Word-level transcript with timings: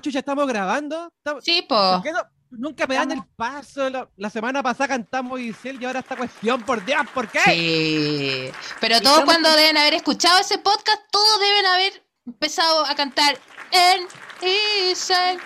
chucha, 0.00 0.18
¿estamos 0.20 0.46
grabando? 0.46 1.12
¿Estamos- 1.18 1.44
Sí, 1.44 1.62
¿Por 1.62 1.96
po. 1.96 2.02
qué 2.02 2.12
no? 2.12 2.20
Nunca 2.52 2.84
me 2.88 2.96
dan 2.96 3.12
el 3.12 3.22
paso. 3.36 3.88
La, 3.88 4.08
la 4.16 4.28
semana 4.28 4.60
pasada 4.60 4.88
cantamos 4.88 5.38
Giselle 5.38 5.78
y 5.80 5.84
ahora 5.84 6.00
esta 6.00 6.16
cuestión, 6.16 6.62
por 6.62 6.84
Dios, 6.84 7.02
¿por 7.14 7.28
qué? 7.28 7.38
Sí. 7.44 8.50
Pero 8.80 9.00
todos 9.00 9.18
estamos 9.20 9.24
cuando 9.24 9.50
deben 9.56 9.78
haber 9.78 9.94
escuchado 9.94 10.40
ese 10.40 10.58
podcast, 10.58 11.00
todos 11.12 11.38
deben 11.40 11.66
haber 11.66 12.04
empezado 12.26 12.84
a 12.86 12.94
cantar 12.96 13.38
en 13.70 14.06
Isel. 14.90 15.38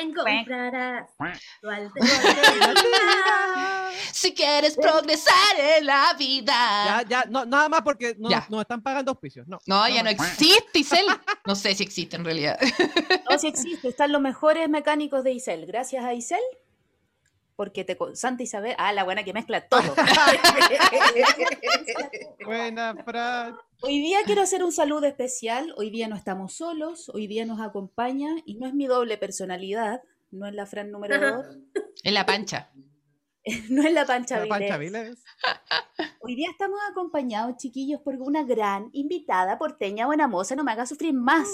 Encontrarás 0.00 1.10
tu 1.60 1.68
alternativa. 1.68 2.74
Si 4.12 4.34
quieres 4.34 4.76
progresar 4.76 5.58
en 5.78 5.86
la 5.86 6.14
vida. 6.18 6.52
Ya, 6.54 7.04
ya, 7.08 7.24
no, 7.28 7.44
nada 7.44 7.68
más 7.68 7.82
porque 7.82 8.14
no, 8.18 8.28
Ya. 8.30 8.44
nos 8.48 8.62
están 8.62 8.82
pagando 8.82 9.12
auspicios. 9.12 9.46
No, 9.46 9.58
No, 9.66 9.88
ya 9.88 10.02
no 10.02 10.10
existe 10.10 10.78
Isel. 10.80 11.06
No 11.46 11.54
sé 11.54 11.74
si 11.74 11.82
existe 11.84 12.16
en 12.16 12.24
realidad. 12.24 12.58
No, 13.30 13.38
si 13.38 13.46
existe, 13.48 13.88
están 13.88 14.10
los 14.12 14.20
mejores 14.20 14.68
mecánicos 14.68 15.22
de 15.24 15.32
Isel. 15.32 15.66
Gracias 15.66 16.04
a 16.04 16.14
Isel, 16.14 16.40
porque 17.56 17.84
te 17.84 17.96
con 17.96 18.16
Santa 18.16 18.42
Isabel. 18.42 18.74
Ah, 18.78 18.92
la 18.92 19.04
buena 19.04 19.22
que 19.22 19.32
mezcla 19.32 19.60
todo. 19.60 19.82
Buena, 22.44 22.94
Fran. 23.04 23.56
Hoy 23.82 23.98
día 23.98 24.18
quiero 24.26 24.42
hacer 24.42 24.62
un 24.62 24.72
saludo 24.72 25.06
especial. 25.06 25.72
Hoy 25.76 25.88
día 25.88 26.06
no 26.06 26.14
estamos 26.14 26.52
solos, 26.52 27.08
hoy 27.08 27.26
día 27.26 27.46
nos 27.46 27.60
acompaña 27.60 28.28
y 28.44 28.56
no 28.56 28.66
es 28.66 28.74
mi 28.74 28.86
doble 28.86 29.16
personalidad, 29.16 30.02
no 30.30 30.46
es 30.46 30.54
la 30.54 30.66
Fran 30.66 30.90
número 30.90 31.18
2, 31.18 31.46
En 32.02 32.14
la 32.14 32.26
pancha. 32.26 32.70
no 33.70 33.82
es 33.82 33.92
la 33.92 34.06
Pancha 34.06 34.38
La 34.38 34.46
Pancha. 34.46 34.76
Viles. 34.76 35.24
Hoy 36.20 36.34
día 36.34 36.50
estamos 36.50 36.78
acompañados, 36.90 37.56
chiquillos, 37.56 38.00
por 38.02 38.14
una 38.16 38.44
gran 38.44 38.90
invitada 38.92 39.58
porteña, 39.58 40.06
buena 40.06 40.28
moza, 40.28 40.54
no 40.54 40.64
me 40.64 40.72
haga 40.72 40.86
sufrir 40.86 41.14
más. 41.14 41.48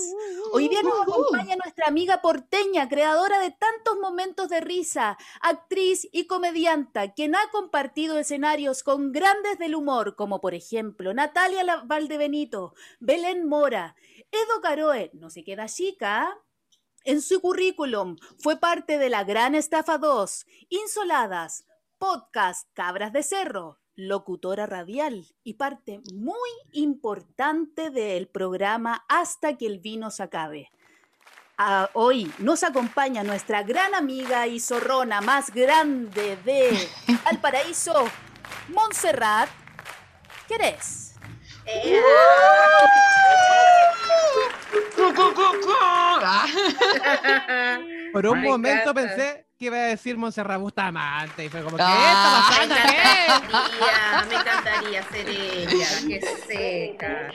Hoy 0.53 0.69
día 0.69 0.83
nos 0.83 1.03
acompaña 1.03 1.57
nuestra 1.57 1.87
amiga 1.87 2.21
porteña, 2.21 2.89
creadora 2.89 3.39
de 3.41 3.51
tantos 3.53 3.97
momentos 4.01 4.49
de 4.49 4.61
risa, 4.61 5.17
actriz 5.41 6.09
y 6.13 6.27
comedianta, 6.27 7.15
quien 7.15 7.35
ha 7.35 7.51
compartido 7.51 8.19
escenarios 8.19 8.83
con 8.83 9.13
grandes 9.13 9.59
del 9.59 9.75
humor, 9.75 10.17
como 10.17 10.41
por 10.41 10.55
ejemplo 10.55 11.15
Natalia 11.15 11.83
Valdebenito, 11.85 12.75
Belén 13.01 13.49
Mora, 13.49 13.95
Edo 14.31 14.61
Caroe, 14.61 15.11
no 15.15 15.31
se 15.31 15.45
queda 15.45 15.67
chica. 15.67 16.39
En 17.05 17.23
su 17.23 17.41
currículum 17.41 18.17
fue 18.41 18.59
parte 18.59 18.99
de 18.99 19.09
La 19.09 19.23
Gran 19.23 19.55
Estafa 19.55 19.97
2, 19.97 20.45
Insoladas, 20.71 21.65
podcast 21.99 22.69
Cabras 22.75 23.13
de 23.13 23.23
Cerro, 23.23 23.79
locutora 23.95 24.67
radial 24.67 25.25
y 25.43 25.55
parte 25.55 26.03
muy 26.13 26.51
importante 26.73 27.91
del 27.91 28.29
programa 28.29 29.05
Hasta 29.09 29.57
que 29.57 29.67
el 29.67 29.79
vino 29.79 30.11
se 30.11 30.23
acabe. 30.23 30.71
Ah, 31.57 31.89
hoy 31.95 32.31
nos 32.39 32.65
acompaña 32.65 33.25
nuestra 33.25 33.63
gran 33.63 33.95
amiga 33.95 34.47
y 34.47 34.61
zorrona 34.61 35.23
más 35.23 35.51
grande 35.51 36.37
de 36.45 36.77
Valparaíso, 37.25 38.05
Montserrat 38.69 39.49
Querés. 40.47 41.15
Eh. 41.65 41.99
Por 48.13 48.27
un 48.27 48.41
Me 48.41 48.49
momento 48.49 48.95
pensé 48.95 49.46
que 49.59 49.67
iba 49.67 49.77
a 49.77 49.87
decir 49.87 50.17
Montserrat 50.19 50.61
Bustamante. 50.61 51.45
Y 51.47 51.49
fue 51.49 51.63
como, 51.63 51.77
¿qué 51.77 51.83
Ah. 51.87 52.49
está 52.51 52.67
Me 52.67 52.69
pasando? 52.69 54.29
Me 54.29 54.35
encantaría 54.37 55.03
ser 55.05 55.29
ella, 55.29 55.89
que 56.07 56.21
seca. 56.47 57.31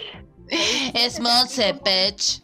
Es 0.94 1.20
Monse, 1.20 1.74
bitch. 1.74 2.44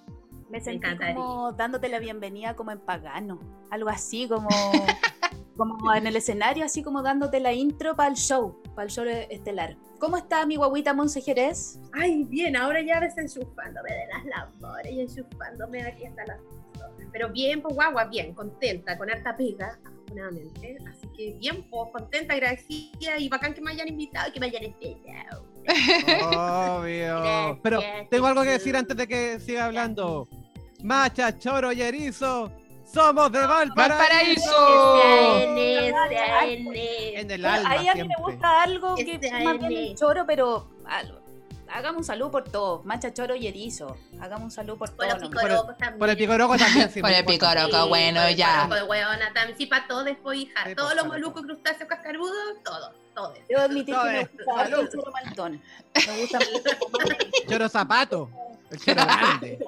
Me 0.49 0.61
sentí 0.61 0.77
encantaría. 0.77 1.15
como 1.15 1.51
dándote 1.51 1.89
la 1.89 1.99
bienvenida 1.99 2.55
como 2.55 2.71
en 2.71 2.79
pagano, 2.79 3.39
algo 3.69 3.89
así 3.89 4.27
como, 4.29 4.47
como 5.57 5.93
en 5.93 6.07
el 6.07 6.15
escenario, 6.15 6.63
así 6.65 6.81
como 6.83 7.01
dándote 7.03 7.39
la 7.41 7.51
intro 7.51 7.95
para 7.97 8.09
el 8.09 8.15
show, 8.15 8.61
para 8.77 8.85
el 8.85 8.91
show 8.91 9.03
estelar. 9.07 9.75
¿Cómo 9.97 10.17
está 10.17 10.45
mi 10.45 10.55
guaguita 10.55 10.93
Monse 10.93 11.19
Jerez? 11.19 11.79
Ay, 11.93 12.23
bien, 12.25 12.55
ahora 12.55 12.79
ya 12.79 12.99
desenchufándome 12.99 13.91
de 13.91 14.05
las 14.05 14.23
labores 14.25 14.93
y 14.93 15.01
enchufándome 15.01 15.81
aquí 15.81 16.05
hasta 16.05 16.27
las. 16.27 16.37
Pero 17.11 17.31
bien, 17.31 17.59
pues 17.59 17.73
guagua, 17.73 18.05
bien, 18.05 18.35
contenta, 18.35 18.95
con 18.95 19.09
harta 19.09 19.35
pega, 19.35 19.79
afortunadamente. 19.83 20.77
Así 20.87 21.07
que 21.17 21.33
bien, 21.39 21.67
pues 21.71 21.89
contenta, 21.91 22.35
agradecida 22.35 23.17
y 23.17 23.27
bacán 23.29 23.55
que 23.55 23.61
me 23.61 23.71
hayan 23.71 23.87
invitado 23.87 24.29
y 24.29 24.31
que 24.33 24.39
me 24.39 24.45
hayan 24.45 24.65
esperado. 24.65 25.43
Obvio. 26.79 27.59
Pero 27.63 27.79
tengo 28.11 28.27
algo 28.27 28.43
que 28.43 28.51
decir 28.51 28.77
antes 28.77 28.95
de 28.95 29.07
que 29.07 29.39
siga 29.39 29.65
hablando. 29.65 30.27
Macha, 30.83 31.35
choro 31.39 31.71
y 31.71 31.81
erizo. 31.81 32.51
Somos 32.91 33.31
de 33.31 33.45
Valparaíso. 33.45 34.51
¡Valparaíso! 34.51 35.41
En 37.15 37.31
el 37.31 37.45
alma 37.45 37.69
Ahí 37.71 37.87
a 37.87 37.93
mí 37.95 38.07
me 38.07 38.15
gusta 38.19 38.61
algo 38.63 38.95
que 38.95 39.13
Este 39.15 39.27
es 39.27 39.33
más 39.43 39.59
bien 39.59 39.65
AN. 39.65 39.71
el 39.73 39.95
choro, 39.95 40.25
pero 40.25 40.69
al- 40.85 41.19
hagamos 41.69 41.97
un 41.99 42.03
saludo 42.05 42.31
por 42.31 42.45
todos, 42.45 42.85
Mancha, 42.85 43.13
Choro 43.13 43.35
y 43.35 43.45
Erizo. 43.47 43.97
Hagamos 44.21 44.45
un 44.45 44.51
saludo 44.51 44.77
por 44.77 44.91
Por 44.95 45.05
los 45.05 45.17
todos. 45.17 45.29
picorocos 45.29 45.77
también. 45.77 45.99
Por 45.99 46.09
el 46.09 46.17
picoroco 46.17 46.57
también. 46.57 46.89
sí, 46.89 47.01
Por 47.01 47.11
el 47.11 47.25
picoroco, 47.25 47.87
bueno, 47.89 48.21
por 48.21 48.29
el 48.29 48.35
ya. 48.37 48.47
picoroco 48.47 48.75
de 48.75 48.83
hueona 48.83 49.33
también. 49.33 49.57
Sí, 49.57 49.65
para 49.65 49.87
todos 49.87 50.05
después, 50.05 50.39
hija. 50.39 50.63
Sí, 50.65 50.75
todos 50.75 50.95
los 50.95 51.03
para 51.03 51.13
moluscos, 51.13 51.41
crustáceos, 51.43 51.89
cascarudos, 51.89 52.35
todos, 52.63 52.91
todos. 53.13 53.37
Debo 53.49 53.61
admitir 53.61 53.95
que 53.95 54.09
me 54.09 54.25
Todo 54.25 54.45
gusta 54.55 54.79
el 54.79 54.89
choro 54.89 55.11
maltón. 55.11 55.61
Me 56.07 56.19
gusta 56.21 56.39
mucho. 56.39 57.17
Choro 57.49 57.69
zapato. 57.69 58.29
El 58.71 58.79
choro 58.79 59.01
grande. 59.05 59.59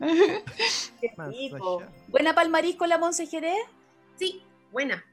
Qué 1.00 1.12
rico. 1.28 1.82
Buena 2.08 2.34
pa'l 2.34 2.48
marisco 2.50 2.86
la 2.86 2.98
Monse 2.98 3.26
Jerez. 3.26 3.58
Sí, 4.16 4.42
buena. 4.72 5.04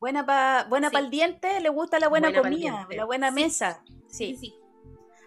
Buena 0.00 0.26
para 0.26 0.64
buena 0.64 0.88
Sí. 0.90 0.94
pa'l 0.94 1.10
diente, 1.10 1.60
le 1.60 1.68
gusta 1.70 1.98
la 1.98 2.08
buena, 2.08 2.32
comida, 2.32 2.86
la 2.90 3.04
buena 3.04 3.28
Sí. 3.28 3.34
mesa. 3.34 3.82
Sí, 4.08 4.36
Sí, 4.36 4.36
sí. 4.36 4.54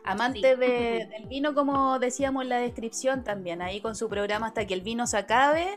amante 0.03 0.39
Sí. 0.53 0.59
de- 0.59 1.07
del 1.11 1.25
vino, 1.27 1.53
como 1.53 1.99
decíamos 1.99 2.43
en 2.43 2.49
la 2.49 2.59
descripción 2.59 3.23
también, 3.23 3.61
ahí 3.61 3.81
con 3.81 3.95
su 3.95 4.07
programa 4.07 4.47
hasta 4.47 4.65
que 4.65 4.73
el 4.73 4.81
vino 4.81 5.05
se 5.07 5.17
acabe 5.17 5.75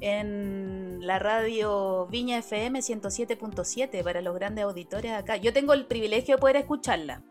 en 0.00 0.98
la 1.06 1.18
radio 1.18 2.06
Viña 2.10 2.38
FM 2.38 2.82
107.7 2.82 4.02
para 4.02 4.20
los 4.22 4.34
grandes 4.34 4.64
auditores 4.64 5.12
acá. 5.12 5.36
Yo 5.36 5.52
tengo 5.52 5.74
el 5.74 5.86
privilegio 5.86 6.36
de 6.36 6.40
poder 6.40 6.56
escucharla. 6.56 7.22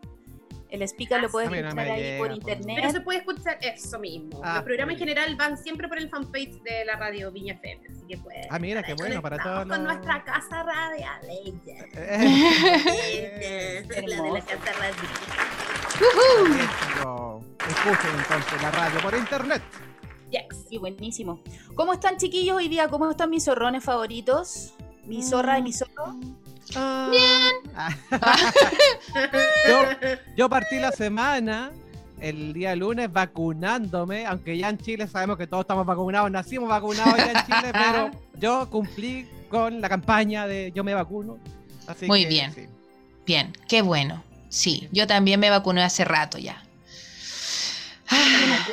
El 0.70 0.82
speaker 0.82 1.22
lo 1.22 1.30
puedes 1.30 1.48
no 1.50 1.56
escuchar 1.56 1.78
ahí 1.88 2.00
llega, 2.02 2.18
por 2.18 2.26
pues. 2.28 2.38
internet. 2.38 2.76
Pero 2.80 2.90
se 2.92 3.00
puede 3.00 3.18
escuchar 3.20 3.58
eso 3.62 3.98
mismo. 3.98 4.40
Ah, 4.44 4.56
Los 4.56 4.64
programas 4.64 4.92
en 4.94 4.98
general 4.98 5.34
van 5.36 5.56
siempre 5.56 5.88
por 5.88 5.96
el 5.98 6.08
fanpage 6.10 6.60
de 6.62 6.84
la 6.84 6.96
radio 6.96 7.32
Viña 7.32 7.54
FM, 7.54 7.86
así 7.90 8.02
que 8.06 8.18
puedes. 8.18 8.46
Ah, 8.50 8.58
mira, 8.58 8.82
qué 8.82 8.92
bueno, 8.94 9.22
para 9.22 9.38
todos 9.38 9.60
Con 9.60 9.68
los- 9.68 9.80
nuestra 9.80 10.22
casa 10.24 10.62
radial, 10.62 11.20
ella. 11.30 11.86
Eh, 11.96 13.84
Ella, 13.96 14.06
La 14.06 14.22
de 14.22 14.30
la 14.30 14.40
casa 14.40 14.72
radial. 14.72 15.08
Escuchen 17.68 18.10
entonces 18.18 18.62
la 18.62 18.70
radio 18.70 19.00
por 19.00 19.14
internet. 19.14 19.62
Yes. 20.30 20.66
Sí, 20.68 20.78
buenísimo. 20.78 21.42
¿Cómo 21.74 21.94
están 21.94 22.16
chiquillos 22.18 22.56
hoy 22.56 22.68
día? 22.68 22.88
¿Cómo 22.88 23.10
están 23.10 23.30
mis 23.30 23.44
zorrones 23.44 23.82
favoritos? 23.84 24.74
Mi 25.04 25.22
zorra 25.22 25.58
y 25.58 25.62
mi 25.62 25.72
zorro. 25.72 26.14
Bien. 26.74 27.52
yo, 29.68 29.82
yo 30.36 30.48
partí 30.48 30.78
la 30.78 30.92
semana, 30.92 31.70
el 32.20 32.52
día 32.52 32.74
lunes, 32.76 33.12
vacunándome, 33.12 34.26
aunque 34.26 34.56
ya 34.58 34.68
en 34.68 34.78
Chile 34.78 35.06
sabemos 35.08 35.38
que 35.38 35.46
todos 35.46 35.62
estamos 35.62 35.86
vacunados, 35.86 36.30
nacimos 36.30 36.68
vacunados 36.68 37.16
ya 37.16 37.32
en 37.32 37.46
Chile, 37.46 37.72
pero 37.72 38.10
yo 38.34 38.68
cumplí 38.70 39.28
con 39.48 39.80
la 39.80 39.88
campaña 39.88 40.46
de 40.46 40.72
yo 40.74 40.84
me 40.84 40.94
vacuno. 40.94 41.38
Así 41.86 42.06
Muy 42.06 42.22
que, 42.22 42.28
bien. 42.28 42.54
sí. 42.54 42.66
Bien, 43.24 43.52
qué 43.68 43.82
bueno. 43.82 44.22
Sí, 44.48 44.88
yo 44.92 45.06
también 45.06 45.38
me 45.40 45.50
vacuné 45.50 45.82
hace 45.82 46.04
rato 46.04 46.38
ya. 46.38 46.62
Ah. 48.10 48.64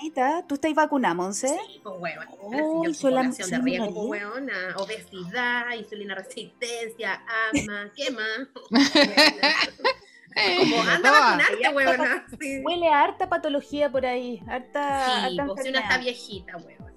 Vacunadita. 0.00 0.46
¿Tú 0.46 0.54
estás 0.54 0.74
vacunada, 0.74 1.14
Monse? 1.14 1.48
Sí, 1.48 1.80
pues. 1.82 2.14
Oh, 2.42 2.82
de 2.82 3.58
riesgo, 3.58 4.08
pues 4.08 4.22
huevona. 4.22 4.52
Obesidad, 4.76 5.64
insulina 5.78 6.14
resistencia, 6.14 7.22
asma, 7.52 7.90
¿qué 7.96 8.10
más? 8.10 8.48
Como 10.70 10.82
anda 10.82 11.08
a 11.08 11.12
vacunarte, 11.12 11.68
huevona. 11.74 12.26
Sí, 12.40 12.60
Huele 12.64 12.88
a 12.88 13.02
harta 13.02 13.28
patología 13.28 13.90
por 13.90 14.06
ahí. 14.06 14.40
Harta, 14.48 15.06
sí 15.06 15.12
harta 15.38 15.46
pues 15.46 15.62
si 15.64 15.70
una 15.70 15.80
está 15.80 15.98
viejita, 15.98 16.56
huevona. 16.56 16.90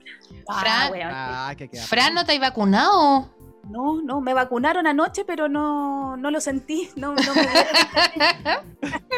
Ah, 0.47 0.59
Fran- 0.61 0.91
weón. 0.91 1.09
Ah, 1.11 1.53
que 1.57 1.69
queda. 1.69 1.83
Fran, 1.83 2.13
¿no 2.13 2.25
te 2.25 2.33
has 2.33 2.39
vacunado? 2.39 3.33
No, 3.69 4.01
no, 4.01 4.19
me 4.19 4.33
vacunaron 4.33 4.85
anoche, 4.87 5.23
pero 5.23 5.47
no, 5.47 6.17
no 6.17 6.31
lo 6.31 6.41
sentí. 6.41 6.89
No, 6.97 7.15
no, 7.15 7.33
me 7.33 7.41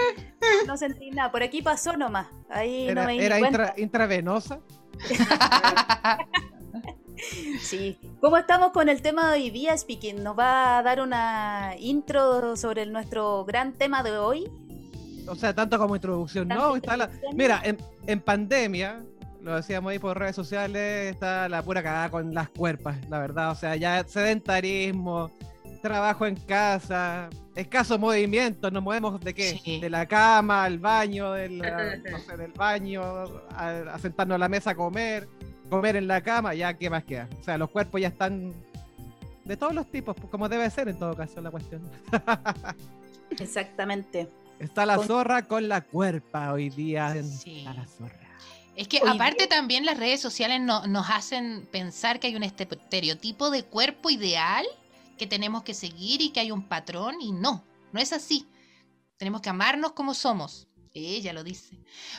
no 0.68 0.78
sentí 0.78 1.12
nada. 1.12 1.32
Por 1.32 1.44
aquí 1.44 1.62
pasó 1.62 1.96
nomás. 1.98 2.28
Ahí 2.50 2.86
no 2.86 2.92
Era, 2.92 3.06
me 3.06 3.14
di 3.14 3.20
era 3.20 3.40
intra- 3.40 3.74
intravenosa. 3.78 4.60
Sí. 7.62 7.98
¿Cómo 8.20 8.38
estamos 8.38 8.72
con 8.72 8.90
el 8.90 9.02
tema 9.02 9.32
de 9.32 9.40
hoy 9.42 9.50
día, 9.50 9.76
Speaking? 9.78 10.22
¿Nos 10.24 10.38
va 10.38 10.78
a 10.80 10.84
dar 10.84 11.02
una 11.02 11.74
intro 11.80 12.56
sobre 12.58 12.84
el- 12.84 12.92
nuestro 12.92 13.46
gran 13.46 13.74
tema 13.74 14.04
de 14.04 14.18
hoy? 14.18 14.52
O 15.28 15.34
sea, 15.36 15.56
tanto 15.56 15.80
como 15.80 15.96
introducción, 15.96 16.48
Tanto 16.48 16.70
¿no? 16.70 16.76
Está 16.76 16.98
la-. 16.98 17.10
Mira, 17.34 17.62
en, 17.64 17.78
en 18.06 18.20
pandemia, 18.20 19.02
lo 19.42 19.56
decíamos 19.56 19.92
ahí 19.92 19.98
por 20.00 20.20
redes 20.20 20.36
sociales, 20.36 21.14
está 21.14 21.48
la 21.50 21.64
pura 21.64 21.82
cagada 21.82 22.10
con 22.12 22.34
las 22.34 22.50
cuerpas, 22.50 22.98
la 23.10 23.18
verdad. 23.20 23.52
O 23.52 23.56
sea, 23.56 23.76
ya 23.76 24.04
sedentarismo, 24.06 25.32
trabajo 25.86 26.26
en 26.26 26.36
casa, 26.36 27.30
escaso 27.56 28.00
movimiento, 28.00 28.72
nos 28.72 28.82
movemos 28.82 29.20
de 29.22 29.34
qué? 29.36 29.60
Sí. 29.64 29.80
De 29.80 29.90
la 29.90 30.08
cama 30.08 30.64
al 30.64 30.80
baño, 30.80 31.32
del, 31.34 31.58
no 32.12 32.20
sé, 32.20 32.38
del 32.38 32.52
baño, 32.54 33.04
a, 33.52 33.70
a 33.94 34.00
sentarnos 34.00 34.36
a 34.36 34.40
la 34.40 34.50
mesa 34.50 34.72
a 34.72 34.76
comer, 34.76 35.28
comer 35.70 35.96
en 35.98 36.08
la 36.08 36.22
cama, 36.22 36.56
ya 36.56 36.74
qué 36.74 36.90
más 36.90 37.04
queda. 37.04 37.30
O 37.40 37.44
sea, 37.44 37.58
los 37.60 37.70
cuerpos 37.70 38.02
ya 38.02 38.08
están 38.08 38.52
de 39.44 39.56
todos 39.58 39.76
los 39.76 39.86
tipos, 39.92 40.16
pues, 40.16 40.28
como 40.32 40.50
debe 40.50 40.68
ser 40.72 40.90
en 40.90 40.98
todo 40.98 41.16
caso 41.16 41.40
la 41.40 41.52
cuestión. 41.52 41.82
Exactamente. 43.40 44.28
Está 44.60 44.86
la 44.86 44.96
Con- 44.98 45.08
zorra 45.08 45.42
con 45.44 45.68
la 45.68 45.82
cuerpa 45.82 46.52
hoy 46.54 46.70
día. 46.70 47.16
En, 47.16 47.30
Sí. 47.30 47.60
Está 47.60 47.74
la 47.74 47.86
zorra. 47.86 48.16
Es 48.76 48.88
que 48.88 49.00
Hoy 49.02 49.10
aparte 49.10 49.48
también 49.48 49.86
las 49.86 49.98
redes 49.98 50.20
sociales 50.20 50.60
no- 50.62 50.86
nos 50.88 51.10
hacen 51.10 51.66
pensar 51.72 52.20
que 52.20 52.28
hay 52.28 52.36
un 52.36 52.44
este- 52.44 52.68
estereotipo 52.70 53.50
de 53.50 53.64
cuerpo 53.64 54.10
ideal 54.10 54.66
que 55.18 55.28
tenemos 55.28 55.64
que 55.64 55.74
seguir 55.74 56.22
y 56.22 56.30
que 56.30 56.40
hay 56.40 56.52
un 56.52 56.68
patrón 56.68 57.16
y 57.22 57.32
no, 57.32 57.64
no 57.92 58.00
es 58.00 58.14
así. 58.14 58.48
Tenemos 59.18 59.42
que 59.42 59.50
amarnos 59.50 59.94
como 59.94 60.14
somos. 60.14 60.68
Ella 60.94 61.34
lo 61.34 61.44
dice. 61.44 61.78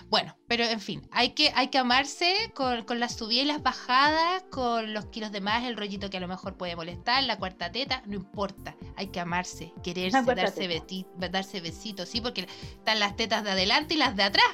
Bueno, 0.08 0.36
pero 0.46 0.64
en 0.64 0.80
fin, 0.80 1.08
hay 1.10 1.30
que, 1.30 1.50
hay 1.54 1.68
que 1.68 1.78
amarse 1.78 2.52
con, 2.54 2.84
con 2.84 3.00
las 3.00 3.16
subidas 3.16 3.44
y 3.44 3.48
las 3.48 3.62
bajadas, 3.62 4.44
con 4.50 4.92
los 4.92 5.06
kilos 5.06 5.32
de 5.32 5.40
más, 5.40 5.64
el 5.64 5.78
rollito 5.78 6.10
que 6.10 6.18
a 6.18 6.20
lo 6.20 6.28
mejor 6.28 6.58
puede 6.58 6.76
molestar, 6.76 7.24
la 7.24 7.38
cuarta 7.38 7.72
teta, 7.72 8.02
no 8.04 8.16
importa. 8.16 8.76
Hay 8.96 9.06
que 9.06 9.20
amarse, 9.20 9.72
quererse, 9.82 10.22
darse, 10.22 10.82
darse 11.30 11.60
besitos, 11.60 12.10
sí, 12.10 12.20
porque 12.20 12.46
están 12.76 13.00
las 13.00 13.16
tetas 13.16 13.44
de 13.44 13.52
adelante 13.52 13.94
y 13.94 13.96
las 13.96 14.14
de 14.14 14.24
atrás. 14.24 14.44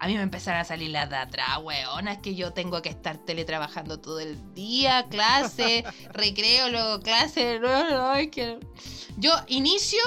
A 0.00 0.06
mí 0.06 0.14
me 0.16 0.22
empezaron 0.22 0.60
a 0.60 0.64
salir 0.64 0.90
las 0.90 1.10
de 1.10 1.16
atrás, 1.16 1.58
weona, 1.62 2.12
es 2.12 2.18
que 2.18 2.34
yo 2.34 2.52
tengo 2.52 2.80
que 2.80 2.88
estar 2.88 3.18
teletrabajando 3.18 4.00
todo 4.00 4.18
el 4.18 4.54
día, 4.54 5.06
clase, 5.10 5.84
recreo, 6.12 6.70
luego 6.70 7.00
clase, 7.00 7.60
no, 7.60 7.90
no, 7.90 8.14
es 8.14 8.30
que... 8.30 8.58
Yo 9.18 9.32
inicio 9.48 10.00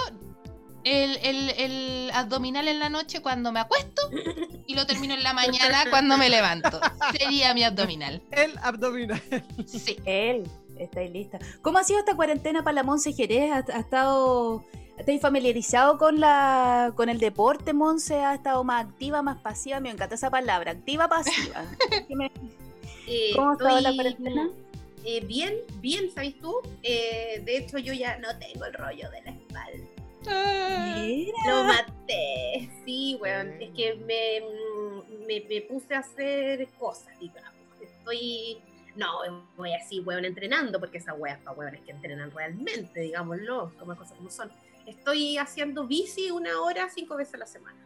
el, 0.83 1.17
el- 1.17 1.49
el 1.51 2.11
abdominal 2.13 2.67
en 2.67 2.79
la 2.79 2.89
noche 2.89 3.21
cuando 3.21 3.51
me 3.51 3.59
acuesto 3.59 4.01
y 4.65 4.73
lo 4.75 4.85
termino 4.87 5.13
en 5.13 5.21
la 5.23 5.33
mañana 5.33 5.85
cuando 5.89 6.17
me 6.17 6.29
levanto. 6.29 6.81
Sería 7.17 7.53
mi 7.53 7.63
abdominal. 7.63 8.21
El 8.31 8.57
abdominal. 8.63 9.21
Sí. 9.67 9.97
Él, 10.05 10.49
estáis 10.77 11.11
lista. 11.11 11.37
¿Cómo 11.61 11.77
ha 11.77 11.83
sido 11.83 11.99
esta 11.99 12.15
cuarentena 12.15 12.63
para 12.63 12.73
la 12.75 12.83
Monse 12.83 13.13
Jerez? 13.13 13.51
¿Ha, 13.51 13.57
ha 13.75 13.79
estado, 13.79 14.65
estáis 14.97 15.21
familiarizado 15.21 15.97
con 15.97 16.19
la 16.19 16.93
con 16.95 17.09
el 17.09 17.19
deporte, 17.19 17.73
Monse? 17.73 18.15
¿Ha 18.23 18.33
estado 18.35 18.63
más 18.63 18.85
activa, 18.85 19.21
más 19.21 19.37
pasiva? 19.41 19.79
Me 19.79 19.89
encanta 19.89 20.15
esa 20.15 20.29
palabra, 20.29 20.71
activa, 20.71 21.07
pasiva. 21.07 21.65
¿Qué 22.07 22.15
me- 22.15 22.31
Eh, 23.07 23.31
¿Cómo 23.35 23.49
ha 23.49 23.53
estado 23.53 23.79
la 23.81 23.93
cuarentena? 23.93 24.49
eh, 25.05 25.19
bien, 25.25 25.55
bien, 25.81 26.09
¿sabes 26.13 26.39
tú? 26.39 26.55
Eh, 26.83 27.41
de 27.43 27.57
hecho, 27.57 27.77
yo 27.77 27.91
ya 27.93 28.17
no 28.19 28.29
tengo 28.39 28.63
el 28.65 28.73
rollo 28.73 29.09
de 29.11 29.21
la 29.23 29.31
espalda. 29.31 29.87
Mira. 30.25 31.33
Lo 31.49 31.63
maté. 31.65 32.69
Sí, 32.85 33.17
weón. 33.21 33.61
Es 33.61 33.71
que 33.71 33.95
me, 33.95 34.39
mm, 34.41 35.25
me, 35.27 35.41
me 35.49 35.61
puse 35.61 35.93
a 35.95 35.99
hacer 35.99 36.65
cosas, 36.79 37.17
digamos. 37.19 37.51
Estoy. 37.81 38.59
No, 38.95 39.09
voy 39.57 39.73
así, 39.73 39.99
weón, 39.99 40.23
entrenando, 40.23 40.79
porque 40.79 40.99
esas 40.99 41.15
weas 41.19 41.39
para 41.39 41.57
weones 41.57 41.81
que 41.81 41.91
entrenan 41.91 42.31
realmente, 42.31 43.01
digámoslo, 43.01 43.73
como 43.79 43.95
cosas 43.97 44.15
como 44.17 44.29
son. 44.29 44.49
Estoy 44.85 45.37
haciendo 45.37 45.87
bici 45.87 46.31
una 46.31 46.61
hora, 46.61 46.89
cinco 46.89 47.15
veces 47.15 47.35
a 47.35 47.37
la 47.37 47.45
semana. 47.45 47.79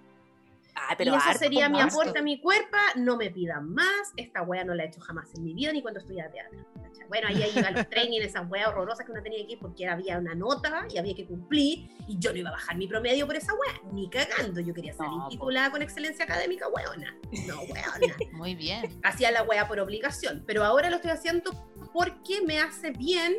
Ah, 0.76 0.96
y 1.00 1.10
eso 1.10 1.40
sería 1.40 1.70
mi 1.70 1.82
aporte 1.82 2.20
a 2.20 2.22
mi 2.22 2.40
cuerpo. 2.40 2.78
No 2.96 3.18
me 3.18 3.32
pidan 3.32 3.74
más. 3.74 4.14
Esta 4.16 4.44
wea 4.44 4.64
no 4.64 4.76
la 4.76 4.84
he 4.84 4.88
hecho 4.88 5.02
jamás 5.02 5.34
en 5.36 5.44
mi 5.44 5.54
vida, 5.54 5.72
ni 5.74 5.82
cuando 5.82 6.00
estudiaba 6.00 6.32
teatro. 6.32 6.60
Bueno, 7.08 7.28
ahí 7.30 7.42
iba 7.56 7.68
a 7.68 7.72
los 7.72 7.90
training, 7.90 8.22
esas 8.22 8.50
weas 8.50 8.68
horrorosas 8.68 9.06
que 9.06 9.12
uno 9.12 9.24
tenía 9.24 9.46
que 9.46 9.54
ir 9.54 9.60
porque 9.60 9.88
había 9.88 10.18
una 10.18 10.36
nota 10.36 10.86
y 10.90 10.98
había 10.98 11.16
que 11.16 11.26
cumplir. 11.26 11.90
Y 12.08 12.20
yo 12.20 12.32
no 12.32 12.40
iba 12.40 12.50
a 12.50 12.54
bajar 12.54 12.78
mi 12.78 12.88
promedio 12.88 13.26
por 13.26 13.36
esa 13.36 13.54
wea, 13.54 13.82
ni 13.92 14.10
cagando. 14.10 14.60
Yo 14.60 14.74
quería 14.74 14.94
salir 14.94 15.18
No, 15.18 15.30
titulada 15.30 15.72
con 15.72 15.82
excelencia 15.82 16.26
académica, 16.26 16.68
weona. 16.68 17.16
No, 17.48 17.62
weona. 17.62 18.16
Muy 18.34 18.56
bien. 18.56 19.00
Hacía 19.04 19.32
la 19.32 19.44
wea 19.44 19.68
por 19.68 19.80
obligación. 19.80 20.44
Pero 20.46 20.64
ahora 20.64 20.90
lo 20.90 20.98
estoy 20.98 21.12
haciendo 21.12 21.52
porque 21.94 22.42
me 22.46 22.60
hace 22.60 22.92
bien. 22.92 23.38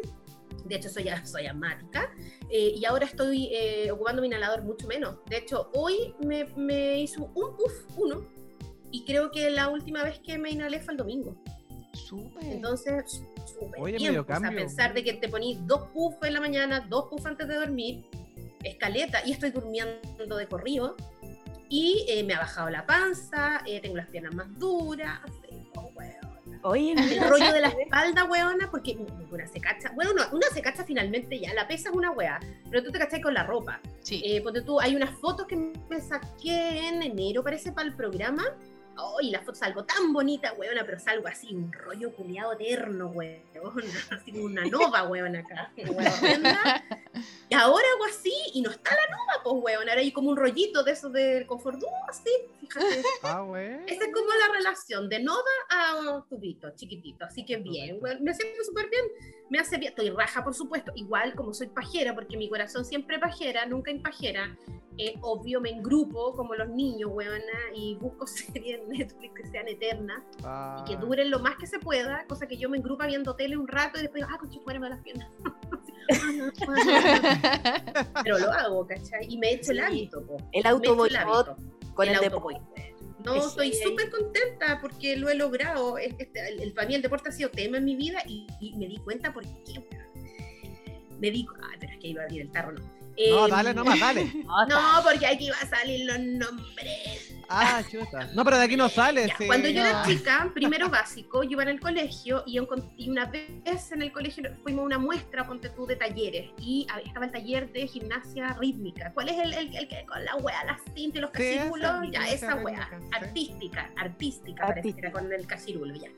De 0.65 0.77
hecho, 0.77 0.89
soy, 0.89 1.07
soy 1.25 1.47
asmática. 1.47 2.11
eh, 2.51 2.75
y 2.77 2.85
ahora 2.85 3.05
estoy 3.07 3.49
eh, 3.53 3.91
ocupando 3.91 4.23
mi 4.23 4.29
inhalador 4.29 4.63
mucho 4.63 4.87
menos. 4.87 5.17
De 5.29 5.39
hecho, 5.39 5.71
hoy 5.75 6.15
me, 6.25 6.45
me 6.57 7.01
hizo 7.01 7.25
un 7.35 7.57
puff, 7.57 7.73
uno. 7.97 8.25
Y 8.91 9.05
creo 9.05 9.31
que 9.31 9.51
la 9.51 9.69
última 9.69 10.03
vez 10.03 10.19
que 10.21 10.39
me 10.39 10.51
inhalé 10.51 10.81
fue 10.81 10.93
el 10.95 10.99
domingo. 10.99 11.37
Súper. 11.93 12.43
Entonces, 12.45 13.23
súper 13.47 13.81
Oye, 13.81 13.99
medio 13.99 14.23
O 14.23 14.25
sea, 14.25 14.37
cambio. 14.41 14.59
pensar 14.59 14.95
de 14.95 15.05
que 15.05 15.13
te 15.15 15.29
ponís 15.29 15.59
dos 15.67 15.89
puffs 15.93 16.19
en 16.23 16.33
la 16.35 16.41
mañana, 16.41 16.81
dos 16.89 17.07
puffs 17.11 17.27
antes 17.27 17.49
de 17.49 17.55
dormir, 17.57 18.07
escaleta, 18.65 19.21
y 19.27 19.33
estoy 19.33 19.51
durmiendo 19.51 20.37
de 20.37 20.47
corrido. 20.47 20.97
Y 21.69 22.07
eh, 22.09 22.25
me 22.25 22.33
ha 22.35 22.39
bajado 22.39 22.71
la 22.71 22.87
panza, 22.87 23.63
eh, 23.67 23.81
tengo 23.81 23.97
las 23.97 24.09
piernas 24.09 24.35
más 24.35 24.59
duras. 24.59 25.21
oh. 25.77 25.91
Oye, 26.63 26.93
El 27.23 27.29
rollo 27.29 27.53
de 27.53 27.61
la 27.61 27.69
espalda, 27.69 28.25
weona, 28.25 28.71
porque 28.71 28.99
una 29.31 29.47
se 29.47 29.61
cacha. 29.61 29.93
Bueno, 29.95 30.13
una, 30.13 30.29
una 30.33 30.47
se 30.49 30.63
cacha 30.63 30.85
finalmente 30.85 31.39
ya. 31.39 31.55
La 31.55 31.67
pesa 31.67 31.91
es 31.91 31.95
una 31.95 32.11
wea, 32.11 32.41
pero 32.71 32.83
tú 32.83 32.91
te 32.91 32.99
cachas 32.99 33.21
con 33.21 33.35
la 33.35 33.45
ropa. 33.45 33.81
Sí. 34.01 34.23
Eh, 34.25 34.41
ponte 34.43 34.63
tú, 34.63 34.81
hay 34.81 34.97
unas 34.97 35.11
fotos 35.19 35.47
que 35.47 35.57
me 35.57 36.01
saqué 36.01 36.89
en 36.89 37.03
enero, 37.03 37.43
parece, 37.43 37.73
para 37.73 37.89
el 37.89 37.95
programa. 37.95 38.45
Oh, 39.01 39.21
y 39.21 39.31
la 39.31 39.41
foto 39.41 39.55
salgo 39.55 39.85
tan 39.85 40.13
bonita, 40.13 40.53
weona, 40.55 40.85
pero 40.85 40.99
salgo 40.99 41.29
así, 41.29 41.55
un 41.55 41.73
rollo 41.73 42.13
culiado 42.13 42.53
eterno, 42.55 43.07
weona. 43.09 43.43
Así 44.11 44.33
como 44.33 44.45
una 44.45 44.65
nova, 44.65 45.05
weona, 45.09 45.41
acá. 45.41 45.73
horrenda. 45.89 46.85
Y 47.49 47.55
ahora 47.55 47.87
hago 47.95 48.05
así 48.05 48.33
y 48.55 48.61
no 48.61 48.71
está 48.71 48.91
la 48.95 49.17
nova, 49.17 49.43
pues, 49.43 49.65
weona. 49.65 49.93
Ahora 49.93 50.01
hay 50.01 50.13
como 50.13 50.31
un 50.31 50.37
rollito 50.37 50.83
de 50.83 50.93
eso 50.93 51.09
del 51.11 51.47
confort, 51.47 51.81
así, 52.09 52.31
fíjate. 52.61 53.03
Ah. 53.23 53.45
Esa 53.87 54.05
es 54.05 54.13
como 54.13 54.29
la 54.35 54.53
relación 54.53 55.09
de 55.09 55.21
Nova 55.21 55.43
a 55.71 56.25
tubito, 56.29 56.71
chiquitito. 56.75 57.25
Así 57.25 57.45
que 57.45 57.57
bien, 57.57 58.01
bueno, 58.01 58.21
me 58.23 58.35
siento 58.35 58.63
súper 58.65 58.91
bien. 58.91 59.05
Me 59.51 59.59
hace 59.59 59.79
bien. 59.79 59.91
Estoy 59.91 60.11
raja, 60.11 60.45
por 60.45 60.55
supuesto. 60.55 60.93
Igual 60.95 61.35
como 61.35 61.55
soy 61.55 61.69
pajera, 61.69 62.15
porque 62.15 62.37
mi 62.37 62.49
corazón 62.49 62.85
siempre 62.85 63.19
pajera, 63.19 63.67
nunca 63.67 63.91
impajera. 63.91 64.57
Eh, 65.01 65.15
obvio, 65.21 65.61
me 65.61 65.71
engrupo 65.71 66.35
como 66.35 66.57
los 66.57 66.69
niños, 66.69 67.11
weona, 67.13 67.73
y 67.73 67.95
busco 67.95 68.27
series 68.27 68.87
Netflix 68.99 69.35
que 69.35 69.47
sean 69.49 69.69
eternas 69.69 70.23
Ah, 70.45 70.83
y 70.85 70.91
que 70.91 70.97
duren 70.97 71.31
lo 71.31 71.39
más 71.41 71.57
que 71.57 71.67
se 71.67 71.79
pueda. 71.79 72.25
Cosa 72.27 72.47
que 72.47 72.57
yo 72.57 72.69
me 72.69 72.79
engrupo 72.79 73.05
viendo 73.07 73.35
tele 73.37 73.57
un 73.57 73.69
rato 73.69 73.99
y 73.99 74.03
después 74.03 74.23
digo, 74.25 74.35
ah, 74.35 74.39
conchito, 74.39 74.65
muéreme 74.65 74.89
las 74.91 75.01
piernas. 75.03 75.29
Pero 78.23 78.39
lo 78.39 78.51
hago, 78.53 78.87
¿cachai? 78.87 79.27
Y 79.29 79.39
me 79.39 79.53
echo 79.53 79.73
el 79.73 79.81
hábito, 79.81 80.25
po. 80.27 80.37
el 80.53 80.67
autoboicot 80.67 81.57
con 81.95 82.09
el, 82.09 82.15
el 82.15 82.25
autoboicot. 82.25 82.63
No, 83.25 83.35
estoy 83.35 83.75
súper 83.75 84.11
contenta 84.11 84.79
porque 84.81 85.17
lo 85.17 85.29
he 85.29 85.35
logrado. 85.35 85.99
Este, 85.99 86.49
el, 86.49 86.63
el- 86.63 86.73
para 86.73 86.87
mí 86.89 86.95
el 86.95 87.03
deporte 87.03 87.29
ha 87.29 87.33
sido 87.33 87.51
tema 87.51 87.79
en 87.79 87.85
mi 87.85 87.97
vida 87.97 88.23
y, 88.27 88.47
y 88.61 88.75
me 88.77 88.87
di 88.87 88.97
cuenta 88.99 89.33
por 89.33 89.43
qué. 89.45 89.85
Me 91.19 91.31
di 91.31 91.47
ah, 91.61 91.71
pero 91.81 91.93
es 91.93 91.99
que 91.99 92.09
iba 92.09 92.23
a 92.23 92.25
abrir 92.27 92.43
el 92.43 92.51
tarro, 92.53 92.73
no. 92.73 92.81
No, 93.31 93.45
Em, 93.47 93.51
dale 93.51 93.75
nomás, 93.75 93.99
dale. 93.99 94.25
No, 94.69 95.03
porque 95.03 95.27
aquí 95.27 95.47
iba 95.47 95.57
a 95.57 95.67
salir 95.67 96.07
los 96.07 96.19
nombres. 96.21 97.35
Ah, 97.49 97.83
chuta. 97.91 98.29
No, 98.35 98.45
pero 98.45 98.59
de 98.59 98.65
aquí 98.65 98.77
no 98.77 98.89
sale. 98.89 99.27
Ya, 99.29 99.37
sí. 99.37 99.47
Cuando 99.47 99.69
yo 99.69 99.81
era 99.81 100.05
chica, 100.05 100.51
primero 100.55 100.89
básico, 100.91 101.43
yo 101.43 101.53
iba 101.53 101.63
en 101.63 101.71
el 101.71 101.81
colegio 101.81 102.45
y, 102.47 102.59
una 103.09 103.25
vez 103.25 103.91
en 103.93 104.03
el 104.03 104.13
colegio 104.13 104.45
fuimos 104.63 104.83
a 104.83 104.87
una 104.87 104.99
muestra, 104.99 105.47
ponte 105.47 105.71
tú, 105.71 105.87
de 105.87 105.97
talleres 105.97 106.51
y 106.59 106.87
estaba 107.05 107.27
el 107.27 107.33
taller 107.33 107.73
de 107.73 107.87
gimnasia 107.87 108.55
rítmica. 108.61 109.13
¿Cuál 109.15 109.31
es 109.31 109.39
el, 109.39 109.55
el, 109.55 109.75
el 109.75 109.89
que 109.89 110.05
con 110.07 110.23
la 110.25 110.37
wea, 110.37 110.63
las 110.65 110.81
cintas 110.95 111.17
y 111.19 111.21
los 111.21 111.31
Sí, 111.35 111.43
esa, 111.43 111.57
casirulos? 111.71 112.11
ya, 112.13 112.29
esa 112.29 112.55
wea. 112.57 112.89
rítmica, 112.91 112.99
sí. 113.01 113.09
Artística, 113.17 113.91
artística, 113.97 114.67
parece 114.67 114.93
que 114.93 115.01
era 115.01 115.13
con 115.13 115.33
el 115.33 115.47
casirulo 115.47 115.95
ya. 115.95 116.09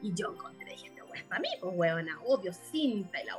Y 0.00 0.14
yo 0.14 0.32
encontré, 0.32 0.70
dije, 0.70 0.92
es 1.18 1.24
para 1.24 1.40
mí, 1.40 1.48
pues 1.60 1.72
weona, 1.76 2.18
obvio, 2.26 2.52
cinta 2.52 3.22
y 3.22 3.26
la 3.26 3.38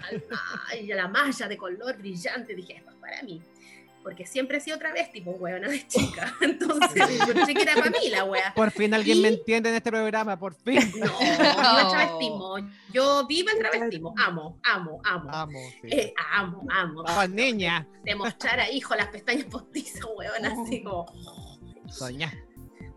salta, 0.00 0.40
y 0.80 0.86
la 0.86 1.08
malla 1.08 1.48
de 1.48 1.56
color 1.56 1.96
brillante, 1.98 2.54
dije, 2.54 2.76
esto 2.76 2.90
es 2.90 2.96
para 2.96 3.22
mí. 3.22 3.42
Porque 4.02 4.24
siempre 4.24 4.56
he 4.58 4.60
sido 4.60 4.78
travesti, 4.78 5.20
pues 5.20 5.38
weona 5.38 5.68
de 5.68 5.86
chica. 5.86 6.34
Entonces, 6.40 7.04
pensé 7.26 7.52
que 7.52 7.62
era 7.62 7.74
para 7.74 7.90
mí 7.90 8.08
la 8.10 8.24
wea. 8.24 8.54
Por 8.54 8.70
fin 8.70 8.94
alguien 8.94 9.20
me 9.20 9.28
entiende 9.28 9.68
en 9.68 9.74
este 9.74 9.90
programa, 9.90 10.38
por 10.38 10.54
fin. 10.54 10.78
No, 10.98 11.18
viva 11.18 11.80
el 11.82 11.88
travestismo. 11.88 12.56
Yo 12.92 13.26
vivo 13.26 13.50
el 13.50 13.58
travestismo. 13.58 14.14
Amo, 14.16 14.58
amo, 14.64 15.00
amo. 15.04 15.28
Amo, 15.30 15.58
sí. 15.82 15.88
Eh, 15.90 16.14
amo, 16.32 16.66
amo. 16.70 17.02
Vamos, 17.02 17.30
niña. 17.30 17.86
Demostrar 18.04 18.60
a 18.60 18.70
hijo 18.70 18.94
las 18.94 19.08
pestañas 19.08 19.44
postizas, 19.46 20.04
weón, 20.16 20.44
así 20.46 20.82
como. 20.82 21.06
Soñá. 21.90 22.32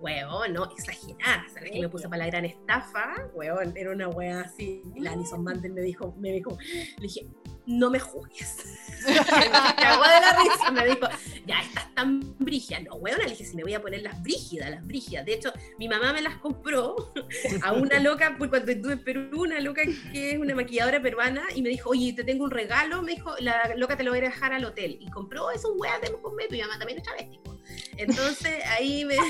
Weón, 0.01 0.53
no, 0.53 0.65
exagerada. 0.72 1.46
¿Sabes 1.53 1.72
que 1.72 1.79
me 1.79 1.88
puse 1.88 2.10
para 2.10 2.25
la 2.25 2.27
gran 2.27 2.46
estafa? 2.46 3.29
Weón, 3.36 3.74
era 3.77 3.91
una 3.91 4.10
wea 4.10 4.41
así. 4.41 4.81
Y 4.96 5.00
la 5.00 5.12
Alison 5.12 5.43
Mandel 5.43 5.74
me 5.74 5.81
dijo, 5.81 6.15
me 6.17 6.31
dijo, 6.31 6.58
le 6.98 7.03
dije, 7.03 7.27
no 7.67 7.91
me 7.91 8.00
juzgues. 8.00 8.58
me 9.08 9.15
cagó 9.15 10.03
la 10.03 10.39
risa. 10.41 10.72
Me 10.72 10.88
dijo, 10.88 11.08
ya 11.46 11.62
estás 11.62 11.93
tan 11.93 12.36
brígida. 12.39 12.79
No, 12.79 12.96
weón, 12.96 13.20
le 13.20 13.29
dije, 13.29 13.46
si 13.46 13.55
me 13.55 13.62
voy 13.62 13.75
a 13.75 13.81
poner 13.81 14.01
las 14.01 14.22
brígidas, 14.24 14.72
las 14.72 14.86
brígidas. 14.86 15.24
De 15.24 15.36
hecho, 15.36 15.53
mi 15.77 15.88
mamá 15.88 16.13
me 16.13 16.24
las 16.24 16.38
compró 16.38 17.13
a 17.62 17.74
una 17.74 18.00
loca, 18.00 18.36
pues 18.39 18.50
cuando 18.50 18.72
estuve 18.72 18.93
en 18.93 19.03
Perú, 19.03 19.43
una 19.43 19.60
loca 19.60 19.84
que 20.12 20.31
es 20.31 20.39
una 20.39 20.55
maquilladora 20.55 21.00
peruana, 21.00 21.43
y 21.53 21.62
me 21.62 21.70
dijo, 21.70 21.91
oye, 21.91 22.13
te 22.13 22.24
tengo 22.24 22.46
un 22.46 22.51
regalo. 22.51 23.03
Me 23.03 23.13
dijo, 23.13 23.36
la 23.39 23.75
loca 23.75 23.96
te 23.96 24.03
lo 24.03 24.12
voy 24.12 24.20
a 24.20 24.24
dejar 24.24 24.51
al 24.53 24.65
hotel. 24.65 24.98
Y 25.00 25.10
compró 25.12 25.51
esos 25.51 25.72
weas 25.77 26.01
de 26.01 26.10
Mocombe, 26.10 26.48
mi 26.50 26.60
mamá 26.62 26.79
también 26.79 26.98
es 26.98 27.03
travesti. 27.03 27.39
Entonces 27.98 28.63
ahí 28.77 29.05
me... 29.05 29.15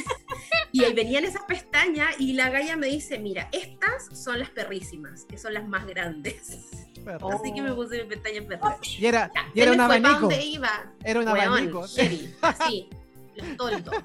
Y 0.74 0.86
ahí 0.86 0.94
venían 0.94 1.26
esas 1.26 1.42
pestañas 1.44 2.16
y 2.18 2.32
la 2.32 2.50
galla 2.50 2.78
me 2.78 2.88
dice, 2.88 3.20
mira, 3.20 3.50
estas 3.52 4.08
son 4.18 4.40
las 4.40 4.50
perrísimas, 4.52 5.26
que 5.26 5.38
son 5.38 5.54
las 5.54 5.68
más 5.68 5.86
grandes. 5.86 6.60
Así 7.34 7.54
que 7.54 7.62
me 7.62 7.74
puse 7.74 8.02
mi 8.04 8.08
pestañas 8.10 8.46
perras. 8.46 8.78
Y 8.98 9.06
era, 9.06 9.30
Ya, 9.36 9.46
y 9.54 9.60
era 9.62 9.74
un 9.74 9.82
abanico. 9.82 10.20
dónde 10.22 10.46
iba. 10.46 10.94
Era 11.04 11.20
un 11.20 11.28
Weón, 11.28 11.40
abanico. 11.40 11.86
heavy, 11.90 12.34
así, 12.42 12.90
los 13.36 13.58
toldos. 13.58 13.96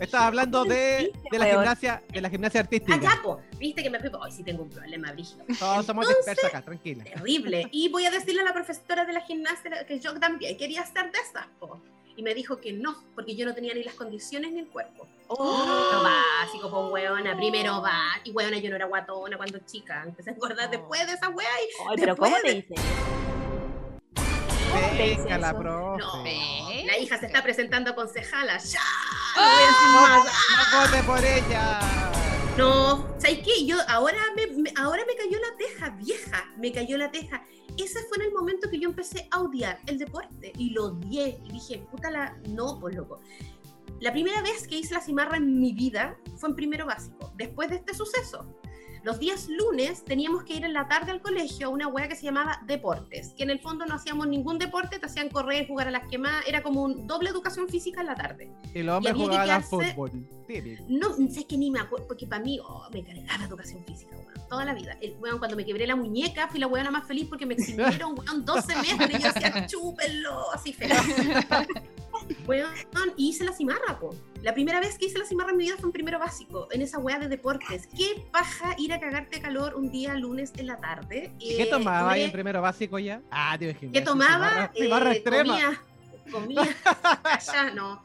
Estaba 0.00 0.28
hablando 0.28 0.64
de, 0.64 1.12
de 1.30 1.38
la 1.38 1.44
gimnasia, 1.46 2.02
de 2.10 2.20
la 2.22 2.30
gimnasia 2.30 2.60
Ah, 2.60 2.62
artística. 2.62 2.98
ya, 3.02 3.20
po, 3.22 3.42
viste 3.58 3.82
que 3.82 3.90
me 3.90 4.00
fui, 4.00 4.08
hoy 4.18 4.32
sí 4.32 4.42
tengo 4.42 4.62
un 4.62 4.70
problema, 4.70 5.12
brígido. 5.12 5.44
Todos 5.58 5.84
somos 5.84 6.08
dispersos 6.08 6.44
acá, 6.46 6.62
tranquila. 6.62 7.04
Terrible. 7.04 7.68
Y 7.70 7.90
voy 7.90 8.06
a 8.06 8.10
decirle 8.10 8.40
a 8.40 8.44
la 8.44 8.54
profesora 8.54 9.04
de 9.04 9.12
la 9.12 9.20
gimnasia 9.20 9.84
que 9.86 10.00
yo 10.00 10.18
también 10.18 10.56
quería 10.56 10.86
ser 10.86 11.12
de 11.12 11.18
esas, 11.18 11.46
po. 11.60 11.82
Y 12.18 12.22
me 12.24 12.34
dijo 12.34 12.60
que 12.60 12.72
no, 12.72 12.96
porque 13.14 13.36
yo 13.36 13.46
no 13.46 13.54
tenía 13.54 13.72
ni 13.74 13.84
las 13.84 13.94
condiciones 13.94 14.50
ni 14.50 14.58
el 14.58 14.66
cuerpo. 14.66 15.06
Lo 15.28 16.02
básico, 16.02 16.68
pues, 16.90 17.04
weona, 17.04 17.36
primero 17.36 17.80
va. 17.80 17.96
Y 18.24 18.32
weona, 18.32 18.58
yo 18.58 18.70
no 18.70 18.74
era 18.74 18.86
guatona 18.86 19.36
cuando 19.36 19.60
chica. 19.60 20.02
Empecé 20.04 20.30
a 20.30 20.32
engordar 20.32 20.68
después 20.68 21.06
de 21.06 21.12
esa 21.12 21.28
wea 21.28 21.46
y 21.62 21.68
Ay, 21.90 21.96
pero 21.96 22.16
¿cómo 22.16 22.34
te 22.42 22.54
dice? 22.54 22.74
¿Cómo 24.16 24.88
te 24.96 25.02
dice 25.04 25.22
Venga 25.22 25.38
la 25.38 25.56
profe. 25.56 26.00
no. 26.02 26.24
La 26.86 26.98
hija 26.98 27.18
se 27.20 27.26
está 27.26 27.40
presentando 27.44 27.92
a 27.92 27.94
concejala. 27.94 28.58
¡Ya! 28.58 28.80
No 29.36 29.42
voy 29.42 29.52
a 29.52 29.66
decir 29.68 29.88
más. 29.94 30.72
¡No 30.72 30.80
vote 30.90 31.02
por 31.04 31.24
ella! 31.24 31.80
No, 32.56 33.06
¿sabes 33.20 33.38
qué? 33.44 33.64
Yo 33.64 33.76
ahora 33.86 34.18
me, 34.34 34.48
me- 34.48 34.72
ahora 34.76 35.04
me 35.06 35.14
cayó 35.14 35.38
la 35.38 35.56
teja, 35.56 35.90
vieja, 35.90 36.44
me 36.56 36.72
cayó 36.72 36.98
la 36.98 37.12
teja. 37.12 37.44
Ese 37.78 38.00
fue 38.08 38.18
en 38.18 38.24
el 38.24 38.32
momento 38.32 38.68
que 38.68 38.78
yo 38.78 38.88
empecé 38.88 39.28
a 39.30 39.40
odiar 39.40 39.78
el 39.86 39.98
deporte 39.98 40.52
y 40.58 40.70
lo 40.70 40.86
odié 40.86 41.40
y 41.44 41.52
dije, 41.52 41.86
puta 41.90 42.10
la, 42.10 42.36
no, 42.48 42.78
pues 42.80 42.96
loco. 42.96 43.20
La 44.00 44.12
primera 44.12 44.42
vez 44.42 44.66
que 44.66 44.78
hice 44.78 44.94
la 44.94 45.00
cimarra 45.00 45.36
en 45.36 45.60
mi 45.60 45.72
vida 45.72 46.18
fue 46.36 46.50
en 46.50 46.56
primero 46.56 46.86
básico, 46.86 47.32
después 47.36 47.70
de 47.70 47.76
este 47.76 47.94
suceso. 47.94 48.44
Los 49.02 49.18
días 49.18 49.48
lunes 49.48 50.04
teníamos 50.04 50.44
que 50.44 50.54
ir 50.54 50.64
en 50.64 50.72
la 50.72 50.88
tarde 50.88 51.12
al 51.12 51.20
colegio 51.20 51.68
a 51.68 51.70
una 51.70 51.88
wea 51.88 52.08
que 52.08 52.16
se 52.16 52.24
llamaba 52.24 52.60
deportes, 52.66 53.34
que 53.36 53.42
en 53.42 53.50
el 53.50 53.60
fondo 53.60 53.86
no 53.86 53.94
hacíamos 53.94 54.26
ningún 54.28 54.58
deporte, 54.58 54.98
te 54.98 55.06
hacían 55.06 55.28
correr, 55.28 55.66
jugar 55.66 55.88
a 55.88 55.90
las 55.90 56.08
quemadas, 56.08 56.44
era 56.46 56.62
como 56.62 56.82
un 56.82 57.06
doble 57.06 57.30
educación 57.30 57.68
física 57.68 58.00
en 58.00 58.06
la 58.06 58.14
tarde. 58.14 58.50
Y 58.74 58.82
los 58.82 58.96
hombres 58.96 59.14
jugaban 59.14 59.50
al 59.50 59.62
fútbol. 59.62 60.10
Típico. 60.46 60.84
No, 60.88 61.14
sé 61.30 61.46
que 61.46 61.58
ni 61.58 61.70
me 61.70 61.80
acuerdo, 61.80 62.06
porque 62.06 62.26
para 62.26 62.42
mí, 62.42 62.58
oh, 62.62 62.88
me 62.92 63.04
cargaba 63.04 63.44
educación 63.44 63.84
física, 63.84 64.16
weón, 64.16 64.48
toda 64.48 64.64
la 64.64 64.74
vida. 64.74 64.96
El, 65.00 65.16
weón, 65.20 65.38
cuando 65.38 65.56
me 65.56 65.64
quebré 65.64 65.86
la 65.86 65.96
muñeca, 65.96 66.48
fui 66.48 66.58
la 66.58 66.66
weona 66.66 66.90
más 66.90 67.06
feliz 67.06 67.26
porque 67.28 67.44
me 67.44 67.54
eximieron, 67.54 68.14
weón, 68.18 68.44
dos 68.44 68.64
semestres, 68.64 69.10
y 69.10 69.22
yo 69.22 69.32
decía, 69.32 69.66
chúpenlo, 69.66 70.52
así 70.52 70.72
feliz. 70.72 70.96
Weón, 72.46 72.72
y 73.16 73.28
hice 73.28 73.44
la 73.44 73.52
cimarra, 73.52 73.98
po. 73.98 74.14
La 74.42 74.54
primera 74.54 74.80
vez 74.80 74.96
que 74.96 75.06
hice 75.06 75.18
la 75.18 75.24
cimarra 75.24 75.50
en 75.50 75.56
mi 75.56 75.64
vida 75.64 75.76
fue 75.76 75.88
en 75.88 75.92
primero 75.92 76.18
básico, 76.18 76.68
en 76.70 76.80
esa 76.80 76.98
wea 76.98 77.18
de 77.18 77.28
deportes. 77.28 77.86
Qué 77.88 78.24
paja 78.30 78.74
ir 78.78 78.92
a 78.92 79.00
cagarte 79.00 79.40
calor 79.40 79.74
un 79.74 79.90
día 79.90 80.14
lunes 80.14 80.52
en 80.56 80.68
la 80.68 80.78
tarde. 80.78 81.32
¿Y 81.38 81.56
¿Qué 81.56 81.62
Eh, 81.64 81.66
tomaba 81.66 82.12
ahí 82.12 82.22
en 82.22 82.32
primero 82.32 82.62
básico 82.62 82.98
ya? 82.98 83.20
Ah, 83.30 83.56
tío, 83.58 83.72
¿Qué 83.92 84.00
tomaba? 84.00 84.48
Cimarra, 84.48 84.72
cimarra 84.74 85.10
Eh, 85.12 85.16
extrema. 85.16 85.54
Comía, 86.30 86.62
comía, 86.62 86.62
allá 87.24 87.70
no. 87.74 88.02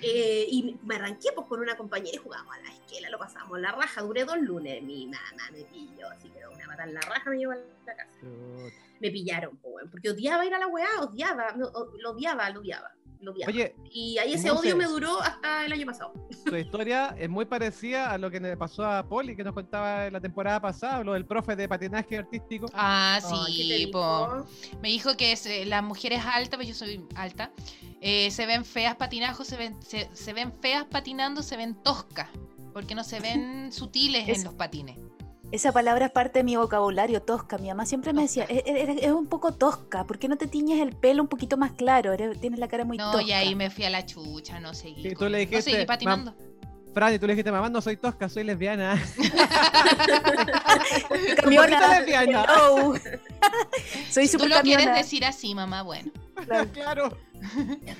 Eh, 0.00 0.46
y 0.48 0.78
me 0.84 0.94
arranqué 0.96 1.30
pues, 1.34 1.46
con 1.48 1.60
una 1.60 1.76
compañera 1.76 2.14
y 2.16 2.18
jugábamos 2.18 2.54
a 2.56 2.60
la 2.60 2.72
esquela, 2.72 3.10
lo 3.10 3.18
pasamos 3.18 3.60
la 3.60 3.72
raja. 3.72 4.00
Duré 4.02 4.24
dos 4.24 4.38
lunes, 4.40 4.82
mi 4.82 5.06
mamá 5.06 5.50
me 5.52 5.64
pilló, 5.64 6.08
así 6.10 6.30
que 6.30 6.46
una 6.46 6.66
matar 6.66 6.88
la 6.88 7.00
raja 7.00 7.28
me 7.28 7.36
llevó 7.38 7.52
a 7.52 7.56
la 7.56 7.94
casa. 7.96 8.08
Chuta. 8.20 8.74
Me 9.00 9.10
pillaron, 9.10 9.56
pues, 9.56 9.84
porque 9.90 10.10
odiaba 10.10 10.46
ir 10.46 10.54
a 10.54 10.58
la 10.60 10.68
weá, 10.68 10.88
odiaba, 11.00 11.52
no, 11.56 11.66
o- 11.66 11.90
lo 12.00 12.12
odiaba, 12.12 12.48
lo 12.50 12.60
odiaba, 12.60 12.92
lo. 13.22 13.32
Oye, 13.46 13.74
y 13.90 14.18
ahí 14.18 14.34
ese 14.34 14.48
Monse. 14.52 14.68
odio 14.68 14.76
me 14.76 14.84
duró 14.84 15.20
hasta 15.20 15.64
el 15.64 15.72
año 15.72 15.86
pasado. 15.86 16.12
tu 16.44 16.56
historia 16.56 17.14
es 17.18 17.28
muy 17.30 17.44
parecida 17.44 18.10
a 18.10 18.18
lo 18.18 18.30
que 18.30 18.40
le 18.40 18.56
pasó 18.56 18.84
a 18.84 19.06
Poli, 19.08 19.34
que 19.36 19.44
nos 19.44 19.54
contaba 19.54 20.06
en 20.06 20.12
la 20.12 20.20
temporada 20.20 20.60
pasada, 20.60 21.02
lo 21.04 21.12
del 21.14 21.24
profe 21.24 21.56
de 21.56 21.68
patinaje 21.68 22.18
artístico. 22.18 22.66
Ah, 22.74 23.18
Ay, 23.22 23.56
¿qué 23.56 23.68
te 23.68 23.78
sí, 23.78 23.86
po. 23.88 24.46
Me 24.82 24.88
dijo 24.88 25.16
que 25.16 25.36
se- 25.36 25.64
las 25.66 25.82
mujeres 25.82 26.22
altas, 26.24 26.56
pues 26.56 26.68
yo 26.68 26.74
soy 26.74 27.04
alta, 27.14 27.52
eh, 28.00 28.30
se 28.30 28.46
ven 28.46 28.64
feas 28.64 28.96
patinajos, 28.96 29.46
se 29.46 29.56
ven, 29.56 29.80
se, 29.82 30.08
se 30.12 30.32
ven 30.32 30.52
feas 30.60 30.84
patinando, 30.84 31.42
se 31.42 31.56
ven 31.56 31.74
toscas, 31.82 32.28
porque 32.72 32.94
no 32.94 33.04
se 33.04 33.20
ven 33.20 33.70
sutiles 33.72 34.28
en 34.28 34.44
los 34.44 34.54
patines. 34.54 34.98
Esa 35.52 35.70
palabra 35.70 36.06
es 36.06 36.12
parte 36.12 36.38
de 36.40 36.44
mi 36.44 36.56
vocabulario, 36.56 37.20
tosca. 37.22 37.58
Mi 37.58 37.68
mamá 37.68 37.84
siempre 37.86 38.12
me 38.14 38.22
decía, 38.22 38.46
"E- 38.48 38.62
e- 38.66 38.82
eres, 38.82 39.12
un 39.12 39.26
poco 39.26 39.52
tosca, 39.52 40.04
¿por 40.04 40.18
qué 40.18 40.26
no 40.26 40.36
te 40.36 40.46
tiñes 40.46 40.80
el 40.80 40.96
pelo 40.96 41.22
un 41.22 41.28
poquito 41.28 41.56
más 41.58 41.72
claro? 41.72 42.12
Eres- 42.14 42.40
tienes 42.40 42.58
la 42.58 42.68
cara 42.68 42.84
muy 42.86 42.96
No, 42.96 43.12
tosca. 43.12 43.22
y 43.26 43.32
ahí 43.32 43.54
me 43.54 43.68
fui 43.70 43.84
a 43.84 43.90
la 43.90 44.04
chucha, 44.06 44.58
no 44.60 44.72
seguí. 44.74 45.02
Sí, 45.02 45.14
tú 45.14 45.24
le 45.26 45.30
no 45.30 45.36
dijiste, 45.38 45.62
seguí 45.72 45.84
patinando. 45.84 46.34
Fran, 46.94 47.14
y 47.14 47.18
tú 47.18 47.26
le 47.26 47.32
dijiste, 47.34 47.50
mamá, 47.52 47.68
no 47.70 47.80
soy 47.80 47.96
tosca, 47.96 48.28
soy 48.28 48.44
lesbiana. 48.44 49.00
Camiona. 51.36 51.98
Lesbiana. 51.98 52.44
Hello. 52.48 52.94
Soy 54.10 54.26
Si 54.26 54.36
tú 54.36 54.44
súper 54.44 54.56
lo 54.58 54.62
quieres 54.62 54.94
decir 54.94 55.24
así, 55.24 55.54
mamá, 55.54 55.82
bueno. 55.82 56.10
claro. 56.72 57.16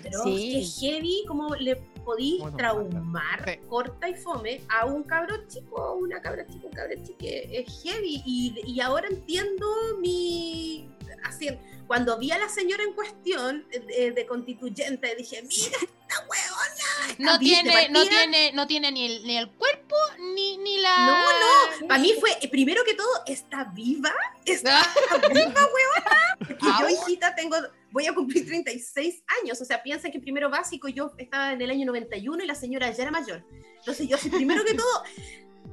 Pero 0.02 0.22
Sí. 0.24 0.60
es 0.60 0.78
heavy 0.80 1.24
como 1.26 1.54
le 1.56 1.76
podís 2.04 2.40
Bueno, 2.40 2.56
traumar 2.56 3.44
sí. 3.44 3.58
corta 3.68 4.08
y 4.08 4.14
fome 4.14 4.60
a 4.68 4.86
un 4.86 5.02
cabro 5.02 5.46
chico, 5.48 5.80
a 5.80 5.94
una 5.94 6.20
cabra 6.20 6.46
chica, 6.46 6.66
un 6.66 6.72
cabro 6.72 6.94
chico, 7.04 7.18
es 7.20 7.82
heavy. 7.82 8.22
Y, 8.26 8.62
y 8.66 8.80
ahora 8.80 9.08
entiendo 9.08 9.66
mi... 10.00 10.88
Así, 11.24 11.48
cuando 11.86 12.18
vi 12.18 12.30
a 12.30 12.38
la 12.38 12.48
señora 12.48 12.82
en 12.82 12.92
cuestión 12.94 13.66
eh, 13.70 14.12
de, 14.12 14.26
constituyente, 14.26 15.14
dije, 15.16 15.42
mira 15.42 15.76
esta 15.76 16.26
huevona. 16.28 17.16
No 17.18 17.38
tiene, 17.38 17.88
no 17.88 18.00
partida". 18.00 18.18
tiene, 18.20 18.52
no 18.52 18.66
tiene 18.66 18.92
ni 18.92 19.06
el, 19.06 19.26
ni 19.26 19.36
el 19.36 19.50
cuerpo, 19.50 19.96
ni, 20.34 20.56
ni 20.58 20.78
la. 20.78 21.06
No, 21.06 21.80
no, 21.80 21.88
para 21.88 22.00
mí 22.00 22.12
fue, 22.18 22.30
eh, 22.40 22.48
primero 22.48 22.82
que 22.84 22.94
todo, 22.94 23.22
está 23.26 23.64
viva, 23.64 24.12
está 24.44 24.80
Ah, 24.82 25.18
viva, 25.28 25.44
huevona. 25.44 26.36
Porque 26.38 26.56
yo, 26.64 26.72
Au. 26.72 26.88
hijita, 26.88 27.34
tengo, 27.34 27.56
voy 27.90 28.06
a 28.06 28.14
cumplir 28.14 28.46
36 28.46 29.22
años. 29.42 29.60
O 29.60 29.64
sea, 29.64 29.82
piensa 29.82 30.10
que 30.10 30.18
primero 30.20 30.48
básico 30.50 30.88
yo 30.88 31.12
estaba 31.18 31.52
en 31.52 31.60
el 31.62 31.70
año 31.70 31.86
91 31.86 32.42
y 32.42 32.46
la 32.46 32.54
señora 32.54 32.90
ya 32.90 33.02
era 33.02 33.10
mayor. 33.10 33.44
Entonces 33.78 34.08
yo, 34.08 34.16
primero 34.30 34.64
que 34.64 34.74
todo, 34.74 35.02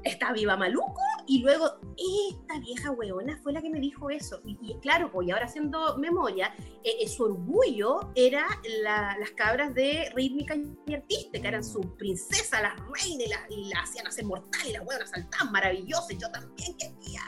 está 0.03 0.31
viva 0.33 0.55
maluco 0.57 1.01
y 1.27 1.41
luego 1.41 1.79
esta 1.97 2.59
vieja 2.59 2.91
huevona 2.91 3.39
fue 3.43 3.53
la 3.53 3.61
que 3.61 3.69
me 3.69 3.79
dijo 3.79 4.09
eso. 4.09 4.41
Y, 4.45 4.75
claro, 4.79 5.11
pues 5.11 5.27
y 5.27 5.31
ahora 5.31 5.45
haciendo 5.45 5.97
memoria, 5.97 6.53
eh, 6.83 6.91
eh, 7.01 7.07
su 7.07 7.23
orgullo 7.25 8.11
era 8.15 8.45
la- 8.83 9.15
las 9.19 9.31
cabras 9.31 9.73
de 9.75 10.11
rítmica 10.15 10.55
y 10.87 10.93
artística, 10.93 11.47
eran 11.47 11.63
su 11.63 11.81
princesa, 11.97 12.61
las 12.61 12.73
reinas, 12.77 13.27
y 13.27 13.29
la, 13.29 13.37
y 13.49 13.69
la 13.69 13.81
hacían 13.81 14.07
hacer 14.07 14.25
mortal 14.25 14.61
y 14.67 14.71
las 14.73 14.81
huevonas 14.85 15.09
saltaban 15.09 15.51
maravillosas, 15.51 16.17
yo 16.17 16.31
también 16.31 16.75
quería. 16.77 17.21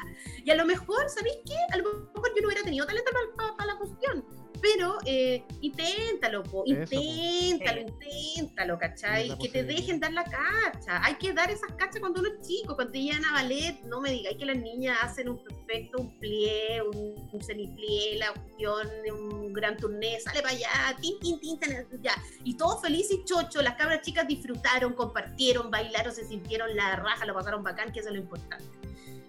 Y 0.43 0.49
a 0.49 0.55
lo 0.55 0.65
mejor, 0.65 1.07
¿sabéis 1.09 1.37
qué? 1.45 1.55
A 1.73 1.77
lo 1.77 1.83
mejor 1.83 2.31
yo 2.35 2.41
no 2.41 2.47
hubiera 2.47 2.63
tenido 2.63 2.85
talento 2.87 3.11
para 3.57 3.73
la 3.73 3.77
cuestión. 3.77 4.40
Pero 4.62 4.98
eh, 5.05 5.43
inténtalo, 5.62 6.43
po, 6.43 6.63
Eso, 6.65 6.91
po. 6.91 7.01
inténtalo, 7.01 7.81
inténtalo, 7.81 8.77
¿cachai? 8.77 9.29
Que 9.29 9.29
te 9.29 9.36
posibilidad. 9.63 9.67
dejen 9.75 10.00
dar 10.00 10.13
la 10.13 10.24
cacha. 10.24 11.03
Hay 11.03 11.15
que 11.15 11.34
dar 11.34 11.50
esas 11.50 11.72
cachas 11.77 12.00
cuando 12.00 12.20
uno 12.22 12.29
es 12.29 12.48
chico, 12.48 12.75
cuando 12.75 12.91
te 12.91 13.01
llegan 13.01 13.25
a 13.25 13.34
ballet. 13.34 13.79
No 13.86 14.01
me 14.01 14.12
digáis 14.12 14.38
que 14.38 14.46
las 14.46 14.58
niñas 14.58 14.98
hacen 15.01 15.29
un 15.29 15.43
perfecto, 15.43 16.00
un 16.01 16.20
plié, 16.20 16.81
un, 16.84 17.29
un 17.31 17.41
semiplié, 17.43 18.17
la 18.20 18.34
cuestión, 18.34 18.88
un 19.13 19.53
gran 19.53 19.77
turné, 19.77 20.20
sale 20.20 20.41
para 20.41 20.53
allá, 20.53 20.70
tin, 21.01 21.20
tin, 21.20 21.39
tin, 21.39 21.60
ya. 22.01 22.13
Y 22.43 22.55
todo 22.55 22.79
feliz 22.79 23.10
y 23.12 23.24
chocho. 23.25 23.62
Las 23.62 23.75
cabras 23.75 24.01
chicas 24.01 24.27
disfrutaron, 24.27 24.93
compartieron, 24.93 25.72
bailaron, 25.72 26.13
se 26.13 26.25
sintieron 26.27 26.75
la 26.75 26.96
raja, 26.98 27.25
lo 27.25 27.34
pasaron 27.34 27.63
bacán, 27.63 27.91
que 27.91 28.00
eso 28.01 28.10
es 28.10 28.15
lo 28.15 28.22
importante. 28.22 28.65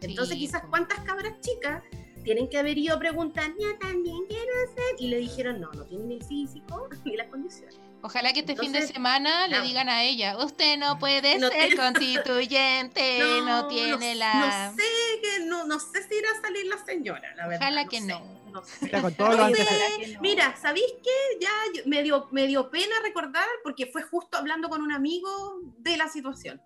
Entonces, 0.02 0.34
Sí, 0.34 0.40
quizás 0.46 0.62
po. 0.62 0.70
cuántas 0.70 0.98
cabras 1.00 1.40
chicas 1.40 1.82
tienen 2.24 2.48
que 2.48 2.58
haber 2.58 2.78
ido 2.78 2.94
a 2.96 2.98
preguntar, 2.98 3.50
yo 3.60 3.76
también 3.78 4.16
quiero 4.28 4.50
hacer, 4.64 4.84
y 4.98 5.08
le 5.08 5.18
dijeron, 5.18 5.60
no, 5.60 5.70
no 5.72 5.84
tienen 5.84 6.12
el 6.12 6.24
físico 6.24 6.88
ni 7.04 7.16
las 7.16 7.28
condiciones. 7.28 7.78
Ojalá 8.04 8.32
que 8.32 8.40
este 8.40 8.56
fin 8.56 8.72
de 8.72 8.78
Entonces, 8.78 8.94
semana 8.94 9.46
le 9.46 9.58
no. 9.58 9.62
digan 9.62 9.88
a 9.88 10.02
ella, 10.02 10.36
usted 10.44 10.76
no 10.76 10.98
puede 10.98 11.38
No 11.38 11.48
ser 11.50 11.68
tiene- 11.68 11.76
constituyente, 11.82 13.18
no, 13.44 13.68
tiene 13.68 14.14
no- 14.14 14.18
la... 14.18 14.70
No 14.70 14.76
sé, 14.76 14.82
que, 15.22 15.44
no, 15.44 15.64
no 15.66 15.78
sé 15.78 16.02
si 16.08 16.16
irá 16.16 16.28
a 16.36 16.40
salir 16.40 16.66
la 16.66 16.84
señora, 16.84 17.34
la 17.36 17.46
verdad. 17.46 17.60
Ojalá 17.68 17.84
no 17.84 17.90
que 17.90 18.00
sé, 18.00 18.06
no. 18.06 18.20
no 18.52 18.64
sé. 18.64 18.90
Con 18.90 19.14
todos 19.14 19.36
los 19.36 19.50
No 19.50 19.56
sé. 19.56 20.18
Mira, 20.20 20.56
¿sabéis 20.60 20.92
qué? 21.02 21.38
Ya 21.40 21.50
me 21.86 22.02
dio, 22.02 22.28
me 22.32 22.48
dio 22.48 22.70
pena 22.70 22.94
recordar 23.04 23.46
porque 23.62 23.86
fue 23.86 24.02
justo 24.02 24.36
hablando 24.36 24.68
con 24.68 24.82
un 24.82 24.90
amigo 24.92 25.60
de 25.78 25.96
la 25.96 26.08
situación. 26.08 26.60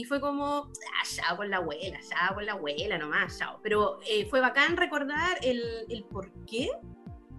Y 0.00 0.04
fue 0.04 0.18
como, 0.18 0.46
ah, 0.46 1.04
chao 1.04 1.36
con 1.36 1.50
la 1.50 1.58
abuela, 1.58 2.00
chao 2.08 2.34
con 2.34 2.46
la 2.46 2.52
abuela 2.52 2.96
nomás, 2.96 3.38
chao. 3.38 3.60
Pero 3.62 3.98
eh, 4.08 4.26
fue 4.30 4.40
bacán 4.40 4.78
recordar 4.78 5.36
el, 5.42 5.60
el 5.88 6.04
por 6.04 6.32
qué, 6.46 6.70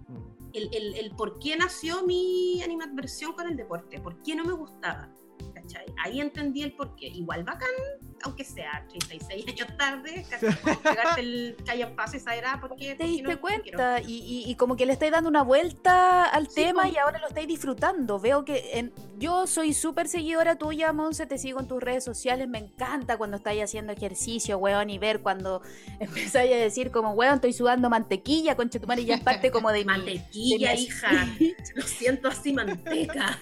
Mm. 0.08 0.50
el, 0.52 0.68
el, 0.74 0.94
el 0.96 1.10
por 1.16 1.38
qué 1.38 1.56
nació 1.56 2.04
mi 2.06 2.60
animadversión 2.62 3.32
con 3.32 3.46
el 3.48 3.56
deporte, 3.56 4.00
por 4.00 4.20
qué 4.22 4.34
no 4.36 4.44
me 4.44 4.52
gustaba. 4.52 5.08
¿cachai? 5.54 5.86
Ahí 6.04 6.20
entendí 6.20 6.62
el 6.62 6.74
por 6.74 6.94
qué. 6.96 7.06
Igual 7.08 7.44
bacán, 7.44 7.68
aunque 8.22 8.44
sea 8.44 8.84
36 8.90 9.46
años 9.48 9.68
tarde. 9.76 10.24
Como 10.62 10.80
pegarte 10.80 11.20
el 11.20 11.56
calla 11.64 11.86
en 11.88 11.96
paz 11.96 12.14
esa 12.14 12.34
era 12.34 12.60
porque 12.60 12.94
Te 12.94 12.94
porque 12.96 13.06
diste 13.06 13.22
no- 13.24 13.30
no 13.34 13.40
cuenta 13.40 14.00
y, 14.00 14.12
y- 14.46 14.50
y 14.50 14.54
como 14.56 14.76
que 14.76 14.86
le 14.86 14.92
estáis 14.92 15.12
dando 15.12 15.28
una 15.28 15.42
vuelta 15.42 16.24
al 16.26 16.48
Sí, 16.48 16.54
tema 16.56 16.88
y 16.88 16.96
ahora 16.96 17.18
lo 17.18 17.28
estáis 17.28 17.48
disfrutando. 17.48 18.18
Veo 18.20 18.44
que 18.44 18.78
en- 18.78 18.92
yo 19.18 19.46
soy 19.46 19.72
súper 19.72 20.08
seguidora 20.08 20.56
tuya, 20.56 20.92
Monse, 20.92 21.26
te 21.26 21.38
sigo 21.38 21.60
en 21.60 21.68
tus 21.68 21.80
redes 21.82 22.02
sociales, 22.04 22.48
me 22.48 22.58
encanta 22.58 23.16
cuando 23.16 23.36
estáis 23.36 23.62
haciendo 23.62 23.92
ejercicio, 23.92 24.58
weón, 24.58 24.90
y 24.90 24.98
ver 24.98 25.20
cuando 25.20 25.62
empezáis 26.00 26.52
a 26.52 26.56
decir 26.56 26.90
como, 26.90 27.12
weón, 27.12 27.34
estoy 27.36 27.52
sudando 27.52 27.88
mantequilla, 27.90 28.56
madre, 28.86 29.02
y 29.02 29.06
ya 29.06 29.14
es 29.16 29.20
parte 29.24 29.50
como 29.50 29.70
de. 29.70 29.84
Mantequilla, 29.84 30.70
de 30.70 30.76
mi- 30.76 30.82
hija. 30.82 31.10
Lo 31.74 31.82
siento 31.82 32.28
así, 32.28 32.52
manteca. 32.52 33.40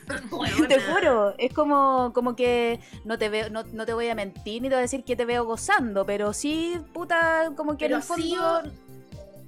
Te 0.68 0.80
juro, 0.80 1.34
es 1.38 1.52
como, 1.52 2.12
como 2.14 2.36
que 2.36 2.80
no 3.04 3.18
te 3.18 3.28
veo, 3.28 3.50
no, 3.50 3.62
no 3.64 3.86
te 3.86 3.92
voy 3.94 4.08
a 4.08 4.14
mentir 4.14 4.62
ni 4.62 4.69
a 4.76 4.80
decir 4.80 5.04
que 5.04 5.16
te 5.16 5.24
veo 5.24 5.44
gozando, 5.44 6.04
pero 6.06 6.32
sí, 6.32 6.78
puta, 6.92 7.52
como 7.56 7.76
que 7.76 7.86
en 7.86 7.88
Pero 7.90 7.96
el 7.96 8.02
fondo. 8.02 8.22
sido, 8.24 8.62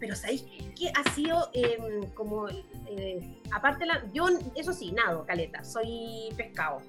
pero 0.01 0.17
¿sabéis 0.17 0.45
qué 0.79 0.93
ha 0.95 1.15
sido 1.15 1.49
em, 1.53 2.11
como, 2.15 2.49
eh, 2.49 3.41
aparte, 3.53 3.87
la, 3.87 4.03
yo, 4.13 4.27
eso 4.55 4.73
sí, 4.73 4.93
nado, 4.93 5.25
caleta, 5.27 5.63
soy 5.65 6.29
pescado, 6.37 6.81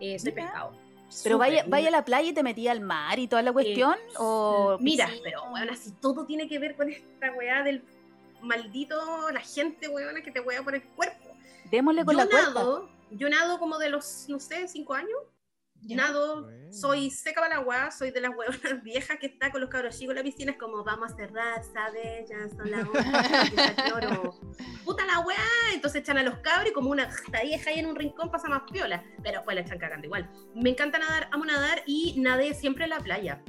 eh, 0.00 0.18
soy 0.18 0.32
Mira. 0.32 0.46
pescado. 0.46 0.72
Pero 1.22 1.38
vaya, 1.38 1.64
vaya 1.68 1.88
a 1.88 1.90
la 1.92 2.04
playa 2.04 2.30
y 2.30 2.32
te 2.32 2.42
metí 2.42 2.66
al 2.66 2.80
mar 2.80 3.18
y 3.18 3.28
toda 3.28 3.42
la 3.42 3.52
cuestión, 3.52 3.94
o 4.16 4.76
Mira, 4.80 5.06
piscina? 5.06 5.22
pero 5.24 5.50
bueno, 5.50 5.72
así 5.72 5.92
todo 6.00 6.26
tiene 6.26 6.48
que 6.48 6.58
ver 6.58 6.74
con 6.76 6.88
esta 6.90 7.30
weá 7.32 7.62
del 7.62 7.84
maldito, 8.42 9.30
la 9.30 9.40
gente 9.40 9.88
weona 9.88 10.22
que 10.22 10.30
te 10.32 10.40
weá 10.40 10.62
por 10.62 10.74
el 10.74 10.82
cuerpo. 10.82 11.28
démosle 11.70 12.04
con 12.04 12.14
yo 12.14 12.24
la 12.24 12.26
cuerda. 12.30 12.48
nado, 12.52 12.88
yo 13.10 13.28
nado 13.28 13.58
como 13.58 13.78
de 13.78 13.90
los, 13.90 14.26
no 14.28 14.40
sé, 14.40 14.66
cinco 14.68 14.94
años. 14.94 15.18
Nado, 15.88 16.44
Bueno. 16.44 16.72
soy 16.72 17.10
seca 17.10 17.40
para 17.42 17.54
el 17.56 17.60
agua, 17.60 17.90
soy 17.90 18.10
de 18.10 18.20
las 18.20 18.30
huevonas 18.34 18.82
viejas 18.82 19.18
que 19.20 19.26
está 19.26 19.50
con 19.50 19.60
los 19.60 19.70
cabros 19.70 19.98
chicos 19.98 20.12
en 20.12 20.16
la 20.16 20.22
piscina, 20.22 20.52
es 20.52 20.58
como 20.58 20.82
vamos 20.84 21.12
a 21.12 21.16
cerrar, 21.16 21.62
¿sabes? 21.64 22.28
Ya 22.28 22.48
son 22.48 22.70
las. 22.70 22.84
Puta 24.84 25.06
la 25.06 25.20
weá, 25.20 25.38
entonces 25.72 26.02
echan 26.02 26.18
a 26.18 26.22
los 26.22 26.38
cabros 26.38 26.70
y 26.70 26.72
como 26.72 26.90
una 26.90 27.08
vieja 27.42 27.70
ahí 27.70 27.78
en 27.78 27.86
un 27.86 27.96
rincón 27.96 28.30
pasa 28.30 28.48
más 28.48 28.62
piola, 28.70 29.02
pero 29.22 29.38
después 29.38 29.54
la 29.54 29.60
echan 29.62 29.78
cagando 29.78 30.06
igual. 30.06 30.30
Me 30.54 30.70
encanta 30.70 30.98
nadar, 30.98 31.28
amo 31.32 31.44
nadar 31.44 31.82
y 31.86 32.20
nadé 32.20 32.54
siempre 32.54 32.84
en 32.84 32.90
la 32.90 32.98
playa. 33.00 33.42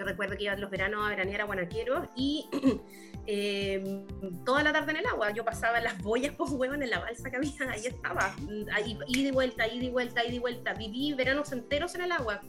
Yo 0.00 0.06
recuerdo 0.06 0.34
que 0.34 0.44
iba 0.44 0.56
los 0.56 0.70
veranos 0.70 1.04
a 1.04 1.10
veranear 1.10 1.42
a 1.42 1.44
Guanaqueros 1.44 2.08
y 2.16 2.48
eh, 3.26 4.06
toda 4.46 4.62
la 4.62 4.72
tarde 4.72 4.92
en 4.92 4.96
el 4.96 5.06
agua. 5.06 5.30
Yo 5.30 5.44
pasaba 5.44 5.78
las 5.78 6.02
boyas, 6.02 6.34
pues, 6.38 6.52
huevón, 6.52 6.82
en 6.82 6.88
la 6.88 7.00
balsa 7.00 7.30
que 7.30 7.36
había, 7.36 7.70
ahí 7.70 7.84
estaba. 7.84 8.34
Ahí, 8.72 8.98
ida 9.08 9.28
y 9.28 9.30
vuelta, 9.30 9.68
ida 9.68 9.84
y 9.84 9.90
vuelta, 9.90 10.24
ida 10.24 10.36
y 10.36 10.38
vuelta. 10.38 10.72
Viví 10.72 11.12
veranos 11.12 11.52
enteros 11.52 11.94
en 11.96 12.00
el 12.00 12.12
agua. 12.12 12.40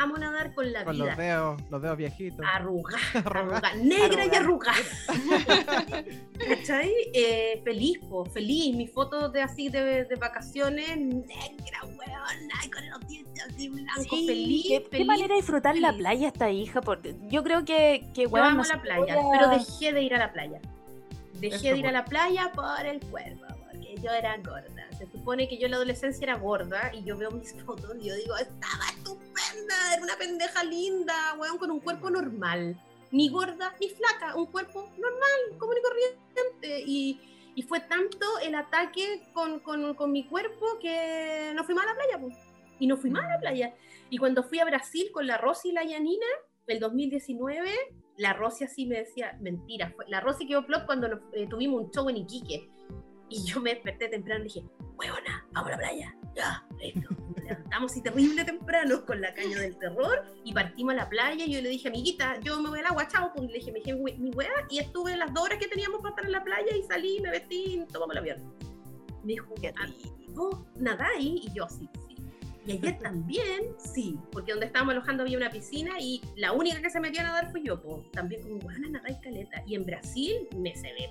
Amo 0.00 0.16
nadar 0.16 0.54
con 0.54 0.72
la 0.72 0.84
Con 0.84 0.94
vida. 0.94 1.04
los 1.06 1.16
dedos, 1.16 1.60
los 1.70 1.82
dedos 1.82 1.96
viejitos. 1.98 2.46
Arruga, 2.50 2.96
Arruga. 3.14 3.58
arruga, 3.58 3.74
negra 3.74 4.24
y 4.26 4.34
Arruga. 4.34 4.72
arrugada. 4.72 6.04
¿Cachai? 6.48 6.92
Eh, 7.14 7.60
feliz, 7.64 7.98
po, 8.08 8.24
feliz. 8.24 8.74
Mis 8.74 8.90
fotos 8.90 9.32
de 9.32 9.42
así 9.42 9.68
de, 9.68 10.04
de 10.04 10.16
vacaciones, 10.16 10.96
negra, 10.96 11.80
weón, 11.84 12.48
ay, 12.60 12.70
con 12.70 12.88
los 12.90 13.06
dientes 13.08 13.44
así 13.48 13.68
blancos, 13.68 14.06
Sí, 14.10 14.26
feliz, 14.26 14.64
qué, 14.68 14.82
qué 14.82 14.88
feliz. 14.90 15.06
manera 15.06 15.28
de 15.28 15.34
disfrutar 15.34 15.76
la 15.76 15.92
playa 15.92 16.28
esta 16.28 16.50
hija. 16.50 16.80
Porque 16.80 17.14
yo 17.28 17.42
creo 17.42 17.64
que, 17.64 18.06
que 18.14 18.22
Yo 18.24 18.28
weón, 18.30 18.46
amo 18.48 18.62
no 18.62 18.68
la 18.68 18.80
playa, 18.82 19.16
pero 19.32 19.48
dejé 19.50 19.92
de 19.92 20.02
ir 20.02 20.14
a 20.14 20.18
la 20.18 20.32
playa. 20.32 20.60
Dejé 21.34 21.72
de 21.72 21.78
ir 21.80 21.86
a 21.86 21.92
la 21.92 22.04
playa 22.04 22.50
por 22.54 22.86
el 22.86 23.00
cuerpo, 23.00 23.44
yo 24.00 24.10
era 24.10 24.36
gorda. 24.38 24.88
Se 24.98 25.06
supone 25.10 25.48
que 25.48 25.58
yo 25.58 25.66
en 25.66 25.72
la 25.72 25.76
adolescencia 25.78 26.24
era 26.24 26.36
gorda 26.36 26.90
y 26.94 27.02
yo 27.04 27.16
veo 27.16 27.30
mis 27.30 27.52
fotos 27.64 27.96
y 28.00 28.08
yo 28.08 28.14
digo, 28.16 28.36
estaba 28.36 28.84
estupenda, 28.96 29.94
era 29.94 30.02
una 30.02 30.16
pendeja 30.16 30.64
linda, 30.64 31.34
weón, 31.38 31.58
con 31.58 31.70
un 31.70 31.80
cuerpo 31.80 32.10
normal. 32.10 32.80
Ni 33.10 33.28
gorda 33.28 33.74
ni 33.80 33.88
flaca, 33.90 34.34
un 34.36 34.46
cuerpo 34.46 34.88
normal, 34.98 35.58
común 35.58 35.74
y 35.78 35.82
corriente. 35.82 36.84
Y, 36.86 37.20
y 37.54 37.62
fue 37.62 37.80
tanto 37.80 38.26
el 38.42 38.54
ataque 38.54 39.22
con, 39.34 39.60
con, 39.60 39.94
con 39.94 40.10
mi 40.12 40.24
cuerpo 40.26 40.78
que 40.80 41.52
no 41.54 41.64
fui 41.64 41.74
más 41.74 41.84
a 41.84 41.88
la 41.90 41.94
playa, 41.94 42.18
pues. 42.20 42.36
Y 42.78 42.86
no 42.86 42.96
fui 42.96 43.10
más 43.10 43.24
a 43.24 43.28
la 43.34 43.38
playa. 43.38 43.74
Y 44.10 44.18
cuando 44.18 44.42
fui 44.42 44.58
a 44.60 44.64
Brasil 44.64 45.10
con 45.12 45.26
la 45.26 45.36
Rosy 45.38 45.68
y 45.68 45.72
la 45.72 45.84
Yanina, 45.84 46.26
el 46.66 46.80
2019, 46.80 47.70
la 48.16 48.32
Rosy 48.32 48.64
así 48.64 48.86
me 48.86 48.96
decía, 48.98 49.36
mentira, 49.40 49.94
la 50.08 50.20
Rosy 50.20 50.46
quedó 50.46 50.64
plop 50.66 50.86
cuando 50.86 51.08
nos- 51.08 51.20
eh, 51.32 51.46
tuvimos 51.48 51.82
un 51.84 51.90
show 51.90 52.08
en 52.08 52.16
Iquique. 52.18 52.68
Y 53.32 53.44
yo 53.44 53.60
me 53.60 53.70
desperté 53.70 54.08
temprano 54.08 54.40
y 54.40 54.48
dije, 54.48 54.64
huevona, 54.96 55.46
vamos 55.52 55.68
a 55.68 55.72
la 55.72 55.78
playa. 55.78 56.14
Ya, 56.36 56.66
listo. 56.80 57.08
Nos 57.10 57.44
levantamos 57.44 57.96
y 57.96 58.02
terrible 58.02 58.44
temprano 58.44 59.04
con 59.06 59.20
la 59.20 59.32
caña 59.34 59.58
del 59.58 59.78
terror 59.78 60.24
y 60.44 60.52
partimos 60.52 60.92
a 60.92 60.96
la 60.96 61.08
playa. 61.08 61.44
Y 61.46 61.52
yo 61.54 61.60
le 61.62 61.68
dije, 61.70 61.88
amiguita, 61.88 62.38
yo 62.40 62.60
me 62.60 62.68
voy 62.68 62.80
al 62.80 62.86
agua, 62.86 63.08
chao. 63.08 63.32
Pues, 63.34 63.48
le 63.48 63.54
dije, 63.54 63.72
me 63.72 63.78
dije 63.78 63.94
"We- 63.94 64.18
mi 64.18 64.30
wea. 64.30 64.50
Y 64.70 64.78
estuve 64.80 65.16
las 65.16 65.32
dos 65.32 65.44
horas 65.44 65.58
que 65.58 65.68
teníamos 65.68 66.00
para 66.00 66.10
estar 66.10 66.26
en 66.26 66.32
la 66.32 66.44
playa 66.44 66.76
y 66.76 66.82
salí, 66.82 67.20
me 67.20 67.30
vestí 67.30 67.64
y 67.82 67.86
tomamos 67.92 68.14
el 68.14 68.18
avión. 68.18 68.54
Me 69.24 69.32
dijo, 69.32 69.54
Qué 69.60 69.72
"Ah, 69.78 69.86
rico. 69.86 70.16
¿vos 70.34 70.58
nadáis? 70.76 71.44
Y 71.46 71.52
yo, 71.54 71.66
sí, 71.68 71.88
sí. 72.08 72.16
Y 72.64 72.72
ayer 72.72 72.98
también, 73.00 73.74
sí, 73.78 74.18
porque 74.30 74.52
donde 74.52 74.66
estábamos 74.66 74.92
alojando 74.92 75.24
había 75.24 75.36
una 75.36 75.50
piscina 75.50 75.98
y 76.00 76.20
la 76.36 76.52
única 76.52 76.80
que 76.80 76.90
se 76.90 77.00
metió 77.00 77.20
a 77.20 77.24
nadar 77.24 77.50
fui 77.50 77.62
yo, 77.64 77.82
po. 77.82 78.02
también 78.12 78.42
como, 78.42 78.58
bueno, 78.60 78.88
nadáis 78.88 79.18
caleta. 79.18 79.62
Y 79.66 79.74
en 79.74 79.84
Brasil 79.84 80.48
me 80.56 80.74
se 80.76 80.92
ve, 80.92 81.10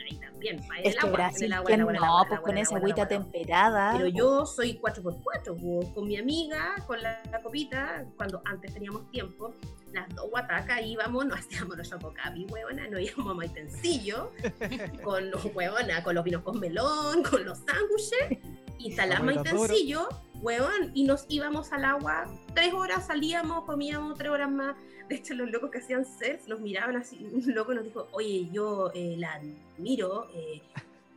ahí 0.00 0.16
también, 0.16 0.58
pa, 0.66 0.76
en 0.78 0.86
Es 0.86 0.94
el 0.94 1.00
que 1.00 1.06
agua, 1.06 1.12
Brasil, 1.12 1.44
el 1.44 1.52
agua, 1.52 1.70
el 1.72 1.80
agua, 1.80 1.92
el 1.92 1.98
no, 1.98 2.04
agua, 2.06 2.22
el 2.22 2.28
pues 2.28 2.40
con 2.40 2.58
esa 2.58 2.76
agüita 2.76 3.08
temperada. 3.08 3.92
Pero 3.92 4.08
yo 4.08 4.46
soy 4.46 4.78
4x4, 4.78 5.60
po, 5.60 5.94
con 5.94 6.06
mi 6.06 6.16
amiga, 6.16 6.74
con 6.86 7.02
la, 7.02 7.20
la 7.30 7.40
copita, 7.40 8.04
cuando 8.16 8.42
antes 8.44 8.72
teníamos 8.72 9.10
tiempo, 9.10 9.54
las 9.92 10.08
dos 10.14 10.30
guatacas 10.30 10.80
íbamos, 10.84 11.26
no 11.26 11.34
hacíamos 11.34 11.76
los 11.76 11.88
chococapi, 11.88 12.46
huevona, 12.46 12.88
no 12.88 12.98
íbamos 12.98 13.32
a 13.32 13.34
Maitencillo, 13.34 14.32
con 15.02 15.30
los 15.30 15.44
huevona, 15.54 16.02
con 16.02 16.14
los 16.14 16.24
vinos 16.24 16.42
con 16.42 16.60
melón, 16.60 17.22
con 17.22 17.44
los 17.44 17.58
sándwiches, 17.58 18.38
instalamos. 18.78 19.34
Maitencillo, 19.34 20.08
huevón, 20.40 20.92
y 20.94 21.04
nos 21.04 21.26
íbamos 21.28 21.72
al 21.72 21.84
agua, 21.84 22.26
tres 22.54 22.72
horas 22.72 23.06
salíamos, 23.06 23.64
comíamos 23.64 24.16
tres 24.18 24.30
horas 24.30 24.50
más. 24.50 24.76
De 25.08 25.16
hecho, 25.16 25.34
los 25.34 25.50
locos 25.50 25.70
que 25.70 25.78
hacían 25.78 26.04
surf 26.04 26.46
nos 26.48 26.60
miraban 26.60 26.96
así. 26.96 27.16
Un 27.32 27.54
loco 27.54 27.72
nos 27.72 27.84
dijo, 27.84 28.08
oye, 28.12 28.48
yo 28.52 28.90
eh, 28.94 29.16
la 29.18 29.34
admiro. 29.34 30.28
Eh, 30.34 30.60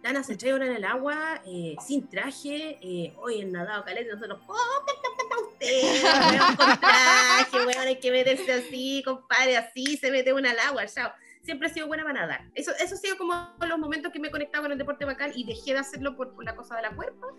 están 0.01 0.17
hace 0.17 0.35
tres 0.35 0.51
horas 0.51 0.69
en 0.69 0.77
el 0.77 0.83
agua, 0.83 1.43
eh, 1.45 1.75
sin 1.85 2.09
traje, 2.09 2.79
eh, 2.81 3.13
hoy 3.17 3.41
en 3.41 3.51
nadado 3.51 3.85
caleta, 3.85 4.15
nosotros, 4.15 4.39
¡oh, 4.47 4.85
ta, 4.85 5.41
usted! 5.47 6.03
weón, 6.31 6.55
con 6.55 6.79
traje, 6.79 7.57
weón, 7.67 7.87
hay 7.87 7.99
que 7.99 8.09
meterse 8.09 8.51
así, 8.51 9.03
compadre, 9.05 9.57
así 9.57 9.97
se 9.97 10.09
mete 10.09 10.33
una 10.33 10.49
al 10.49 10.59
agua, 10.59 10.87
chao. 10.87 11.11
Siempre 11.43 11.67
he 11.67 11.73
sido 11.73 11.85
buena 11.85 12.01
para 12.01 12.21
nadar. 12.21 12.49
Eso, 12.55 12.71
eso 12.79 12.95
ha 12.95 12.97
sido 12.97 13.15
como 13.15 13.33
los 13.59 13.77
momentos 13.77 14.11
que 14.11 14.19
me 14.19 14.29
he 14.29 14.31
conectado 14.31 14.63
con 14.63 14.71
el 14.71 14.77
deporte 14.79 15.05
bacán 15.05 15.33
y 15.35 15.43
dejé 15.43 15.73
de 15.73 15.79
hacerlo 15.79 16.15
por, 16.15 16.33
por 16.33 16.45
la 16.45 16.55
cosa 16.55 16.75
de 16.77 16.81
la 16.81 16.95
cuerpo. 16.95 17.35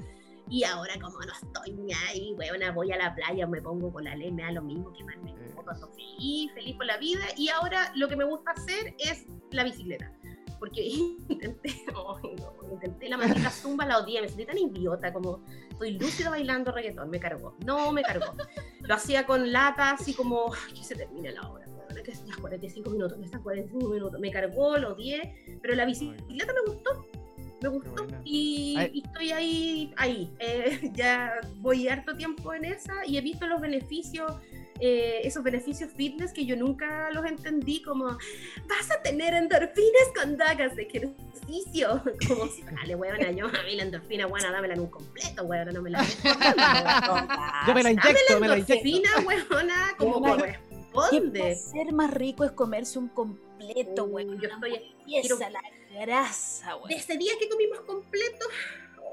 Y 0.53 0.65
ahora, 0.65 0.93
como 1.01 1.19
no 1.19 1.33
estoy 1.33 1.73
ni 1.73 1.95
ahí, 1.95 2.35
weona, 2.35 2.73
voy 2.73 2.93
a 2.93 2.99
la 2.99 3.15
playa, 3.15 3.47
me 3.47 3.63
pongo 3.63 3.91
con 3.91 4.05
la 4.05 4.15
ley, 4.15 4.31
me 4.31 4.43
da 4.43 4.53
lo 4.53 4.61
mismo 4.61 4.93
que 4.93 5.03
más 5.03 5.17
me 5.23 5.33
foto, 5.55 5.71
estoy 5.73 5.89
feliz, 5.95 6.53
feliz 6.53 6.77
por 6.77 6.85
la 6.85 6.99
vida. 6.99 7.23
Y 7.39 7.49
ahora 7.49 7.91
lo 7.97 8.07
que 8.07 8.17
me 8.17 8.25
gusta 8.25 8.51
hacer 8.51 8.95
es 8.99 9.25
la 9.51 9.65
bicicleta. 9.65 10.13
Porque 10.59 10.83
intenté, 11.29 11.71
ay, 11.71 12.37
no, 12.37 12.71
intenté 12.71 13.09
la 13.09 13.17
maldita 13.17 13.49
zumba, 13.63 13.87
la 13.87 14.01
odié, 14.01 14.21
me 14.21 14.29
sentí 14.29 14.45
tan 14.45 14.59
idiota, 14.59 15.11
como 15.11 15.43
estoy 15.71 15.93
lúcida 15.93 16.29
bailando 16.29 16.71
reggaetón, 16.71 17.09
me 17.09 17.19
cargó. 17.19 17.57
No, 17.65 17.91
me 17.91 18.03
cargó. 18.03 18.35
Lo 18.81 18.95
hacía 18.95 19.25
con 19.25 19.53
lata, 19.53 19.93
así 19.93 20.13
como, 20.13 20.53
que 20.69 20.85
se 20.85 20.95
termine 20.95 21.33
la 21.33 21.49
hora, 21.49 21.65
que 22.05 22.13
ya 22.13 22.37
45 22.39 22.91
minutos, 22.91 23.17
que 23.17 23.25
están 23.25 23.43
45 23.43 23.89
minutos. 23.89 24.21
Me 24.21 24.31
cargó, 24.31 24.77
lo 24.77 24.93
odié, 24.93 25.59
pero 25.63 25.75
la 25.75 25.87
bicicleta 25.87 26.53
me 26.53 26.73
gustó 26.75 27.22
me 27.63 27.69
gustó 27.69 28.07
y, 28.25 28.77
y 28.93 29.03
estoy 29.05 29.33
ahí, 29.33 29.95
ahí. 29.97 30.31
Eh, 30.39 30.91
ya 30.95 31.41
voy 31.57 31.89
harto 31.89 32.15
tiempo 32.17 32.53
en 32.55 32.65
esa 32.65 32.95
y 33.07 33.17
he 33.17 33.21
visto 33.21 33.47
los 33.47 33.61
beneficios, 33.61 34.33
eh, 34.81 35.21
esos 35.25 35.43
beneficios 35.45 35.91
fitness 35.97 36.33
que 36.33 36.45
yo 36.45 36.57
nunca 36.57 37.11
los 37.13 37.25
entendí, 37.27 37.83
como 37.83 38.07
vas 38.07 38.91
a 38.91 39.01
tener 39.03 39.35
endorfinas 39.35 40.09
cuando 40.15 40.45
hagas 40.45 40.77
ejercicio. 40.77 42.03
Como 42.29 42.47
si, 42.47 42.63
dale, 42.63 42.95
weona, 42.95 43.31
yo 43.33 43.47
a 43.47 43.63
mí 43.65 43.75
la 43.77 43.83
endorfina, 43.83 44.27
buena, 44.27 44.51
dámela 44.53 44.75
en 44.75 44.81
un 44.81 44.87
completo, 44.91 45.43
weona, 45.45 45.73
no 45.73 45.83
me 45.83 45.91
la 45.91 46.03
Yo 47.67 47.75
me 47.75 47.83
la 47.83 47.91
inyecto, 47.91 48.41
me 48.41 48.49
la 48.49 48.57
endorfina, 48.57 49.11
weona, 49.27 49.75
como 49.99 50.19
Weona, 50.19 50.47
¿Qué 50.47 50.59
corresponde. 50.93 51.41
placer 51.41 51.93
más 51.93 52.11
rico 52.15 52.45
es 52.45 52.53
comerse 52.53 52.99
un 52.99 53.09
completo, 53.09 54.05
weón? 54.05 54.39
yo 54.41 54.49
estoy- 54.49 54.77
hamburguesa, 55.05 55.51
grasa, 56.01 56.69
De 56.69 56.75
weón. 56.75 56.91
ese 56.93 57.17
día 57.17 57.33
que 57.39 57.49
comimos 57.49 57.81
completo, 57.81 58.47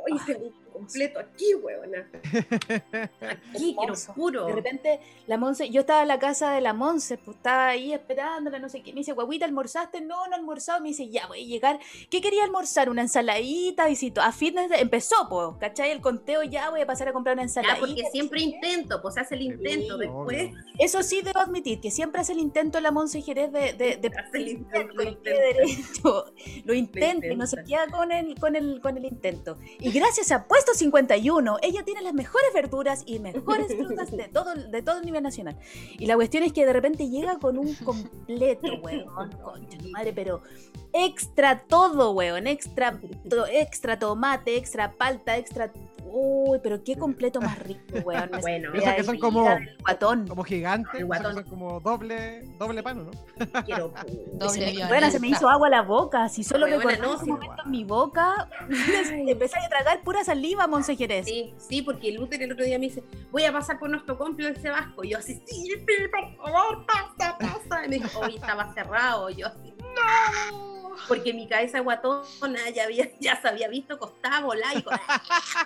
hoy 0.06 0.20
tengo 0.26 0.52
completo 0.80 1.20
aquí, 1.20 1.54
weona. 1.56 2.10
Aquí, 3.54 3.76
quiero 3.78 3.94
puro. 4.15 4.46
De 4.48 4.54
repente, 4.54 5.00
la 5.28 5.38
Monse, 5.38 5.70
yo 5.70 5.82
estaba 5.82 6.02
en 6.02 6.08
la 6.08 6.20
casa 6.20 6.52
de 6.52 6.62
la 6.62 6.74
Monse, 6.74 7.18
pues 7.18 7.38
estaba 7.38 7.68
ahí 7.68 7.94
esperándola, 7.94 8.60
no 8.60 8.70
sé 8.70 8.82
qué. 8.82 8.92
Me 8.94 9.00
dice, 9.00 9.12
guaguita, 9.13 9.46
¿almorzaste? 9.46 10.02
No, 10.02 10.28
no 10.28 10.34
he 10.34 10.39
almorzado. 10.39 10.82
Me 10.82 10.89
dice, 10.89 11.10
ya 11.10 11.28
voy 11.28 11.42
a 11.44 11.46
llegar. 11.46 11.80
¿Qué 12.10 12.22
quería 12.22 12.44
almorzar? 12.44 12.89
Una 12.89 13.02
ensaladita, 13.02 13.89
y 13.89 13.96
si 13.96 14.13
a 14.18 14.32
fitness 14.32 14.72
empezó, 14.80 15.15
pues, 15.30 15.50
¿cachai? 15.60 15.92
El 15.92 16.02
conteo, 16.02 16.44
ya 16.44 16.70
voy 16.70 16.82
a 16.82 16.86
pasar 16.86 17.10
a 17.10 17.13
comprar 17.13 17.36
una 17.36 17.44
Ya, 17.44 17.48
ensaladita. 17.48 17.80
porque 17.80 18.04
siempre 18.12 18.42
intento, 18.42 19.02
pues 19.02 19.18
hace 19.18 19.36
el 19.36 19.42
intento. 19.44 19.96
Sí, 19.96 20.00
Después 20.00 20.42
obvio. 20.50 20.63
Eso 20.80 21.04
sí 21.04 21.22
debo 21.22 21.39
admitir, 21.39 21.82
que 21.82 21.92
siempre 21.92 22.22
hace 22.22 22.34
el 22.34 22.39
intento 22.39 22.80
la 22.80 22.92
Monse 22.92 23.22
Jerez 23.22 23.52
de, 23.52 23.74
de, 23.74 23.98
de 23.98 24.12
Hace 24.20 24.38
el 24.38 24.48
intento, 24.50 24.94
lo 24.96 25.04
intenta. 25.04 25.42
derecho. 25.42 26.26
Lo 26.65 26.74
intenta 26.84 27.28
y 27.28 27.36
no 27.36 27.46
se 27.48 27.63
queda 27.63 27.88
con 27.88 28.12
el, 28.12 28.39
con, 28.39 28.56
el, 28.56 28.82
con 28.82 28.98
el 28.98 29.06
intento. 29.06 29.58
Y 29.80 29.92
gracias 29.92 30.32
a 30.32 30.48
Puesto 30.48 30.68
51, 30.73 31.58
ella 31.62 31.84
tiene 31.84 32.01
las 32.01 32.13
mejores 32.13 32.53
verduras 32.53 33.03
y 33.05 33.19
mejores 33.19 33.73
frutas 33.75 34.12
de 34.12 34.27
todo, 34.27 34.53
de 34.55 34.82
todo 34.82 34.99
el 34.99 35.05
nivel 35.05 35.23
nacional. 35.23 35.58
Y 35.97 36.05
la 36.05 36.15
cuestión 36.15 36.43
es 36.43 36.53
que 36.53 36.65
de 36.65 36.73
repente 36.73 37.10
llega 37.10 37.38
con 37.39 37.58
un 37.58 37.73
completo, 37.75 38.67
weón. 38.82 39.32
Concha 39.43 39.77
madre, 39.91 40.13
pero 40.13 40.41
extra 40.93 41.63
todo, 41.67 42.12
weón. 42.12 42.47
Extra, 42.47 42.99
to- 43.29 43.47
extra 43.47 43.99
tomate, 43.99 44.58
extra 44.58 44.91
palta, 44.91 45.38
extra. 45.38 45.71
Uy, 46.12 46.60
pero 46.63 46.84
qué 46.84 46.98
completo 46.98 47.39
más 47.41 47.58
rico, 47.63 48.00
weón. 48.04 48.30
Me 48.32 48.39
Bueno, 48.41 48.74
Esos 48.74 48.93
que 48.93 49.04
son 49.04 49.15
el 49.15 49.22
como- 49.22 49.50
del 49.50 49.78
guatón. 49.80 50.28
Como 50.28 50.43
gigantes, 50.43 50.93
El 51.00 51.06
guatón. 51.06 51.34
son 51.36 51.43
como 51.43 51.80
doble, 51.80 52.41
doble 52.58 52.82
pano, 52.84 53.04
¿no? 53.04 53.12
quiero 53.65 53.89
Doble 54.34 54.50
Se 54.50 54.60
me- 54.60 54.65
violencia. 54.65 54.88
Bueno, 54.88 55.12
se 55.12 55.19
me 55.19 55.28
hizo 55.30 55.48
agua 55.50 55.69
la 55.69 55.82
boca. 55.82 56.28
Si 56.30 56.43
solo 56.43 56.65
recordaba 56.65 56.98
no, 57.06 57.15
ese 57.15 57.26
sí. 57.26 57.32
momento 57.32 57.62
en 57.65 57.72
mi 57.72 57.84
boca, 57.84 58.50
empecé 59.28 59.58
a 59.60 59.69
tragar 59.69 60.02
pura 60.02 60.24
saliva, 60.24 60.67
Monse 60.67 60.95
Jerez. 60.95 61.26
Sí, 61.26 61.54
sí, 61.58 61.82
porque 61.82 62.12
Luther 62.12 62.41
el 62.41 62.52
otro 62.52 62.65
día 62.65 62.78
me 62.80 62.86
dice, 62.86 63.04
voy 63.32 63.43
a 63.45 63.52
pasar 63.54 63.80
por 63.80 63.89
nuestro 63.89 64.17
complejo 64.17 64.54
el 64.63 64.72
Vasco. 64.72 65.04
Y 65.04 65.10
yo 65.12 65.17
así, 65.19 65.41
sí, 65.45 65.65
sí, 65.65 65.76
por 66.38 66.52
favor, 66.52 66.86
pasa, 66.86 67.38
pasa. 67.38 67.86
Y 67.86 67.89
me 67.89 67.95
dijo, 68.00 68.19
hoy 68.19 68.36
estaba 68.36 68.74
cerrado. 68.74 69.30
Y 69.30 69.36
yo 69.36 69.48
así, 69.48 69.74
no. 69.80 70.79
Porque 71.08 71.34
mi 71.34 71.48
cabeza 71.48 71.80
guatona 71.80 72.70
ya, 72.74 72.84
había, 72.84 73.10
ya 73.20 73.42
se 73.42 73.48
había 73.48 73.68
visto 73.68 73.98
costada 73.98 74.42
volar 74.42 74.78
y 74.78 74.82
con 74.84 74.98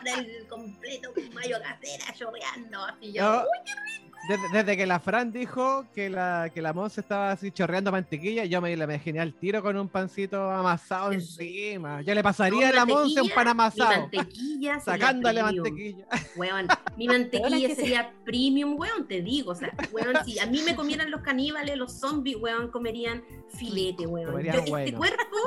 el 0.06 0.48
completo 0.48 1.14
con 1.14 1.34
mayo 1.34 1.58
casera 1.62 2.14
chorreando. 2.14 2.84
Así 2.84 3.12
yo, 3.12 3.42
uy, 3.42 4.12
Desde, 4.28 4.50
desde 4.54 4.78
que 4.78 4.86
la 4.86 5.00
Fran 5.02 5.34
dijo 5.34 5.86
que 5.94 6.10
la, 6.10 6.50
que 6.54 6.62
la 6.62 6.72
Monse 6.72 7.02
estaba 7.02 7.32
así 7.32 7.52
chorreando 7.52 7.92
mantequilla, 7.92 8.46
yo 8.46 8.62
me 8.62 8.76
la 8.78 8.86
imaginé 8.86 9.20
al 9.20 9.34
tiro 9.34 9.62
con 9.62 9.76
un 9.76 9.90
pancito 9.90 10.50
amasado 10.50 11.12
encima. 11.12 12.02
Yo 12.02 12.14
le 12.14 12.24
pasaría 12.24 12.70
a 12.70 12.72
la 12.72 12.86
Monse 12.86 13.22
un 13.22 13.30
pan 13.30 13.46
Mi 13.46 13.52
amasado, 13.52 14.02
mantequilla 14.02 14.80
sacándole 14.80 15.42
premium. 15.44 15.64
mantequilla. 15.64 16.06
Weón, 16.38 16.68
mi 16.98 17.08
mantequilla 17.08 17.76
sería 17.76 18.14
premium, 18.24 18.80
weón, 18.80 19.08
te 19.08 19.22
digo. 19.22 19.52
O 19.52 19.56
sea, 19.56 19.74
weón, 19.92 20.16
si 20.24 20.40
a 20.40 20.46
mí 20.46 20.62
me 20.66 20.74
comieran 20.76 21.12
los 21.12 21.22
caníbales, 21.22 21.78
los 21.78 21.92
zombies, 21.92 22.38
weón, 22.38 22.72
comerían 22.72 23.24
filete, 23.50 24.08
weón. 24.08 24.32
Comerían 24.32 24.66
Yo, 24.66 24.78
este 24.78 24.94
cuerpo, 24.94 25.38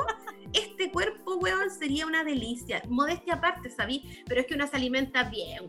este 0.53 0.91
cuerpo, 0.91 1.37
weón, 1.37 1.71
sería 1.71 2.05
una 2.05 2.23
delicia. 2.23 2.83
Modestia 2.89 3.35
aparte, 3.35 3.71
¿sabí? 3.71 4.23
Pero 4.27 4.41
es 4.41 4.47
que 4.47 4.53
una 4.53 4.67
se 4.67 4.75
alimenta 4.75 5.23
bien, 5.23 5.67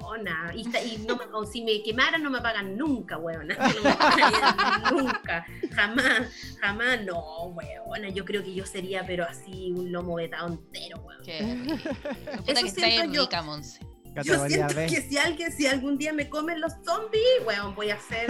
weona. 0.00 0.52
Y, 0.54 0.62
está- 0.62 0.82
y 0.82 0.98
no, 1.06 1.16
me- 1.16 1.24
o 1.32 1.44
si 1.46 1.62
me 1.62 1.82
quemaran, 1.82 2.22
no 2.22 2.30
me 2.30 2.40
pagan 2.40 2.76
nunca, 2.76 3.16
weona. 3.18 3.54
No 3.56 3.82
me 3.82 3.94
pagarían 3.96 4.82
nunca. 4.96 5.46
Jamás, 5.72 6.22
jamás, 6.60 7.04
no, 7.04 7.44
weona. 7.46 8.08
Yo 8.10 8.24
creo 8.24 8.42
que 8.42 8.54
yo 8.54 8.64
sería, 8.66 9.04
pero 9.06 9.24
así, 9.24 9.72
un 9.72 9.92
lomo 9.92 10.16
vetado 10.16 10.48
entero, 10.48 10.98
weón. 11.00 11.22
Qué 11.24 11.40
rico. 11.40 11.90
Puta 12.38 12.52
Eso 12.52 12.62
que 12.62 12.68
está 12.68 12.86
siento 12.86 13.12
yo. 13.12 13.22
rica, 13.22 13.42
Monse. 13.42 13.80
Yo 14.24 14.44
siento 14.48 14.74
B. 14.74 14.86
que 14.86 15.02
si 15.02 15.18
alguien, 15.18 15.52
si 15.52 15.66
algún 15.68 15.96
día 15.96 16.12
me 16.12 16.28
comen 16.28 16.60
los 16.60 16.72
zombies, 16.84 17.22
weón, 17.46 17.76
voy 17.76 17.90
a 17.90 17.94
hacer 17.94 18.26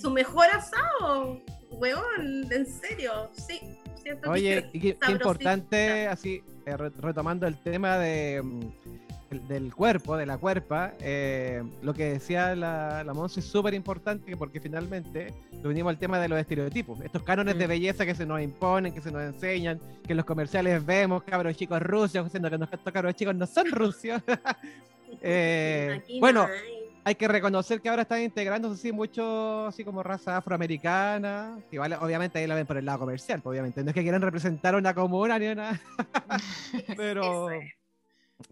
su 0.00 0.08
mejor 0.12 0.46
asado, 0.52 1.42
weón, 1.72 2.46
en 2.52 2.66
serio, 2.66 3.30
sí. 3.34 3.60
Siento 4.02 4.30
Oye, 4.30 4.68
que 4.72 4.80
qué, 4.80 4.98
qué 4.98 5.12
importante, 5.12 6.06
así, 6.06 6.42
eh, 6.66 6.76
re- 6.76 6.90
retomando 6.96 7.46
el 7.46 7.56
tema 7.62 7.98
de, 7.98 8.40
mm, 8.42 9.01
del 9.40 9.74
cuerpo, 9.74 10.16
de 10.16 10.26
la 10.26 10.38
cuerpa, 10.38 10.92
eh, 11.00 11.62
lo 11.82 11.94
que 11.94 12.04
decía 12.12 12.54
la, 12.54 13.02
la 13.04 13.14
Monse 13.14 13.40
es 13.40 13.46
súper 13.46 13.74
importante 13.74 14.36
porque 14.36 14.60
finalmente 14.60 15.32
lo 15.62 15.70
unimos 15.70 15.90
al 15.90 15.98
tema 15.98 16.18
de 16.18 16.28
los 16.28 16.38
estereotipos, 16.38 17.00
estos 17.00 17.22
cánones 17.22 17.56
de 17.58 17.66
Mm. 17.66 17.68
belleza 17.68 18.04
que 18.06 18.14
se 18.14 18.26
nos 18.26 18.40
imponen, 18.40 18.92
que 18.92 19.00
se 19.00 19.10
nos 19.10 19.22
enseñan, 19.22 19.78
que 20.06 20.12
en 20.12 20.16
los 20.16 20.26
comerciales 20.26 20.84
vemos 20.84 21.22
cabros 21.22 21.56
chicos 21.56 21.80
rusos, 21.82 22.30
siendo 22.30 22.50
que 22.50 22.56
estos 22.56 22.92
cabros 22.92 23.14
chicos 23.14 23.34
no 23.34 23.46
son 23.46 23.70
rusos. 23.70 24.22
Eh, 25.20 26.02
bueno, 26.20 26.44
hay. 26.44 26.90
hay 27.04 27.14
que 27.14 27.28
reconocer 27.28 27.80
que 27.82 27.88
ahora 27.90 28.02
están 28.02 28.22
integrándose 28.22 28.74
así 28.74 28.92
mucho, 28.92 29.66
así 29.66 29.84
como 29.84 30.02
raza 30.02 30.38
afroamericana, 30.38 31.58
que 31.68 31.76
igual, 31.76 31.92
obviamente 32.00 32.38
ahí 32.38 32.46
la 32.46 32.54
ven 32.54 32.66
por 32.66 32.78
el 32.78 32.86
lado 32.86 33.00
comercial, 33.00 33.40
pues, 33.42 33.52
obviamente, 33.52 33.84
no 33.84 33.90
es 33.90 33.94
que 33.94 34.02
quieran 34.02 34.22
representar 34.22 34.74
una 34.74 34.94
comuna 34.94 35.38
ni 35.38 35.48
una, 35.48 35.78
pero, 36.96 37.22
Eso 37.22 37.50
es. 37.50 37.72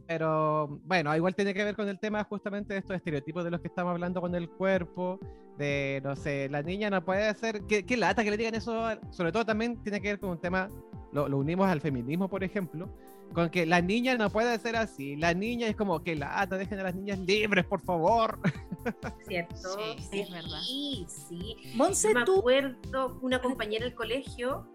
Pero 0.07 0.81
bueno, 0.85 1.15
igual 1.15 1.35
tiene 1.35 1.55
que 1.55 1.65
ver 1.65 1.77
con 1.77 1.89
el 1.89 1.99
tema 1.99 2.25
justamente 2.25 2.75
de 2.75 2.81
estos 2.81 2.97
estereotipos 2.97 3.45
de 3.45 3.51
los 3.51 3.61
que 3.61 3.69
estamos 3.69 3.93
hablando 3.93 4.21
con 4.21 4.35
el 4.35 4.49
cuerpo, 4.49 5.19
de, 5.59 6.01
no 6.05 6.17
sé, 6.17 6.49
la 6.49 6.63
niña 6.63 6.91
no 6.91 7.05
puede 7.05 7.33
ser, 7.35 7.63
qué, 7.69 7.85
qué 7.85 7.97
lata 7.97 8.25
que 8.25 8.31
le 8.31 8.37
digan 8.37 8.55
eso, 8.55 8.89
sobre 9.11 9.33
todo 9.33 9.45
también 9.45 9.83
tiene 9.83 10.01
que 10.01 10.09
ver 10.09 10.19
con 10.19 10.31
un 10.31 10.41
tema, 10.41 10.69
lo, 11.13 11.29
lo 11.29 11.39
unimos 11.39 11.69
al 11.69 11.81
feminismo, 11.81 12.29
por 12.29 12.45
ejemplo, 12.45 12.89
con 13.33 13.51
que 13.51 13.67
la 13.67 13.81
niña 13.81 14.17
no 14.17 14.31
puede 14.31 14.59
ser 14.59 14.77
así, 14.77 15.17
la 15.17 15.35
niña 15.35 15.69
es 15.69 15.77
como 15.77 16.03
que 16.03 16.17
lata, 16.17 16.57
dejen 16.57 16.81
a 16.81 16.85
las 16.85 16.95
niñas 16.95 17.19
libres, 17.21 17.65
por 17.65 17.81
favor. 17.81 18.39
¿Cierto? 19.29 19.55
Sí, 19.57 20.03
sí, 20.11 20.21
es 20.21 20.31
verdad. 20.31 20.61
Sí, 20.67 21.07
sí. 21.09 21.57
Monse, 21.75 22.09
Yo 22.13 22.19
me 22.19 22.25
tú. 22.25 22.39
acuerdo 22.39 23.19
una 23.23 23.41
compañera 23.41 23.85
del 23.85 23.95
colegio, 23.95 24.69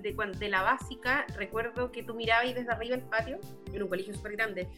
de, 0.00 0.14
de 0.38 0.48
la 0.48 0.62
básica, 0.62 1.24
recuerdo 1.36 1.92
que 1.92 2.02
tú 2.02 2.14
mirabas 2.14 2.44
ahí 2.46 2.52
desde 2.54 2.70
arriba 2.72 2.96
el 2.96 3.02
patio, 3.02 3.38
en 3.72 3.82
un 3.82 3.88
colegio 3.88 4.14
súper 4.14 4.32
grande, 4.32 4.68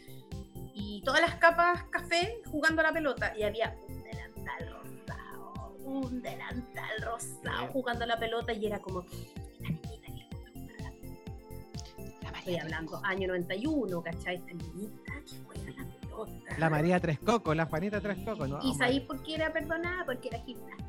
y 0.74 1.02
todas 1.04 1.20
las 1.20 1.36
capas 1.36 1.84
café 1.90 2.40
jugando 2.50 2.82
a 2.82 2.84
la 2.84 2.92
pelota, 2.92 3.32
y 3.36 3.42
había 3.42 3.76
un 3.88 4.02
delantal 4.02 4.70
rosado, 4.70 5.74
un 5.84 6.22
delantal 6.22 7.02
rosado 7.02 7.66
jugando 7.72 8.04
a 8.04 8.06
la 8.08 8.18
pelota, 8.18 8.52
y 8.52 8.66
era 8.66 8.78
como, 8.78 9.04
Estoy 12.46 12.60
hablando 12.60 13.00
año 13.02 13.26
91, 13.26 14.02
¿cachai? 14.02 14.36
Esta 14.36 14.52
niñita 14.52 15.12
que 15.26 15.42
juega 15.44 15.82
la 15.82 16.00
pelota. 16.00 16.58
La 16.58 16.70
María 16.70 17.00
Tres 17.00 17.18
Cocos, 17.18 17.56
la 17.56 17.66
Juanita 17.66 18.00
Tres 18.00 18.18
Cocos, 18.24 18.48
¿no? 18.48 18.60
¿Y 18.62 18.72
sabéis 18.74 19.00
por 19.00 19.20
qué 19.24 19.34
era 19.34 19.52
perdonada? 19.52 20.04
Porque 20.04 20.28
era 20.28 20.38
gimnasta. 20.44 20.84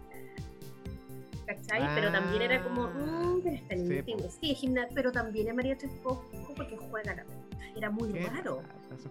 ¿Cachai? 1.48 1.96
pero 1.96 2.12
también 2.12 2.44
era 2.44 2.64
como, 2.64 2.90
mmm, 2.90 3.42
pero 3.42 3.56
esta 3.56 3.76
sí, 3.76 3.82
niña 3.82 4.04
po. 4.06 4.30
sí, 4.30 4.52
es 4.52 4.60
gimnasta, 4.60 4.94
pero 4.94 5.12
también 5.12 5.48
es 5.48 5.56
María 5.56 5.76
Trespoco 5.76 6.30
porque 6.56 6.78
juega 6.78 7.16
la 7.16 7.24
pelota. 7.24 7.66
Era 7.76 7.90
muy 7.90 8.12
raro. 8.12 8.62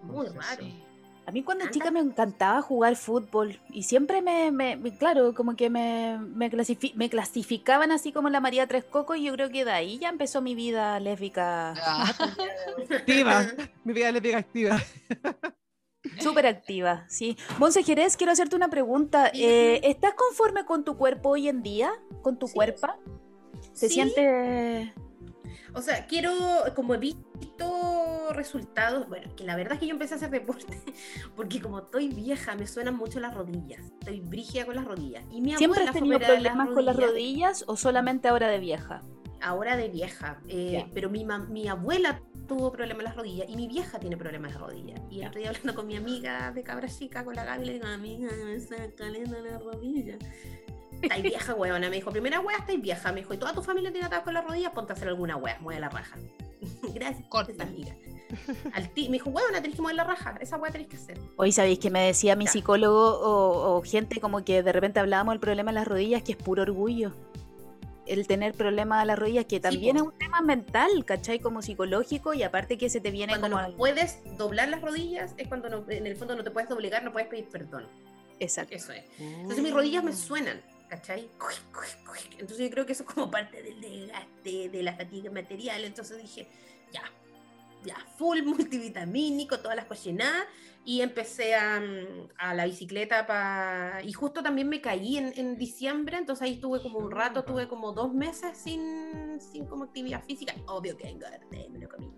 muy 0.03 0.27
raro. 0.27 0.63
A 1.27 1.31
mí 1.31 1.43
cuando 1.43 1.69
chica 1.69 1.91
me 1.91 1.99
encantaba 1.99 2.61
jugar 2.61 2.95
fútbol 2.95 3.59
y 3.69 3.83
siempre 3.83 4.21
me, 4.21 4.49
me- 4.49 4.77
me- 4.77 4.97
claro, 4.97 5.33
como 5.35 5.57
que 5.57 5.69
me, 5.69 6.17
me, 6.19 6.49
clasifi- 6.49 6.93
me 6.95 7.09
clasificaban 7.09 7.91
así 7.91 8.13
como 8.13 8.29
la 8.29 8.39
María 8.39 8.65
Tres 8.65 8.85
Cocos 8.85 9.17
y 9.17 9.23
yo 9.25 9.33
creo 9.33 9.49
que 9.49 9.65
de 9.65 9.71
ahí 9.71 9.99
ya 9.99 10.07
empezó 10.07 10.41
mi 10.41 10.55
vida 10.55 10.97
lésbica 11.01 11.73
Ah, 11.85 12.13
Activa, 12.89 13.45
mi 13.83 13.91
vida 13.91 14.09
lésbica 14.13 14.37
activa. 14.37 14.77
súper 16.21 16.45
activa, 16.47 17.05
sí. 17.09 17.37
Monse 17.59 17.83
Jerez, 17.83 18.15
quiero 18.15 18.31
hacerte 18.31 18.55
una 18.55 18.69
pregunta. 18.69 19.29
Sí. 19.33 19.43
Eh, 19.43 19.81
¿Estás 19.83 20.13
conforme 20.13 20.63
con 20.63 20.85
tu 20.85 20.95
cuerpo 20.95 21.29
hoy 21.31 21.49
en 21.49 21.61
día? 21.61 21.91
¿Con 22.21 22.39
tu 22.39 22.47
Sí. 22.47 22.53
cuerpo? 22.53 22.87
¿Se 23.73 23.89
Sí, 23.89 23.95
siente...? 23.95 24.93
O 25.73 25.81
sea, 25.81 26.07
quiero, 26.07 26.33
como 26.75 26.93
he 26.93 26.97
visto 26.97 28.29
resultados, 28.31 29.07
bueno, 29.07 29.35
que 29.35 29.43
la 29.43 29.55
verdad 29.55 29.73
es 29.73 29.79
que 29.79 29.87
yo 29.87 29.93
empecé 29.93 30.15
a 30.15 30.17
hacer 30.17 30.29
deporte, 30.29 30.81
porque 31.35 31.61
como 31.61 31.79
estoy 31.79 32.09
vieja, 32.09 32.55
me 32.55 32.67
suenan 32.67 32.95
mucho 32.95 33.19
las 33.19 33.33
rodillas. 33.33 33.81
Estoy 33.99 34.21
brígida 34.21 34.65
con 34.65 34.75
las 34.75 34.85
rodillas. 34.85 35.23
Y 35.31 35.41
mi 35.41 35.55
¿Siempre 35.55 35.83
has 35.83 35.93
tenido 35.93 36.19
problemas 36.19 36.69
con 36.69 36.85
las 36.85 36.95
rodillas 36.95 37.63
o 37.67 37.77
solamente 37.77 38.27
ahora 38.27 38.47
de 38.47 38.59
vieja? 38.59 39.01
ahora 39.41 39.77
de 39.77 39.89
vieja, 39.89 40.41
eh, 40.47 40.89
pero 40.93 41.09
mi, 41.09 41.25
mi 41.49 41.67
abuela 41.67 42.21
tuvo 42.47 42.71
problemas 42.71 42.99
en 42.99 43.05
las 43.05 43.15
rodillas 43.15 43.49
y 43.49 43.55
mi 43.55 43.67
vieja 43.67 43.99
tiene 43.99 44.17
problemas 44.17 44.51
en 44.51 44.59
las 44.59 44.69
rodillas. 44.69 45.01
Y 45.09 45.17
día 45.17 45.31
hablando 45.49 45.75
con 45.75 45.87
mi 45.87 45.95
amiga 45.95 46.51
de 46.51 46.63
cabra 46.63 46.87
chica, 46.87 47.23
con 47.23 47.35
la 47.35 47.43
Gaby, 47.43 47.65
le 47.65 47.73
digo, 47.73 47.87
amiga, 47.87 48.29
me 48.45 48.55
está 48.55 48.75
caliendo 48.95 49.39
la 49.39 49.59
rodilla. 49.59 50.17
Estáis 51.01 51.23
vieja, 51.23 51.53
weona, 51.53 51.89
me 51.89 51.95
dijo, 51.97 52.11
primera 52.11 52.39
wea, 52.39 52.57
estáis 52.57 52.81
vieja, 52.81 53.11
me 53.11 53.21
dijo, 53.21 53.33
y 53.33 53.37
toda 53.37 53.53
tu 53.53 53.61
familia 53.61 53.91
tiene 53.91 54.07
ataques 54.07 54.25
con 54.25 54.33
las 54.33 54.43
rodillas, 54.45 54.71
ponte 54.71 54.93
a 54.93 54.95
hacer 54.95 55.07
alguna 55.09 55.35
wea, 55.37 55.57
mueve 55.59 55.79
la 55.79 55.89
raja. 55.89 56.17
Gracias, 56.93 57.27
Corta. 57.29 57.63
amiga. 57.63 57.93
Al 58.73 58.83
me 58.95 59.03
dijo, 59.11 59.29
weona, 59.29 59.61
tenés 59.61 59.75
que 59.75 59.81
mover 59.81 59.95
la 59.95 60.03
raja, 60.03 60.37
esa 60.41 60.57
wea 60.57 60.71
tenés 60.71 60.87
que 60.87 60.97
hacer. 60.97 61.17
Hoy 61.37 61.51
sabéis 61.51 61.79
que 61.79 61.89
me 61.89 62.01
decía 62.07 62.35
mi 62.35 62.45
Ya. 62.45 62.51
psicólogo 62.51 63.19
o, 63.19 63.77
o 63.77 63.81
gente 63.83 64.19
como 64.19 64.43
que 64.43 64.63
de 64.63 64.71
repente 64.71 64.99
hablábamos 64.99 65.33
del 65.33 65.39
problema 65.39 65.71
en 65.71 65.75
las 65.75 65.87
rodillas, 65.87 66.23
que 66.23 66.31
es 66.33 66.37
puro 66.37 66.63
orgullo. 66.63 67.13
el 68.05 68.25
tener 68.25 68.53
problemas 68.53 69.01
a 69.01 69.05
las 69.05 69.19
rodillas, 69.19 69.45
que 69.45 69.59
también 69.59 69.97
es 69.97 70.01
un 70.01 70.17
tema 70.17 70.39
mental, 70.41 71.03
¿cachai? 71.05 71.39
Como 71.39 71.61
psicológico 71.61 72.33
y 72.33 72.41
aparte 72.41 72.77
que 72.77 72.89
se 72.89 73.01
te 73.01 73.11
viene 73.11 73.33
Cuando 73.33 73.47
como... 73.49 73.61
no 73.61 73.67
al- 73.67 73.73
puedes 73.75 74.19
doblar 74.37 74.69
las 74.69 74.81
rodillas 74.81 75.33
es 75.37 75.47
cuando 75.49 75.67
no- 75.69 75.83
en 75.89 76.07
el 76.07 76.15
fondo 76.15 76.33
no 76.35 76.43
te 76.43 76.49
puedes 76.51 76.69
doblegar, 76.69 77.03
no 77.03 77.11
puedes 77.11 77.27
pedir 77.27 77.47
perdón. 77.49 77.85
Exacto. 78.39 78.73
Eso 78.75 78.93
es. 78.93 79.03
Entonces 79.19 79.61
mis 79.63 79.73
rodillas 79.73 80.03
me 80.05 80.13
suenan, 80.13 80.61
¿cachai? 80.87 81.29
Entonces 82.39 82.57
yo 82.57 82.69
creo 82.69 82.85
que 82.85 82.93
eso 82.93 83.03
es 83.03 83.09
como 83.09 83.29
parte 83.29 83.61
del 83.61 83.81
desgaste, 83.81 84.69
de 84.69 84.83
la 84.83 84.95
fatiga 84.95 85.31
material. 85.31 85.83
Entonces 85.83 86.21
dije, 86.21 86.47
ya, 86.91 87.03
ya, 87.83 87.95
full 88.17 88.43
multivitamínico, 88.43 89.59
todas 89.59 89.75
las 89.75 89.85
cochinadas. 89.85 90.45
Y 90.85 91.01
empecé 91.01 91.53
a, 91.53 91.81
mm, 91.81 92.29
a 92.37 92.53
la 92.53 92.65
bicicleta 92.65 93.27
para... 93.27 94.01
Y 94.03 94.13
justo 94.13 94.41
también 94.41 94.69
me 94.69 94.79
caí 94.79 95.17
en, 95.17 95.33
en 95.35 95.57
diciembre, 95.57 96.17
entonces 96.17 96.43
ahí 96.43 96.53
estuve 96.53 96.81
como 96.81 96.99
un 96.99 97.11
rato, 97.11 97.43
tuve 97.43 97.67
como 97.67 97.91
dos 97.91 98.13
meses 98.13 98.57
sin, 98.57 99.37
sin 99.41 99.65
como 99.65 99.83
actividad 99.83 100.23
física. 100.23 100.55
Obvio 100.67 100.95
que 100.95 101.09
engordé, 101.09 101.67
me 101.69 101.79
lo 101.79 101.89
comí. 101.89 102.09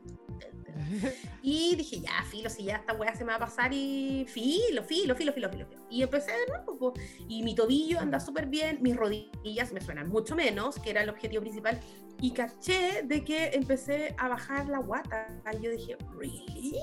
Y 1.41 1.75
dije, 1.75 1.99
ya, 2.01 2.23
filo, 2.29 2.49
si 2.49 2.63
ya 2.63 2.77
esta 2.77 2.93
weá 2.93 3.15
se 3.15 3.23
me 3.23 3.31
va 3.31 3.37
a 3.37 3.39
pasar 3.39 3.71
y 3.73 4.25
filo, 4.27 4.83
filo, 4.83 5.15
filo, 5.15 5.33
filo, 5.33 5.49
filo. 5.49 5.65
filo. 5.65 5.85
Y 5.89 6.03
empecé 6.03 6.31
de 6.31 6.47
nuevo, 6.47 6.93
y 7.27 7.43
mi 7.43 7.55
tobillo 7.55 7.99
anda 7.99 8.19
súper 8.19 8.47
bien, 8.47 8.79
mis 8.81 8.95
rodillas 8.95 9.71
me 9.71 9.81
suenan 9.81 10.09
mucho 10.09 10.35
menos, 10.35 10.79
que 10.79 10.89
era 10.91 11.03
el 11.03 11.09
objetivo 11.09 11.41
principal. 11.41 11.79
Y 12.21 12.31
caché 12.31 13.03
de 13.03 13.23
que 13.23 13.51
empecé 13.53 14.13
a 14.17 14.27
bajar 14.27 14.67
la 14.67 14.79
guata. 14.79 15.27
Y 15.53 15.63
yo 15.63 15.71
dije, 15.71 15.97
¿really? 16.17 16.79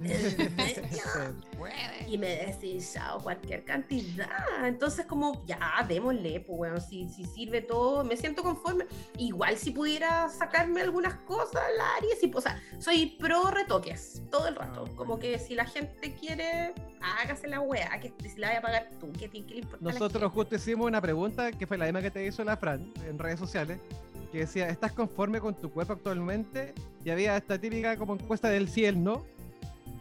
Y 2.06 2.18
me 2.18 2.36
decís 2.36 2.92
chao 2.92 3.20
cualquier 3.20 3.64
cantidad. 3.64 4.28
Entonces, 4.64 5.06
como 5.06 5.44
ya, 5.44 5.84
démosle, 5.88 6.40
pues 6.40 6.56
bueno, 6.56 6.80
si, 6.80 7.08
si 7.08 7.24
sirve 7.24 7.62
todo, 7.62 8.04
me 8.04 8.16
siento 8.16 8.42
conforme. 8.42 8.86
Igual 9.18 9.56
si 9.56 9.72
pudiera 9.72 10.28
sacarme 10.28 10.82
algunas 10.82 11.14
cosas, 11.20 11.62
la 11.76 11.96
haría. 11.96 12.14
Sí, 12.20 12.30
o 12.32 12.40
sea, 12.40 12.60
soy 12.78 13.16
pro 13.18 13.50
retoques 13.50 14.22
todo 14.30 14.46
el 14.46 14.54
rato. 14.54 14.84
Ah, 14.86 14.92
Como 14.96 15.18
que 15.18 15.38
si 15.38 15.54
la 15.54 15.64
gente 15.64 16.14
quiere, 16.14 16.72
hágase 17.00 17.48
la 17.48 17.60
wea, 17.60 17.98
que 18.00 18.12
si 18.28 18.38
la 18.38 18.48
vaya 18.48 18.58
a 18.60 18.62
pagar 18.62 18.90
tú, 19.00 19.12
que 19.12 19.28
te 19.28 19.44
que 19.44 19.54
le 19.54 19.60
importa 19.60 19.84
Nosotros 19.84 20.32
justo 20.32 20.54
hicimos 20.54 20.86
una 20.86 21.00
pregunta 21.00 21.50
que 21.52 21.66
fue 21.66 21.76
la 21.76 21.86
misma 21.86 22.02
que 22.02 22.10
te 22.10 22.24
hizo 22.24 22.44
la 22.44 22.56
Fran 22.56 22.92
en 23.06 23.18
redes 23.18 23.40
sociales, 23.40 23.80
que 24.30 24.38
decía, 24.38 24.68
¿estás 24.68 24.92
conforme 24.92 25.40
con 25.40 25.54
tu 25.54 25.70
cuerpo 25.70 25.94
actualmente? 25.94 26.72
Y 27.04 27.10
había 27.10 27.36
esta 27.36 27.58
típica 27.58 27.96
como 27.96 28.14
encuesta 28.14 28.48
del 28.48 28.68
sí 28.68 28.84
el 28.84 29.02
no. 29.02 29.24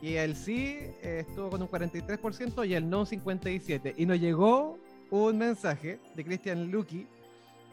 Y 0.05 0.17
el 0.17 0.35
sí 0.35 0.77
eh, 1.01 1.25
estuvo 1.27 1.49
con 1.49 1.63
un 1.63 1.67
43% 1.67 2.67
y 2.67 2.75
el 2.75 2.87
no 2.87 2.99
un 2.99 3.05
57%. 3.07 3.95
Y 3.97 4.05
nos 4.05 4.19
llegó 4.19 4.77
un 5.09 5.35
mensaje 5.35 5.99
de 6.13 6.23
Cristian 6.23 6.69
Lucky. 6.69 7.07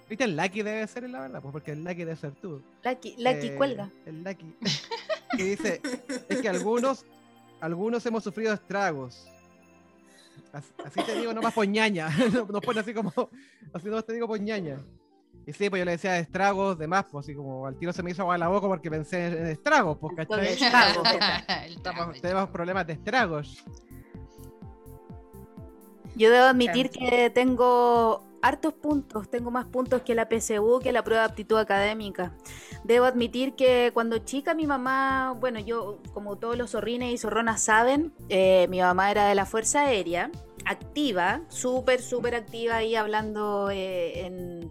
Cristian 0.06 0.34
Lucky 0.34 0.62
debe 0.62 0.86
ser, 0.86 1.10
la 1.10 1.20
verdad, 1.20 1.42
pues 1.42 1.52
porque 1.52 1.72
el 1.72 1.84
Lucky 1.84 1.96
debe 1.96 2.16
ser 2.16 2.32
tú. 2.32 2.62
Lucky, 2.84 3.16
Lucky 3.18 3.48
Eh, 3.48 3.54
cuelga. 3.54 3.90
El 4.06 4.24
Lucky. 4.24 4.46
Que 5.36 5.44
dice, 5.44 5.82
es 6.30 6.40
que 6.40 6.48
algunos, 6.48 7.04
algunos 7.60 8.06
hemos 8.06 8.24
sufrido 8.24 8.54
estragos. 8.54 9.28
Así, 10.54 10.72
así 10.86 11.02
te 11.04 11.18
digo 11.18 11.34
nomás 11.34 11.52
poñaña. 11.52 12.08
Nos 12.32 12.62
pone 12.62 12.80
así 12.80 12.94
como, 12.94 13.12
así 13.74 13.88
nomás 13.88 14.06
te 14.06 14.14
digo 14.14 14.26
poñaña. 14.26 14.82
Y 15.46 15.52
sí, 15.52 15.68
pues 15.68 15.80
yo 15.80 15.84
le 15.84 15.92
decía 15.92 16.18
estragos 16.18 16.78
de 16.78 16.86
más, 16.86 17.04
pues 17.10 17.24
así 17.24 17.34
como 17.34 17.66
al 17.66 17.76
tiro 17.76 17.92
se 17.92 18.02
me 18.02 18.12
hizo 18.12 18.22
agua 18.22 18.38
la 18.38 18.48
boca 18.48 18.68
porque 18.68 18.90
pensé 18.90 19.26
en 19.26 19.46
estragos, 19.46 19.98
pues, 19.98 20.14
¿cachai? 20.16 20.48
Estragos. 20.48 21.02
Trago. 21.82 22.12
Tenemos 22.20 22.50
problemas 22.50 22.86
de 22.86 22.92
estragos. 22.92 23.64
Yo 26.14 26.30
debo 26.30 26.44
admitir 26.44 26.90
que 26.90 27.30
tengo 27.30 28.22
hartos 28.42 28.74
puntos, 28.74 29.30
tengo 29.30 29.50
más 29.50 29.66
puntos 29.66 30.02
que 30.02 30.14
la 30.14 30.28
PSU, 30.28 30.80
que 30.82 30.92
la 30.92 31.02
prueba 31.04 31.22
de 31.22 31.30
aptitud 31.30 31.56
académica. 31.56 32.32
Debo 32.84 33.06
admitir 33.06 33.54
que 33.54 33.92
cuando 33.94 34.18
chica 34.18 34.52
mi 34.54 34.66
mamá, 34.66 35.34
bueno, 35.40 35.60
yo 35.60 36.00
como 36.12 36.36
todos 36.36 36.58
los 36.58 36.72
zorrines 36.72 37.12
y 37.12 37.18
zorronas 37.18 37.62
saben, 37.62 38.12
eh, 38.28 38.66
mi 38.68 38.80
mamá 38.80 39.10
era 39.10 39.26
de 39.28 39.36
la 39.36 39.46
Fuerza 39.46 39.82
Aérea, 39.82 40.30
activa, 40.64 41.40
súper, 41.48 42.02
súper 42.02 42.34
activa 42.34 42.76
ahí 42.76 42.96
hablando 42.96 43.70
eh, 43.70 44.26
en... 44.26 44.70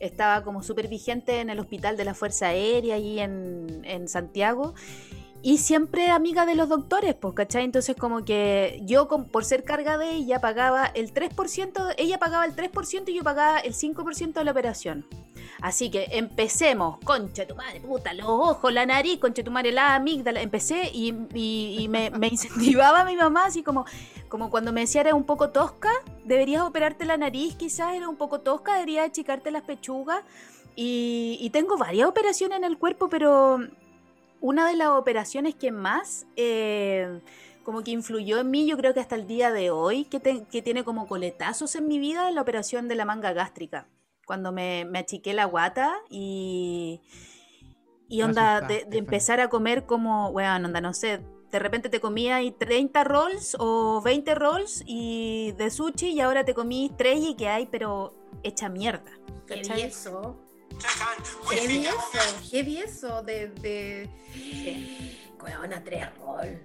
Estaba 0.00 0.42
como 0.42 0.62
súper 0.62 0.88
vigente 0.88 1.40
en 1.40 1.50
el 1.50 1.60
hospital 1.60 1.96
de 1.96 2.04
la 2.04 2.14
Fuerza 2.14 2.48
Aérea 2.48 2.96
ahí 2.96 3.20
en, 3.20 3.82
en 3.84 4.08
Santiago. 4.08 4.74
Y 5.42 5.56
siempre 5.58 6.10
amiga 6.10 6.44
de 6.44 6.54
los 6.54 6.68
doctores, 6.68 7.14
pues, 7.14 7.34
¿cachai? 7.34 7.64
Entonces 7.64 7.96
como 7.96 8.24
que 8.26 8.80
yo 8.84 9.08
con- 9.08 9.24
por 9.26 9.44
ser 9.44 9.64
carga 9.64 9.96
de 9.96 10.10
ella 10.12 10.38
pagaba 10.40 10.86
el 10.86 11.12
3%, 11.14 11.94
ella 11.96 12.18
pagaba 12.18 12.44
el 12.44 12.54
3% 12.54 13.10
y 13.10 13.14
yo 13.14 13.22
pagaba 13.24 13.58
el 13.60 13.72
5% 13.72 14.40
de 14.40 14.44
la 14.44 14.50
operación. 14.50 15.06
Así 15.62 15.90
que 15.90 16.08
empecemos, 16.12 16.98
concha 17.04 17.46
tu 17.46 17.54
madre, 17.54 17.80
puta, 17.80 18.12
los 18.14 18.26
ojos, 18.26 18.72
la 18.72 18.84
nariz, 18.86 19.18
concha 19.18 19.42
tu 19.42 19.50
madre, 19.50 19.72
la 19.72 19.94
amígdala. 19.94 20.40
Empecé 20.42 20.90
y, 20.92 21.14
y- 21.34 21.88
me 21.88 22.10
incentivaba 22.28 23.04
mi 23.04 23.16
mamá, 23.16 23.46
así 23.46 23.62
como, 23.62 23.86
como 24.28 24.50
cuando 24.50 24.72
me 24.72 24.82
decía 24.82 25.00
era 25.02 25.14
un 25.14 25.24
poco 25.24 25.50
tosca, 25.50 25.90
deberías 26.24 26.62
operarte 26.62 27.04
la 27.06 27.16
nariz, 27.16 27.56
quizás 27.56 27.94
era 27.94 28.08
un 28.08 28.16
poco 28.16 28.40
tosca, 28.40 28.74
deberías 28.74 29.06
achicarte 29.08 29.50
las 29.50 29.62
pechugas. 29.62 30.22
Y, 30.76 31.36
y 31.40 31.50
tengo 31.50 31.76
varias 31.76 32.08
operaciones 32.08 32.56
en 32.58 32.64
el 32.64 32.78
cuerpo, 32.78 33.08
pero 33.08 33.58
una 34.40 34.68
de 34.68 34.76
las 34.76 34.88
operaciones 34.88 35.54
que 35.54 35.70
más 35.72 36.26
eh, 36.36 37.20
como 37.64 37.82
que 37.82 37.90
influyó 37.90 38.38
en 38.40 38.50
mí, 38.50 38.66
yo 38.66 38.76
creo 38.76 38.94
que 38.94 39.00
hasta 39.00 39.14
el 39.16 39.26
día 39.26 39.52
de 39.52 39.70
hoy, 39.70 40.04
que, 40.04 40.20
te- 40.20 40.44
que 40.50 40.62
tiene 40.62 40.84
como 40.84 41.06
coletazos 41.06 41.74
en 41.76 41.86
mi 41.88 41.98
vida, 41.98 42.28
es 42.28 42.34
la 42.34 42.42
operación 42.42 42.88
de 42.88 42.94
la 42.94 43.04
manga 43.04 43.32
gástrica. 43.32 43.86
Cuando 44.26 44.52
me, 44.52 44.84
me 44.84 45.00
achiqué 45.00 45.34
la 45.34 45.44
guata 45.44 45.92
y, 46.08 47.00
y 48.08 48.22
onda, 48.22 48.60
de, 48.60 48.86
empezar 48.92 49.40
a 49.40 49.48
comer 49.48 49.86
como, 49.86 50.32
bueno, 50.32 50.66
onda, 50.66 50.80
no 50.80 50.94
sé, 50.94 51.20
de 51.50 51.58
repente 51.58 51.88
te 51.88 52.00
comías 52.00 52.42
y 52.42 52.52
30 52.52 53.04
rolls 53.04 53.56
o 53.58 54.00
20 54.02 54.34
rolls 54.36 54.82
y 54.86 55.52
de 55.58 55.68
sushi 55.70 56.10
y 56.10 56.20
ahora 56.20 56.44
te 56.44 56.54
comí 56.54 56.92
3 56.96 57.20
y 57.20 57.34
que 57.34 57.48
hay, 57.48 57.66
pero 57.66 58.14
hecha 58.42 58.68
mierda. 58.68 59.10
Heavy 59.48 59.62
¿cachai? 59.62 59.82
eso. 59.82 60.36
Heavy 61.50 61.86
eso, 61.86 62.40
heavy 62.50 62.78
eso 62.78 63.22
de. 63.22 63.48
de... 63.48 64.08
Weona, 65.42 65.82
tres 65.82 66.06
roll. 66.18 66.62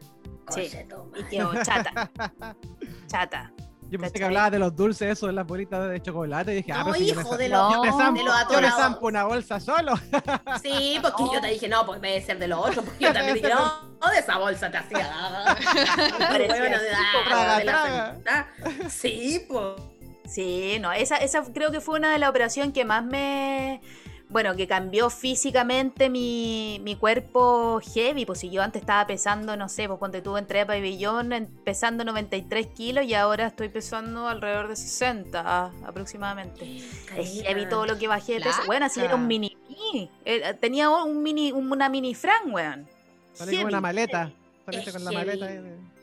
Sí. 0.50 0.70
Y 1.16 1.24
quedó 1.24 1.54
chata, 1.64 2.12
chata. 3.08 3.52
Yo 3.88 4.00
pensé 4.00 4.14
que 4.14 4.20
¿Cachai? 4.20 4.26
hablaba 4.26 4.50
de 4.50 4.60
los 4.60 4.76
dulces, 4.76 5.12
esos 5.12 5.28
de 5.30 5.34
las 5.34 5.46
bolitas 5.46 5.90
de 5.90 6.02
chocolate. 6.02 6.54
Y 6.54 6.56
dije, 6.58 6.72
ah, 6.72 6.80
No, 6.80 6.86
pero 6.86 6.96
si 6.98 7.06
yo 7.06 7.22
hijo 7.22 7.38
de 7.38 7.50
No. 7.50 7.64
los, 7.64 7.74
yo 7.76 7.82
me 7.84 7.92
zampo, 7.92 8.20
de 8.20 8.26
los 8.26 8.34
yo 8.34 8.34
me 8.34 8.42
atorados. 8.42 8.80
zampo 8.80 9.08
una 9.08 9.24
bolsa 9.26 9.60
solo. 9.60 9.94
Sí, 10.62 11.00
porque 11.02 11.24
yo 11.34 11.40
te 11.42 11.48
dije, 11.48 11.68
no, 11.70 11.86
porque 11.86 12.02
debe 12.08 12.22
ser 12.26 12.40
de 12.40 12.48
los 12.48 12.60
otros, 12.60 12.84
porque 12.84 13.04
yo 13.06 13.14
también 13.14 13.36
dije, 13.36 13.50
no, 13.54 14.10
de 14.12 14.20
esa 14.20 14.38
bolsa 14.40 14.72
te 14.72 14.78
hacía. 14.78 15.08
Bueno, 16.30 16.80
de, 16.80 16.90
ah, 16.94 17.24
traga, 17.28 17.58
de 17.60 17.66
la. 17.66 18.48
Sí, 18.90 19.46
pues. 19.48 19.76
Sí, 20.28 20.78
no, 20.82 20.92
esa, 20.92 21.18
esa 21.18 21.44
creo 21.54 21.72
que 21.72 21.80
fue 21.80 22.00
una 22.00 22.12
de 22.12 22.18
las 22.20 22.30
operaciones 22.32 22.74
que 22.74 22.84
más 22.86 23.04
me. 23.06 23.82
Bueno, 24.30 24.56
que 24.56 24.68
cambió 24.68 25.10
físicamente 25.10 26.10
mi, 26.10 26.80
mi 26.84 26.96
cuerpo 26.96 27.80
heavy. 27.94 28.26
Pues 28.26 28.40
si 28.40 28.50
yo 28.50 28.62
antes 28.62 28.82
estaba 28.82 29.06
pesando, 29.06 29.56
no 29.56 29.70
sé, 29.70 29.88
pues 29.88 30.00
cuando 30.00 30.22
tuve 30.22 30.40
entré 30.40 30.62
a 30.62 30.68
pabellón 30.68 31.32
pesando 31.64 32.04
93 32.04 32.68
kilos 32.68 33.06
y 33.06 33.14
ahora 33.14 33.48
estoy 33.48 33.70
pesando 33.70 34.28
alrededor 34.28 34.68
de 34.68 34.76
60 34.76 35.44
ah, 35.46 35.72
aproximadamente. 35.86 36.78
Es 37.16 37.44
heavy 37.44 37.70
todo 37.70 37.86
lo 37.86 37.98
que 37.98 38.08
bajé 38.08 38.34
de 38.34 38.42
peso. 38.42 38.62
Bueno, 38.66 38.88
así 38.88 39.00
era 39.00 39.16
un 39.16 39.28
mini. 39.28 39.56
eh, 40.26 40.56
tenía 40.60 40.90
un 40.90 41.22
mini, 41.22 41.52
una 41.52 41.88
mini 41.90 42.16
Fran, 42.16 42.52
weón. 42.52 42.88
Salí 43.34 43.52
con 43.52 43.60
Heavy. 43.60 43.74
una 43.74 43.82
maleta. 43.82 44.32
Con 44.66 45.04
la 45.04 45.12
maleta. 45.12 45.50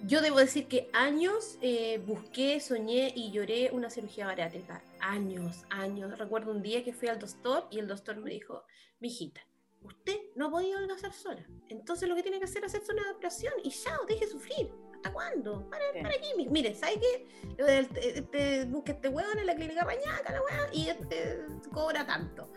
Yo 0.04 0.20
debo 0.20 0.38
decir 0.38 0.66
que 0.66 0.88
años 0.92 1.58
eh, 1.62 2.00
busqué, 2.06 2.60
soñé 2.60 3.12
y 3.14 3.30
lloré 3.32 3.70
una 3.72 3.90
cirugía 3.90 4.26
bariátrica. 4.26 4.80
Años, 5.02 5.64
años. 5.70 6.16
Recuerdo 6.18 6.52
un 6.52 6.62
día 6.62 6.82
que 6.84 6.92
fui 6.92 7.08
al 7.08 7.18
doctor 7.18 7.66
y 7.70 7.78
el 7.80 7.88
doctor 7.88 8.16
me 8.16 8.30
dijo, 8.30 8.64
mijita, 9.00 9.40
usted 9.82 10.16
no 10.36 10.46
ha 10.46 10.50
podido 10.50 10.78
adelgazar 10.78 11.12
sola. 11.12 11.44
Entonces 11.68 12.08
lo 12.08 12.14
que 12.14 12.22
tiene 12.22 12.38
que 12.38 12.44
hacer 12.44 12.64
es 12.64 12.72
hacerse 12.74 12.92
una 12.92 13.10
operación 13.10 13.52
y 13.64 13.70
ya, 13.70 13.98
deje 14.08 14.26
de 14.26 14.30
sufrir. 14.30 14.72
¿Hasta 14.94 15.12
cuándo? 15.12 15.68
Para, 15.68 15.84
Sí. 15.92 15.98
para 16.02 16.14
aquí. 16.14 16.28
Mi- 16.36 16.46
Mire, 16.48 16.74
¿sabe 16.76 17.00
qué? 17.00 17.26
Eh, 17.58 17.88
Este, 18.14 18.64
busque 18.66 18.92
este 18.92 19.08
weón 19.08 19.36
en 19.38 19.46
la 19.46 19.56
clínica 19.56 19.82
Rañaca, 19.84 20.32
la 20.32 20.40
y 20.72 20.88
este 20.88 21.40
cobra 21.72 22.06
tanto. 22.06 22.52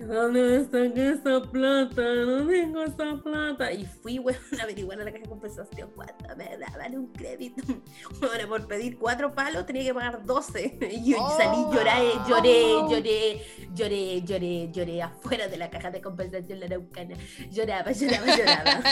¿Dónde 0.00 0.64
saqué 0.64 1.10
esa 1.10 1.42
plata? 1.50 2.02
No 2.02 2.46
tengo 2.46 2.82
esa 2.84 3.16
plata. 3.22 3.72
Y 3.72 3.84
fui, 3.84 4.18
weón, 4.18 4.38
a 4.58 4.62
averiguar 4.62 5.00
a 5.00 5.04
la 5.04 5.10
caja 5.10 5.24
de 5.24 5.28
compensación 5.28 5.90
cuánto 5.94 6.24
me 6.36 6.56
daban 6.56 6.96
un 6.98 7.06
crédito. 7.12 7.62
Bueno, 8.20 8.48
por 8.48 8.66
pedir 8.66 8.98
cuatro 8.98 9.32
palos 9.34 9.66
tenía 9.66 9.84
que 9.84 9.94
pagar 9.94 10.24
12. 10.24 10.78
Y 10.92 11.10
yo 11.10 11.16
Oh. 11.20 11.36
salí, 11.36 11.58
lloré, 11.74 12.12
lloré, 12.28 12.88
lloré, 12.88 13.42
lloré, 13.74 14.22
lloré, 14.22 14.70
lloré 14.72 15.02
afuera 15.02 15.48
de 15.48 15.56
la 15.56 15.68
caja 15.70 15.90
de 15.90 16.00
compensación 16.00 16.60
la 16.60 16.66
Araucana. 16.66 17.16
Lloraba, 17.50 17.92
lloraba, 17.92 18.36
lloraba. 18.36 18.82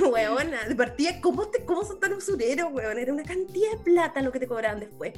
Weona, 0.12 0.64
de 0.68 0.74
partida, 0.76 1.20
¿cómo, 1.20 1.48
te, 1.48 1.64
¿cómo 1.64 1.84
son 1.84 1.98
tan 1.98 2.12
usureros, 2.12 2.68
weón? 2.72 2.98
Era 2.98 3.12
una 3.12 3.22
cantidad 3.24 3.70
de 3.72 3.78
plata 3.78 4.20
lo 4.22 4.30
que 4.32 4.40
te 4.40 4.46
cobraban 4.46 4.80
después. 4.80 5.14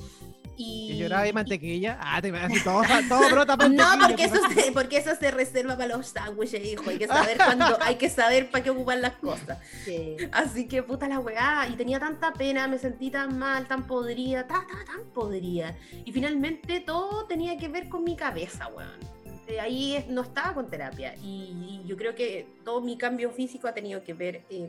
Y, 0.60 0.90
¿Y 0.92 0.98
lloraba 0.98 1.22
ahí 1.22 1.32
mantequilla? 1.32 1.98
Ah, 2.02 2.20
te 2.20 2.28
iba 2.28 2.40
a 2.42 2.48
decir 2.48 2.64
todo, 2.64 2.82
todo 3.08 3.30
brota 3.30 3.56
mantequilla. 3.56 3.96
No, 3.96 4.06
porque 4.08 4.28
pues. 4.28 4.40
eso, 4.42 4.50
se, 4.60 4.72
porque 4.72 4.96
eso 4.96 5.14
se 5.14 5.30
reserva 5.30 5.76
para 5.76 5.96
los 5.96 6.08
sándwiches, 6.08 6.64
hijo. 6.66 6.90
Hay 6.90 6.98
que 6.98 7.06
saber 7.06 7.36
cuándo, 7.44 7.78
hay 7.80 7.94
que 7.94 8.10
saber 8.10 8.50
para 8.50 8.64
qué 8.64 8.70
ocupar 8.70 8.98
las 8.98 9.12
cosas. 9.14 9.56
Sí. 9.84 10.16
Así 10.32 10.66
que 10.66 10.82
puta 10.82 11.06
la 11.08 11.20
weá. 11.20 11.68
Y 11.72 11.76
tenía 11.76 12.00
tanta 12.00 12.32
pena, 12.32 12.66
me 12.66 12.78
sentí 12.78 13.08
tan 13.10 13.38
mal, 13.38 13.68
tan 13.68 13.86
podrida, 13.86 14.40
estaba, 14.40 14.62
estaba 14.62 14.84
tan 14.84 15.04
podrida. 15.14 15.76
Y 16.04 16.10
finalmente 16.10 16.80
todo 16.80 17.24
tenía 17.26 17.56
que 17.56 17.68
ver 17.68 17.88
con 17.88 18.02
mi 18.02 18.16
cabeza, 18.16 18.66
weón. 18.66 18.98
De 19.46 19.60
ahí 19.60 19.94
es- 19.94 20.08
no 20.08 20.22
estaba 20.22 20.54
con 20.54 20.68
terapia. 20.68 21.14
Y, 21.22 21.82
y 21.84 21.88
yo 21.88 21.96
creo 21.96 22.14
que 22.16 22.46
todo 22.64 22.80
mi 22.80 22.98
cambio 22.98 23.30
físico 23.30 23.68
ha 23.68 23.72
tenido 23.72 24.02
que 24.02 24.12
ver 24.12 24.42
eh, 24.50 24.68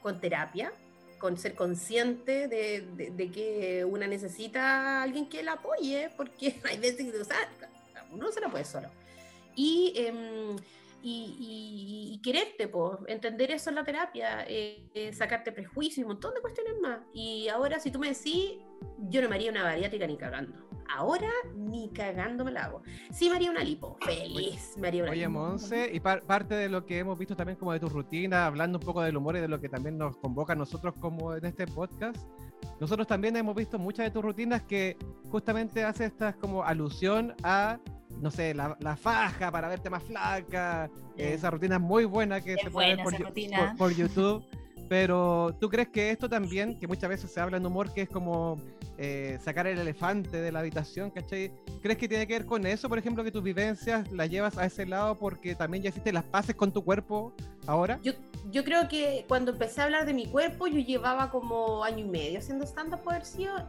con 0.00 0.20
terapia, 0.20 0.72
con 1.18 1.38
ser 1.38 1.54
consciente 1.54 2.48
de, 2.48 2.86
de- 2.96 3.30
que 3.30 3.84
una 3.84 4.06
necesita 4.06 5.00
a 5.00 5.02
alguien 5.02 5.28
que 5.28 5.42
la 5.42 5.52
apoye, 5.52 6.10
porque 6.16 6.60
hay 6.68 6.78
veces 6.78 7.10
que 7.12 7.18
o 7.20 7.24
sea, 7.24 7.36
uno 8.12 8.26
no 8.26 8.32
se 8.32 8.40
la 8.40 8.48
puede 8.48 8.64
solo. 8.64 8.88
Y, 9.54 9.92
em, 9.96 10.56
y, 11.02 11.36
y- 11.38 12.14
y 12.14 12.18
quererte, 12.22 12.68
po, 12.68 12.98
entender 13.06 13.50
eso 13.50 13.70
en 13.70 13.76
la 13.76 13.84
terapia, 13.84 14.44
eh, 14.48 15.10
sacarte 15.12 15.52
prejuicios 15.52 15.98
y 15.98 16.02
un 16.02 16.08
montón 16.08 16.34
de 16.34 16.40
cuestiones 16.40 16.74
más. 16.80 17.00
Y 17.12 17.48
ahora, 17.48 17.78
si 17.78 17.90
tú 17.90 17.98
me 17.98 18.08
decís, 18.08 18.58
yo 19.08 19.22
no 19.22 19.28
me 19.28 19.36
haría 19.36 19.50
una 19.50 19.62
bariátrica 19.62 20.06
ni 20.06 20.16
cagando. 20.16 20.66
Ahora 20.88 21.30
ni 21.56 21.90
cagando 21.90 22.44
me 22.44 22.52
la 22.52 22.64
hago. 22.66 22.82
Sí 23.12 23.28
me 23.28 23.36
haría 23.36 23.50
una 23.50 23.64
lipo, 23.64 23.96
feliz 24.04 24.74
me 24.78 24.86
haría 24.88 25.02
una 25.02 25.10
Oye, 25.12 25.20
lipo. 25.26 25.32
Monse, 25.32 25.90
y 25.92 25.98
par- 26.00 26.22
parte 26.22 26.54
de 26.54 26.68
lo 26.68 26.86
que 26.86 26.98
hemos 27.00 27.18
visto 27.18 27.34
también 27.34 27.58
como 27.58 27.72
de 27.72 27.80
tu 27.80 27.88
rutina, 27.88 28.46
hablando 28.46 28.78
un 28.78 28.84
poco 28.84 29.02
del 29.02 29.16
humor 29.16 29.36
y 29.36 29.40
de 29.40 29.48
lo 29.48 29.60
que 29.60 29.68
también 29.68 29.98
nos 29.98 30.16
convoca 30.18 30.52
a 30.52 30.56
nosotros 30.56 30.94
como 31.00 31.34
en 31.34 31.44
este 31.44 31.66
podcast, 31.66 32.16
nosotros 32.80 33.06
también 33.06 33.36
hemos 33.36 33.54
visto 33.56 33.78
muchas 33.78 34.06
de 34.06 34.10
tus 34.12 34.22
rutinas 34.22 34.62
que 34.62 34.96
justamente 35.30 35.82
hace 35.82 36.04
estas 36.04 36.36
como 36.36 36.62
alusión 36.62 37.34
a, 37.42 37.78
no 38.20 38.30
sé, 38.30 38.54
la, 38.54 38.76
la 38.80 38.96
faja 38.96 39.50
para 39.50 39.68
verte 39.68 39.90
más 39.90 40.02
flaca, 40.02 40.90
eh, 41.16 41.34
esa 41.34 41.50
rutina 41.50 41.78
muy 41.78 42.04
buena 42.04 42.40
que 42.40 42.54
Es 42.54 42.62
se 42.62 42.70
puede 42.70 42.96
ver 42.96 43.04
por 43.76 43.92
YouTube. 43.92 44.44
Pero 44.88 45.56
tú 45.60 45.68
crees 45.68 45.88
que 45.88 46.10
esto 46.10 46.28
también, 46.28 46.78
que 46.78 46.86
muchas 46.86 47.08
veces 47.10 47.30
se 47.30 47.40
habla 47.40 47.56
en 47.56 47.66
humor, 47.66 47.92
que 47.92 48.02
es 48.02 48.08
como 48.08 48.56
eh, 48.98 49.38
sacar 49.42 49.66
el 49.66 49.78
elefante 49.78 50.40
de 50.40 50.52
la 50.52 50.60
habitación, 50.60 51.10
¿cachai? 51.10 51.50
¿Crees 51.82 51.98
que 51.98 52.08
tiene 52.08 52.26
que 52.26 52.34
ver 52.34 52.46
con 52.46 52.64
eso, 52.66 52.88
por 52.88 52.98
ejemplo, 52.98 53.24
que 53.24 53.30
tus 53.32 53.42
vivencias 53.42 54.10
las 54.12 54.30
llevas 54.30 54.56
a 54.58 54.64
ese 54.64 54.86
lado 54.86 55.16
porque 55.16 55.54
también 55.54 55.82
ya 55.82 55.90
hiciste 55.90 56.12
las 56.12 56.24
paces 56.24 56.54
con 56.54 56.72
tu 56.72 56.82
cuerpo 56.84 57.32
ahora? 57.66 57.98
Yo, 58.02 58.12
yo 58.50 58.64
creo 58.64 58.88
que 58.88 59.24
cuando 59.28 59.50
empecé 59.52 59.80
a 59.80 59.84
hablar 59.84 60.06
de 60.06 60.14
mi 60.14 60.26
cuerpo, 60.26 60.66
yo 60.68 60.78
llevaba 60.78 61.30
como 61.30 61.82
año 61.84 62.04
y 62.04 62.08
medio 62.08 62.38
haciendo 62.38 62.64
stand-up 62.64 63.00
por 63.02 63.16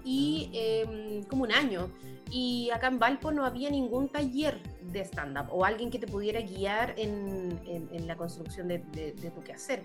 y 0.03 0.49
em, 0.53 1.23
como 1.23 1.43
un 1.43 1.51
año. 1.51 1.89
Y 2.29 2.69
acá 2.71 2.87
en 2.87 2.99
Valpo 2.99 3.31
no 3.31 3.45
había 3.45 3.69
ningún 3.69 4.09
taller 4.09 4.59
de 4.91 5.01
stand-up 5.01 5.47
o 5.51 5.65
alguien 5.65 5.89
que 5.89 5.97
te 5.97 6.07
pudiera 6.07 6.41
guiar 6.41 6.93
en, 6.97 7.59
en- 7.65 7.87
en 7.91 8.07
la 8.07 8.15
construcción 8.15 8.67
de, 8.67 8.79
de- 8.91 9.13
de 9.13 9.31
tu 9.31 9.41
quehacer. 9.41 9.83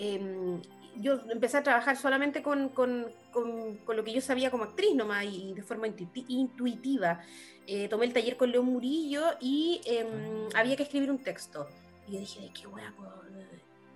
Em, 0.00 0.62
yo 0.96 1.20
empecé 1.30 1.58
a 1.58 1.62
trabajar 1.62 1.96
solamente 1.96 2.42
con, 2.42 2.70
con- 2.70 3.06
con- 3.32 3.76
con 3.84 3.96
lo 3.96 4.02
que 4.02 4.12
yo 4.12 4.20
sabía 4.20 4.50
como 4.50 4.64
actriz 4.64 4.94
nomás 4.94 5.24
y 5.26 5.52
de 5.54 5.62
forma 5.62 5.86
intuiti- 5.86 6.24
intuitiva. 6.28 7.20
Eh, 7.66 7.86
tomé 7.88 8.06
el 8.06 8.12
taller 8.12 8.36
con 8.36 8.50
León 8.50 8.64
Murillo 8.66 9.22
y 9.40 9.80
em, 9.84 10.48
había 10.54 10.74
que 10.76 10.82
escribir 10.84 11.10
un 11.10 11.22
texto. 11.22 11.68
Y 12.08 12.14
yo 12.14 12.18
dije, 12.20 12.40
¿de 12.40 12.52
qué 12.52 12.64
hablar? 12.64 12.94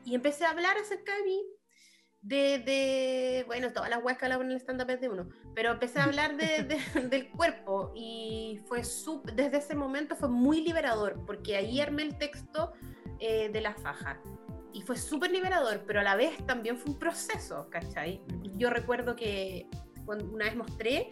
Y 0.04 0.14
empecé 0.14 0.44
a 0.44 0.50
hablar 0.50 0.76
acerca 0.76 1.16
de 1.16 1.22
mí, 1.24 1.42
de, 2.20 2.58
de 2.58 3.44
bueno, 3.46 3.72
todas 3.72 3.88
las 3.90 4.02
weas 4.04 4.16
que 4.18 4.26
hablaban 4.26 4.46
en 4.46 4.52
el 4.52 4.60
stand-up 4.60 4.88
es 4.90 5.00
de 5.00 5.08
uno, 5.08 5.28
pero 5.54 5.72
empecé 5.72 5.98
a 5.98 6.04
hablar 6.04 6.36
de, 6.36 6.62
de- 6.62 7.00
del 7.08 7.30
cuerpo 7.30 7.92
y 7.96 8.60
fue 8.66 8.80
sup- 8.82 9.32
desde 9.34 9.56
ese 9.58 9.74
momento 9.74 10.14
fue 10.16 10.28
muy 10.28 10.60
liberador, 10.62 11.24
porque 11.26 11.56
ahí 11.56 11.80
armé 11.80 12.02
el 12.02 12.16
texto 12.18 12.72
eh, 13.18 13.48
de 13.48 13.60
la 13.62 13.74
faja. 13.74 14.20
Y 14.74 14.82
fue 14.82 14.96
súper 14.98 15.30
liberador, 15.30 15.84
pero 15.86 16.00
a 16.00 16.02
la 16.02 16.16
vez 16.16 16.36
también 16.46 16.76
fue 16.76 16.92
un 16.92 16.98
proceso, 16.98 17.68
¿cachai? 17.70 18.20
Yo 18.56 18.68
recuerdo 18.70 19.14
que 19.16 19.66
una 20.06 20.44
vez 20.46 20.56
mostré 20.56 21.10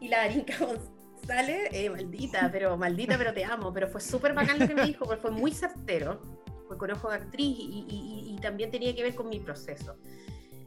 y 0.00 0.08
la 0.08 0.18
Darinka 0.18 0.54
González, 0.60 1.68
eh, 1.72 1.88
maldita, 1.90 2.50
pero 2.52 2.76
maldita, 2.76 3.16
pero 3.16 3.32
te 3.32 3.44
amo, 3.44 3.72
pero 3.72 3.88
fue 3.88 4.00
súper 4.00 4.34
bacán 4.34 4.58
lo 4.58 4.68
que 4.68 4.74
me 4.74 4.84
dijo, 4.84 5.06
porque 5.06 5.22
fue 5.22 5.30
muy 5.30 5.52
certero, 5.52 6.20
fue 6.68 6.76
con 6.76 6.90
ojo 6.90 7.08
de 7.08 7.16
actriz 7.16 7.56
y, 7.58 7.86
y- 7.88 8.34
y- 8.34 8.38
también 8.40 8.70
tenía 8.70 8.94
que 8.94 9.02
ver 9.02 9.14
con 9.14 9.30
mi 9.30 9.40
proceso. 9.40 9.96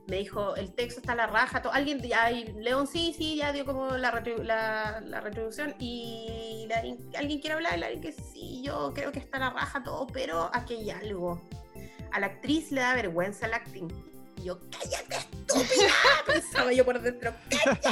Me 0.08 0.16
dijo, 0.18 0.56
el 0.56 0.74
texto 0.74 1.02
está 1.02 1.12
a 1.12 1.16
la 1.16 1.28
raja, 1.28 1.62
to- 1.62 1.72
alguien, 1.72 2.02
ya, 2.02 2.32
y 2.32 2.46
León 2.54 2.88
sí, 2.88 3.14
sí, 3.16 3.36
ya 3.36 3.52
dio 3.54 3.66
como 3.66 3.92
la, 3.98 4.24
la, 4.44 5.02
la 5.06 5.22
retribución 5.22 5.76
y 5.80 6.66
la 6.70 6.78
alguien 7.20 7.40
quiere 7.40 7.54
hablar, 7.54 7.78
y 7.78 7.82
la 7.82 8.02
que 8.02 8.14
sí, 8.14 8.64
yo 8.64 8.94
creo 8.96 9.12
que 9.12 9.20
está 9.20 9.38
a 9.38 9.42
la 9.42 9.50
raja 9.52 9.84
todo, 9.84 10.08
pero 10.08 10.50
aquí 10.54 10.74
hay 10.76 10.90
algo. 10.90 11.48
A 12.12 12.20
la 12.20 12.28
actriz 12.28 12.72
le 12.72 12.82
da 12.82 12.96
vergüenza 12.96 13.46
el 13.46 13.54
acting. 13.54 13.88
Y 14.38 14.44
yo, 14.46 14.60
cállate, 14.72 15.18
estúpida, 15.18 15.92
pensaba 16.26 16.72
yo 16.72 16.86
por 16.86 17.02
dentro, 17.02 17.34
cállate. 17.50 17.90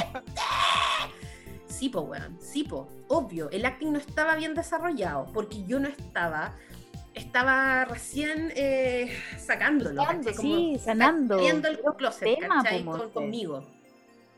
Sí, 1.68 1.88
po, 1.90 2.00
weón, 2.02 2.38
sí, 2.40 2.64
po, 2.64 2.88
obvio, 3.08 3.50
el 3.50 3.66
acting 3.66 3.92
no 3.92 3.98
estaba 3.98 4.34
bien 4.36 4.54
desarrollado, 4.54 5.26
porque 5.34 5.64
yo 5.66 5.78
no 5.78 5.88
estaba, 5.88 6.54
estaba 7.14 7.84
recién 7.84 8.52
eh, 8.56 9.14
sacándolo, 9.38 10.02
sí, 10.40 10.80
sanando. 10.82 11.36
Saliendo 11.36 11.68
el 11.68 11.80
closet, 11.96 12.38
tema, 12.38 12.62
¿cachai? 12.62 12.84
Con- 12.84 13.10
conmigo. 13.10 13.66